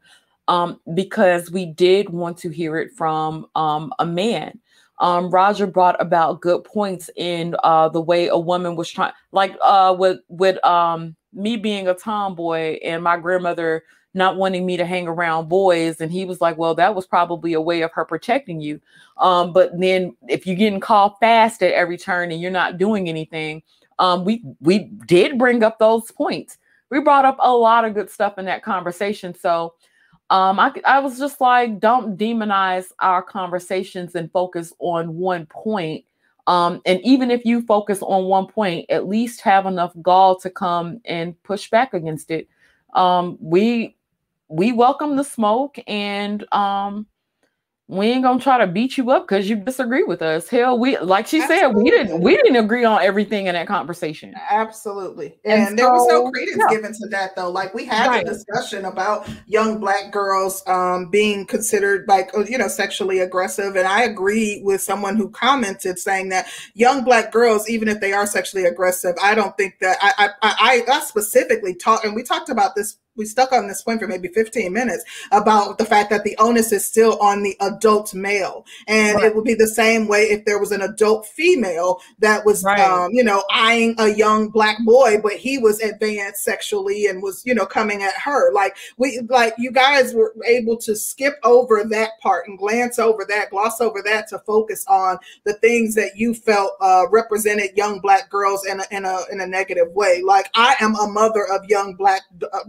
um, 0.48 0.80
because 0.94 1.50
we 1.50 1.66
did 1.66 2.08
want 2.08 2.38
to 2.38 2.48
hear 2.48 2.78
it 2.78 2.92
from 2.96 3.46
um, 3.54 3.92
a 3.98 4.06
man. 4.06 4.58
Um, 4.98 5.30
Roger 5.30 5.66
brought 5.66 6.00
about 6.00 6.40
good 6.40 6.64
points 6.64 7.08
in 7.14 7.54
uh, 7.62 7.88
the 7.90 8.00
way 8.00 8.26
a 8.28 8.38
woman 8.38 8.74
was 8.74 8.90
trying, 8.90 9.12
like 9.30 9.54
uh, 9.62 9.94
with 9.96 10.18
with 10.28 10.64
um, 10.64 11.14
me 11.32 11.56
being 11.56 11.86
a 11.86 11.94
tomboy 11.94 12.78
and 12.82 13.04
my 13.04 13.16
grandmother 13.16 13.84
not 14.14 14.36
wanting 14.36 14.64
me 14.66 14.76
to 14.76 14.84
hang 14.84 15.06
around 15.06 15.48
boys 15.48 16.00
and 16.00 16.10
he 16.10 16.24
was 16.24 16.40
like 16.40 16.56
well 16.56 16.74
that 16.74 16.94
was 16.94 17.06
probably 17.06 17.52
a 17.52 17.60
way 17.60 17.82
of 17.82 17.92
her 17.92 18.04
protecting 18.04 18.60
you. 18.60 18.80
Um, 19.18 19.52
but 19.52 19.78
then 19.78 20.16
if 20.28 20.46
you're 20.46 20.56
getting 20.56 20.80
called 20.80 21.14
fast 21.20 21.62
at 21.62 21.72
every 21.72 21.98
turn 21.98 22.32
and 22.32 22.40
you're 22.40 22.50
not 22.50 22.78
doing 22.78 23.08
anything 23.08 23.62
um, 23.98 24.24
we 24.24 24.42
we 24.60 24.90
did 25.06 25.38
bring 25.38 25.62
up 25.62 25.78
those 25.78 26.10
points. 26.10 26.58
We 26.90 27.00
brought 27.00 27.24
up 27.24 27.36
a 27.40 27.52
lot 27.52 27.84
of 27.84 27.94
good 27.94 28.10
stuff 28.10 28.38
in 28.38 28.46
that 28.46 28.62
conversation. 28.62 29.34
So 29.34 29.74
um, 30.30 30.58
I, 30.58 30.72
I 30.86 31.00
was 31.00 31.18
just 31.18 31.40
like 31.40 31.80
don't 31.80 32.16
demonize 32.16 32.86
our 33.00 33.22
conversations 33.22 34.14
and 34.14 34.30
focus 34.32 34.72
on 34.78 35.16
one 35.16 35.46
point. 35.46 36.04
Um, 36.46 36.80
and 36.86 37.00
even 37.02 37.30
if 37.30 37.44
you 37.44 37.60
focus 37.62 38.00
on 38.00 38.24
one 38.24 38.46
point, 38.46 38.86
at 38.88 39.06
least 39.06 39.42
have 39.42 39.66
enough 39.66 39.92
gall 40.00 40.38
to 40.40 40.48
come 40.48 41.00
and 41.04 41.40
push 41.42 41.68
back 41.68 41.92
against 41.92 42.30
it. 42.30 42.48
Um, 42.94 43.36
we 43.38 43.96
we 44.48 44.72
welcome 44.72 45.16
the 45.16 45.24
smoke 45.24 45.78
and 45.86 46.44
um 46.52 47.06
we 47.90 48.08
ain't 48.08 48.22
gonna 48.22 48.38
try 48.38 48.58
to 48.58 48.66
beat 48.66 48.98
you 48.98 49.10
up 49.10 49.26
because 49.26 49.48
you 49.48 49.56
disagree 49.56 50.02
with 50.02 50.20
us. 50.20 50.46
Hell, 50.46 50.78
we 50.78 50.98
like 50.98 51.26
she 51.26 51.40
Absolutely. 51.40 51.58
said, 51.58 51.74
we 51.74 51.90
didn't 51.90 52.20
we 52.20 52.36
didn't 52.36 52.56
agree 52.56 52.84
on 52.84 53.00
everything 53.00 53.46
in 53.46 53.54
that 53.54 53.66
conversation. 53.66 54.34
Absolutely. 54.50 55.38
And, 55.46 55.68
and 55.68 55.78
there 55.78 55.86
so, 55.86 55.92
was 55.92 56.08
no 56.08 56.30
credence 56.30 56.58
yeah. 56.58 56.76
given 56.76 56.92
to 56.92 57.08
that 57.08 57.34
though. 57.34 57.50
Like 57.50 57.72
we 57.72 57.86
had 57.86 58.08
right. 58.08 58.26
a 58.26 58.28
discussion 58.28 58.84
about 58.84 59.26
young 59.46 59.80
black 59.80 60.12
girls 60.12 60.62
um 60.66 61.08
being 61.08 61.46
considered 61.46 62.04
like 62.08 62.30
uh, 62.36 62.44
you 62.44 62.58
know 62.58 62.68
sexually 62.68 63.20
aggressive. 63.20 63.74
And 63.74 63.88
I 63.88 64.02
agree 64.02 64.60
with 64.62 64.82
someone 64.82 65.16
who 65.16 65.30
commented 65.30 65.98
saying 65.98 66.28
that 66.28 66.46
young 66.74 67.04
black 67.04 67.32
girls, 67.32 67.70
even 67.70 67.88
if 67.88 68.00
they 68.00 68.12
are 68.12 68.26
sexually 68.26 68.66
aggressive, 68.66 69.14
I 69.22 69.34
don't 69.34 69.56
think 69.56 69.78
that 69.80 69.96
I 70.02 70.12
I 70.18 70.30
I, 70.42 70.82
I 70.92 71.00
specifically 71.00 71.74
talked 71.74 72.04
and 72.04 72.14
we 72.14 72.22
talked 72.22 72.50
about 72.50 72.74
this 72.74 72.98
we 73.18 73.24
stuck 73.24 73.52
on 73.52 73.66
this 73.66 73.82
point 73.82 74.00
for 74.00 74.06
maybe 74.06 74.28
15 74.28 74.72
minutes 74.72 75.04
about 75.32 75.76
the 75.76 75.84
fact 75.84 76.10
that 76.10 76.24
the 76.24 76.36
onus 76.38 76.72
is 76.72 76.86
still 76.86 77.18
on 77.20 77.42
the 77.42 77.56
adult 77.60 78.14
male 78.14 78.64
and 78.86 79.16
right. 79.16 79.26
it 79.26 79.34
would 79.34 79.44
be 79.44 79.54
the 79.54 79.66
same 79.66 80.08
way 80.08 80.22
if 80.22 80.44
there 80.44 80.58
was 80.58 80.72
an 80.72 80.80
adult 80.82 81.26
female 81.26 82.00
that 82.20 82.44
was 82.46 82.62
right. 82.64 82.80
um, 82.80 83.12
you 83.12 83.24
know 83.24 83.44
eyeing 83.50 83.94
a 83.98 84.08
young 84.08 84.48
black 84.48 84.78
boy 84.84 85.18
but 85.22 85.32
he 85.32 85.58
was 85.58 85.80
advanced 85.80 86.44
sexually 86.44 87.06
and 87.06 87.22
was 87.22 87.44
you 87.44 87.54
know 87.54 87.66
coming 87.66 88.02
at 88.02 88.14
her 88.14 88.52
like 88.52 88.76
we 88.96 89.20
like 89.28 89.54
you 89.58 89.70
guys 89.70 90.14
were 90.14 90.34
able 90.46 90.76
to 90.76 90.94
skip 90.94 91.34
over 91.42 91.84
that 91.84 92.10
part 92.20 92.46
and 92.46 92.58
glance 92.58 92.98
over 92.98 93.24
that 93.28 93.50
gloss 93.50 93.80
over 93.80 94.00
that 94.02 94.28
to 94.28 94.38
focus 94.40 94.84
on 94.88 95.18
the 95.44 95.54
things 95.54 95.94
that 95.94 96.16
you 96.16 96.32
felt 96.34 96.72
uh, 96.80 97.04
represented 97.10 97.76
young 97.76 98.00
black 98.00 98.30
girls 98.30 98.64
in 98.66 98.80
a, 98.80 98.84
in 98.90 99.04
a 99.04 99.18
in 99.32 99.40
a 99.40 99.46
negative 99.46 99.90
way 99.92 100.22
like 100.22 100.48
i 100.54 100.76
am 100.80 100.94
a 100.96 101.08
mother 101.08 101.44
of 101.52 101.64
young 101.68 101.94
black 101.94 102.22
d- 102.38 102.46
uh, 102.52 102.60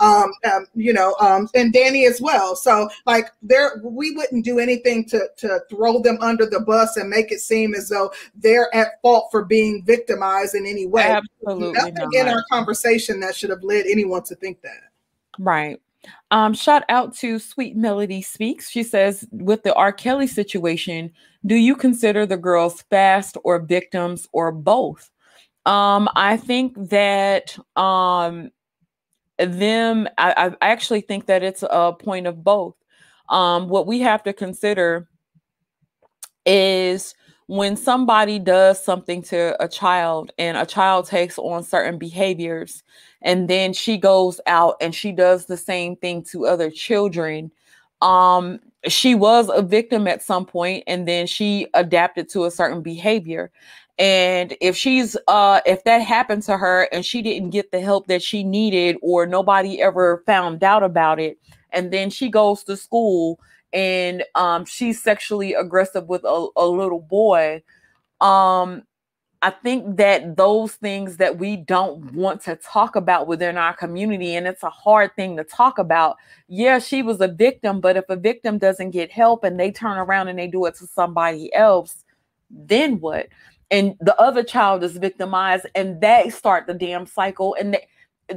um, 0.00 0.30
um, 0.44 0.66
you 0.74 0.92
know, 0.92 1.14
um, 1.20 1.48
and 1.54 1.72
Danny 1.72 2.06
as 2.06 2.20
well. 2.20 2.56
So 2.56 2.88
like 3.06 3.30
there, 3.42 3.80
we 3.82 4.14
wouldn't 4.14 4.44
do 4.44 4.58
anything 4.58 5.04
to 5.06 5.28
to 5.38 5.60
throw 5.70 6.00
them 6.00 6.18
under 6.20 6.46
the 6.46 6.60
bus 6.60 6.96
and 6.96 7.08
make 7.08 7.32
it 7.32 7.40
seem 7.40 7.74
as 7.74 7.88
though 7.88 8.12
they're 8.34 8.74
at 8.74 9.00
fault 9.02 9.28
for 9.30 9.44
being 9.44 9.82
victimized 9.84 10.54
in 10.54 10.66
any 10.66 10.86
way. 10.86 11.20
Absolutely, 11.42 11.72
nothing 11.72 11.94
not. 11.94 12.14
in 12.14 12.28
our 12.28 12.44
conversation 12.50 13.20
that 13.20 13.36
should 13.36 13.50
have 13.50 13.62
led 13.62 13.86
anyone 13.86 14.22
to 14.24 14.34
think 14.34 14.60
that. 14.62 14.90
Right. 15.38 15.80
Um, 16.30 16.54
shout 16.54 16.84
out 16.88 17.14
to 17.16 17.38
Sweet 17.38 17.76
Melody 17.76 18.22
Speaks. 18.22 18.70
She 18.70 18.82
says, 18.82 19.26
with 19.30 19.62
the 19.62 19.74
R. 19.74 19.92
Kelly 19.92 20.26
situation, 20.26 21.12
do 21.46 21.54
you 21.54 21.74
consider 21.74 22.26
the 22.26 22.36
girls 22.36 22.82
fast 22.82 23.36
or 23.44 23.60
victims 23.60 24.28
or 24.32 24.52
both? 24.52 25.10
Um, 25.66 26.08
I 26.14 26.36
think 26.36 26.74
that 26.88 27.58
um, 27.76 28.50
them 29.38 30.08
I, 30.18 30.52
I 30.60 30.70
actually 30.70 31.00
think 31.02 31.26
that 31.26 31.42
it's 31.42 31.64
a 31.68 31.92
point 31.92 32.26
of 32.26 32.44
both. 32.44 32.74
Um, 33.28 33.68
what 33.68 33.86
we 33.86 34.00
have 34.00 34.22
to 34.24 34.32
consider 34.32 35.08
is 36.46 37.14
when 37.46 37.76
somebody 37.76 38.38
does 38.38 38.82
something 38.82 39.22
to 39.22 39.56
a 39.62 39.68
child 39.68 40.32
and 40.38 40.56
a 40.56 40.66
child 40.66 41.06
takes 41.06 41.38
on 41.38 41.62
certain 41.62 41.98
behaviors 41.98 42.82
and 43.22 43.48
then 43.48 43.72
she 43.72 43.96
goes 43.96 44.40
out 44.46 44.76
and 44.80 44.94
she 44.94 45.12
does 45.12 45.46
the 45.46 45.56
same 45.56 45.96
thing 45.96 46.22
to 46.22 46.46
other 46.46 46.70
children 46.70 47.50
um 48.02 48.60
she 48.86 49.14
was 49.14 49.50
a 49.52 49.62
victim 49.62 50.06
at 50.06 50.22
some 50.22 50.44
point 50.46 50.84
and 50.86 51.08
then 51.08 51.26
she 51.26 51.66
adapted 51.74 52.28
to 52.28 52.44
a 52.44 52.50
certain 52.50 52.82
behavior 52.82 53.50
and 53.98 54.56
if 54.60 54.76
she's 54.76 55.16
uh 55.26 55.60
if 55.66 55.82
that 55.84 55.98
happened 55.98 56.42
to 56.42 56.56
her 56.56 56.88
and 56.92 57.04
she 57.04 57.22
didn't 57.22 57.50
get 57.50 57.70
the 57.72 57.80
help 57.80 58.06
that 58.06 58.22
she 58.22 58.44
needed 58.44 58.96
or 59.02 59.26
nobody 59.26 59.80
ever 59.82 60.22
found 60.26 60.62
out 60.62 60.82
about 60.82 61.18
it 61.18 61.38
and 61.70 61.92
then 61.92 62.08
she 62.10 62.28
goes 62.28 62.62
to 62.62 62.76
school 62.76 63.40
and 63.72 64.24
um 64.34 64.64
she's 64.64 65.02
sexually 65.02 65.54
aggressive 65.54 66.08
with 66.08 66.24
a, 66.24 66.48
a 66.56 66.66
little 66.66 67.00
boy 67.00 67.62
um 68.20 68.82
I 69.40 69.50
think 69.50 69.98
that 69.98 70.36
those 70.36 70.74
things 70.74 71.18
that 71.18 71.38
we 71.38 71.56
don't 71.56 72.12
want 72.12 72.40
to 72.42 72.56
talk 72.56 72.96
about 72.96 73.28
within 73.28 73.56
our 73.56 73.72
community, 73.72 74.34
and 74.34 74.48
it's 74.48 74.64
a 74.64 74.70
hard 74.70 75.14
thing 75.14 75.36
to 75.36 75.44
talk 75.44 75.78
about. 75.78 76.16
Yeah, 76.48 76.80
she 76.80 77.02
was 77.02 77.20
a 77.20 77.28
victim, 77.28 77.80
but 77.80 77.96
if 77.96 78.04
a 78.08 78.16
victim 78.16 78.58
doesn't 78.58 78.90
get 78.90 79.12
help 79.12 79.44
and 79.44 79.58
they 79.58 79.70
turn 79.70 79.96
around 79.96 80.26
and 80.26 80.38
they 80.38 80.48
do 80.48 80.66
it 80.66 80.74
to 80.76 80.88
somebody 80.88 81.54
else, 81.54 82.04
then 82.50 82.98
what? 82.98 83.28
And 83.70 83.96
the 84.00 84.18
other 84.20 84.42
child 84.42 84.82
is 84.82 84.96
victimized, 84.96 85.66
and 85.74 86.00
they 86.00 86.30
start 86.30 86.66
the 86.66 86.74
damn 86.74 87.06
cycle. 87.06 87.54
And 87.60 87.74
they, 87.74 87.86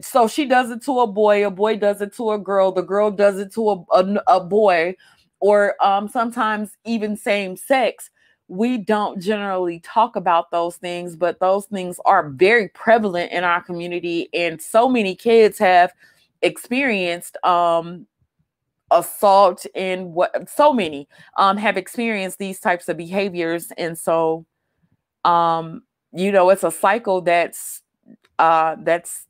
so 0.01 0.27
she 0.27 0.45
does 0.45 0.71
it 0.71 0.83
to 0.83 0.99
a 0.99 1.07
boy, 1.07 1.45
a 1.45 1.51
boy 1.51 1.77
does 1.77 2.01
it 2.01 2.13
to 2.15 2.31
a 2.31 2.37
girl, 2.37 2.71
the 2.71 2.81
girl 2.81 3.11
does 3.11 3.39
it 3.39 3.53
to 3.53 3.69
a, 3.69 3.85
a, 3.91 4.21
a 4.27 4.39
boy, 4.43 4.95
or 5.39 5.75
um, 5.83 6.07
sometimes 6.07 6.77
even 6.85 7.15
same 7.15 7.55
sex. 7.55 8.09
We 8.47 8.77
don't 8.77 9.21
generally 9.21 9.79
talk 9.79 10.17
about 10.17 10.51
those 10.51 10.75
things, 10.75 11.15
but 11.15 11.39
those 11.39 11.65
things 11.67 11.99
are 12.03 12.29
very 12.29 12.67
prevalent 12.67 13.31
in 13.31 13.45
our 13.45 13.61
community, 13.63 14.27
and 14.33 14.61
so 14.61 14.89
many 14.89 15.15
kids 15.15 15.57
have 15.59 15.93
experienced 16.41 17.37
um, 17.45 18.05
assault 18.91 19.65
and 19.73 20.13
what 20.13 20.49
so 20.49 20.73
many 20.73 21.07
um, 21.37 21.55
have 21.55 21.77
experienced 21.77 22.39
these 22.39 22.59
types 22.59 22.89
of 22.89 22.97
behaviors, 22.97 23.71
and 23.77 23.97
so 23.97 24.45
um, 25.25 25.83
you 26.13 26.31
know 26.31 26.49
it's 26.49 26.63
a 26.63 26.71
cycle 26.71 27.21
that's 27.21 27.81
uh, 28.39 28.75
that's 28.79 29.27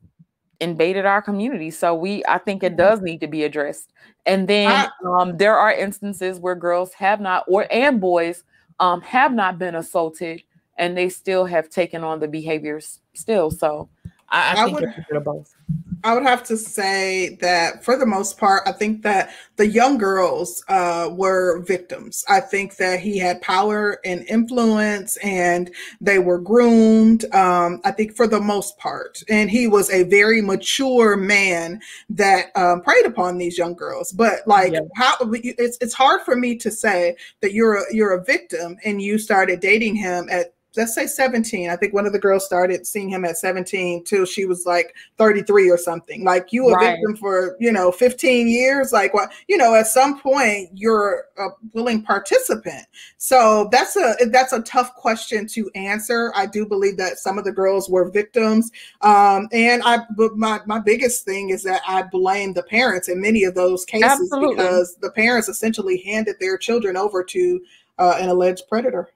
invaded 0.62 1.06
our 1.06 1.22
community. 1.22 1.72
So 1.72 1.94
we, 1.94 2.24
I 2.26 2.38
think 2.38 2.64
it 2.64 2.78
does 2.78 3.02
need 3.02 3.20
to 3.22 3.28
be 3.28 3.44
addressed. 3.44 3.92
And 4.26 4.48
then 4.48 4.88
um, 5.04 5.36
there 5.38 5.58
are 5.58 5.74
instances 5.74 6.40
where 6.40 6.56
girls 6.56 6.94
have 6.94 7.20
not, 7.20 7.44
or 7.48 7.68
and 7.72 8.00
boys 8.00 8.44
um, 8.80 9.02
have 9.02 9.34
not 9.34 9.58
been 9.58 9.76
assaulted, 9.76 10.44
and 10.78 10.96
they 10.96 11.10
still 11.10 11.46
have 11.46 11.70
taken 11.70 12.04
on 12.04 12.20
the 12.20 12.28
behaviors 12.28 13.00
still. 13.14 13.50
So 13.50 13.90
I, 14.30 14.56
I, 14.56 14.62
I 14.62 14.66
think 14.66 14.80
would, 14.80 15.24
both. 15.24 15.54
I 16.04 16.14
would 16.14 16.24
have 16.24 16.44
to 16.46 16.58
say 16.58 17.38
that 17.42 17.84
for 17.84 17.98
the 17.98 18.06
most 18.06 18.38
part, 18.38 18.64
I 18.66 18.72
think 18.72 19.04
that 19.04 19.34
the 19.58 19.68
young 19.68 19.98
girls 19.98 20.64
uh, 20.68 21.10
were 21.12 21.62
victims. 21.62 22.26
I 22.28 22.40
think 22.40 22.78
that 22.78 23.00
he 23.00 23.18
had 23.18 23.42
power 23.42 24.00
and 24.04 24.26
influence 24.28 25.18
and 25.18 25.72
they 26.00 26.20
were 26.20 26.40
groomed. 26.40 27.26
Um, 27.34 27.82
I 27.84 27.92
think 27.92 28.16
for 28.16 28.28
the 28.28 28.40
most 28.40 28.78
part. 28.78 29.22
And 29.30 29.50
he 29.52 29.68
was 29.68 29.90
a 29.92 30.04
very 30.04 30.42
mature 30.42 31.16
man 31.18 31.82
that 32.10 32.48
um, 32.56 32.82
preyed 32.82 33.06
upon 33.06 33.38
these 33.38 33.58
young 33.58 33.76
girls. 33.76 34.12
But 34.12 34.48
like, 34.48 34.74
yeah. 34.74 34.82
how 34.96 35.16
it's, 35.22 35.78
it's 35.82 35.94
hard 35.94 36.22
for 36.22 36.36
me 36.36 36.56
to 36.58 36.72
say 36.72 37.16
that 37.42 37.54
you're 37.54 37.78
a, 37.78 37.84
you're 37.92 38.14
a 38.14 38.24
victim 38.24 38.78
and 38.84 39.02
you 39.02 39.18
started 39.18 39.60
dating 39.60 39.96
him 39.96 40.28
at 40.32 40.54
let's 40.78 40.96
say 40.96 41.06
17 41.06 41.70
i 41.70 41.76
think 41.76 41.94
one 41.94 42.06
of 42.06 42.14
the 42.14 42.20
girls 42.20 42.46
started 42.46 42.86
seeing 42.88 43.10
him 43.10 43.26
at 43.26 43.38
17 43.38 44.04
till 44.04 44.26
she 44.26 44.46
was 44.46 44.66
like 44.66 44.96
33 45.18 45.70
or 45.70 45.78
something. 45.78 46.24
Like 46.24 46.52
you 46.52 46.68
a 46.70 46.74
right. 46.74 46.92
victim 46.92 47.16
for 47.16 47.56
you 47.60 47.72
know 47.72 47.92
15 47.92 48.48
years? 48.48 48.92
Like 48.92 49.14
what 49.14 49.32
you 49.48 49.58
know 49.58 49.76
at 49.76 49.88
some 49.88 50.20
point 50.20 50.70
you're 50.74 51.26
a 51.38 51.48
willing 51.74 52.04
participant. 52.04 52.86
So 53.18 53.70
that's 53.72 53.96
a 53.96 54.16
that's 54.32 54.54
a 54.54 54.62
tough 54.62 54.96
question 54.96 55.48
to 55.48 55.70
answer. 55.76 56.34
I 56.36 56.46
do 56.46 56.66
believe 56.66 56.98
that 56.98 57.20
some 57.20 57.38
of 57.38 57.44
the 57.44 57.52
girls 57.52 57.90
were 57.90 58.10
victims. 58.10 58.72
Um, 59.02 59.48
and 59.52 59.82
i 59.84 60.00
but 60.16 60.38
my, 60.38 60.60
my 60.66 60.80
biggest 60.80 61.26
thing 61.26 61.50
is 61.50 61.64
that 61.64 61.82
i 61.88 62.02
blame 62.02 62.54
the 62.54 62.64
parents 62.64 63.10
in 63.10 63.20
many 63.20 63.44
of 63.44 63.56
those 63.56 63.86
cases 63.86 64.10
Absolutely. 64.10 64.56
because 64.56 64.96
the 65.02 65.12
parents 65.12 65.50
essentially 65.50 65.98
handed 66.06 66.36
their 66.40 66.58
children 66.58 66.98
over 66.98 67.24
to 67.24 67.62
uh, 67.98 68.18
an 68.20 68.30
alleged 68.30 68.64
predator 68.68 69.10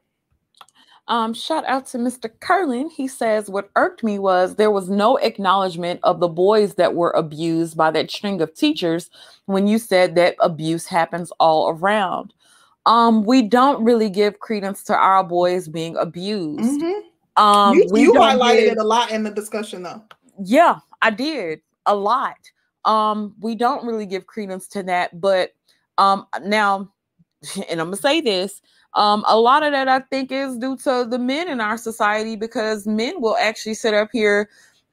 um, 1.08 1.34
shout 1.34 1.64
out 1.66 1.86
to 1.88 1.98
Mr. 1.98 2.32
Curlin. 2.40 2.90
He 2.90 3.08
says, 3.08 3.50
What 3.50 3.70
irked 3.76 4.04
me 4.04 4.18
was 4.18 4.56
there 4.56 4.72
was 4.72 4.90
no 4.90 5.18
acknowledgement 5.18 6.00
of 6.04 6.20
the 6.20 6.28
boys 6.28 6.76
that 6.76 6.96
were 6.96 7.12
abused 7.12 7.78
by 7.78 7.92
that 7.92 8.10
string 8.10 8.42
of 8.42 8.54
teachers 8.56 9.10
when 9.46 9.68
you 9.68 9.78
said 9.78 10.16
that 10.16 10.36
abuse 10.40 10.88
happens 10.88 11.32
all 11.40 11.70
around. 11.70 12.34
Um, 12.88 13.24
we 13.24 13.44
don't 13.44 13.84
really 13.84 14.10
give 14.10 14.40
credence 14.40 14.84
to 14.86 14.96
our 14.96 15.24
boys 15.24 15.68
being 15.68 15.96
abused. 15.96 16.82
Mm-hmm. 16.82 17.44
Um, 17.44 17.78
you, 17.78 17.88
you 17.96 18.14
highlighted 18.14 18.62
give, 18.62 18.72
it 18.74 18.78
a 18.78 18.84
lot 18.84 19.12
in 19.12 19.24
the 19.24 19.32
discussion, 19.32 19.84
though. 19.84 20.02
Yeah, 20.44 20.80
I 21.02 21.12
did 21.12 21.62
a 21.86 21.96
lot. 21.96 22.38
Um, 22.84 23.36
we 23.40 23.56
don't 23.56 23.86
really 23.86 24.06
give 24.06 24.28
credence 24.28 24.68
to 24.70 24.84
that, 24.84 25.20
but 25.20 25.52
um, 25.98 26.28
now, 26.44 26.92
and 27.70 27.80
I'm 27.80 27.88
gonna 27.88 27.98
say 27.98 28.22
this 28.22 28.62
um, 28.96 29.24
a 29.28 29.38
lot 29.38 29.64
of 29.64 29.74
that 29.74 29.88
I 29.88 30.00
think 30.00 30.32
is 30.32 30.58
due 30.58 30.78
to 30.78 31.06
the 31.10 31.20
men 31.20 31.50
in 31.50 31.60
our 31.60 31.78
society 31.78 32.36
because 32.36 32.88
men 32.88 33.22
will 33.22 33.36
actually 33.38 33.74
sit 33.74 33.94
up 33.94 34.10
here. 34.12 34.50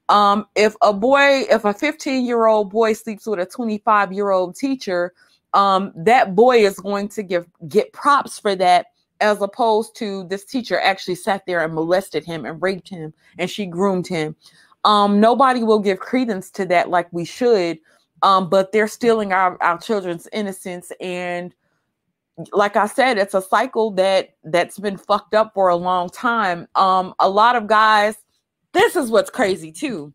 Um, 0.09 0.45
if 0.55 0.75
a 0.81 0.93
boy, 0.93 1.45
if 1.49 1.63
a 1.63 1.73
15 1.73 2.25
year 2.25 2.45
old 2.45 2.69
boy 2.69 2.93
sleeps 2.93 3.25
with 3.25 3.39
a 3.39 3.45
25 3.45 4.11
year 4.11 4.31
old 4.31 4.55
teacher, 4.55 5.13
um, 5.53 5.93
that 5.95 6.35
boy 6.35 6.57
is 6.57 6.79
going 6.79 7.07
to 7.09 7.23
give 7.23 7.47
get 7.69 7.93
props 7.93 8.37
for 8.39 8.55
that 8.55 8.87
as 9.21 9.41
opposed 9.41 9.95
to 9.95 10.25
this 10.25 10.43
teacher 10.43 10.79
actually 10.81 11.15
sat 11.15 11.45
there 11.45 11.63
and 11.63 11.73
molested 11.73 12.25
him 12.25 12.43
and 12.45 12.61
raped 12.61 12.89
him 12.89 13.13
and 13.37 13.49
she 13.49 13.65
groomed 13.65 14.07
him. 14.07 14.35
Um, 14.83 15.21
nobody 15.21 15.63
will 15.63 15.79
give 15.79 15.99
credence 15.99 16.51
to 16.51 16.65
that 16.65 16.89
like 16.89 17.07
we 17.13 17.23
should, 17.23 17.79
um, 18.21 18.49
but 18.49 18.73
they're 18.73 18.89
stealing 18.89 19.31
our, 19.31 19.61
our 19.63 19.77
children's 19.77 20.27
innocence 20.33 20.91
and 20.99 21.55
like 22.51 22.75
I 22.75 22.87
said, 22.87 23.17
it's 23.17 23.33
a 23.33 23.41
cycle 23.41 23.91
that 23.91 24.35
that's 24.43 24.79
been 24.79 24.97
fucked 24.97 25.33
up 25.33 25.53
for 25.53 25.69
a 25.69 25.75
long 25.75 26.09
time. 26.09 26.67
Um, 26.75 27.13
a 27.19 27.29
lot 27.29 27.55
of 27.55 27.67
guys, 27.67 28.15
this 28.73 28.95
is 28.95 29.09
what's 29.09 29.29
crazy 29.29 29.71
too. 29.71 30.13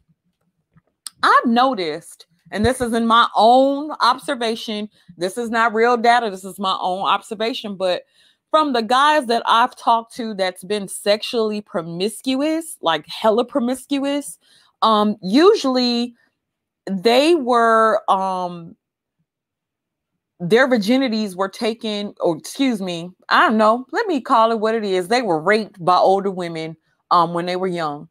I've 1.22 1.46
noticed, 1.46 2.26
and 2.50 2.64
this 2.64 2.80
is 2.80 2.92
in 2.92 3.06
my 3.06 3.28
own 3.36 3.92
observation. 4.00 4.88
This 5.16 5.38
is 5.38 5.50
not 5.50 5.74
real 5.74 5.96
data. 5.96 6.30
This 6.30 6.44
is 6.44 6.58
my 6.58 6.76
own 6.80 7.00
observation, 7.00 7.76
but 7.76 8.02
from 8.50 8.72
the 8.72 8.82
guys 8.82 9.26
that 9.26 9.42
I've 9.46 9.76
talked 9.76 10.14
to 10.16 10.34
that's 10.34 10.64
been 10.64 10.88
sexually 10.88 11.60
promiscuous, 11.60 12.78
like 12.80 13.06
hella 13.06 13.44
promiscuous, 13.44 14.38
um, 14.82 15.16
usually 15.22 16.14
they 16.90 17.34
were 17.34 18.00
um 18.10 18.74
their 20.40 20.68
virginities 20.68 21.34
were 21.34 21.48
taken, 21.48 22.14
or 22.20 22.36
excuse 22.36 22.80
me, 22.80 23.10
I 23.28 23.48
don't 23.48 23.58
know, 23.58 23.86
let 23.90 24.06
me 24.06 24.20
call 24.20 24.52
it 24.52 24.60
what 24.60 24.74
it 24.74 24.84
is. 24.84 25.08
They 25.08 25.22
were 25.22 25.40
raped 25.40 25.82
by 25.84 25.96
older 25.96 26.30
women 26.30 26.76
um 27.10 27.34
when 27.34 27.46
they 27.46 27.56
were 27.56 27.66
young. 27.66 28.08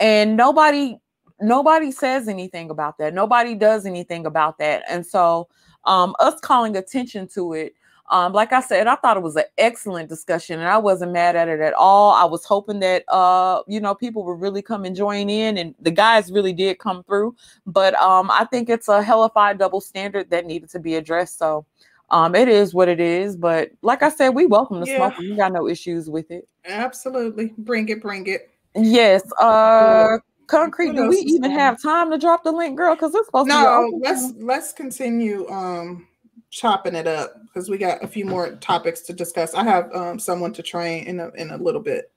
And 0.00 0.36
nobody 0.36 0.96
nobody 1.40 1.90
says 1.90 2.28
anything 2.28 2.70
about 2.70 2.98
that. 2.98 3.14
Nobody 3.14 3.54
does 3.54 3.86
anything 3.86 4.26
about 4.26 4.58
that. 4.58 4.84
And 4.88 5.06
so 5.06 5.48
um 5.84 6.14
us 6.20 6.40
calling 6.40 6.76
attention 6.76 7.28
to 7.34 7.52
it 7.52 7.74
um, 8.10 8.32
like 8.32 8.52
I 8.52 8.60
said, 8.60 8.86
I 8.86 8.96
thought 8.96 9.16
it 9.16 9.22
was 9.22 9.36
an 9.36 9.44
excellent 9.58 10.08
discussion, 10.08 10.58
and 10.58 10.68
I 10.68 10.78
wasn't 10.78 11.12
mad 11.12 11.36
at 11.36 11.48
it 11.48 11.60
at 11.60 11.74
all. 11.74 12.12
I 12.12 12.24
was 12.24 12.44
hoping 12.44 12.80
that 12.80 13.04
uh, 13.08 13.62
you 13.66 13.80
know 13.80 13.94
people 13.94 14.24
would 14.24 14.40
really 14.40 14.62
come 14.62 14.84
and 14.84 14.96
join 14.96 15.28
in, 15.30 15.58
and 15.58 15.74
the 15.80 15.90
guys 15.90 16.32
really 16.32 16.52
did 16.52 16.78
come 16.78 17.04
through. 17.04 17.36
But 17.66 17.94
um, 17.96 18.30
I 18.30 18.46
think 18.46 18.68
it's 18.68 18.88
a 18.88 19.02
hell 19.02 19.22
of 19.22 19.32
hellified 19.34 19.58
double 19.58 19.80
standard 19.80 20.30
that 20.30 20.46
needed 20.46 20.70
to 20.70 20.78
be 20.78 20.94
addressed. 20.96 21.38
So 21.38 21.66
um, 22.10 22.34
it 22.34 22.48
is 22.48 22.74
what 22.74 22.88
it 22.88 23.00
is. 23.00 23.36
But 23.36 23.70
like 23.82 24.02
I 24.02 24.08
said, 24.08 24.30
we 24.30 24.46
welcome 24.46 24.80
the 24.80 24.86
yeah. 24.86 24.96
smoke. 24.96 25.18
We 25.18 25.36
got 25.36 25.52
no 25.52 25.68
issues 25.68 26.08
with 26.08 26.30
it. 26.30 26.48
Absolutely, 26.64 27.54
bring 27.58 27.88
it, 27.88 28.00
bring 28.00 28.26
it. 28.26 28.50
Yes. 28.74 29.22
Uh, 29.40 30.18
concrete. 30.46 30.94
Do 30.94 31.08
we 31.08 31.18
even 31.18 31.50
have 31.50 31.80
time 31.80 32.10
to 32.10 32.18
drop 32.18 32.42
the 32.42 32.50
link, 32.52 32.76
girl? 32.76 32.94
Because 32.94 33.14
it's 33.14 33.26
supposed 33.26 33.48
no, 33.48 33.54
to. 33.54 33.90
Be. 33.90 33.98
No, 33.98 34.10
let's 34.10 34.32
let's 34.38 34.72
continue. 34.72 35.48
Um 35.50 36.07
chopping 36.50 36.94
it 36.94 37.06
up 37.06 37.34
because 37.46 37.68
we 37.68 37.78
got 37.78 38.02
a 38.02 38.08
few 38.08 38.24
more 38.24 38.52
topics 38.56 39.02
to 39.02 39.12
discuss. 39.12 39.54
I 39.54 39.64
have 39.64 39.94
um, 39.94 40.18
someone 40.18 40.52
to 40.54 40.62
train 40.62 41.06
in 41.06 41.20
a 41.20 41.28
in 41.30 41.50
a 41.50 41.56
little 41.56 41.80
bit. 41.80 42.10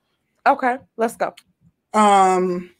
Okay, 0.45 0.77
let's 0.97 1.15
go. 1.15 1.35
Um, 1.93 2.71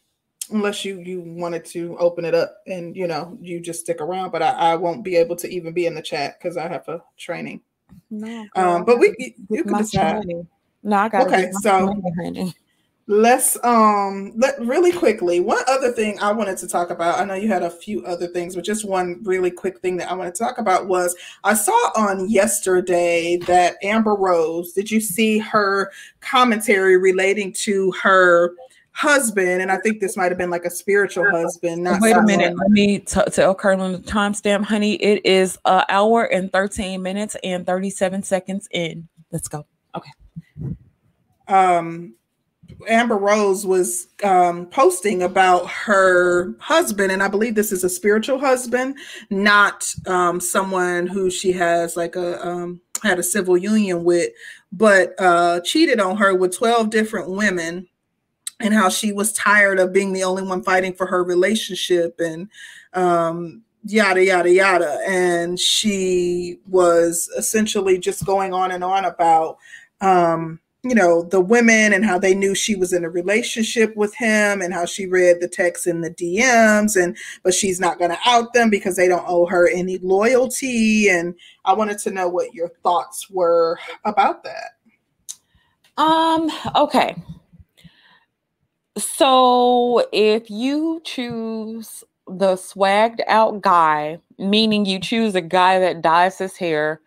unless 0.52 0.86
you 0.86 1.00
you 1.00 1.22
wanted 1.22 1.66
to 1.66 1.98
open 1.98 2.26
it 2.26 2.34
up 2.34 2.58
and 2.68 2.96
you 2.96 3.08
know 3.08 3.38
you 3.42 3.60
just 3.60 3.82
stick 3.82 4.02
around, 4.02 4.32
but 4.32 4.42
I, 4.42 4.52
I 4.52 4.76
won't 4.76 5.04
be 5.04 5.16
able 5.16 5.36
to 5.38 5.50
even 5.50 5.74
be 5.74 5.86
in 5.86 5.96
the 5.96 6.02
chat 6.02 6.40
because 6.40 6.58
I 6.58 6.68
have 6.68 6.88
a 6.88 7.04
training. 7.18 7.62
No, 8.10 8.46
um, 8.56 8.86
but 8.86 9.00
we 9.00 9.16
you, 9.18 9.34
you 9.50 9.64
can 9.64 9.78
decide. 9.78 10.26
No, 10.84 10.98
I 10.98 11.10
got 11.10 11.28
okay. 11.28 11.52
So 11.62 11.94
let's 13.08 13.58
um 13.64 14.32
let 14.38 14.60
really 14.62 14.92
quickly 14.92 15.40
one 15.40 15.64
other 15.68 15.92
thing 15.92 16.20
i 16.20 16.32
wanted 16.32 16.58
to 16.58 16.68
talk 16.68 16.92
about 16.92 17.20
i 17.20 17.26
know 17.26 17.34
you 17.34 17.48
had 17.48 17.64
a 17.64 17.70
few 17.70 18.06
other 18.06 18.28
things 18.28 18.56
but 18.56 18.64
just 18.64 18.88
one 18.88 19.20
really 19.24 19.52
quick 19.52 19.80
thing 19.80 19.98
that 19.98 20.10
i 20.10 20.14
want 20.14 20.34
to 20.34 20.44
talk 20.44 20.60
about 20.60 20.88
was 20.88 21.16
i 21.44 21.54
saw 21.54 21.72
on 21.96 22.30
yesterday 22.30 23.38
that 23.48 23.76
amber 23.84 24.16
rose 24.16 24.72
did 24.74 24.90
you 24.90 25.02
see 25.02 25.40
her 25.40 25.92
commentary 26.20 26.98
relating 26.98 27.52
to 27.52 27.92
her 28.02 28.54
husband? 28.94 29.62
And 29.62 29.72
i 29.72 29.78
think 29.78 30.00
this 30.00 30.16
might 30.16 30.30
have 30.30 30.38
been 30.38 30.50
like 30.50 30.66
a 30.66 30.70
spiritual 30.70 31.30
husband 31.32 31.84
not 31.84 32.02
wait 32.02 32.16
a 32.16 32.22
minute 32.22 32.56
let 32.58 32.70
me 32.70 33.00
t- 33.00 33.22
tell 33.32 33.56
Curlin 33.56 33.94
the 33.94 34.00
timestamp 34.00 34.66
honey. 34.66 34.96
It 34.96 35.26
is 35.26 35.58
an 35.66 35.86
hour 35.90 36.26
and 36.26 36.52
13 36.52 37.02
minutes 37.02 37.36
and 37.44 37.66
37 37.66 38.24
seconds 38.24 38.68
in. 38.72 39.08
Let's 39.32 39.48
go. 39.48 39.66
Okay. 39.96 40.12
Um 41.48 42.16
Amber 42.88 43.18
Rose 43.18 43.66
was 43.66 44.08
um, 44.24 44.66
posting 44.68 45.24
about 45.24 45.68
her 45.70 46.54
husband, 46.60 47.12
and 47.12 47.22
I 47.22 47.28
believe 47.28 47.56
this 47.56 47.72
is 47.72 47.84
a 47.84 47.90
spiritual 47.90 48.40
husband, 48.40 48.98
not 49.30 49.94
um, 50.08 50.40
someone 50.40 51.08
who 51.08 51.30
she 51.30 51.52
has 51.54 51.96
like 51.96 52.16
a 52.16 52.46
um, 52.46 52.82
had 53.04 53.20
a 53.20 53.24
civil 53.24 53.58
union 53.58 54.04
with. 54.04 54.30
but 54.72 55.14
uh, 55.20 55.60
cheated 55.62 56.00
on 56.00 56.18
her 56.18 56.36
with 56.36 56.56
12 56.56 56.90
different 56.90 57.30
women 57.30 57.88
and 58.60 58.74
how 58.74 58.90
she 58.90 59.12
was 59.12 59.34
tired 59.34 59.80
of 59.80 59.92
being 59.92 60.14
the 60.14 60.24
only 60.24 60.44
one 60.44 60.64
fighting 60.64 60.94
for 60.94 61.08
her 61.08 61.24
relationship 61.24 62.20
and 62.20 62.48
um, 62.94 63.64
yada 63.84 64.24
yada 64.24 64.52
yada 64.52 65.00
and 65.08 65.60
she 65.60 66.60
was 66.68 67.30
essentially 67.38 67.98
just 67.98 68.26
going 68.26 68.54
on 68.54 68.72
and 68.72 68.84
on 68.84 69.06
about 69.06 69.58
um, 70.02 70.60
you 70.84 70.96
know 70.96 71.22
the 71.22 71.40
women 71.40 71.94
and 71.94 72.04
how 72.04 72.18
they 72.18 72.34
knew 72.34 72.56
she 72.56 72.76
was 72.76 72.92
in 72.92 73.04
a 73.04 73.10
relationship 73.10 73.96
with 73.96 74.16
him 74.16 74.62
and 74.62 74.74
how 74.74 74.86
she 74.86 75.06
read 75.06 75.40
the 75.40 75.48
text 75.48 75.86
in 75.86 76.02
the 76.02 76.10
DMs 76.10 77.02
and 77.02 77.16
but 77.44 77.54
she's 77.54 77.80
not 77.80 78.00
going 78.00 78.10
to 78.10 78.18
out 78.26 78.54
them 78.54 78.70
because 78.70 78.96
they 78.96 79.08
don't 79.08 79.26
owe 79.28 79.46
her 79.46 79.70
any 79.70 80.00
loyalty 80.00 81.08
and 81.08 81.36
I 81.66 81.74
wanted 81.74 82.00
to 82.00 82.12
know 82.12 82.28
what 82.28 82.54
your 82.54 82.70
thoughts 82.82 83.30
were 83.30 83.78
about 84.06 84.44
that. 84.44 84.72
Um 85.98 86.50
okay. 86.76 87.16
So 88.98 90.08
if 90.12 90.50
you 90.50 91.02
choose 91.06 92.04
the 92.28 92.56
swagged 92.56 93.20
out 93.28 93.62
guy, 93.62 94.20
meaning 94.40 94.86
you 94.86 95.00
choose 95.00 95.36
a 95.36 95.42
guy 95.42 95.80
that 95.80 96.02
dyes 96.02 96.40
his 96.40 96.58
hair 96.58 97.02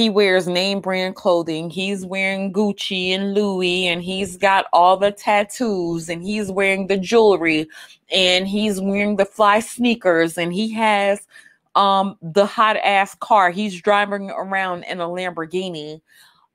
he 0.00 0.08
wears 0.08 0.46
name 0.46 0.80
brand 0.80 1.14
clothing. 1.14 1.68
He's 1.68 2.06
wearing 2.06 2.54
Gucci 2.54 3.10
and 3.10 3.34
Louis, 3.34 3.86
and 3.86 4.02
he's 4.02 4.38
got 4.38 4.64
all 4.72 4.96
the 4.96 5.12
tattoos, 5.12 6.08
and 6.08 6.22
he's 6.22 6.50
wearing 6.50 6.86
the 6.86 6.96
jewelry, 6.96 7.68
and 8.10 8.48
he's 8.48 8.80
wearing 8.80 9.16
the 9.16 9.26
fly 9.26 9.60
sneakers, 9.60 10.38
and 10.38 10.54
he 10.54 10.72
has 10.72 11.26
um 11.74 12.16
the 12.22 12.46
hot 12.46 12.78
ass 12.78 13.14
car. 13.16 13.50
He's 13.50 13.78
driving 13.82 14.30
around 14.30 14.84
in 14.84 15.02
a 15.02 15.06
Lamborghini. 15.06 16.00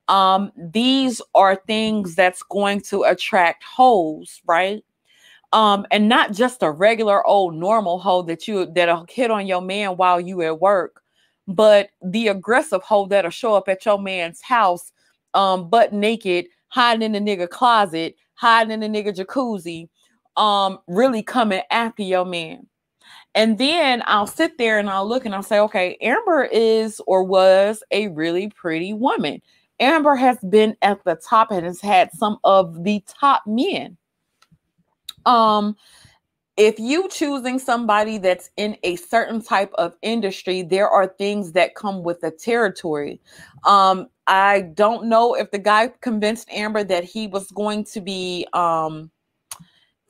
Um, 0.08 0.50
these 0.56 1.22
are 1.36 1.54
things 1.54 2.16
that's 2.16 2.42
going 2.42 2.80
to 2.82 3.04
attract 3.04 3.62
hoes, 3.62 4.42
right? 4.44 4.84
Um, 5.52 5.86
and 5.92 6.08
not 6.08 6.32
just 6.32 6.64
a 6.64 6.70
regular 6.72 7.24
old 7.24 7.54
normal 7.54 8.00
hoe 8.00 8.22
that 8.22 8.48
you 8.48 8.66
that'll 8.66 9.06
hit 9.08 9.30
on 9.30 9.46
your 9.46 9.62
man 9.62 9.90
while 9.96 10.20
you 10.20 10.42
at 10.42 10.60
work 10.60 11.04
but 11.46 11.90
the 12.02 12.28
aggressive 12.28 12.82
hoe 12.82 13.06
that'll 13.06 13.30
show 13.30 13.54
up 13.54 13.68
at 13.68 13.84
your 13.84 13.98
man's 13.98 14.42
house, 14.42 14.92
um, 15.34 15.68
butt 15.68 15.92
naked, 15.92 16.46
hiding 16.68 17.14
in 17.14 17.24
the 17.24 17.36
nigga 17.36 17.48
closet, 17.48 18.16
hiding 18.34 18.82
in 18.82 18.92
the 18.92 19.02
nigga 19.02 19.14
jacuzzi, 19.14 19.88
um, 20.36 20.78
really 20.86 21.22
coming 21.22 21.62
after 21.70 22.02
your 22.02 22.24
man. 22.24 22.66
And 23.34 23.58
then 23.58 24.02
I'll 24.06 24.26
sit 24.26 24.58
there 24.58 24.78
and 24.78 24.88
I'll 24.88 25.06
look 25.06 25.26
and 25.26 25.34
I'll 25.34 25.42
say, 25.42 25.58
okay, 25.60 25.96
Amber 26.00 26.44
is 26.44 27.00
or 27.06 27.22
was 27.22 27.82
a 27.90 28.08
really 28.08 28.48
pretty 28.48 28.92
woman. 28.94 29.42
Amber 29.78 30.14
has 30.14 30.38
been 30.48 30.74
at 30.80 31.04
the 31.04 31.16
top 31.16 31.50
and 31.50 31.66
has 31.66 31.80
had 31.80 32.10
some 32.12 32.38
of 32.44 32.82
the 32.82 33.04
top 33.06 33.42
men. 33.46 33.96
Um, 35.26 35.76
if 36.56 36.78
you 36.78 37.08
choosing 37.08 37.58
somebody 37.58 38.18
that's 38.18 38.50
in 38.56 38.76
a 38.82 38.96
certain 38.96 39.42
type 39.42 39.72
of 39.74 39.94
industry 40.02 40.62
there 40.62 40.88
are 40.88 41.06
things 41.06 41.52
that 41.52 41.74
come 41.74 42.02
with 42.02 42.20
the 42.20 42.30
territory. 42.30 43.20
Um 43.64 44.08
i 44.28 44.62
don't 44.74 45.06
know 45.06 45.34
if 45.34 45.50
the 45.52 45.58
guy 45.58 45.88
convinced 46.00 46.50
amber 46.50 46.82
that 46.84 47.04
he 47.04 47.28
was 47.28 47.50
going 47.52 47.84
to 47.84 48.00
be 48.00 48.46
um 48.54 49.10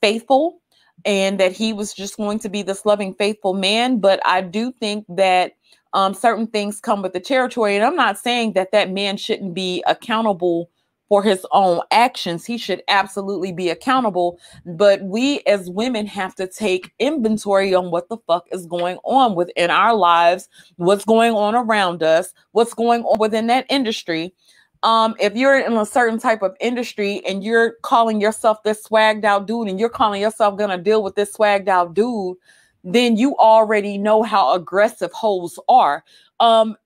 faithful 0.03 0.61
and 1.05 1.41
that 1.41 1.53
he 1.53 1.73
was 1.73 1.95
just 1.95 2.17
going 2.19 2.39
to 2.41 2.49
be 2.49 2.63
this 2.63 2.87
loving 2.87 3.15
faithful 3.15 3.55
man 3.55 3.99
but 3.99 4.21
i 4.27 4.41
do 4.41 4.73
think 4.73 5.05
that 5.09 5.53
um 5.95 6.15
certain 6.15 6.47
things 6.47 6.81
come 6.81 7.03
with 7.03 7.13
the 7.15 7.21
territory 7.21 7.77
and 7.77 7.85
i'm 7.85 7.97
not 7.97 8.19
saying 8.19 8.55
that 8.55 8.73
that 8.73 8.91
man 8.93 9.17
shouldn't 9.17 9.55
be 9.55 9.83
accountable 9.87 10.71
for 11.09 11.23
his 11.23 11.47
own 11.53 11.81
actions. 11.91 12.45
He 12.45 12.59
should 12.59 12.83
absolutely 12.89 13.53
be 13.53 13.69
accountable. 13.69 14.39
But 14.65 15.03
we 15.03 15.41
as 15.47 15.71
women 15.71 16.07
have 16.07 16.35
to 16.37 16.47
take 16.47 16.93
inventory 16.99 17.75
on 17.75 17.91
what 17.91 18.09
the 18.09 18.19
fuck 18.27 18.47
is 18.51 18.67
going 18.67 18.99
on 19.05 19.35
within 19.35 19.71
our 19.71 19.95
lives, 19.95 20.49
what's 20.77 21.05
going 21.05 21.33
on 21.33 21.55
around 21.55 22.03
us, 22.03 22.33
what's 22.53 22.75
going 22.75 23.03
on 23.05 23.19
within 23.19 23.47
that 23.49 23.67
industry. 23.69 24.35
Um, 24.83 25.15
if 25.19 25.35
you're 25.35 25.59
in 25.59 25.73
a 25.73 25.87
certain 25.87 26.19
type 26.19 26.43
of 26.43 26.57
industry 26.61 27.23
and 27.27 27.43
you're 27.43 27.75
calling 27.83 28.21
yourself 28.21 28.63
this 28.63 28.87
swagged 28.87 29.25
out 29.25 29.47
dude 29.47 29.69
and 29.69 29.81
you're 29.81 29.89
calling 29.89 30.21
yourself 30.21 30.59
gonna 30.59 30.79
deal 30.79 31.03
with 31.03 31.15
this 31.15 31.37
swagged 31.37 31.69
out 31.69 31.95
dude, 31.95 32.37
then 32.85 33.17
you 33.17 33.37
already 33.37 33.99
know 33.99 34.23
how 34.23 34.55
aggressive 34.55 35.13
hoes 35.13 35.59
are. 35.69 36.05
Um, 36.39 36.77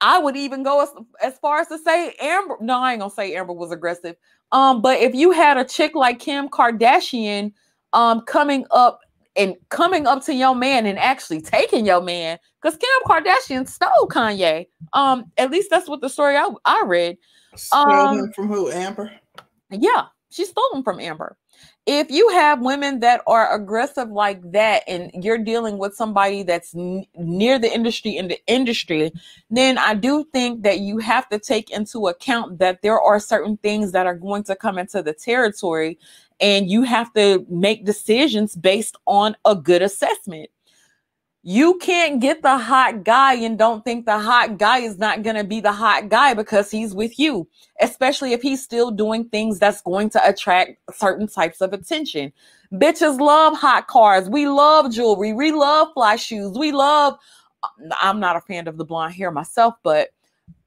I 0.00 0.18
would 0.18 0.36
even 0.36 0.62
go 0.62 0.82
as, 0.82 0.90
as 1.22 1.38
far 1.38 1.60
as 1.60 1.68
to 1.68 1.78
say 1.78 2.14
Amber. 2.20 2.56
No, 2.60 2.78
I 2.78 2.92
ain't 2.92 3.00
gonna 3.00 3.10
say 3.10 3.34
Amber 3.34 3.52
was 3.52 3.72
aggressive. 3.72 4.16
Um, 4.52 4.80
but 4.80 5.00
if 5.00 5.14
you 5.14 5.30
had 5.30 5.56
a 5.56 5.64
chick 5.64 5.94
like 5.94 6.18
Kim 6.18 6.48
Kardashian, 6.48 7.52
um, 7.92 8.22
coming 8.22 8.64
up 8.70 9.00
and 9.36 9.54
coming 9.68 10.06
up 10.06 10.24
to 10.24 10.34
your 10.34 10.54
man 10.54 10.86
and 10.86 10.98
actually 10.98 11.40
taking 11.40 11.84
your 11.84 12.00
man, 12.00 12.38
because 12.60 12.78
Kim 12.78 12.88
Kardashian 13.06 13.68
stole 13.68 14.08
Kanye. 14.08 14.66
Um, 14.92 15.30
at 15.36 15.50
least 15.50 15.70
that's 15.70 15.88
what 15.88 16.00
the 16.00 16.08
story 16.08 16.36
I, 16.36 16.48
I 16.64 16.82
read. 16.86 17.18
Stole 17.56 17.90
um, 17.90 18.18
him 18.18 18.32
from 18.32 18.48
who? 18.48 18.70
Amber. 18.70 19.10
Yeah, 19.70 20.06
she 20.30 20.44
stole 20.44 20.72
him 20.74 20.82
from 20.82 21.00
Amber 21.00 21.36
if 21.86 22.10
you 22.10 22.28
have 22.30 22.60
women 22.60 23.00
that 23.00 23.22
are 23.26 23.54
aggressive 23.54 24.10
like 24.10 24.40
that 24.52 24.82
and 24.86 25.10
you're 25.24 25.38
dealing 25.38 25.78
with 25.78 25.94
somebody 25.94 26.42
that's 26.42 26.74
n- 26.74 27.06
near 27.16 27.58
the 27.58 27.72
industry 27.72 28.16
in 28.16 28.28
the 28.28 28.38
industry 28.46 29.10
then 29.50 29.78
i 29.78 29.94
do 29.94 30.24
think 30.32 30.62
that 30.62 30.80
you 30.80 30.98
have 30.98 31.28
to 31.28 31.38
take 31.38 31.70
into 31.70 32.08
account 32.08 32.58
that 32.58 32.82
there 32.82 33.00
are 33.00 33.18
certain 33.18 33.56
things 33.58 33.92
that 33.92 34.06
are 34.06 34.16
going 34.16 34.42
to 34.42 34.54
come 34.54 34.78
into 34.78 35.02
the 35.02 35.12
territory 35.12 35.98
and 36.40 36.70
you 36.70 36.82
have 36.82 37.12
to 37.14 37.44
make 37.48 37.84
decisions 37.84 38.54
based 38.54 38.96
on 39.06 39.34
a 39.44 39.54
good 39.54 39.82
assessment 39.82 40.50
you 41.42 41.78
can't 41.78 42.20
get 42.20 42.42
the 42.42 42.58
hot 42.58 43.04
guy 43.04 43.34
and 43.34 43.58
don't 43.58 43.84
think 43.84 44.06
the 44.06 44.18
hot 44.18 44.58
guy 44.58 44.78
is 44.78 44.98
not 44.98 45.22
going 45.22 45.36
to 45.36 45.44
be 45.44 45.60
the 45.60 45.72
hot 45.72 46.08
guy 46.08 46.34
because 46.34 46.70
he's 46.70 46.94
with 46.94 47.18
you, 47.18 47.48
especially 47.80 48.32
if 48.32 48.42
he's 48.42 48.62
still 48.62 48.90
doing 48.90 49.24
things 49.28 49.58
that's 49.58 49.80
going 49.80 50.10
to 50.10 50.28
attract 50.28 50.78
certain 50.92 51.26
types 51.28 51.60
of 51.60 51.72
attention. 51.72 52.32
Bitches 52.72 53.20
love 53.20 53.56
hot 53.56 53.86
cars. 53.86 54.28
We 54.28 54.48
love 54.48 54.92
jewelry. 54.92 55.32
We 55.32 55.52
love 55.52 55.88
fly 55.94 56.16
shoes. 56.16 56.58
We 56.58 56.72
love 56.72 57.18
I'm 58.00 58.20
not 58.20 58.36
a 58.36 58.40
fan 58.40 58.68
of 58.68 58.76
the 58.76 58.84
blonde 58.84 59.14
hair 59.14 59.30
myself, 59.30 59.74
but 59.82 60.10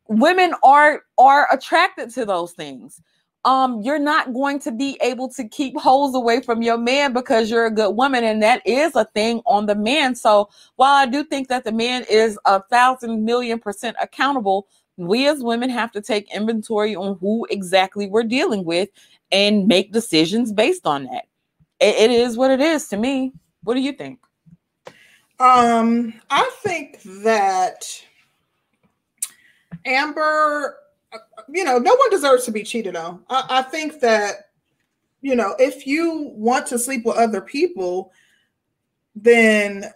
women 0.07 0.53
are 0.63 1.03
are 1.17 1.47
attracted 1.53 2.09
to 2.11 2.25
those 2.25 2.53
things 2.53 3.01
um 3.45 3.81
you're 3.81 3.99
not 3.99 4.33
going 4.33 4.59
to 4.59 4.71
be 4.71 4.97
able 5.01 5.27
to 5.27 5.47
keep 5.47 5.75
holes 5.77 6.13
away 6.15 6.41
from 6.41 6.61
your 6.61 6.77
man 6.77 7.11
because 7.13 7.49
you're 7.49 7.65
a 7.65 7.71
good 7.71 7.95
woman 7.95 8.23
and 8.23 8.41
that 8.43 8.65
is 8.65 8.95
a 8.95 9.05
thing 9.05 9.41
on 9.45 9.65
the 9.65 9.75
man. 9.75 10.15
So 10.15 10.49
while 10.75 10.93
i 10.93 11.05
do 11.05 11.23
think 11.23 11.47
that 11.47 11.63
the 11.63 11.71
man 11.71 12.05
is 12.09 12.37
a 12.45 12.61
thousand 12.63 13.25
million 13.25 13.59
percent 13.59 13.95
accountable 14.01 14.67
we 14.97 15.27
as 15.27 15.41
women 15.41 15.69
have 15.69 15.91
to 15.91 16.01
take 16.01 16.33
inventory 16.33 16.95
on 16.95 17.17
who 17.19 17.47
exactly 17.49 18.07
we're 18.07 18.23
dealing 18.23 18.63
with 18.63 18.89
and 19.31 19.67
make 19.67 19.91
decisions 19.91 20.51
based 20.51 20.85
on 20.85 21.05
that. 21.05 21.25
It, 21.79 21.95
it 21.95 22.11
is 22.11 22.37
what 22.37 22.51
it 22.51 22.59
is 22.59 22.87
to 22.89 22.97
me. 22.97 23.31
What 23.63 23.75
do 23.75 23.81
you 23.81 23.93
think? 23.93 24.19
Um 25.39 26.13
i 26.29 26.49
think 26.61 27.01
that 27.23 27.83
amber 29.85 30.77
you 31.49 31.63
know, 31.63 31.77
no 31.77 31.95
one 31.95 32.09
deserves 32.09 32.45
to 32.45 32.51
be 32.51 32.63
cheated 32.63 32.95
on. 32.95 33.23
I, 33.29 33.45
I 33.49 33.61
think 33.63 33.99
that, 34.01 34.49
you 35.21 35.35
know, 35.35 35.55
if 35.59 35.85
you 35.85 36.31
want 36.33 36.67
to 36.67 36.79
sleep 36.79 37.05
with 37.05 37.17
other 37.17 37.41
people, 37.41 38.11
then 39.15 39.91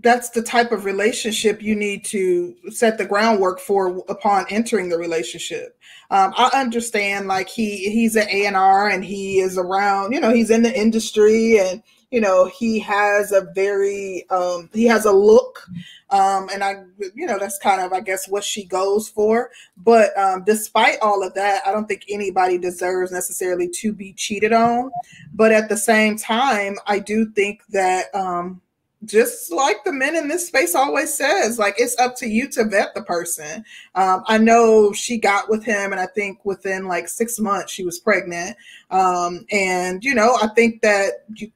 that's 0.00 0.30
the 0.30 0.42
type 0.42 0.72
of 0.72 0.84
relationship 0.84 1.62
you 1.62 1.74
need 1.74 2.04
to 2.04 2.54
set 2.70 2.98
the 2.98 3.04
groundwork 3.04 3.60
for 3.60 4.04
upon 4.08 4.44
entering 4.50 4.88
the 4.88 4.98
relationship. 4.98 5.78
Um, 6.10 6.34
I 6.36 6.50
understand 6.54 7.28
like 7.28 7.48
he 7.48 7.90
he's 7.90 8.16
an 8.16 8.28
A&R 8.28 8.88
and 8.88 9.04
he 9.04 9.38
is 9.38 9.56
around, 9.56 10.12
you 10.12 10.20
know, 10.20 10.32
he's 10.32 10.50
in 10.50 10.62
the 10.62 10.78
industry 10.78 11.58
and 11.58 11.82
you 12.10 12.20
know 12.20 12.46
he 12.46 12.78
has 12.78 13.32
a 13.32 13.48
very 13.54 14.24
um, 14.30 14.70
he 14.72 14.84
has 14.84 15.04
a 15.04 15.12
look 15.12 15.68
um, 16.10 16.48
and 16.52 16.62
I, 16.62 16.84
you 17.14 17.26
know, 17.26 17.38
that's 17.38 17.58
kind 17.58 17.80
of, 17.80 17.92
I 17.92 18.00
guess, 18.00 18.28
what 18.28 18.44
she 18.44 18.64
goes 18.64 19.08
for. 19.08 19.50
But 19.76 20.16
um, 20.16 20.44
despite 20.44 20.98
all 21.02 21.26
of 21.26 21.34
that, 21.34 21.62
I 21.66 21.72
don't 21.72 21.86
think 21.86 22.04
anybody 22.08 22.58
deserves 22.58 23.10
necessarily 23.10 23.68
to 23.80 23.92
be 23.92 24.12
cheated 24.12 24.52
on. 24.52 24.90
But 25.34 25.52
at 25.52 25.68
the 25.68 25.76
same 25.76 26.16
time, 26.16 26.76
I 26.86 27.00
do 27.00 27.30
think 27.32 27.62
that 27.70 28.14
um, 28.14 28.60
just 29.04 29.52
like 29.52 29.82
the 29.84 29.92
men 29.92 30.14
in 30.14 30.28
this 30.28 30.46
space 30.46 30.74
always 30.74 31.12
says, 31.12 31.58
like 31.58 31.74
it's 31.78 31.98
up 31.98 32.16
to 32.16 32.28
you 32.28 32.48
to 32.50 32.64
vet 32.64 32.94
the 32.94 33.02
person. 33.02 33.64
Um, 33.94 34.22
I 34.26 34.38
know 34.38 34.92
she 34.92 35.18
got 35.18 35.50
with 35.50 35.64
him, 35.64 35.92
and 35.92 36.00
I 36.00 36.06
think 36.06 36.44
within 36.44 36.86
like 36.86 37.08
six 37.08 37.38
months 37.38 37.72
she 37.72 37.84
was 37.84 37.98
pregnant. 37.98 38.56
Um, 38.90 39.44
and 39.50 40.04
you 40.04 40.14
know, 40.14 40.38
I 40.40 40.48
think 40.48 40.82
that 40.82 41.24
you 41.34 41.50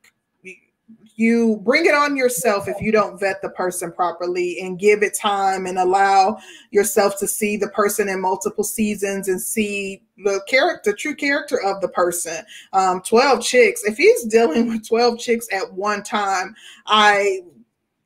you 1.21 1.61
bring 1.65 1.85
it 1.85 1.95
on 1.95 2.17
yourself 2.17 2.67
if 2.67 2.81
you 2.81 2.91
don't 2.91 3.21
vet 3.21 3.43
the 3.43 3.51
person 3.51 3.93
properly 3.93 4.59
and 4.63 4.79
give 4.79 5.03
it 5.03 5.15
time 5.15 5.67
and 5.67 5.79
allow 5.79 6.39
yourself 6.71 7.19
to 7.19 7.29
see 7.29 7.59
the 7.59 7.69
person 7.69 8.09
in 8.09 8.23
multiple 8.23 8.65
seasons 8.65 9.29
and 9.29 9.39
see 9.39 10.03
the 10.25 10.41
character, 10.49 10.95
true 10.95 11.15
character 11.15 11.61
of 11.61 11.83
the 11.83 11.89
person. 11.89 12.43
Um, 12.73 13.03
12 13.03 13.43
chicks, 13.43 13.85
if 13.85 13.99
he's 13.99 14.25
dealing 14.25 14.69
with 14.73 14.89
12 14.89 15.19
chicks 15.19 15.47
at 15.53 15.71
one 15.75 16.03
time, 16.03 16.55
I 16.87 17.41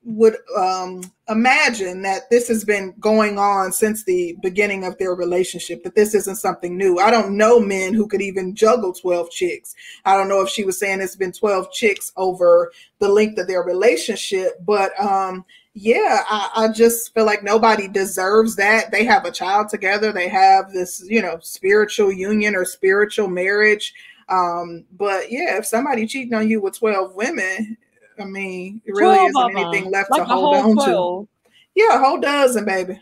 would 0.05 0.37
um, 0.57 1.03
imagine 1.29 2.03
that 2.03 2.29
this 2.31 2.49
has 2.49 2.65
been 2.65 2.95
going 3.01 3.39
on 3.39 3.73
since 3.73 4.05
the 4.05 4.37
beginning 4.43 4.85
of 4.85 4.99
their 4.99 5.15
relationship, 5.15 5.83
that 5.83 5.95
this 5.95 6.15
isn't 6.15 6.37
something 6.37 6.77
new. 6.77 6.99
I 6.99 7.11
don't 7.11 7.37
know 7.37 7.59
men 7.59 7.95
who 7.95 8.07
could 8.07 8.21
even 8.21 8.55
juggle 8.55 8.93
12 8.93 9.31
chicks. 9.31 9.75
I 10.05 10.17
don't 10.17 10.29
know 10.29 10.43
if 10.43 10.51
she 10.51 10.65
was 10.65 10.79
saying 10.79 11.01
it's 11.01 11.17
been 11.17 11.33
12 11.33 11.73
chicks 11.73 12.13
over 12.17 12.71
the 12.99 13.09
length 13.09 13.39
of 13.39 13.47
their 13.47 13.63
relationship, 13.63 14.65
but 14.65 14.99
um, 15.01 15.45
yeah, 15.73 16.23
I, 16.29 16.51
I 16.57 16.69
just 16.69 17.15
feel 17.15 17.25
like 17.25 17.43
nobody 17.43 17.89
deserves 17.89 18.57
that. 18.57 18.91
They 18.91 19.05
have 19.05 19.25
a 19.25 19.31
child 19.31 19.69
together, 19.71 20.13
they 20.13 20.29
have 20.29 20.73
this, 20.73 21.05
you 21.09 21.23
know, 21.23 21.39
spiritual 21.41 22.13
union 22.13 22.55
or 22.55 22.65
spiritual 22.65 23.29
marriage. 23.29 23.95
Um, 24.29 24.85
but 24.97 25.31
yeah, 25.31 25.59
if 25.59 25.67
somebody 25.67 26.07
cheating 26.07 26.35
on 26.35 26.49
you 26.49 26.61
with 26.61 26.79
12 26.79 27.15
women, 27.15 27.77
I 28.19 28.25
mean, 28.25 28.81
it 28.85 28.93
really 28.93 29.25
isn't 29.27 29.57
anything 29.57 29.91
left 29.91 30.11
like 30.11 30.23
to 30.23 30.25
hold 30.25 30.57
on 30.57 30.75
12. 30.75 31.25
to. 31.25 31.29
Yeah, 31.75 31.97
a 31.97 32.05
whole 32.05 32.21
dozen, 32.21 32.65
baby. 32.65 33.01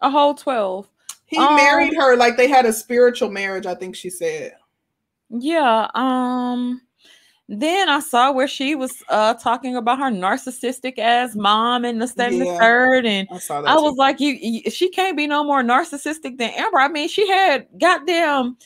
A 0.00 0.10
whole 0.10 0.34
12. 0.34 0.88
He 1.26 1.36
um, 1.36 1.56
married 1.56 1.94
her 1.94 2.16
like 2.16 2.36
they 2.36 2.48
had 2.48 2.64
a 2.64 2.72
spiritual 2.72 3.30
marriage, 3.30 3.66
I 3.66 3.74
think 3.74 3.94
she 3.94 4.08
said. 4.08 4.54
Yeah. 5.30 5.88
Um 5.94 6.80
then 7.50 7.88
I 7.88 8.00
saw 8.00 8.32
where 8.32 8.48
she 8.48 8.74
was 8.74 9.02
uh 9.10 9.34
talking 9.34 9.76
about 9.76 9.98
her 9.98 10.10
narcissistic 10.10 10.98
ass 10.98 11.34
mom 11.34 11.84
and 11.84 12.00
the 12.00 12.08
second 12.08 12.38
yeah, 12.38 12.52
the 12.52 12.58
third, 12.58 13.06
and 13.06 13.28
I, 13.30 13.54
I 13.56 13.74
was 13.76 13.96
like, 13.96 14.20
you, 14.20 14.38
you, 14.40 14.70
she 14.70 14.88
can't 14.90 15.16
be 15.16 15.26
no 15.26 15.44
more 15.44 15.62
narcissistic 15.62 16.38
than 16.38 16.50
Amber. 16.56 16.78
I 16.78 16.88
mean, 16.88 17.08
she 17.08 17.28
had 17.28 17.66
goddamn 17.78 18.56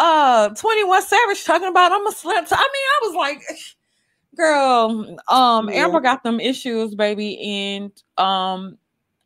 uh 0.00 0.48
21 0.48 1.02
Savage 1.02 1.44
talking 1.44 1.68
about 1.68 1.92
I'm 1.92 2.06
a 2.06 2.10
slut. 2.10 2.48
I 2.50 2.68
mean, 2.72 2.86
I 2.86 3.00
was 3.02 3.14
like, 3.14 3.42
Girl, 4.40 5.18
um, 5.28 5.68
yeah. 5.68 5.84
Amber 5.84 6.00
got 6.00 6.22
them 6.22 6.40
issues, 6.40 6.94
baby, 6.94 7.38
and 7.40 7.92
um, 8.16 8.78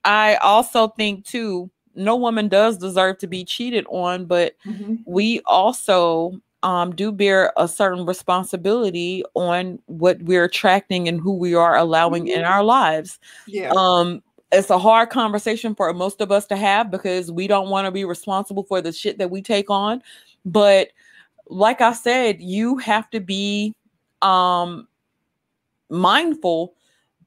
I 0.04 0.34
also 0.36 0.88
think 0.88 1.24
too, 1.24 1.70
no 1.94 2.16
woman 2.16 2.48
does 2.48 2.78
deserve 2.78 3.18
to 3.18 3.28
be 3.28 3.44
cheated 3.44 3.86
on, 3.88 4.26
but 4.26 4.56
mm-hmm. 4.66 4.96
we 5.06 5.40
also 5.46 6.32
um, 6.64 6.96
do 6.96 7.12
bear 7.12 7.52
a 7.56 7.68
certain 7.68 8.06
responsibility 8.06 9.22
on 9.34 9.78
what 9.86 10.20
we're 10.22 10.44
attracting 10.44 11.06
and 11.06 11.20
who 11.20 11.36
we 11.36 11.54
are 11.54 11.76
allowing 11.76 12.24
mm-hmm. 12.24 12.40
in 12.40 12.44
our 12.44 12.64
lives. 12.64 13.20
Yeah. 13.46 13.72
Um, 13.76 14.20
it's 14.50 14.70
a 14.70 14.78
hard 14.80 15.10
conversation 15.10 15.76
for 15.76 15.92
most 15.94 16.20
of 16.20 16.32
us 16.32 16.46
to 16.46 16.56
have 16.56 16.90
because 16.90 17.30
we 17.30 17.46
don't 17.46 17.70
want 17.70 17.86
to 17.86 17.92
be 17.92 18.04
responsible 18.04 18.64
for 18.64 18.80
the 18.80 18.90
shit 18.90 19.18
that 19.18 19.30
we 19.30 19.42
take 19.42 19.70
on. 19.70 20.02
But 20.44 20.88
like 21.46 21.80
I 21.80 21.92
said, 21.92 22.40
you 22.40 22.78
have 22.78 23.08
to 23.10 23.20
be 23.20 23.74
um 24.22 24.88
mindful 25.90 26.74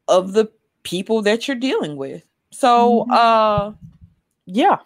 of 0.08 0.34
the 0.34 0.50
people 0.84 1.22
that 1.22 1.48
you're 1.48 1.58
dealing 1.58 1.98
with. 1.98 2.24
So 2.52 3.06
mm-hmm. 3.10 3.12
uh 3.12 3.74
yeah. 4.46 4.78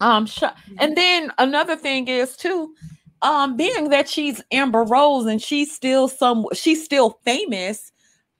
Um 0.00 0.26
sh- 0.26 0.44
and 0.78 0.96
then 0.96 1.32
another 1.38 1.76
thing 1.76 2.08
is 2.08 2.36
too 2.36 2.74
um 3.22 3.56
being 3.56 3.90
that 3.90 4.08
she's 4.08 4.42
Amber 4.52 4.84
Rose 4.84 5.26
and 5.26 5.42
she's 5.42 5.74
still 5.74 6.08
some 6.08 6.46
she's 6.54 6.84
still 6.84 7.18
famous 7.24 7.92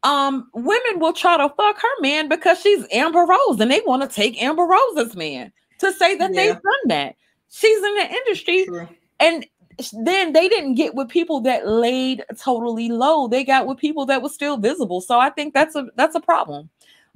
um 0.03 0.49
women 0.55 0.99
will 0.99 1.13
try 1.13 1.37
to 1.37 1.49
fuck 1.51 1.79
her 1.79 2.01
man 2.01 2.29
because 2.29 2.61
she's 2.61 2.87
Amber 2.93 3.27
Rose 3.27 3.61
and 3.61 3.71
they 3.71 3.83
want 3.85 4.03
to 4.03 4.09
take 4.09 4.41
Amber 4.43 4.65
Rose's 4.65 5.17
man 5.17 5.53
to 5.81 5.93
say 5.93 6.17
that 6.17 6.33
yeah. 6.33 6.41
they've 6.41 6.55
done 6.55 6.87
that. 6.87 7.17
She's 7.51 7.79
in 7.79 7.95
the 7.97 8.11
industry 8.11 8.65
True. 8.67 8.89
and 9.19 9.45
then 9.93 10.33
they 10.33 10.49
didn't 10.49 10.75
get 10.75 10.95
with 10.95 11.09
people 11.09 11.41
that 11.41 11.67
laid 11.67 12.25
totally 12.39 12.89
low. 12.89 13.29
They 13.29 13.45
got 13.45 13.67
with 13.67 13.79
people 13.79 14.07
that 14.07 14.23
were 14.23 14.29
still 14.29 14.57
visible. 14.57 15.01
So 15.01 15.19
I 15.19 15.31
think 15.31 15.55
that's 15.55 15.75
a 15.75 15.87
that's 15.97 16.15
a 16.15 16.21
problem. 16.21 16.69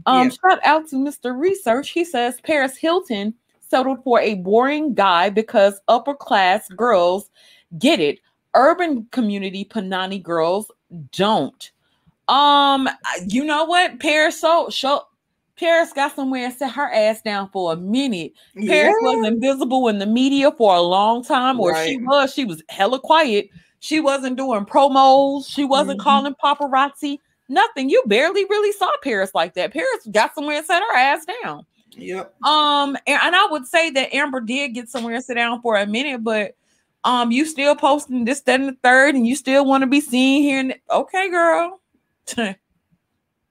Um, 0.06 0.28
yeah. 0.28 0.50
shout 0.50 0.60
out 0.64 0.88
to 0.88 0.96
Mr. 0.96 1.38
Research. 1.38 1.90
He 1.90 2.04
says 2.04 2.40
Paris 2.42 2.76
Hilton 2.76 3.34
settled 3.60 4.02
for 4.04 4.20
a 4.20 4.34
boring 4.34 4.94
guy 4.94 5.30
because 5.30 5.80
upper 5.88 6.14
class 6.14 6.68
girls 6.68 7.30
get 7.78 8.00
it. 8.00 8.20
Urban 8.54 9.06
community 9.10 9.64
Panani 9.64 10.22
girls 10.22 10.70
don't. 11.12 11.70
Um, 12.28 12.88
you 13.26 13.44
know 13.44 13.64
what? 13.64 13.98
Paris 14.00 14.40
so 14.40 14.70
show 14.70 15.02
Paris 15.58 15.92
got 15.92 16.14
somewhere 16.14 16.46
and 16.46 16.54
set 16.54 16.72
her 16.72 16.90
ass 16.92 17.22
down 17.22 17.48
for 17.50 17.72
a 17.72 17.76
minute. 17.76 18.32
Yeah. 18.54 18.72
Paris 18.72 18.96
was 19.00 19.26
invisible 19.26 19.88
in 19.88 19.98
the 19.98 20.06
media 20.06 20.50
for 20.52 20.74
a 20.74 20.80
long 20.80 21.22
time, 21.22 21.60
or 21.60 21.72
right. 21.72 21.88
she 21.88 21.98
was, 21.98 22.34
she 22.34 22.44
was 22.44 22.62
hella 22.68 22.98
quiet. 22.98 23.48
She 23.80 24.00
wasn't 24.00 24.36
doing 24.36 24.64
promos, 24.64 25.46
she 25.48 25.64
wasn't 25.64 26.00
mm-hmm. 26.00 26.08
calling 26.08 26.34
paparazzi, 26.42 27.18
nothing. 27.48 27.90
You 27.90 28.02
barely 28.06 28.44
really 28.46 28.72
saw 28.72 28.90
Paris 29.02 29.32
like 29.34 29.54
that. 29.54 29.72
Paris 29.72 30.08
got 30.10 30.34
somewhere 30.34 30.56
and 30.56 30.66
set 30.66 30.82
her 30.82 30.96
ass 30.96 31.26
down. 31.42 31.66
Yep. 31.96 32.34
Um, 32.44 32.96
and, 33.06 33.20
and 33.22 33.36
I 33.36 33.46
would 33.50 33.66
say 33.66 33.90
that 33.90 34.14
Amber 34.14 34.40
did 34.40 34.74
get 34.74 34.88
somewhere 34.88 35.14
and 35.14 35.24
sit 35.24 35.34
down 35.34 35.60
for 35.60 35.76
a 35.76 35.86
minute, 35.86 36.24
but 36.24 36.56
um, 37.04 37.30
you 37.30 37.44
still 37.44 37.76
posting 37.76 38.24
this, 38.24 38.40
that, 38.42 38.60
and 38.60 38.70
the 38.70 38.76
third, 38.82 39.14
and 39.14 39.26
you 39.26 39.36
still 39.36 39.64
want 39.64 39.82
to 39.82 39.86
be 39.86 40.00
seen 40.00 40.42
here. 40.42 40.60
And 40.60 40.74
okay, 40.90 41.30
girl, 41.30 41.80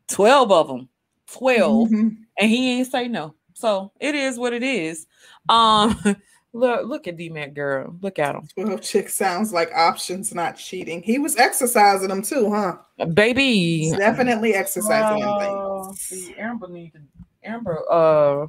12 0.08 0.52
of 0.52 0.68
them. 0.68 0.90
12 1.34 1.90
mm-hmm. 1.90 2.10
and 2.38 2.50
he 2.50 2.72
ain't 2.72 2.92
say 2.92 3.08
no. 3.08 3.36
So 3.54 3.92
it 4.00 4.16
is 4.16 4.38
what 4.38 4.54
it 4.54 4.64
is. 4.64 5.08
Um 5.50 6.00
look 6.54 6.86
look 6.86 7.08
at 7.08 7.18
D 7.18 7.30
Mac 7.30 7.54
girl. 7.54 7.96
Look 8.02 8.20
at 8.20 8.36
him. 8.36 8.48
12 8.56 8.82
chick 8.82 9.10
sounds 9.10 9.52
like 9.54 9.72
options, 9.74 10.34
not 10.34 10.58
cheating. 10.58 11.02
He 11.02 11.20
was 11.20 11.36
exercising 11.38 12.10
them 12.10 12.22
too, 12.22 12.52
huh? 12.52 12.78
Baby. 13.14 13.80
He's 13.80 13.98
definitely 13.98 14.54
exercising 14.54 15.24
uh, 15.24 15.84
them 15.84 15.94
See, 15.96 16.36
Amber 16.38 16.68
need 16.68 16.94
to 16.94 17.00
Amber 17.44 17.84
uh 17.92 18.48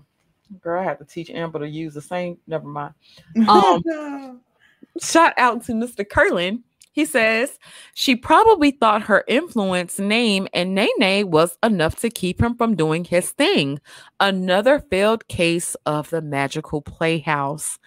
girl, 0.61 0.81
I 0.81 0.85
have 0.85 0.99
to 0.99 1.05
teach 1.05 1.31
Amber 1.31 1.59
to 1.59 1.69
use 1.69 1.95
the 1.95 2.03
same 2.03 2.39
never 2.47 2.67
mind. 2.67 2.95
Um 3.49 4.41
shout 5.01 5.33
out 5.37 5.65
to 5.65 5.73
Mr. 5.73 6.09
Curlin 6.09 6.63
he 6.95 7.05
says 7.05 7.59
she 7.93 8.15
probably 8.15 8.71
thought 8.71 9.03
her 9.03 9.25
influence, 9.27 9.99
name, 9.99 10.47
and 10.55 10.77
Nene 10.77 11.29
was 11.29 11.59
enough 11.61 11.97
to 11.97 12.09
keep 12.09 12.41
him 12.41 12.57
from 12.57 12.77
doing 12.77 13.05
his 13.05 13.33
thing. 13.33 13.81
Another 14.21 14.79
failed 14.79 15.27
case 15.27 15.75
of 15.87 16.09
the 16.11 16.23
magical 16.23 16.81
playhouse. 16.81 17.81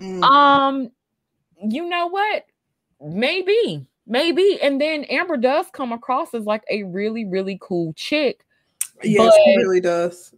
Mm. 0.00 0.22
Um, 0.24 0.90
you 1.62 1.86
know 1.86 2.06
what? 2.06 2.46
Maybe, 3.02 3.86
maybe. 4.06 4.58
And 4.62 4.80
then 4.80 5.04
Amber 5.04 5.36
does 5.36 5.66
come 5.74 5.92
across 5.92 6.32
as 6.32 6.44
like 6.44 6.64
a 6.70 6.84
really, 6.84 7.26
really 7.26 7.58
cool 7.60 7.92
chick. 7.92 8.46
Yes, 9.02 9.34
she 9.44 9.56
really 9.58 9.80
does. 9.80 10.34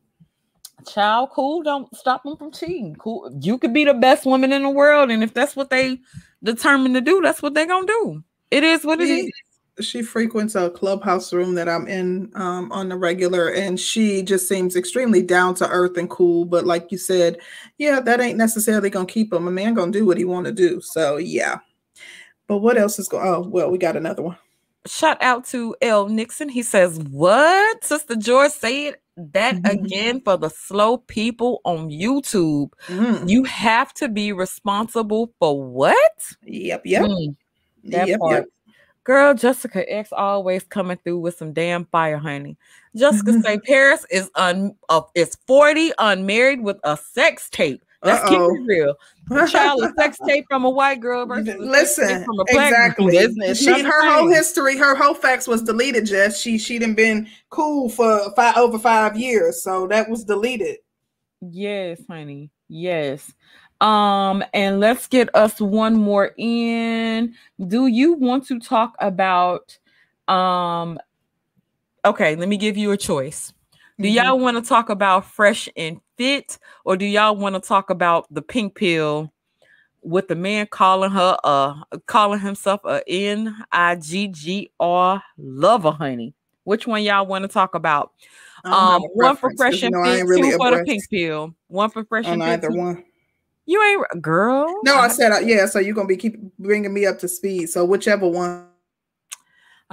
Child, 0.85 1.31
cool. 1.33 1.63
Don't 1.63 1.95
stop 1.97 2.25
them 2.25 2.37
from 2.37 2.51
cheating. 2.51 2.97
Cool. 2.97 3.31
You 3.41 3.57
could 3.57 3.73
be 3.73 3.85
the 3.85 3.95
best 3.95 4.27
woman 4.27 4.53
in 4.53 4.65
the 4.65 4.71
world, 4.71 5.13
and 5.13 5.23
if 5.23 5.33
that's 5.33 5.55
what 5.55 5.71
they 5.71 6.01
determined 6.47 6.95
to 6.95 7.01
do, 7.03 7.21
that's 7.21 7.43
what 7.43 7.53
they're 7.53 7.67
gonna 7.67 7.87
do. 7.87 8.23
It 8.51 8.65
is 8.65 8.85
what 8.85 9.01
it 9.01 9.09
is. 9.09 9.31
She 9.81 10.01
frequents 10.01 10.55
a 10.55 10.71
clubhouse 10.71 11.35
room 11.35 11.55
that 11.57 11.69
I'm 11.69 11.87
in 11.87 12.31
um, 12.35 12.73
on 12.73 12.89
the 12.89 12.97
regular, 12.97 13.51
and 13.51 13.79
she 13.79 14.23
just 14.23 14.49
seems 14.49 14.75
extremely 14.75 15.21
down 15.21 15.55
to 15.57 15.69
earth 15.69 15.99
and 15.99 16.09
cool. 16.09 16.47
But 16.47 16.65
like 16.65 16.91
you 16.91 16.97
said, 16.97 17.37
yeah, 17.77 18.01
that 18.01 18.21
ain't 18.21 18.39
necessarily 18.39 18.89
gonna 18.89 19.05
keep 19.05 19.33
him. 19.33 19.47
A 19.47 19.51
man 19.51 19.75
gonna 19.75 19.93
do 19.93 20.07
what 20.07 20.17
he 20.17 20.25
want 20.25 20.47
to 20.47 20.53
do. 20.53 20.81
So 20.81 21.19
yeah. 21.19 21.59
But 22.47 22.59
what 22.59 22.79
else 22.79 22.99
is 22.99 23.09
going? 23.09 23.27
Oh 23.27 23.41
well, 23.41 23.71
we 23.71 23.77
got 23.77 23.97
another 23.97 24.23
one. 24.23 24.39
Shout 24.87 25.23
out 25.23 25.45
to 25.47 25.75
L 25.83 26.09
Nixon. 26.09 26.49
He 26.49 26.63
says, 26.63 26.99
"What, 27.11 27.85
Sister 27.85 28.17
George? 28.17 28.53
Say 28.53 28.89
it 28.89 29.03
that 29.17 29.57
mm-hmm. 29.57 29.67
again 29.85 30.21
for 30.21 30.37
the 30.37 30.51
slow 30.51 30.99
people 30.99 31.61
on 31.65 31.91
YouTube. 31.91 32.71
Mm. 32.87 33.29
You 33.29 33.45
have 33.45 33.93
to 33.95 34.09
be 34.09 34.33
responsible 34.33 35.33
for 35.39 35.63
what? 35.63 36.35
Yep, 36.45 36.83
yep. 36.85 37.05
Mm, 37.05 37.37
that 37.85 38.09
yep, 38.09 38.21
part. 38.21 38.33
Yep. 38.33 38.45
Girl, 39.05 39.35
Jessica 39.35 39.91
X 39.91 40.13
always 40.13 40.65
coming 40.65 40.99
through 41.05 41.21
with 41.21 41.37
some 41.37 41.53
damn 41.53 41.85
fire, 41.87 42.19
honey. 42.19 42.57
Jessica 42.97 43.31
mm-hmm. 43.31 43.41
say 43.43 43.59
Paris 43.59 44.05
is 44.11 44.31
un 44.35 44.75
uh, 44.89 45.03
is 45.15 45.37
40 45.47 45.93
unmarried 45.99 46.61
with 46.61 46.79
a 46.85 46.97
sex 46.97 47.49
tape. 47.49 47.85
Let's 48.07 48.31
Uh-oh. 48.31 48.49
keep 48.51 48.61
it 48.61 48.65
real. 48.67 48.95
child 49.49 49.83
a 49.83 49.93
sex 49.95 50.19
tape 50.27 50.45
from 50.49 50.65
a 50.65 50.71
white 50.71 51.01
girl 51.01 51.27
versus 51.27 51.57
listen 51.59 52.25
from 52.25 52.39
a 52.39 52.45
black 52.53 52.71
exactly. 52.71 53.13
Girl. 53.19 53.55
She 53.55 53.83
her 53.83 54.11
whole 54.11 54.29
history, 54.29 54.77
her 54.79 54.95
whole 54.95 55.15
facts 55.15 55.49
was 55.49 55.63
deleted. 55.63 56.07
Jess, 56.07 56.41
she 56.41 56.59
she 56.59 56.79
done 56.79 56.95
been 56.95 57.29
cool 57.51 57.89
for 57.89 58.33
five 58.37 58.57
over 58.57 58.79
five 58.79 59.17
years, 59.19 59.63
so 59.63 59.87
that 59.89 60.09
was 60.09 60.25
deleted. 60.25 60.77
Yes, 61.41 62.01
honey. 62.09 62.51
Yes. 62.69 63.33
Um, 63.81 64.43
and 64.55 64.81
let's 64.81 65.07
get 65.07 65.29
us 65.35 65.61
one 65.61 65.97
more 65.97 66.33
in. 66.39 67.35
Do 67.67 67.89
you 67.89 68.15
want 68.15 68.47
to 68.47 68.59
talk 68.61 68.95
about 69.01 69.77
um 70.29 70.99
okay, 72.05 72.37
let 72.37 72.49
me 72.49 72.57
give 72.57 72.77
you 72.77 72.93
a 72.93 72.97
choice. 72.97 73.53
Do 73.99 74.09
Mhm. 74.09 74.13
y'all 74.15 74.39
want 74.39 74.57
to 74.57 74.67
talk 74.67 74.89
about 74.91 75.25
fresh 75.25 75.69
and 75.77 76.01
fit, 76.17 76.59
or 76.85 76.97
do 76.97 77.05
y'all 77.05 77.37
want 77.37 77.55
to 77.55 77.61
talk 77.61 77.91
about 77.91 78.27
the 78.33 78.43
pink 78.43 78.75
pill 78.75 79.33
with 80.03 80.29
the 80.29 80.35
man 80.37 80.67
calling 80.71 81.11
her 81.11 81.37
uh 81.43 81.75
calling 82.07 82.39
himself 82.41 82.81
a 82.85 83.03
N 83.09 83.55
I 83.73 83.97
G 83.97 84.29
G 84.29 84.71
R 84.81 85.23
lover, 85.39 85.91
honey? 85.91 86.35
Which 86.65 86.87
one 86.87 87.03
y'all 87.03 87.27
want 87.27 87.43
to 87.43 87.49
talk 87.49 87.75
about? 87.75 88.13
I 88.65 88.71
don't 88.71 88.93
have 88.93 89.03
Um, 89.03 89.09
one 89.15 89.37
for 89.37 89.53
fresh 89.57 89.83
and 89.83 89.95
fit, 90.05 90.27
really 90.27 90.51
two 90.51 90.57
for 90.57 90.71
the 90.71 90.85
pink 90.85 91.09
pill. 91.09 91.55
One 91.69 91.91
for 91.91 92.05
fresh 92.05 92.25
and 92.27 92.43
fit. 92.43 92.49
either 92.49 92.71
one. 92.71 93.05
You 93.67 93.83
ain't 93.83 94.23
girl. 94.23 94.73
No, 94.85 94.97
I 94.97 95.05
I- 95.07 95.09
said 95.09 95.33
uh, 95.33 95.39
yeah. 95.39 95.67
So 95.67 95.79
you're 95.79 95.95
gonna 95.95 96.09
be 96.09 96.17
keep 96.17 96.37
bringing 96.59 96.93
me 96.93 97.07
up 97.07 97.19
to 97.21 97.29
speed. 97.29 97.67
So 97.69 97.85
whichever 97.85 98.29
one. 98.29 98.69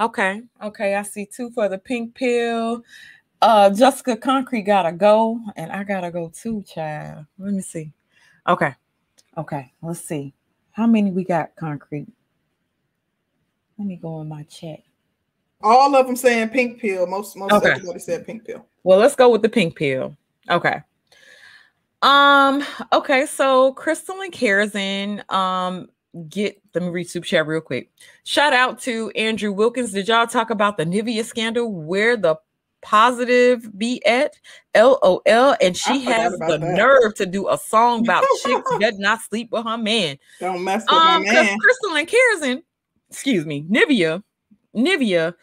Okay, 0.00 0.42
okay. 0.60 0.96
I 0.96 1.02
see 1.02 1.24
two 1.24 1.50
for 1.50 1.68
the 1.68 1.78
pink 1.78 2.14
pill. 2.16 2.82
Uh, 3.44 3.68
Jessica 3.68 4.16
Concrete 4.16 4.62
gotta 4.62 4.90
go, 4.90 5.38
and 5.56 5.70
I 5.70 5.84
gotta 5.84 6.10
go 6.10 6.32
too, 6.34 6.62
child. 6.62 7.26
Let 7.38 7.52
me 7.52 7.60
see. 7.60 7.92
Okay, 8.48 8.74
okay. 9.36 9.70
Let's 9.82 10.00
see. 10.00 10.32
How 10.70 10.86
many 10.86 11.10
we 11.10 11.24
got? 11.24 11.54
Concrete. 11.54 12.06
Let 13.78 13.86
me 13.86 13.96
go 13.96 14.22
in 14.22 14.30
my 14.30 14.44
chat. 14.44 14.80
All 15.62 15.94
of 15.94 16.06
them 16.06 16.16
saying 16.16 16.48
pink 16.48 16.80
pill. 16.80 17.06
Most 17.06 17.36
most 17.36 17.52
Okay. 17.52 17.72
everybody 17.72 17.98
said 17.98 18.24
pink 18.24 18.46
pill. 18.46 18.64
Well, 18.82 18.98
let's 18.98 19.14
go 19.14 19.28
with 19.28 19.42
the 19.42 19.50
pink 19.50 19.76
pill. 19.76 20.16
Okay. 20.48 20.80
Um, 22.00 22.64
okay, 22.94 23.26
so 23.26 23.74
Crystal 23.74 24.22
and 24.22 24.32
Karazin, 24.32 25.30
um, 25.30 25.90
get 26.30 26.62
let 26.74 26.82
me 26.82 26.88
read 26.88 27.10
super 27.10 27.26
chat 27.26 27.46
real 27.46 27.60
quick. 27.60 27.90
Shout 28.22 28.54
out 28.54 28.80
to 28.84 29.10
Andrew 29.10 29.52
Wilkins. 29.52 29.92
Did 29.92 30.08
y'all 30.08 30.26
talk 30.26 30.48
about 30.48 30.78
the 30.78 30.86
Nivea 30.86 31.26
scandal 31.26 31.70
where 31.70 32.16
the 32.16 32.36
positive 32.84 33.76
be 33.76 34.04
at? 34.06 34.34
LOL. 34.76 35.56
And 35.60 35.76
she 35.76 36.00
has 36.04 36.32
the 36.38 36.58
that. 36.58 36.76
nerve 36.76 37.14
to 37.16 37.26
do 37.26 37.48
a 37.48 37.58
song 37.58 38.00
about 38.04 38.24
chicks 38.42 38.70
that 38.80 38.94
not 38.98 39.20
sleep 39.22 39.50
with 39.50 39.64
her 39.64 39.76
man. 39.78 40.18
Don't 40.38 40.62
mess 40.62 40.82
with 40.82 40.92
Um, 40.92 41.04
my 41.06 41.18
because 41.20 41.46
man. 41.46 41.58
Crystal 41.58 41.96
and 41.96 42.08
Karazin, 42.08 42.62
excuse 43.10 43.46
me, 43.46 43.64
Nivea, 43.68 44.22
Nivea, 44.76 45.34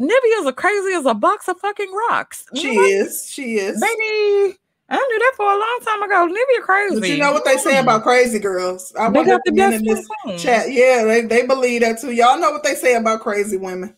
Nivea's 0.00 0.46
as 0.46 0.52
crazy 0.56 0.94
as 0.94 1.06
a 1.06 1.14
box 1.14 1.48
of 1.48 1.58
fucking 1.60 1.92
rocks. 2.08 2.44
She 2.54 2.74
Nobody- 2.74 2.92
is. 2.94 3.26
She 3.30 3.54
is. 3.56 3.80
Baby, 3.80 4.58
I 4.90 4.96
knew 4.96 5.18
that 5.18 5.32
for 5.36 5.46
a 5.46 5.56
long 5.58 5.78
time 5.84 6.02
ago. 6.02 6.28
Nivea 6.28 6.62
crazy. 6.62 7.00
But 7.00 7.08
you 7.08 7.18
know 7.18 7.32
what 7.32 7.44
they 7.44 7.56
say 7.56 7.78
about 7.78 8.02
crazy 8.02 8.38
girls? 8.38 8.92
I 8.98 9.08
They 9.10 9.24
got 9.24 9.40
the 9.44 9.52
best 9.52 9.76
in 9.76 9.84
this 9.84 10.06
chat. 10.42 10.70
Yeah, 10.70 11.04
they, 11.04 11.22
they 11.22 11.46
believe 11.46 11.80
that 11.82 12.00
too. 12.00 12.10
Y'all 12.12 12.38
know 12.38 12.50
what 12.50 12.62
they 12.64 12.74
say 12.74 12.94
about 12.96 13.20
crazy 13.20 13.56
women. 13.56 13.96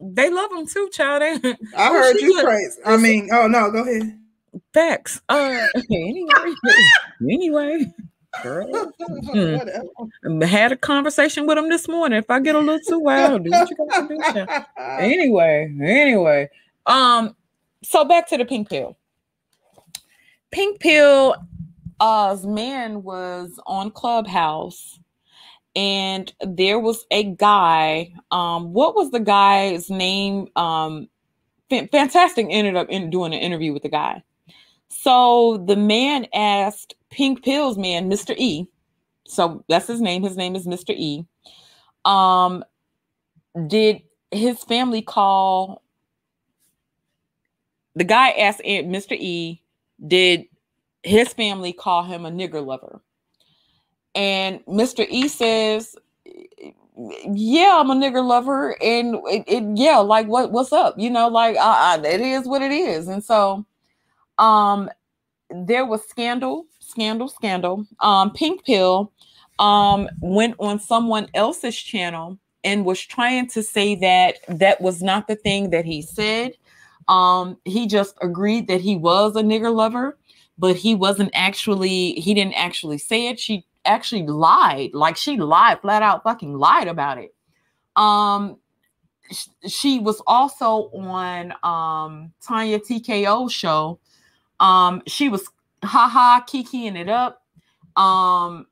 They 0.00 0.30
love 0.30 0.50
them 0.50 0.66
too, 0.66 0.88
child. 0.92 1.22
They, 1.22 1.54
I 1.76 1.88
heard 1.90 2.16
you 2.20 2.34
look- 2.36 2.46
crazy. 2.46 2.80
I 2.84 2.96
mean, 2.96 3.28
oh 3.32 3.46
no, 3.48 3.70
go 3.70 3.82
ahead. 3.82 4.18
facts. 4.74 5.20
Uh, 5.28 5.66
anyway, 5.90 6.30
anyway, 7.30 7.94
girl, 8.42 8.92
Mm. 9.34 10.42
I 10.42 10.46
had 10.46 10.72
a 10.72 10.76
conversation 10.76 11.46
with 11.46 11.58
him 11.58 11.68
this 11.68 11.88
morning. 11.88 12.18
If 12.18 12.30
I 12.30 12.40
get 12.40 12.54
a 12.54 12.58
little 12.58 12.80
too 12.80 12.98
wild, 13.00 13.44
do 13.44 13.50
what 13.50 13.70
you 13.70 13.76
got 13.76 14.08
to 14.08 14.16
do, 14.16 14.46
anyway, 14.78 15.72
anyway. 15.82 16.48
Um, 16.86 17.36
so 17.82 18.04
back 18.04 18.28
to 18.30 18.38
the 18.38 18.44
pink 18.44 18.70
pill. 18.70 18.96
Pink 20.50 20.80
pill 20.80 21.36
uh's 22.00 22.46
man 22.46 23.02
was 23.04 23.58
on 23.66 23.90
Clubhouse 23.90 24.98
and 25.76 26.32
there 26.40 26.78
was 26.78 27.04
a 27.10 27.24
guy. 27.24 28.12
Um, 28.30 28.72
what 28.72 28.94
was 28.94 29.10
the 29.10 29.20
guy's 29.20 29.90
name? 29.90 30.48
Um 30.56 31.08
Fantastic 31.70 32.46
ended 32.50 32.76
up 32.76 32.88
in 32.88 33.10
doing 33.10 33.32
an 33.32 33.40
interview 33.40 33.72
with 33.72 33.82
the 33.82 33.88
guy. 33.88 34.22
So 34.88 35.64
the 35.66 35.76
man 35.76 36.26
asked 36.34 36.94
Pink 37.10 37.42
Pill's 37.42 37.76
man, 37.76 38.08
Mr. 38.08 38.34
E. 38.36 38.68
So 39.26 39.64
that's 39.68 39.86
his 39.86 40.00
name. 40.00 40.22
His 40.22 40.36
name 40.36 40.54
is 40.54 40.66
Mr. 40.66 40.94
E. 40.94 41.24
Um, 42.04 42.64
did 43.66 44.02
his 44.30 44.62
family 44.62 45.02
call 45.02 45.82
the 47.96 48.04
guy 48.04 48.30
asked 48.30 48.60
Mr. 48.60 49.12
E, 49.12 49.62
did 50.06 50.46
his 51.02 51.32
family 51.32 51.72
call 51.72 52.02
him 52.02 52.26
a 52.26 52.30
nigger 52.30 52.64
lover? 52.64 53.00
And 54.14 54.64
Mr. 54.66 55.06
E 55.08 55.28
says, 55.28 55.96
yeah, 56.96 57.78
I'm 57.80 57.90
a 57.90 57.94
nigger 57.94 58.24
lover. 58.24 58.80
And 58.82 59.16
it, 59.26 59.44
it 59.48 59.64
yeah, 59.76 59.98
like 59.98 60.26
what 60.28 60.52
what's 60.52 60.72
up? 60.72 60.94
You 60.98 61.10
know, 61.10 61.28
like 61.28 61.56
I, 61.56 61.96
I, 61.96 62.06
it 62.06 62.20
is 62.20 62.46
what 62.46 62.62
it 62.62 62.72
is. 62.72 63.08
And 63.08 63.22
so 63.24 63.64
um 64.38 64.88
there 65.50 65.84
was 65.84 66.08
scandal, 66.08 66.66
scandal, 66.80 67.28
scandal. 67.28 67.86
Um, 68.00 68.32
Pink 68.32 68.64
Pill 68.64 69.12
um 69.58 70.08
went 70.20 70.54
on 70.58 70.78
someone 70.78 71.28
else's 71.34 71.76
channel 71.76 72.38
and 72.64 72.84
was 72.84 73.00
trying 73.00 73.46
to 73.48 73.62
say 73.62 73.94
that 73.96 74.38
that 74.48 74.80
was 74.80 75.02
not 75.02 75.28
the 75.28 75.36
thing 75.36 75.70
that 75.70 75.84
he 75.84 76.00
said. 76.00 76.52
Um, 77.08 77.58
he 77.64 77.86
just 77.86 78.16
agreed 78.22 78.68
that 78.68 78.80
he 78.80 78.96
was 78.96 79.36
a 79.36 79.42
nigger 79.42 79.72
lover, 79.72 80.16
but 80.56 80.74
he 80.74 80.94
wasn't 80.94 81.30
actually, 81.34 82.14
he 82.14 82.32
didn't 82.32 82.54
actually 82.54 82.96
say 82.96 83.28
it. 83.28 83.38
She 83.38 83.66
actually 83.84 84.26
lied, 84.26 84.94
like 84.94 85.16
she 85.16 85.36
lied, 85.36 85.80
flat 85.80 86.02
out 86.02 86.22
fucking 86.22 86.54
lied 86.54 86.88
about 86.88 87.18
it. 87.18 87.34
Um, 87.96 88.58
sh- 89.30 89.48
she 89.66 89.98
was 89.98 90.22
also 90.26 90.90
on 90.92 91.52
um 91.62 92.32
Tanya 92.40 92.78
TKO 92.78 93.50
show. 93.50 93.98
Um, 94.60 95.02
she 95.06 95.28
was 95.28 95.48
haha 95.82 96.40
kikiing 96.44 96.96
it 96.96 97.08
up. 97.08 97.42
Um, 97.96 98.66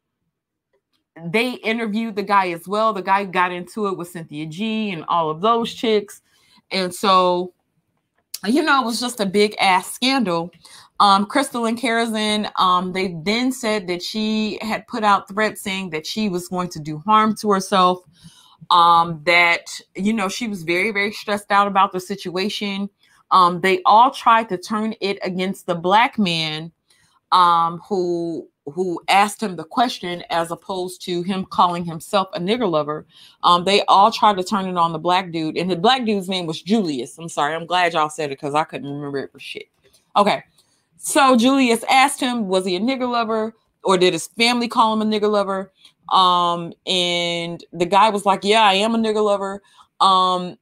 they 1.24 1.52
interviewed 1.52 2.16
the 2.16 2.22
guy 2.22 2.50
as 2.50 2.66
well. 2.66 2.92
The 2.92 3.02
guy 3.02 3.24
got 3.24 3.52
into 3.52 3.86
it 3.86 3.96
with 3.96 4.08
Cynthia 4.08 4.46
G 4.46 4.90
and 4.90 5.04
all 5.08 5.30
of 5.30 5.40
those 5.40 5.72
chicks. 5.72 6.22
And 6.70 6.94
so, 6.94 7.52
you 8.46 8.62
know, 8.62 8.82
it 8.82 8.86
was 8.86 9.00
just 9.00 9.20
a 9.20 9.26
big 9.26 9.54
ass 9.60 9.92
scandal. 9.92 10.50
Um, 11.02 11.26
Crystal 11.26 11.66
and 11.66 11.76
Karazin, 11.76 12.48
um, 12.60 12.92
they 12.92 13.16
then 13.24 13.50
said 13.50 13.88
that 13.88 14.04
she 14.04 14.56
had 14.62 14.86
put 14.86 15.02
out 15.02 15.26
threats 15.26 15.60
saying 15.60 15.90
that 15.90 16.06
she 16.06 16.28
was 16.28 16.46
going 16.46 16.68
to 16.68 16.78
do 16.78 16.98
harm 16.98 17.34
to 17.38 17.50
herself. 17.50 17.98
Um, 18.70 19.20
that 19.26 19.66
you 19.96 20.12
know, 20.12 20.28
she 20.28 20.46
was 20.46 20.62
very, 20.62 20.92
very 20.92 21.10
stressed 21.10 21.50
out 21.50 21.66
about 21.66 21.90
the 21.90 21.98
situation. 21.98 22.88
Um, 23.32 23.60
they 23.62 23.82
all 23.84 24.12
tried 24.12 24.48
to 24.50 24.56
turn 24.56 24.94
it 25.00 25.18
against 25.24 25.66
the 25.66 25.74
black 25.74 26.20
man 26.20 26.70
um, 27.32 27.80
who 27.88 28.48
who 28.66 29.02
asked 29.08 29.42
him 29.42 29.56
the 29.56 29.64
question 29.64 30.22
as 30.30 30.52
opposed 30.52 31.02
to 31.06 31.22
him 31.24 31.44
calling 31.44 31.84
himself 31.84 32.28
a 32.32 32.38
nigger 32.38 32.70
lover. 32.70 33.06
Um, 33.42 33.64
they 33.64 33.82
all 33.86 34.12
tried 34.12 34.36
to 34.36 34.44
turn 34.44 34.68
it 34.68 34.76
on 34.76 34.92
the 34.92 35.00
black 35.00 35.32
dude, 35.32 35.56
and 35.56 35.68
the 35.68 35.74
black 35.74 36.04
dude's 36.04 36.28
name 36.28 36.46
was 36.46 36.62
Julius. 36.62 37.18
I'm 37.18 37.28
sorry, 37.28 37.56
I'm 37.56 37.66
glad 37.66 37.94
y'all 37.94 38.08
said 38.08 38.26
it 38.30 38.38
because 38.38 38.54
I 38.54 38.62
couldn't 38.62 38.88
remember 38.88 39.18
it 39.18 39.32
for 39.32 39.40
shit. 39.40 39.66
Okay, 40.16 40.44
so 41.04 41.36
Julius 41.36 41.84
asked 41.90 42.20
him, 42.20 42.46
was 42.46 42.64
he 42.64 42.76
a 42.76 42.80
nigger 42.80 43.10
lover, 43.10 43.54
or 43.82 43.98
did 43.98 44.12
his 44.12 44.28
family 44.28 44.68
call 44.68 44.92
him 44.92 45.02
a 45.02 45.04
nigger 45.04 45.30
lover? 45.30 45.72
Um, 46.12 46.72
and 46.86 47.64
the 47.72 47.86
guy 47.86 48.08
was 48.10 48.24
like, 48.24 48.44
"Yeah, 48.44 48.62
I 48.62 48.74
am 48.74 48.94
a 48.94 48.98
nigger 48.98 49.24
lover." 49.24 49.62
Um, 50.00 50.56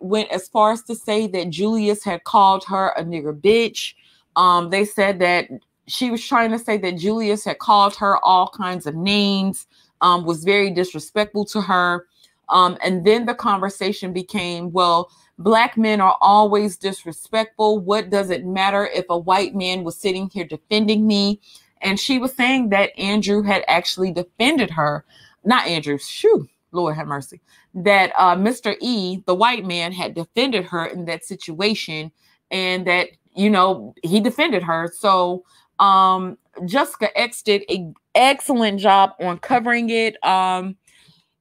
went 0.00 0.30
as 0.30 0.48
far 0.48 0.72
as 0.72 0.82
to 0.82 0.96
say 0.96 1.28
that 1.28 1.50
Julius 1.50 2.02
had 2.02 2.24
called 2.24 2.64
her 2.64 2.88
a 2.96 3.04
nigger 3.04 3.38
bitch. 3.38 3.94
Um, 4.34 4.70
they 4.70 4.84
said 4.84 5.20
that 5.20 5.48
she 5.86 6.10
was 6.10 6.26
trying 6.26 6.50
to 6.50 6.58
say 6.58 6.76
that 6.78 6.98
Julius 6.98 7.44
had 7.44 7.60
called 7.60 7.94
her 7.96 8.18
all 8.24 8.48
kinds 8.48 8.86
of 8.86 8.96
names, 8.96 9.68
um, 10.00 10.24
was 10.24 10.42
very 10.42 10.70
disrespectful 10.70 11.44
to 11.46 11.60
her. 11.60 12.06
Um, 12.48 12.76
and 12.82 13.04
then 13.04 13.26
the 13.26 13.34
conversation 13.34 14.12
became, 14.12 14.72
well, 14.72 15.10
black 15.40 15.76
men 15.76 16.00
are 16.00 16.16
always 16.20 16.76
disrespectful. 16.76 17.78
What 17.80 18.10
does 18.10 18.30
it 18.30 18.46
matter 18.46 18.86
if 18.86 19.06
a 19.08 19.18
white 19.18 19.54
man 19.54 19.84
was 19.84 19.96
sitting 19.96 20.28
here 20.28 20.44
defending 20.44 21.06
me? 21.06 21.40
And 21.80 21.98
she 21.98 22.18
was 22.18 22.34
saying 22.34 22.68
that 22.68 22.96
Andrew 22.98 23.42
had 23.42 23.64
actually 23.66 24.12
defended 24.12 24.70
her. 24.70 25.04
Not 25.42 25.66
Andrew, 25.66 25.98
shoo, 25.98 26.46
Lord 26.72 26.94
have 26.94 27.06
mercy. 27.06 27.40
That 27.74 28.12
uh, 28.18 28.36
Mr. 28.36 28.76
E, 28.80 29.22
the 29.26 29.34
white 29.34 29.64
man, 29.64 29.92
had 29.92 30.14
defended 30.14 30.64
her 30.66 30.84
in 30.86 31.06
that 31.06 31.24
situation 31.24 32.12
and 32.50 32.86
that, 32.86 33.08
you 33.34 33.48
know, 33.48 33.94
he 34.02 34.20
defended 34.20 34.62
her. 34.62 34.92
So 34.94 35.44
um, 35.78 36.36
Jessica 36.66 37.16
X 37.18 37.42
did 37.42 37.64
an 37.70 37.94
excellent 38.14 38.78
job 38.78 39.12
on 39.20 39.38
covering 39.38 39.88
it. 39.88 40.22
Um, 40.22 40.76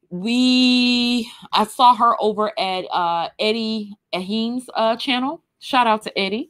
we 0.10 1.31
I 1.53 1.65
saw 1.65 1.95
her 1.95 2.15
over 2.19 2.52
at 2.60 2.86
uh 2.91 3.30
Eddie 3.40 3.94
Ahim's 4.14 4.69
uh 4.76 4.95
channel. 4.95 5.44
Shout 5.60 5.88
out 5.88 6.02
to 6.03 6.19
Eddie. 6.19 6.49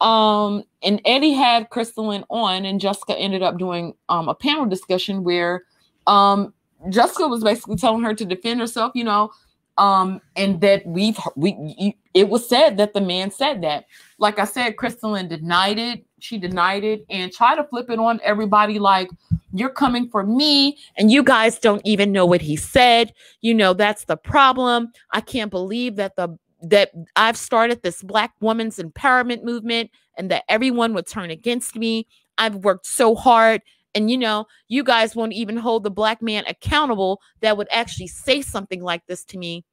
Um 0.00 0.64
and 0.82 1.00
Eddie 1.04 1.32
had 1.32 1.70
Crystalline 1.70 2.24
on 2.30 2.64
and 2.64 2.80
Jessica 2.80 3.16
ended 3.16 3.42
up 3.42 3.58
doing 3.58 3.94
um 4.08 4.28
a 4.28 4.34
panel 4.34 4.66
discussion 4.66 5.24
where 5.24 5.64
um 6.06 6.52
Jessica 6.88 7.28
was 7.28 7.44
basically 7.44 7.76
telling 7.76 8.02
her 8.02 8.14
to 8.14 8.24
defend 8.24 8.60
herself, 8.60 8.92
you 8.94 9.04
know. 9.04 9.30
Um, 9.78 10.20
and 10.36 10.60
that 10.60 10.84
we've 10.84 11.18
we 11.36 11.96
it 12.12 12.28
was 12.28 12.46
said 12.46 12.76
that 12.76 12.92
the 12.92 13.00
man 13.00 13.30
said 13.30 13.62
that. 13.62 13.86
Like 14.18 14.38
I 14.38 14.44
said, 14.44 14.76
Crystalline 14.76 15.28
denied 15.28 15.78
it. 15.78 16.04
She 16.20 16.38
denied 16.38 16.84
it 16.84 17.04
and 17.10 17.32
tried 17.32 17.56
to 17.56 17.64
flip 17.64 17.90
it 17.90 17.98
on 17.98 18.20
everybody 18.22 18.78
like 18.78 19.10
you're 19.52 19.70
coming 19.70 20.08
for 20.08 20.24
me 20.24 20.78
and 20.96 21.10
you 21.10 21.22
guys 21.22 21.58
don't 21.58 21.82
even 21.84 22.12
know 22.12 22.26
what 22.26 22.40
he 22.40 22.56
said. 22.56 23.12
You 23.40 23.54
know, 23.54 23.72
that's 23.72 24.04
the 24.04 24.16
problem. 24.16 24.92
I 25.12 25.20
can't 25.20 25.50
believe 25.50 25.96
that 25.96 26.16
the 26.16 26.38
that 26.62 26.90
I've 27.16 27.38
started 27.38 27.82
this 27.82 28.02
black 28.02 28.32
woman's 28.40 28.78
empowerment 28.78 29.44
movement 29.44 29.90
and 30.18 30.30
that 30.30 30.44
everyone 30.48 30.92
would 30.92 31.06
turn 31.06 31.30
against 31.30 31.74
me. 31.74 32.06
I've 32.36 32.56
worked 32.56 32.86
so 32.86 33.14
hard 33.14 33.62
and 33.94 34.10
you 34.10 34.18
know, 34.18 34.46
you 34.68 34.84
guys 34.84 35.16
won't 35.16 35.32
even 35.32 35.56
hold 35.56 35.84
the 35.84 35.90
black 35.90 36.22
man 36.22 36.44
accountable 36.46 37.20
that 37.40 37.56
would 37.56 37.68
actually 37.70 38.06
say 38.06 38.42
something 38.42 38.82
like 38.82 39.06
this 39.06 39.24
to 39.26 39.38
me. 39.38 39.64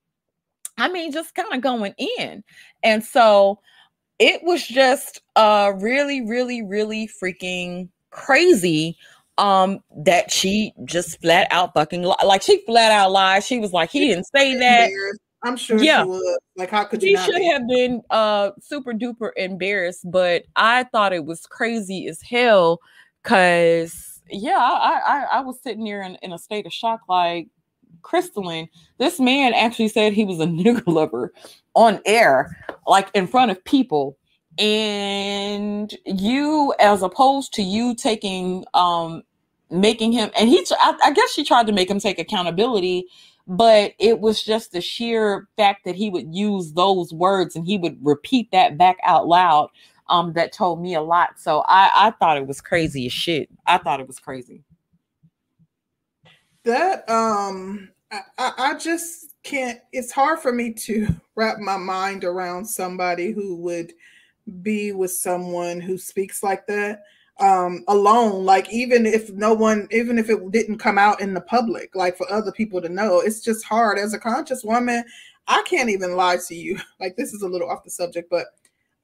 I 0.78 0.90
mean, 0.90 1.12
just 1.12 1.36
kind 1.36 1.54
of 1.54 1.62
going 1.62 1.94
in. 1.98 2.44
And 2.84 3.04
so 3.04 3.60
it 4.20 4.44
was 4.44 4.66
just 4.66 5.22
uh 5.36 5.74
really, 5.78 6.22
really, 6.22 6.62
really 6.62 7.10
freaking 7.22 7.90
crazy 8.10 8.98
um 9.38 9.80
that 9.96 10.32
she 10.32 10.74
just 10.86 11.22
flat 11.22 11.48
out 11.52 11.74
fucking 11.74 12.04
li- 12.04 12.16
like 12.26 12.42
she 12.42 12.64
flat 12.66 12.92
out 12.92 13.12
lied. 13.12 13.44
She 13.44 13.60
was 13.60 13.74
like, 13.74 13.90
he 13.90 14.08
didn't 14.08 14.26
say 14.26 14.56
that. 14.56 14.92
I'm 15.44 15.56
sure 15.56 15.78
yeah. 15.78 16.04
she 16.04 16.10
would. 16.10 16.40
Like, 16.56 16.72
how 16.72 16.84
could 16.86 17.04
you? 17.04 17.18
She 17.18 17.24
should 17.24 17.36
be? 17.36 17.46
have 17.46 17.68
been 17.68 18.02
uh 18.10 18.52
super 18.60 18.94
duper 18.94 19.32
embarrassed, 19.38 20.10
but 20.10 20.44
I 20.56 20.84
thought 20.86 21.14
it 21.14 21.26
was 21.26 21.46
crazy 21.46 22.08
as 22.08 22.22
hell 22.22 22.80
because 23.24 24.22
yeah, 24.30 24.58
I, 24.58 25.02
I 25.06 25.24
I 25.34 25.40
was 25.42 25.62
sitting 25.62 25.84
there 25.84 26.02
in, 26.02 26.16
in 26.22 26.34
a 26.34 26.38
state 26.38 26.66
of 26.66 26.74
shock, 26.74 27.02
like 27.08 27.48
crystalline. 28.02 28.70
This 28.98 29.20
man 29.20 29.54
actually 29.54 29.90
said 29.90 30.14
he 30.14 30.26
was 30.26 30.40
a 30.40 30.46
nigger 30.48 30.86
lover 30.88 31.34
on 31.78 32.02
air, 32.06 32.58
like 32.88 33.10
in 33.14 33.28
front 33.28 33.52
of 33.52 33.64
people. 33.64 34.18
And 34.58 35.94
you, 36.06 36.74
as 36.80 37.04
opposed 37.04 37.54
to 37.54 37.62
you 37.62 37.96
taking 37.96 38.66
um 38.74 39.24
making 39.70 40.14
him 40.14 40.32
and 40.40 40.50
he 40.50 40.66
I, 40.72 40.98
I 41.04 41.12
guess 41.12 41.32
she 41.32 41.44
tried 41.44 41.68
to 41.68 41.74
make 41.74 41.90
him 41.90 42.00
take 42.00 42.20
accountability 42.20 43.06
but 43.46 43.94
it 44.00 44.20
was 44.22 44.42
just 44.42 44.72
the 44.72 44.80
sheer 44.80 45.48
fact 45.58 45.84
that 45.86 45.96
he 45.96 46.10
would 46.10 46.34
use 46.34 46.74
those 46.74 47.14
words 47.14 47.54
and 47.56 47.66
he 47.66 47.78
would 47.78 47.98
repeat 48.02 48.50
that 48.52 48.78
back 48.78 48.98
out 49.04 49.28
loud 49.28 49.70
um 50.08 50.32
that 50.34 50.54
told 50.54 50.82
me 50.82 50.96
a 50.96 51.02
lot. 51.02 51.38
So 51.38 51.64
i 51.68 51.92
i 51.94 52.12
thought 52.12 52.38
it 52.38 52.48
was 52.48 52.62
crazy 52.62 53.06
as 53.08 53.14
shit. 53.14 53.50
I 53.66 53.78
thought 53.78 54.00
it 54.00 54.08
was 54.08 54.20
crazy. 54.20 54.64
That 56.64 57.10
um 57.10 57.90
I, 58.12 58.22
I 58.58 58.78
just 58.78 59.28
can't 59.48 59.80
it's 59.94 60.12
hard 60.12 60.40
for 60.40 60.52
me 60.52 60.74
to 60.74 61.08
wrap 61.36 61.60
my 61.60 61.78
mind 61.78 62.24
around 62.24 62.66
somebody 62.66 63.32
who 63.32 63.56
would 63.56 63.94
be 64.62 64.92
with 64.92 65.12
someone 65.12 65.80
who 65.80 65.98
speaks 65.98 66.44
like 66.44 66.68
that 66.68 67.04
um 67.40 67.84
alone. 67.88 68.44
Like 68.44 68.72
even 68.74 69.06
if 69.06 69.32
no 69.32 69.54
one 69.54 69.88
even 69.92 70.18
if 70.18 70.30
it 70.30 70.52
didn't 70.52 70.80
come 70.80 70.98
out 70.98 71.22
in 71.22 71.34
the 71.34 71.42
public 71.42 71.96
like 71.96 72.18
for 72.18 72.32
other 72.32 72.52
people 72.52 72.82
to 72.82 72.90
know 72.90 73.22
it's 73.22 73.42
just 73.42 73.64
hard. 73.64 73.98
As 73.98 74.14
a 74.14 74.20
conscious 74.20 74.64
woman 74.64 75.04
i 75.48 75.64
can't 75.66 75.90
even 75.90 76.18
lie 76.18 76.38
to 76.48 76.56
you. 76.56 76.78
Like 77.00 77.16
this 77.16 77.34
is 77.34 77.42
a 77.42 77.48
little 77.48 77.70
off 77.70 77.86
the 77.86 77.92
subject 77.92 78.30
but 78.30 78.48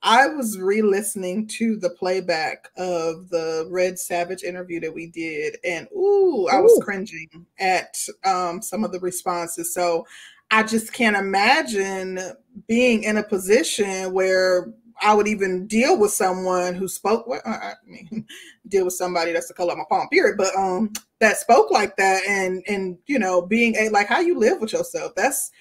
i 0.01 0.27
was 0.27 0.59
re-listening 0.59 1.47
to 1.47 1.77
the 1.77 1.91
playback 1.91 2.67
of 2.75 3.29
the 3.29 3.65
red 3.69 3.97
savage 3.97 4.43
interview 4.43 4.81
that 4.81 4.93
we 4.93 5.07
did 5.07 5.55
and 5.63 5.87
ooh 5.95 6.49
i 6.51 6.59
was 6.59 6.77
cringing 6.83 7.45
at 7.59 7.95
um 8.25 8.61
some 8.61 8.83
of 8.83 8.91
the 8.91 8.99
responses. 8.99 9.73
So 9.73 10.05
i 10.51 10.63
just 10.63 10.93
can't 10.93 11.15
imagine 11.15 12.19
being 12.67 13.03
in 13.03 13.17
a 13.17 13.23
position 13.23 14.13
where 14.13 14.73
I 15.01 15.13
would 15.13 15.27
even 15.27 15.67
deal 15.67 15.97
with 15.97 16.11
someone 16.11 16.75
who 16.75 16.87
spoke. 16.87 17.27
Well, 17.27 17.41
I 17.45 17.73
mean, 17.85 18.25
deal 18.67 18.85
with 18.85 18.93
somebody 18.93 19.33
that's 19.33 19.47
the 19.47 19.53
color 19.53 19.73
of 19.73 19.77
my 19.77 19.83
palm, 19.89 20.07
period. 20.09 20.37
But 20.37 20.55
um, 20.55 20.93
that 21.19 21.37
spoke 21.37 21.71
like 21.71 21.95
that, 21.97 22.23
and 22.27 22.63
and 22.67 22.97
you 23.07 23.19
know, 23.19 23.41
being 23.41 23.75
a 23.75 23.89
like 23.89 24.07
how 24.07 24.19
you 24.19 24.37
live 24.37 24.61
with 24.61 24.73
yourself. 24.73 25.13
That's 25.15 25.51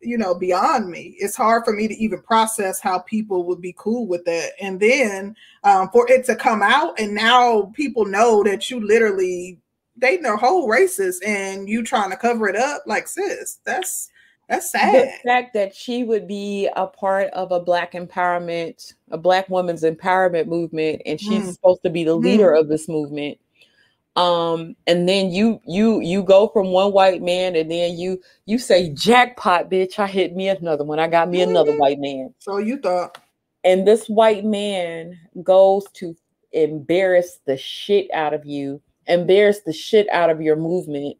you 0.00 0.18
know 0.18 0.34
beyond 0.34 0.90
me. 0.90 1.16
It's 1.18 1.36
hard 1.36 1.64
for 1.64 1.72
me 1.72 1.88
to 1.88 1.94
even 1.94 2.22
process 2.22 2.80
how 2.80 3.00
people 3.00 3.44
would 3.44 3.60
be 3.60 3.74
cool 3.78 4.06
with 4.06 4.24
that, 4.24 4.52
and 4.60 4.80
then 4.80 5.36
um, 5.64 5.90
for 5.90 6.10
it 6.10 6.24
to 6.26 6.36
come 6.36 6.62
out, 6.62 6.98
and 6.98 7.14
now 7.14 7.72
people 7.74 8.04
know 8.04 8.42
that 8.44 8.70
you 8.70 8.84
literally 8.84 9.58
dating 9.98 10.26
a 10.26 10.36
whole 10.36 10.68
racist, 10.68 11.16
and 11.24 11.68
you 11.68 11.82
trying 11.82 12.10
to 12.10 12.16
cover 12.16 12.48
it 12.48 12.56
up. 12.56 12.82
Like 12.86 13.06
sis, 13.06 13.60
that's 13.64 14.10
that's 14.48 14.70
sad. 14.70 14.94
The 14.94 15.28
fact 15.28 15.54
that 15.54 15.74
she 15.74 16.04
would 16.04 16.26
be 16.26 16.68
a 16.74 16.86
part 16.86 17.28
of 17.32 17.52
a 17.52 17.60
black 17.60 17.92
empowerment, 17.92 18.94
a 19.10 19.18
black 19.18 19.48
woman's 19.48 19.82
empowerment 19.82 20.46
movement, 20.46 21.02
and 21.04 21.20
she's 21.20 21.44
mm. 21.44 21.52
supposed 21.52 21.82
to 21.82 21.90
be 21.90 22.04
the 22.04 22.14
leader 22.14 22.52
mm. 22.52 22.60
of 22.60 22.68
this 22.68 22.88
movement. 22.88 23.38
Um, 24.16 24.74
and 24.86 25.08
then 25.08 25.30
you 25.30 25.60
you 25.66 26.00
you 26.00 26.22
go 26.22 26.48
from 26.48 26.68
one 26.68 26.92
white 26.92 27.22
man, 27.22 27.54
and 27.54 27.70
then 27.70 27.96
you 27.96 28.20
you 28.46 28.58
say 28.58 28.90
jackpot, 28.90 29.70
bitch! 29.70 29.98
I 29.98 30.06
hit 30.06 30.34
me 30.34 30.48
another 30.48 30.82
one. 30.82 30.98
I 30.98 31.08
got 31.08 31.28
me 31.28 31.38
mm. 31.38 31.48
another 31.48 31.76
white 31.76 32.00
man. 32.00 32.34
So 32.38 32.56
you 32.56 32.78
thought, 32.78 33.18
and 33.64 33.86
this 33.86 34.08
white 34.08 34.44
man 34.44 35.18
goes 35.42 35.84
to 35.94 36.16
embarrass 36.52 37.38
the 37.44 37.56
shit 37.56 38.10
out 38.12 38.32
of 38.32 38.46
you, 38.46 38.80
embarrass 39.06 39.60
the 39.60 39.72
shit 39.72 40.08
out 40.10 40.30
of 40.30 40.40
your 40.40 40.56
movement. 40.56 41.16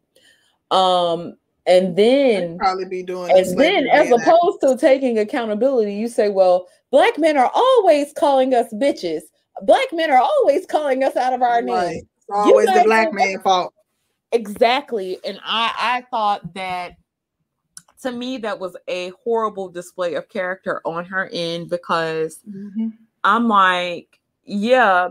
Um, 0.71 1.37
and 1.69 1.95
then 1.95 2.57
probably 2.57 2.85
be 2.85 3.03
doing 3.03 3.31
and 3.31 3.57
then 3.57 3.87
as 3.87 4.11
opposed 4.11 4.59
to 4.59 4.75
taking 4.77 5.19
accountability 5.19 5.93
you 5.93 6.07
say 6.07 6.29
well 6.29 6.67
black 6.91 7.17
men 7.17 7.37
are 7.37 7.51
always 7.53 8.11
calling 8.13 8.53
us 8.53 8.73
bitches. 8.73 9.21
Black 9.63 9.87
men 9.91 10.09
are 10.09 10.21
always 10.21 10.65
calling 10.65 11.03
us 11.03 11.15
out 11.17 11.33
of 11.33 11.41
our 11.41 11.55
right. 11.55 11.65
names 11.65 12.03
it's 12.03 12.27
always 12.29 12.67
the 12.67 12.83
black 12.85 13.13
man 13.13 13.39
fault. 13.41 13.73
Exactly. 14.31 15.17
And 15.25 15.39
i 15.43 15.73
i 15.77 16.05
thought 16.09 16.53
that 16.53 16.93
to 18.01 18.11
me 18.11 18.37
that 18.37 18.59
was 18.59 18.75
a 18.87 19.11
horrible 19.23 19.69
display 19.69 20.15
of 20.15 20.29
character 20.29 20.81
on 20.85 21.05
her 21.05 21.29
end 21.31 21.69
because 21.69 22.39
mm-hmm. 22.49 22.89
i'm 23.23 23.47
like 23.47 24.19
yeah 24.45 25.09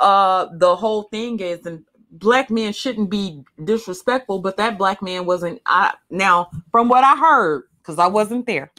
uh 0.00 0.46
the 0.54 0.74
whole 0.74 1.04
thing 1.04 1.38
is 1.40 1.66
and 1.66 1.84
black 2.10 2.50
men 2.50 2.72
shouldn't 2.72 3.10
be 3.10 3.44
disrespectful, 3.64 4.40
but 4.40 4.56
that 4.56 4.78
black 4.78 5.02
man 5.02 5.26
wasn't. 5.26 5.60
I 5.66 5.94
now, 6.10 6.50
from 6.70 6.88
what 6.88 7.04
I 7.04 7.16
heard, 7.16 7.64
because 7.78 7.98
I 7.98 8.06
wasn't 8.06 8.46
there, 8.46 8.72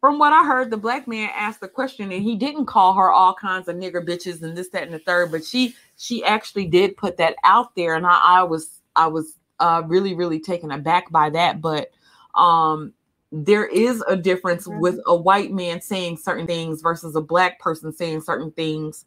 from 0.00 0.18
what 0.18 0.32
I 0.32 0.44
heard, 0.44 0.70
the 0.70 0.76
black 0.76 1.08
man 1.08 1.30
asked 1.34 1.60
the 1.60 1.68
question, 1.68 2.12
and 2.12 2.22
he 2.22 2.36
didn't 2.36 2.66
call 2.66 2.92
her 2.94 3.10
all 3.10 3.34
kinds 3.34 3.68
of 3.68 3.76
nigger 3.76 4.06
bitches 4.06 4.42
and 4.42 4.56
this, 4.56 4.68
that, 4.68 4.82
and 4.82 4.92
the 4.92 4.98
third. 4.98 5.30
But 5.30 5.44
she, 5.44 5.74
she 5.96 6.22
actually 6.24 6.66
did 6.66 6.96
put 6.96 7.16
that 7.16 7.36
out 7.42 7.74
there, 7.74 7.94
and 7.94 8.06
I, 8.06 8.20
I 8.22 8.42
was, 8.42 8.80
I 8.96 9.06
was 9.06 9.38
uh, 9.60 9.82
really, 9.86 10.14
really 10.14 10.40
taken 10.40 10.70
aback 10.70 11.10
by 11.10 11.30
that. 11.30 11.60
But 11.60 11.90
um, 12.34 12.92
there 13.32 13.66
is 13.66 14.04
a 14.06 14.14
difference 14.14 14.68
with 14.68 14.98
a 15.06 15.16
white 15.16 15.52
man 15.52 15.80
saying 15.80 16.18
certain 16.18 16.46
things 16.46 16.82
versus 16.82 17.16
a 17.16 17.22
black 17.22 17.58
person 17.58 17.90
saying 17.90 18.20
certain 18.20 18.52
things 18.52 19.06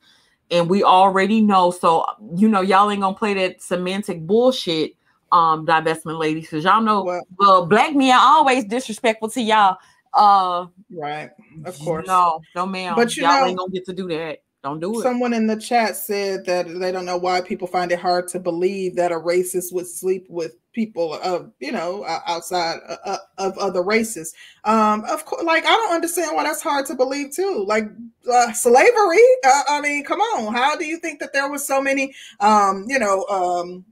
and 0.52 0.70
we 0.70 0.84
already 0.84 1.42
know. 1.42 1.72
So 1.72 2.06
you 2.36 2.48
know, 2.48 2.62
y'all 2.62 2.90
ain't 2.90 3.02
gonna 3.02 3.16
play 3.16 3.34
that 3.36 3.62
semantic 3.62 4.26
bullshit, 4.26 4.96
um, 5.32 5.66
divestment 5.66 6.20
ladies, 6.20 6.44
because 6.44 6.64
y'all 6.64 6.82
know 6.82 7.04
well, 7.04 7.28
well, 7.38 7.66
black 7.66 7.96
men 7.96 8.12
are 8.12 8.38
always 8.38 8.66
disrespectful 8.66 9.30
to 9.30 9.42
y'all. 9.42 9.78
Uh, 10.14 10.68
right, 10.92 11.30
of 11.66 11.78
course. 11.80 12.08
No, 12.08 12.42
no, 12.56 12.66
ma'am. 12.66 12.96
But 12.96 13.16
you 13.16 13.24
y'all 13.24 13.42
know, 13.42 13.46
ain't 13.48 13.58
gonna 13.58 13.72
get 13.72 13.86
to 13.86 13.94
do 13.94 14.08
that. 14.08 14.42
Don't 14.64 14.80
do 14.80 15.00
it. 15.00 15.04
Someone 15.04 15.34
in 15.34 15.48
the 15.48 15.56
chat 15.56 15.96
said 15.96 16.46
that 16.46 16.68
they 16.68 16.92
don't 16.92 17.06
know 17.06 17.18
why 17.18 17.42
people 17.42 17.68
find 17.68 17.92
it 17.92 18.00
hard 18.00 18.28
to 18.30 18.40
believe 18.40 18.96
that 18.96 19.12
a 19.12 19.16
racist 19.16 19.72
would 19.72 19.88
sleep 19.88 20.26
with 20.30 20.56
people 20.78 21.16
of 21.16 21.52
you 21.60 21.72
know 21.72 22.06
outside 22.28 22.78
of 23.40 23.58
other 23.58 23.82
races. 23.82 24.34
Um, 24.64 25.04
of 25.06 25.26
course, 25.26 25.44
like 25.44 25.66
I 25.66 25.70
don't 25.70 25.96
understand 25.96 26.36
why 26.36 26.44
that's 26.44 26.62
hard 26.62 26.86
to 26.86 26.96
believe 26.96 27.32
too. 27.32 27.66
Like 27.68 27.86
uh, 28.32 28.54
slavery. 28.54 29.26
Uh, 29.44 29.64
I 29.70 29.82
mean, 29.82 30.06
come 30.06 30.22
on. 30.22 30.54
How 30.54 30.78
do 30.78 30.86
you 30.86 30.98
think 31.00 31.20
that 31.20 31.34
there 31.34 31.50
was 31.50 31.66
so 31.66 31.82
many, 31.82 32.14
um, 32.40 32.86
you 32.88 33.00
know, 33.00 33.26
um, 33.26 33.86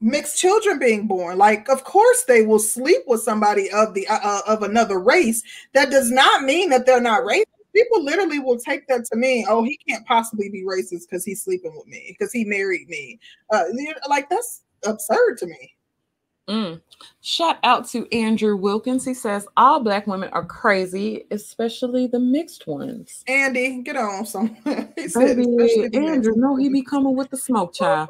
mixed 0.00 0.38
children 0.38 0.78
being 0.78 1.08
born 1.08 1.36
like 1.36 1.68
of 1.68 1.82
course 1.82 2.22
they 2.28 2.42
will 2.42 2.60
sleep 2.60 3.02
with 3.08 3.20
somebody 3.20 3.68
of 3.72 3.94
the 3.94 4.06
uh, 4.06 4.20
uh 4.22 4.40
of 4.46 4.62
another 4.62 5.00
race 5.00 5.42
that 5.72 5.90
does 5.90 6.08
not 6.08 6.44
mean 6.44 6.68
that 6.68 6.86
they're 6.86 7.00
not 7.00 7.24
racist 7.24 7.46
people 7.74 8.04
literally 8.04 8.38
will 8.38 8.58
take 8.58 8.86
that 8.88 9.04
to 9.04 9.16
mean, 9.16 9.46
oh, 9.48 9.62
he 9.62 9.78
can't 9.88 10.06
possibly 10.06 10.48
be 10.48 10.64
racist 10.64 11.02
because 11.08 11.24
he's 11.24 11.42
sleeping 11.42 11.74
with 11.76 11.86
me 11.86 12.16
because 12.18 12.32
he 12.32 12.44
married 12.44 12.88
me. 12.88 13.18
Uh, 13.52 13.64
like 14.08 14.28
that's 14.28 14.62
absurd 14.84 15.36
to 15.38 15.46
me. 15.46 15.74
Mm. 16.48 16.80
Shout 17.20 17.58
out 17.62 17.86
to 17.90 18.12
Andrew 18.12 18.56
Wilkins. 18.56 19.04
He 19.04 19.14
says 19.14 19.46
all 19.56 19.80
black 19.80 20.06
women 20.06 20.30
are 20.30 20.44
crazy, 20.44 21.26
especially 21.30 22.06
the 22.06 22.18
mixed 22.18 22.66
ones. 22.66 23.22
Andy, 23.28 23.82
get 23.82 23.96
on 23.96 24.24
somewhere. 24.24 24.88
Baby, 24.96 25.88
Andrew, 25.94 26.34
no, 26.36 26.56
he 26.56 26.68
be 26.68 26.82
coming 26.82 27.14
with 27.14 27.30
the 27.30 27.36
smoke 27.36 27.74
child. 27.74 28.08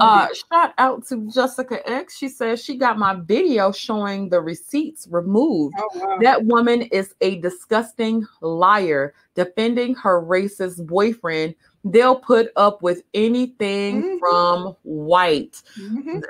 Uh, 0.00 0.28
shout 0.52 0.72
out 0.78 1.06
to 1.06 1.28
Jessica 1.32 1.88
X. 1.88 2.16
She 2.16 2.28
says 2.28 2.62
she 2.62 2.76
got 2.76 2.98
my 2.98 3.14
video 3.14 3.72
showing 3.72 4.28
the 4.28 4.40
receipts 4.40 5.08
removed. 5.10 5.74
Oh, 5.78 5.88
wow. 5.94 6.18
That 6.20 6.44
woman 6.44 6.82
is 6.82 7.14
a 7.20 7.40
disgusting 7.40 8.26
liar, 8.40 9.14
defending 9.34 9.94
her 9.96 10.22
racist 10.22 10.86
boyfriend. 10.86 11.54
They'll 11.92 12.16
put 12.16 12.50
up 12.56 12.82
with 12.82 13.02
anything 13.14 14.02
Mhm. 14.02 14.18
from 14.18 14.76
white. 14.82 15.62
Mhm. 15.78 16.22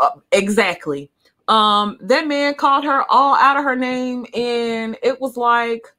Uh, 0.00 0.10
exactly. 0.32 1.10
Um, 1.48 1.98
that 2.02 2.28
man 2.28 2.54
called 2.54 2.84
her 2.84 3.04
all 3.10 3.34
out 3.34 3.56
of 3.56 3.64
her 3.64 3.74
name, 3.74 4.24
and 4.34 4.96
it 5.02 5.20
was 5.20 5.36
like, 5.36 5.92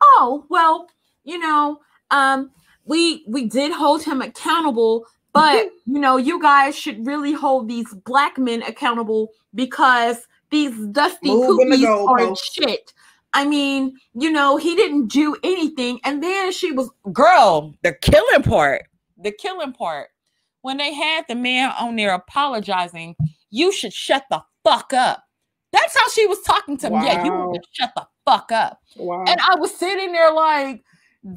oh 0.00 0.44
well, 0.48 0.88
you 1.24 1.38
know, 1.38 1.80
um, 2.12 2.50
we 2.84 3.24
we 3.26 3.46
did 3.46 3.72
hold 3.72 4.02
him 4.02 4.22
accountable, 4.22 5.06
but 5.32 5.70
you 5.86 5.98
know, 5.98 6.18
you 6.18 6.40
guys 6.40 6.76
should 6.78 7.04
really 7.04 7.32
hold 7.32 7.68
these 7.68 7.92
black 8.04 8.38
men 8.38 8.62
accountable 8.62 9.32
because 9.54 10.28
these 10.50 10.76
dusty 10.92 11.30
Moving 11.30 11.70
the 11.70 11.88
are 11.88 12.36
shit. 12.36 12.92
I 13.34 13.46
mean, 13.46 13.96
you 14.14 14.30
know, 14.30 14.56
he 14.56 14.76
didn't 14.76 15.08
do 15.08 15.36
anything, 15.42 16.00
and 16.04 16.22
then 16.22 16.52
she 16.52 16.70
was 16.72 16.90
girl. 17.12 17.74
The 17.82 17.92
killing 17.94 18.42
part, 18.42 18.84
the 19.16 19.32
killing 19.32 19.72
part, 19.72 20.08
when 20.60 20.76
they 20.76 20.92
had 20.92 21.24
the 21.28 21.34
man 21.34 21.72
on 21.80 21.96
there 21.96 22.14
apologizing, 22.14 23.16
you 23.50 23.72
should 23.72 23.92
shut 23.92 24.24
the 24.30 24.42
fuck 24.64 24.92
up. 24.92 25.24
That's 25.72 25.96
how 25.96 26.08
she 26.10 26.26
was 26.26 26.40
talking 26.42 26.76
to 26.78 26.90
me. 26.90 27.06
Yeah, 27.06 27.24
you 27.24 27.32
Wow. 27.32 27.50
need 27.52 27.60
to 27.62 27.68
shut 27.72 27.92
the 27.96 28.06
fuck 28.26 28.52
up. 28.52 28.78
Wow. 28.96 29.24
And 29.26 29.40
I 29.40 29.54
was 29.58 29.74
sitting 29.74 30.12
there 30.12 30.32
like, 30.32 30.84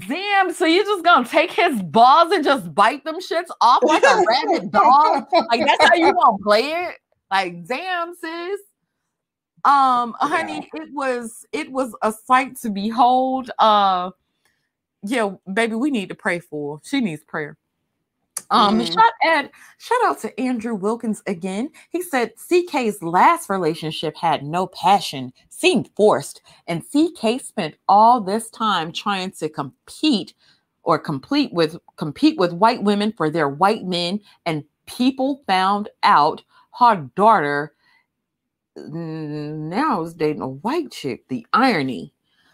damn, 0.07 0.51
so 0.51 0.65
you 0.65 0.84
just 0.84 1.05
gonna 1.05 1.26
take 1.27 1.51
his 1.51 1.81
balls 1.81 2.34
and 2.34 2.43
just 2.43 2.76
bite 2.76 3.05
them 3.05 3.19
shits 3.22 3.49
off 3.61 3.80
like 3.84 4.03
a 4.03 4.23
rabid 4.27 4.72
dog? 4.72 5.26
Like 5.49 5.65
that's 5.65 5.85
how 5.85 5.95
you 5.95 6.13
gonna 6.22 6.38
play 6.43 6.72
it? 6.73 6.95
Like, 7.31 7.65
damn, 7.65 8.13
sis. 8.15 8.59
Um, 9.65 10.15
honey, 10.19 10.69
it 10.73 10.89
was 10.93 11.45
it 11.51 11.71
was 11.71 11.95
a 12.03 12.11
sight 12.11 12.57
to 12.61 12.69
behold. 12.69 13.51
Uh 13.59 14.11
yeah, 15.03 15.31
baby, 15.53 15.75
we 15.75 15.91
need 15.91 16.09
to 16.09 16.15
pray 16.15 16.39
for. 16.39 16.77
her. 16.77 16.81
She 16.85 17.01
needs 17.01 17.23
prayer. 17.23 17.57
Um, 18.51 18.79
Mhm. 18.79 18.85
shout 18.93 19.13
at 19.23 19.51
shout 19.79 20.05
out 20.05 20.19
to 20.19 20.39
Andrew 20.39 20.75
Wilkins 20.75 21.23
again. 21.27 21.71
He 21.89 22.01
said 22.01 22.33
CK's 22.37 23.01
last 23.03 23.49
relationship 23.49 24.15
had 24.15 24.43
no 24.45 24.67
passion, 24.67 25.33
seemed 25.49 25.89
forced, 25.95 26.41
and 26.67 26.83
CK 26.83 27.39
spent 27.39 27.75
all 27.89 28.21
this 28.21 28.49
time 28.51 28.91
trying 28.91 29.31
to 29.31 29.49
compete 29.49 30.33
or 30.83 30.99
complete 30.99 31.51
with 31.53 31.77
compete 31.97 32.37
with 32.37 32.53
white 32.53 32.83
women 32.83 33.11
for 33.13 33.29
their 33.31 33.49
white 33.49 33.85
men, 33.85 34.19
and 34.45 34.63
people 34.85 35.43
found 35.47 35.89
out 36.03 36.43
her 36.79 36.97
daughter 37.15 37.73
mm, 37.73 37.84
now 38.76 40.02
is 40.03 40.14
dating 40.14 40.41
a 40.41 40.49
white 40.49 40.91
chick. 40.91 41.27
The 41.27 41.45
irony. 41.53 42.14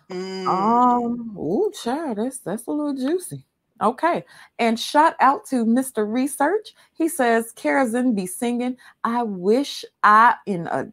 Mm. 0.10 0.48
Um, 0.48 1.36
oh, 1.38 1.72
child, 1.72 2.18
that's 2.18 2.40
that's 2.40 2.68
a 2.68 2.72
little 2.72 2.94
juicy. 2.94 3.46
Okay, 3.82 4.24
and 4.60 4.80
shout 4.80 5.16
out 5.20 5.46
to 5.48 5.66
Mr. 5.66 6.12
Research. 6.12 6.76
He 6.94 7.08
says 7.08 7.54
Karazin 7.56 8.16
be 8.16 8.28
singing. 8.28 8.78
I 9.04 9.24
wish 9.24 9.84
I 10.04 10.36
in 10.46 10.68
a, 10.68 10.92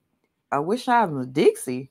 I 0.51 0.61
wish 0.61 0.89
I 0.89 1.05
was 1.05 1.27
a 1.27 1.29
Dixie. 1.29 1.91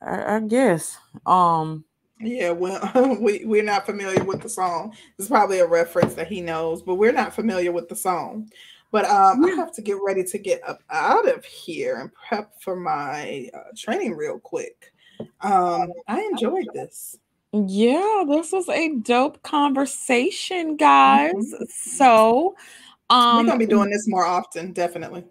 I, 0.00 0.36
I 0.36 0.40
guess. 0.40 0.96
Um, 1.26 1.84
Yeah, 2.20 2.50
well, 2.52 3.18
we 3.20 3.44
we're 3.44 3.62
not 3.62 3.86
familiar 3.86 4.24
with 4.24 4.40
the 4.42 4.48
song. 4.48 4.94
It's 5.18 5.28
probably 5.28 5.58
a 5.58 5.66
reference 5.66 6.14
that 6.14 6.28
he 6.28 6.40
knows, 6.40 6.82
but 6.82 6.94
we're 6.94 7.12
not 7.12 7.34
familiar 7.34 7.72
with 7.72 7.88
the 7.88 7.96
song. 7.96 8.50
But 8.92 9.04
um, 9.04 9.44
I 9.44 9.50
have 9.50 9.72
to 9.74 9.82
get 9.82 9.98
ready 10.04 10.24
to 10.24 10.38
get 10.38 10.66
up 10.68 10.82
out 10.90 11.28
of 11.28 11.44
here 11.44 11.96
and 12.00 12.10
prep 12.12 12.60
for 12.60 12.74
my 12.74 13.48
uh, 13.54 13.70
training 13.76 14.16
real 14.16 14.38
quick. 14.38 14.92
Um, 15.42 15.92
I 16.08 16.20
enjoyed 16.22 16.66
this. 16.74 17.16
yeah, 17.52 18.24
this 18.26 18.52
was 18.52 18.68
a 18.68 18.94
dope 18.96 19.42
conversation, 19.42 20.76
guys. 20.76 21.32
Mhm. 21.34 21.68
So, 21.70 22.56
um, 23.10 23.36
we're 23.38 23.44
gonna 23.46 23.58
be 23.58 23.66
doing 23.66 23.90
this 23.90 24.08
more 24.08 24.24
often, 24.24 24.72
definitely. 24.72 25.24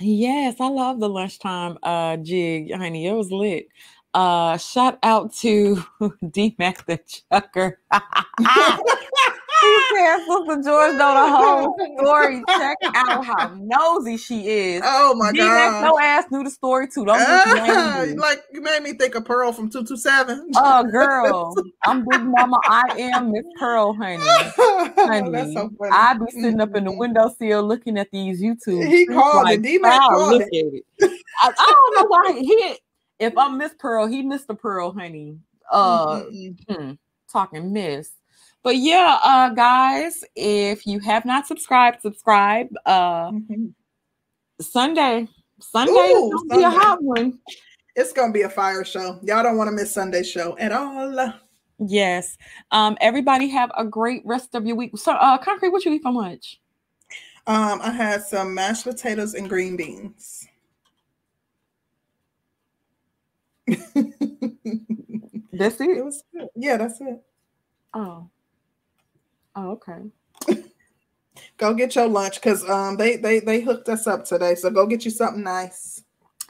Yes, 0.00 0.56
I 0.60 0.68
love 0.68 1.00
the 1.00 1.08
lunchtime 1.08 1.78
uh 1.82 2.18
jig, 2.18 2.72
honey. 2.74 3.06
It 3.06 3.14
was 3.14 3.32
lit. 3.32 3.68
Uh 4.12 4.56
shout 4.58 4.98
out 5.02 5.32
to 5.36 5.82
D 6.30 6.54
Mac 6.58 6.84
the 6.86 6.98
Chucker. 6.98 7.80
he 9.62 9.78
said 9.94 10.18
Sister 10.18 10.62
George 10.62 10.94
know 10.94 11.14
the 11.14 11.36
whole 11.36 11.76
story. 11.98 12.42
Check 12.58 12.76
out 12.94 13.24
how 13.24 13.52
nosy 13.60 14.16
she 14.16 14.46
is. 14.48 14.82
Oh 14.84 15.14
my 15.14 15.32
D 15.32 15.38
Mac 15.38 15.70
god! 15.70 15.82
no 15.82 15.98
ass 15.98 16.24
knew 16.30 16.44
the 16.44 16.50
story 16.50 16.88
too. 16.88 17.04
Don't 17.04 17.18
Ah, 17.20 18.04
like 18.18 18.42
you 18.52 18.60
made 18.60 18.82
me 18.82 18.92
think 18.92 19.14
of 19.14 19.24
Pearl 19.24 19.52
from 19.52 19.70
two 19.70 19.84
two 19.84 19.96
seven. 19.96 20.50
Oh 20.56 20.84
girl, 20.84 21.54
I'm 21.84 22.04
big 22.04 22.22
mama. 22.22 22.60
I 22.66 22.82
am 22.98 23.32
Miss 23.32 23.44
Pearl, 23.58 23.94
honey. 23.94 24.18
honey. 24.96 25.30
That's 25.30 25.52
so. 25.54 25.70
I 25.92 26.14
be 26.14 26.30
sitting 26.30 26.60
up 26.60 26.74
in 26.74 26.84
the 26.84 26.90
Mhm. 26.90 26.98
windowsill 26.98 27.62
looking 27.62 27.98
at 27.98 28.08
these 28.12 28.42
YouTube. 28.42 28.86
He 28.86 29.06
called 29.06 29.48
it. 29.50 29.62
D-Mac 29.62 30.00
"Wow, 30.00 30.08
called 30.08 30.32
look 30.32 30.42
it." 30.52 30.66
at 30.66 30.74
it. 30.74 30.84
I, 31.42 31.48
I 31.58 31.74
don't 31.74 31.94
know 31.94 32.06
why 32.08 32.32
he. 32.40 32.76
If 33.18 33.36
I'm 33.38 33.56
Miss 33.56 33.72
Pearl, 33.78 34.06
he 34.06 34.22
missed 34.22 34.46
the 34.46 34.54
Pearl, 34.54 34.92
honey. 34.92 35.38
Uh, 35.72 36.20
Mm-mm. 36.20 36.56
hmm, 36.68 36.90
talking 37.32 37.72
miss. 37.72 38.10
But 38.62 38.76
yeah, 38.76 39.18
uh, 39.22 39.50
guys, 39.50 40.24
if 40.34 40.86
you 40.86 40.98
have 41.00 41.24
not 41.24 41.46
subscribed, 41.46 42.02
subscribe. 42.02 42.68
Uh, 42.84 43.30
Mhm. 43.30 43.74
Sunday, 44.60 45.28
Sunday 45.60 45.92
Ooh, 45.92 46.32
is 46.34 46.42
gonna 46.48 46.58
be 46.58 46.64
a 46.64 46.70
hot 46.70 47.02
one. 47.02 47.38
It's 47.94 48.12
gonna 48.12 48.32
be 48.32 48.42
a 48.42 48.48
fire 48.50 48.84
show. 48.84 49.18
Y'all 49.22 49.42
don't 49.42 49.56
want 49.56 49.68
to 49.68 49.72
miss 49.72 49.92
Sunday 49.92 50.22
show 50.22 50.56
at 50.58 50.72
all. 50.72 51.32
Yes. 51.78 52.36
Um, 52.70 52.96
everybody 53.00 53.48
have 53.48 53.70
a 53.76 53.84
great 53.84 54.22
rest 54.24 54.54
of 54.54 54.66
your 54.66 54.76
week. 54.76 54.96
So, 54.96 55.12
uh, 55.12 55.38
concrete, 55.38 55.68
what 55.70 55.84
you 55.84 55.92
eat 55.92 56.02
for 56.02 56.12
lunch? 56.12 56.60
Um, 57.46 57.80
I 57.82 57.90
had 57.90 58.22
some 58.22 58.54
mashed 58.54 58.84
potatoes 58.84 59.34
and 59.34 59.48
green 59.48 59.76
beans. 59.76 60.48
That's 65.52 65.80
it. 65.80 66.04
was. 66.04 66.22
Yeah, 66.54 66.76
that's 66.76 67.00
it. 67.00 67.22
Oh. 67.94 68.28
Oh, 69.56 69.70
okay. 69.72 70.62
Go 71.58 71.74
get 71.74 71.94
your 71.96 72.06
lunch 72.08 72.34
because 72.36 72.68
um 72.68 72.96
they 72.96 73.16
they 73.16 73.40
they 73.40 73.60
hooked 73.60 73.88
us 73.88 74.06
up 74.06 74.24
today. 74.24 74.54
So 74.54 74.70
go 74.70 74.86
get 74.86 75.04
you 75.04 75.10
something 75.10 75.42
nice. 75.42 76.02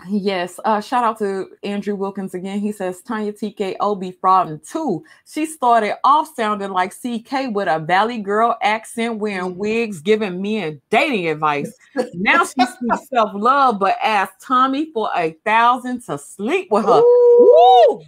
Yes. 0.08 0.60
Uh, 0.64 0.78
shout 0.80 1.04
out 1.04 1.18
to 1.20 1.46
Andrew 1.62 1.94
Wilkins 1.94 2.34
again. 2.34 2.58
He 2.60 2.70
says 2.70 3.00
Tanya 3.00 3.32
TKO 3.32 3.98
be 3.98 4.12
frauding 4.12 4.60
too. 4.68 5.02
She 5.26 5.46
started 5.46 5.94
off 6.04 6.34
sounding 6.36 6.70
like 6.70 6.92
CK 6.92 7.50
with 7.54 7.66
a 7.66 7.78
Valley 7.78 8.18
girl 8.18 8.58
accent, 8.62 9.18
wearing 9.18 9.54
Mhm. 9.54 9.56
wigs, 9.56 10.00
giving 10.02 10.42
men 10.42 10.82
dating 10.90 11.28
advice. 11.28 11.72
Now 12.12 12.44
she 12.44 12.52
speaks 12.66 13.08
self 13.08 13.30
love, 13.34 13.78
but 13.78 13.96
asked 14.02 14.40
Tommy 14.42 14.90
for 14.92 15.08
a 15.16 15.34
thousand 15.46 16.02
to 16.04 16.18
sleep 16.18 16.68
with 16.70 16.84
her. 16.84 17.00
Ooh. 17.00 18.02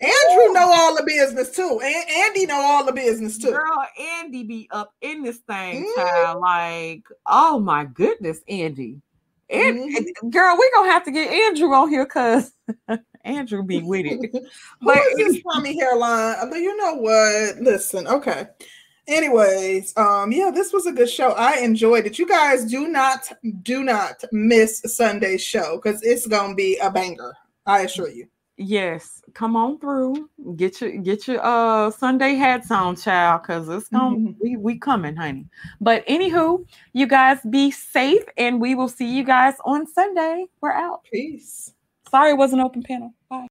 Andrew 0.00 0.52
know 0.54 0.72
all 0.72 0.96
the 0.96 1.02
business 1.04 1.50
too. 1.50 1.80
And 1.82 2.10
Andy 2.10 2.46
know 2.46 2.60
all 2.60 2.84
the 2.86 2.92
business 2.92 3.36
too. 3.36 3.50
Girl, 3.52 3.84
Andy 3.98 4.44
be 4.44 4.68
up 4.70 4.94
in 5.02 5.22
this 5.22 5.38
thing, 5.48 5.84
Mm. 5.84 5.94
child. 5.94 6.40
Like, 6.40 7.02
oh 7.26 7.58
my 7.60 7.84
goodness, 7.84 8.40
Andy. 8.48 9.00
And 9.50 9.78
Mhm. 9.78 10.30
girl, 10.30 10.56
we 10.58 10.70
gonna 10.74 10.90
have 10.90 11.04
to 11.04 11.10
get 11.10 11.30
Andrew 11.30 11.72
on 11.74 11.90
here 11.90 12.04
because 12.06 12.52
Andrew 13.24 13.62
be 13.62 13.82
with 13.82 14.06
it. 14.06 14.30
Who 14.32 14.86
But 14.86 14.98
is 15.18 15.42
this 15.42 15.42
hairline? 15.78 16.48
But 16.48 16.60
You 16.60 16.76
know 16.76 16.94
what? 16.94 17.56
Listen, 17.60 18.06
okay. 18.06 18.46
Anyways, 19.06 19.92
um, 19.96 20.30
yeah, 20.30 20.50
this 20.50 20.72
was 20.72 20.86
a 20.86 20.92
good 20.92 21.10
show. 21.10 21.32
I 21.32 21.56
enjoyed 21.56 22.06
it. 22.06 22.18
You 22.18 22.28
guys 22.28 22.64
do 22.64 22.86
not 22.88 23.30
do 23.62 23.82
not 23.82 24.22
miss 24.32 24.80
Sunday's 24.84 25.42
show 25.42 25.76
because 25.82 26.02
it's 26.02 26.26
gonna 26.26 26.54
be 26.54 26.76
a 26.78 26.90
banger. 26.90 27.34
I 27.66 27.80
assure 27.82 28.08
you. 28.08 28.28
Yes, 28.60 29.22
come 29.34 29.56
on 29.56 29.78
through. 29.78 30.28
Get 30.56 30.80
your 30.80 30.92
get 30.98 31.26
your 31.26 31.40
uh 31.42 31.90
Sunday 31.90 32.34
hats 32.34 32.70
on, 32.70 32.94
child, 32.96 33.42
because 33.42 33.68
it's 33.68 33.88
gonna 33.88 34.16
Mhm. 34.16 34.36
we 34.40 34.56
we 34.56 34.78
coming, 34.78 35.16
honey. 35.16 35.46
But 35.80 36.06
anywho, 36.06 36.64
you 36.92 37.06
guys 37.06 37.38
be 37.48 37.70
safe, 37.70 38.22
and 38.36 38.60
we 38.60 38.74
will 38.74 38.88
see 38.88 39.10
you 39.10 39.24
guys 39.24 39.54
on 39.64 39.86
Sunday. 39.86 40.46
We're 40.60 40.72
out. 40.72 41.02
Peace. 41.10 41.72
Sorry, 42.10 42.30
it 42.30 42.36
was 42.38 42.52
an 42.52 42.60
open 42.60 42.82
panel. 42.82 43.14
Bye. 43.28 43.49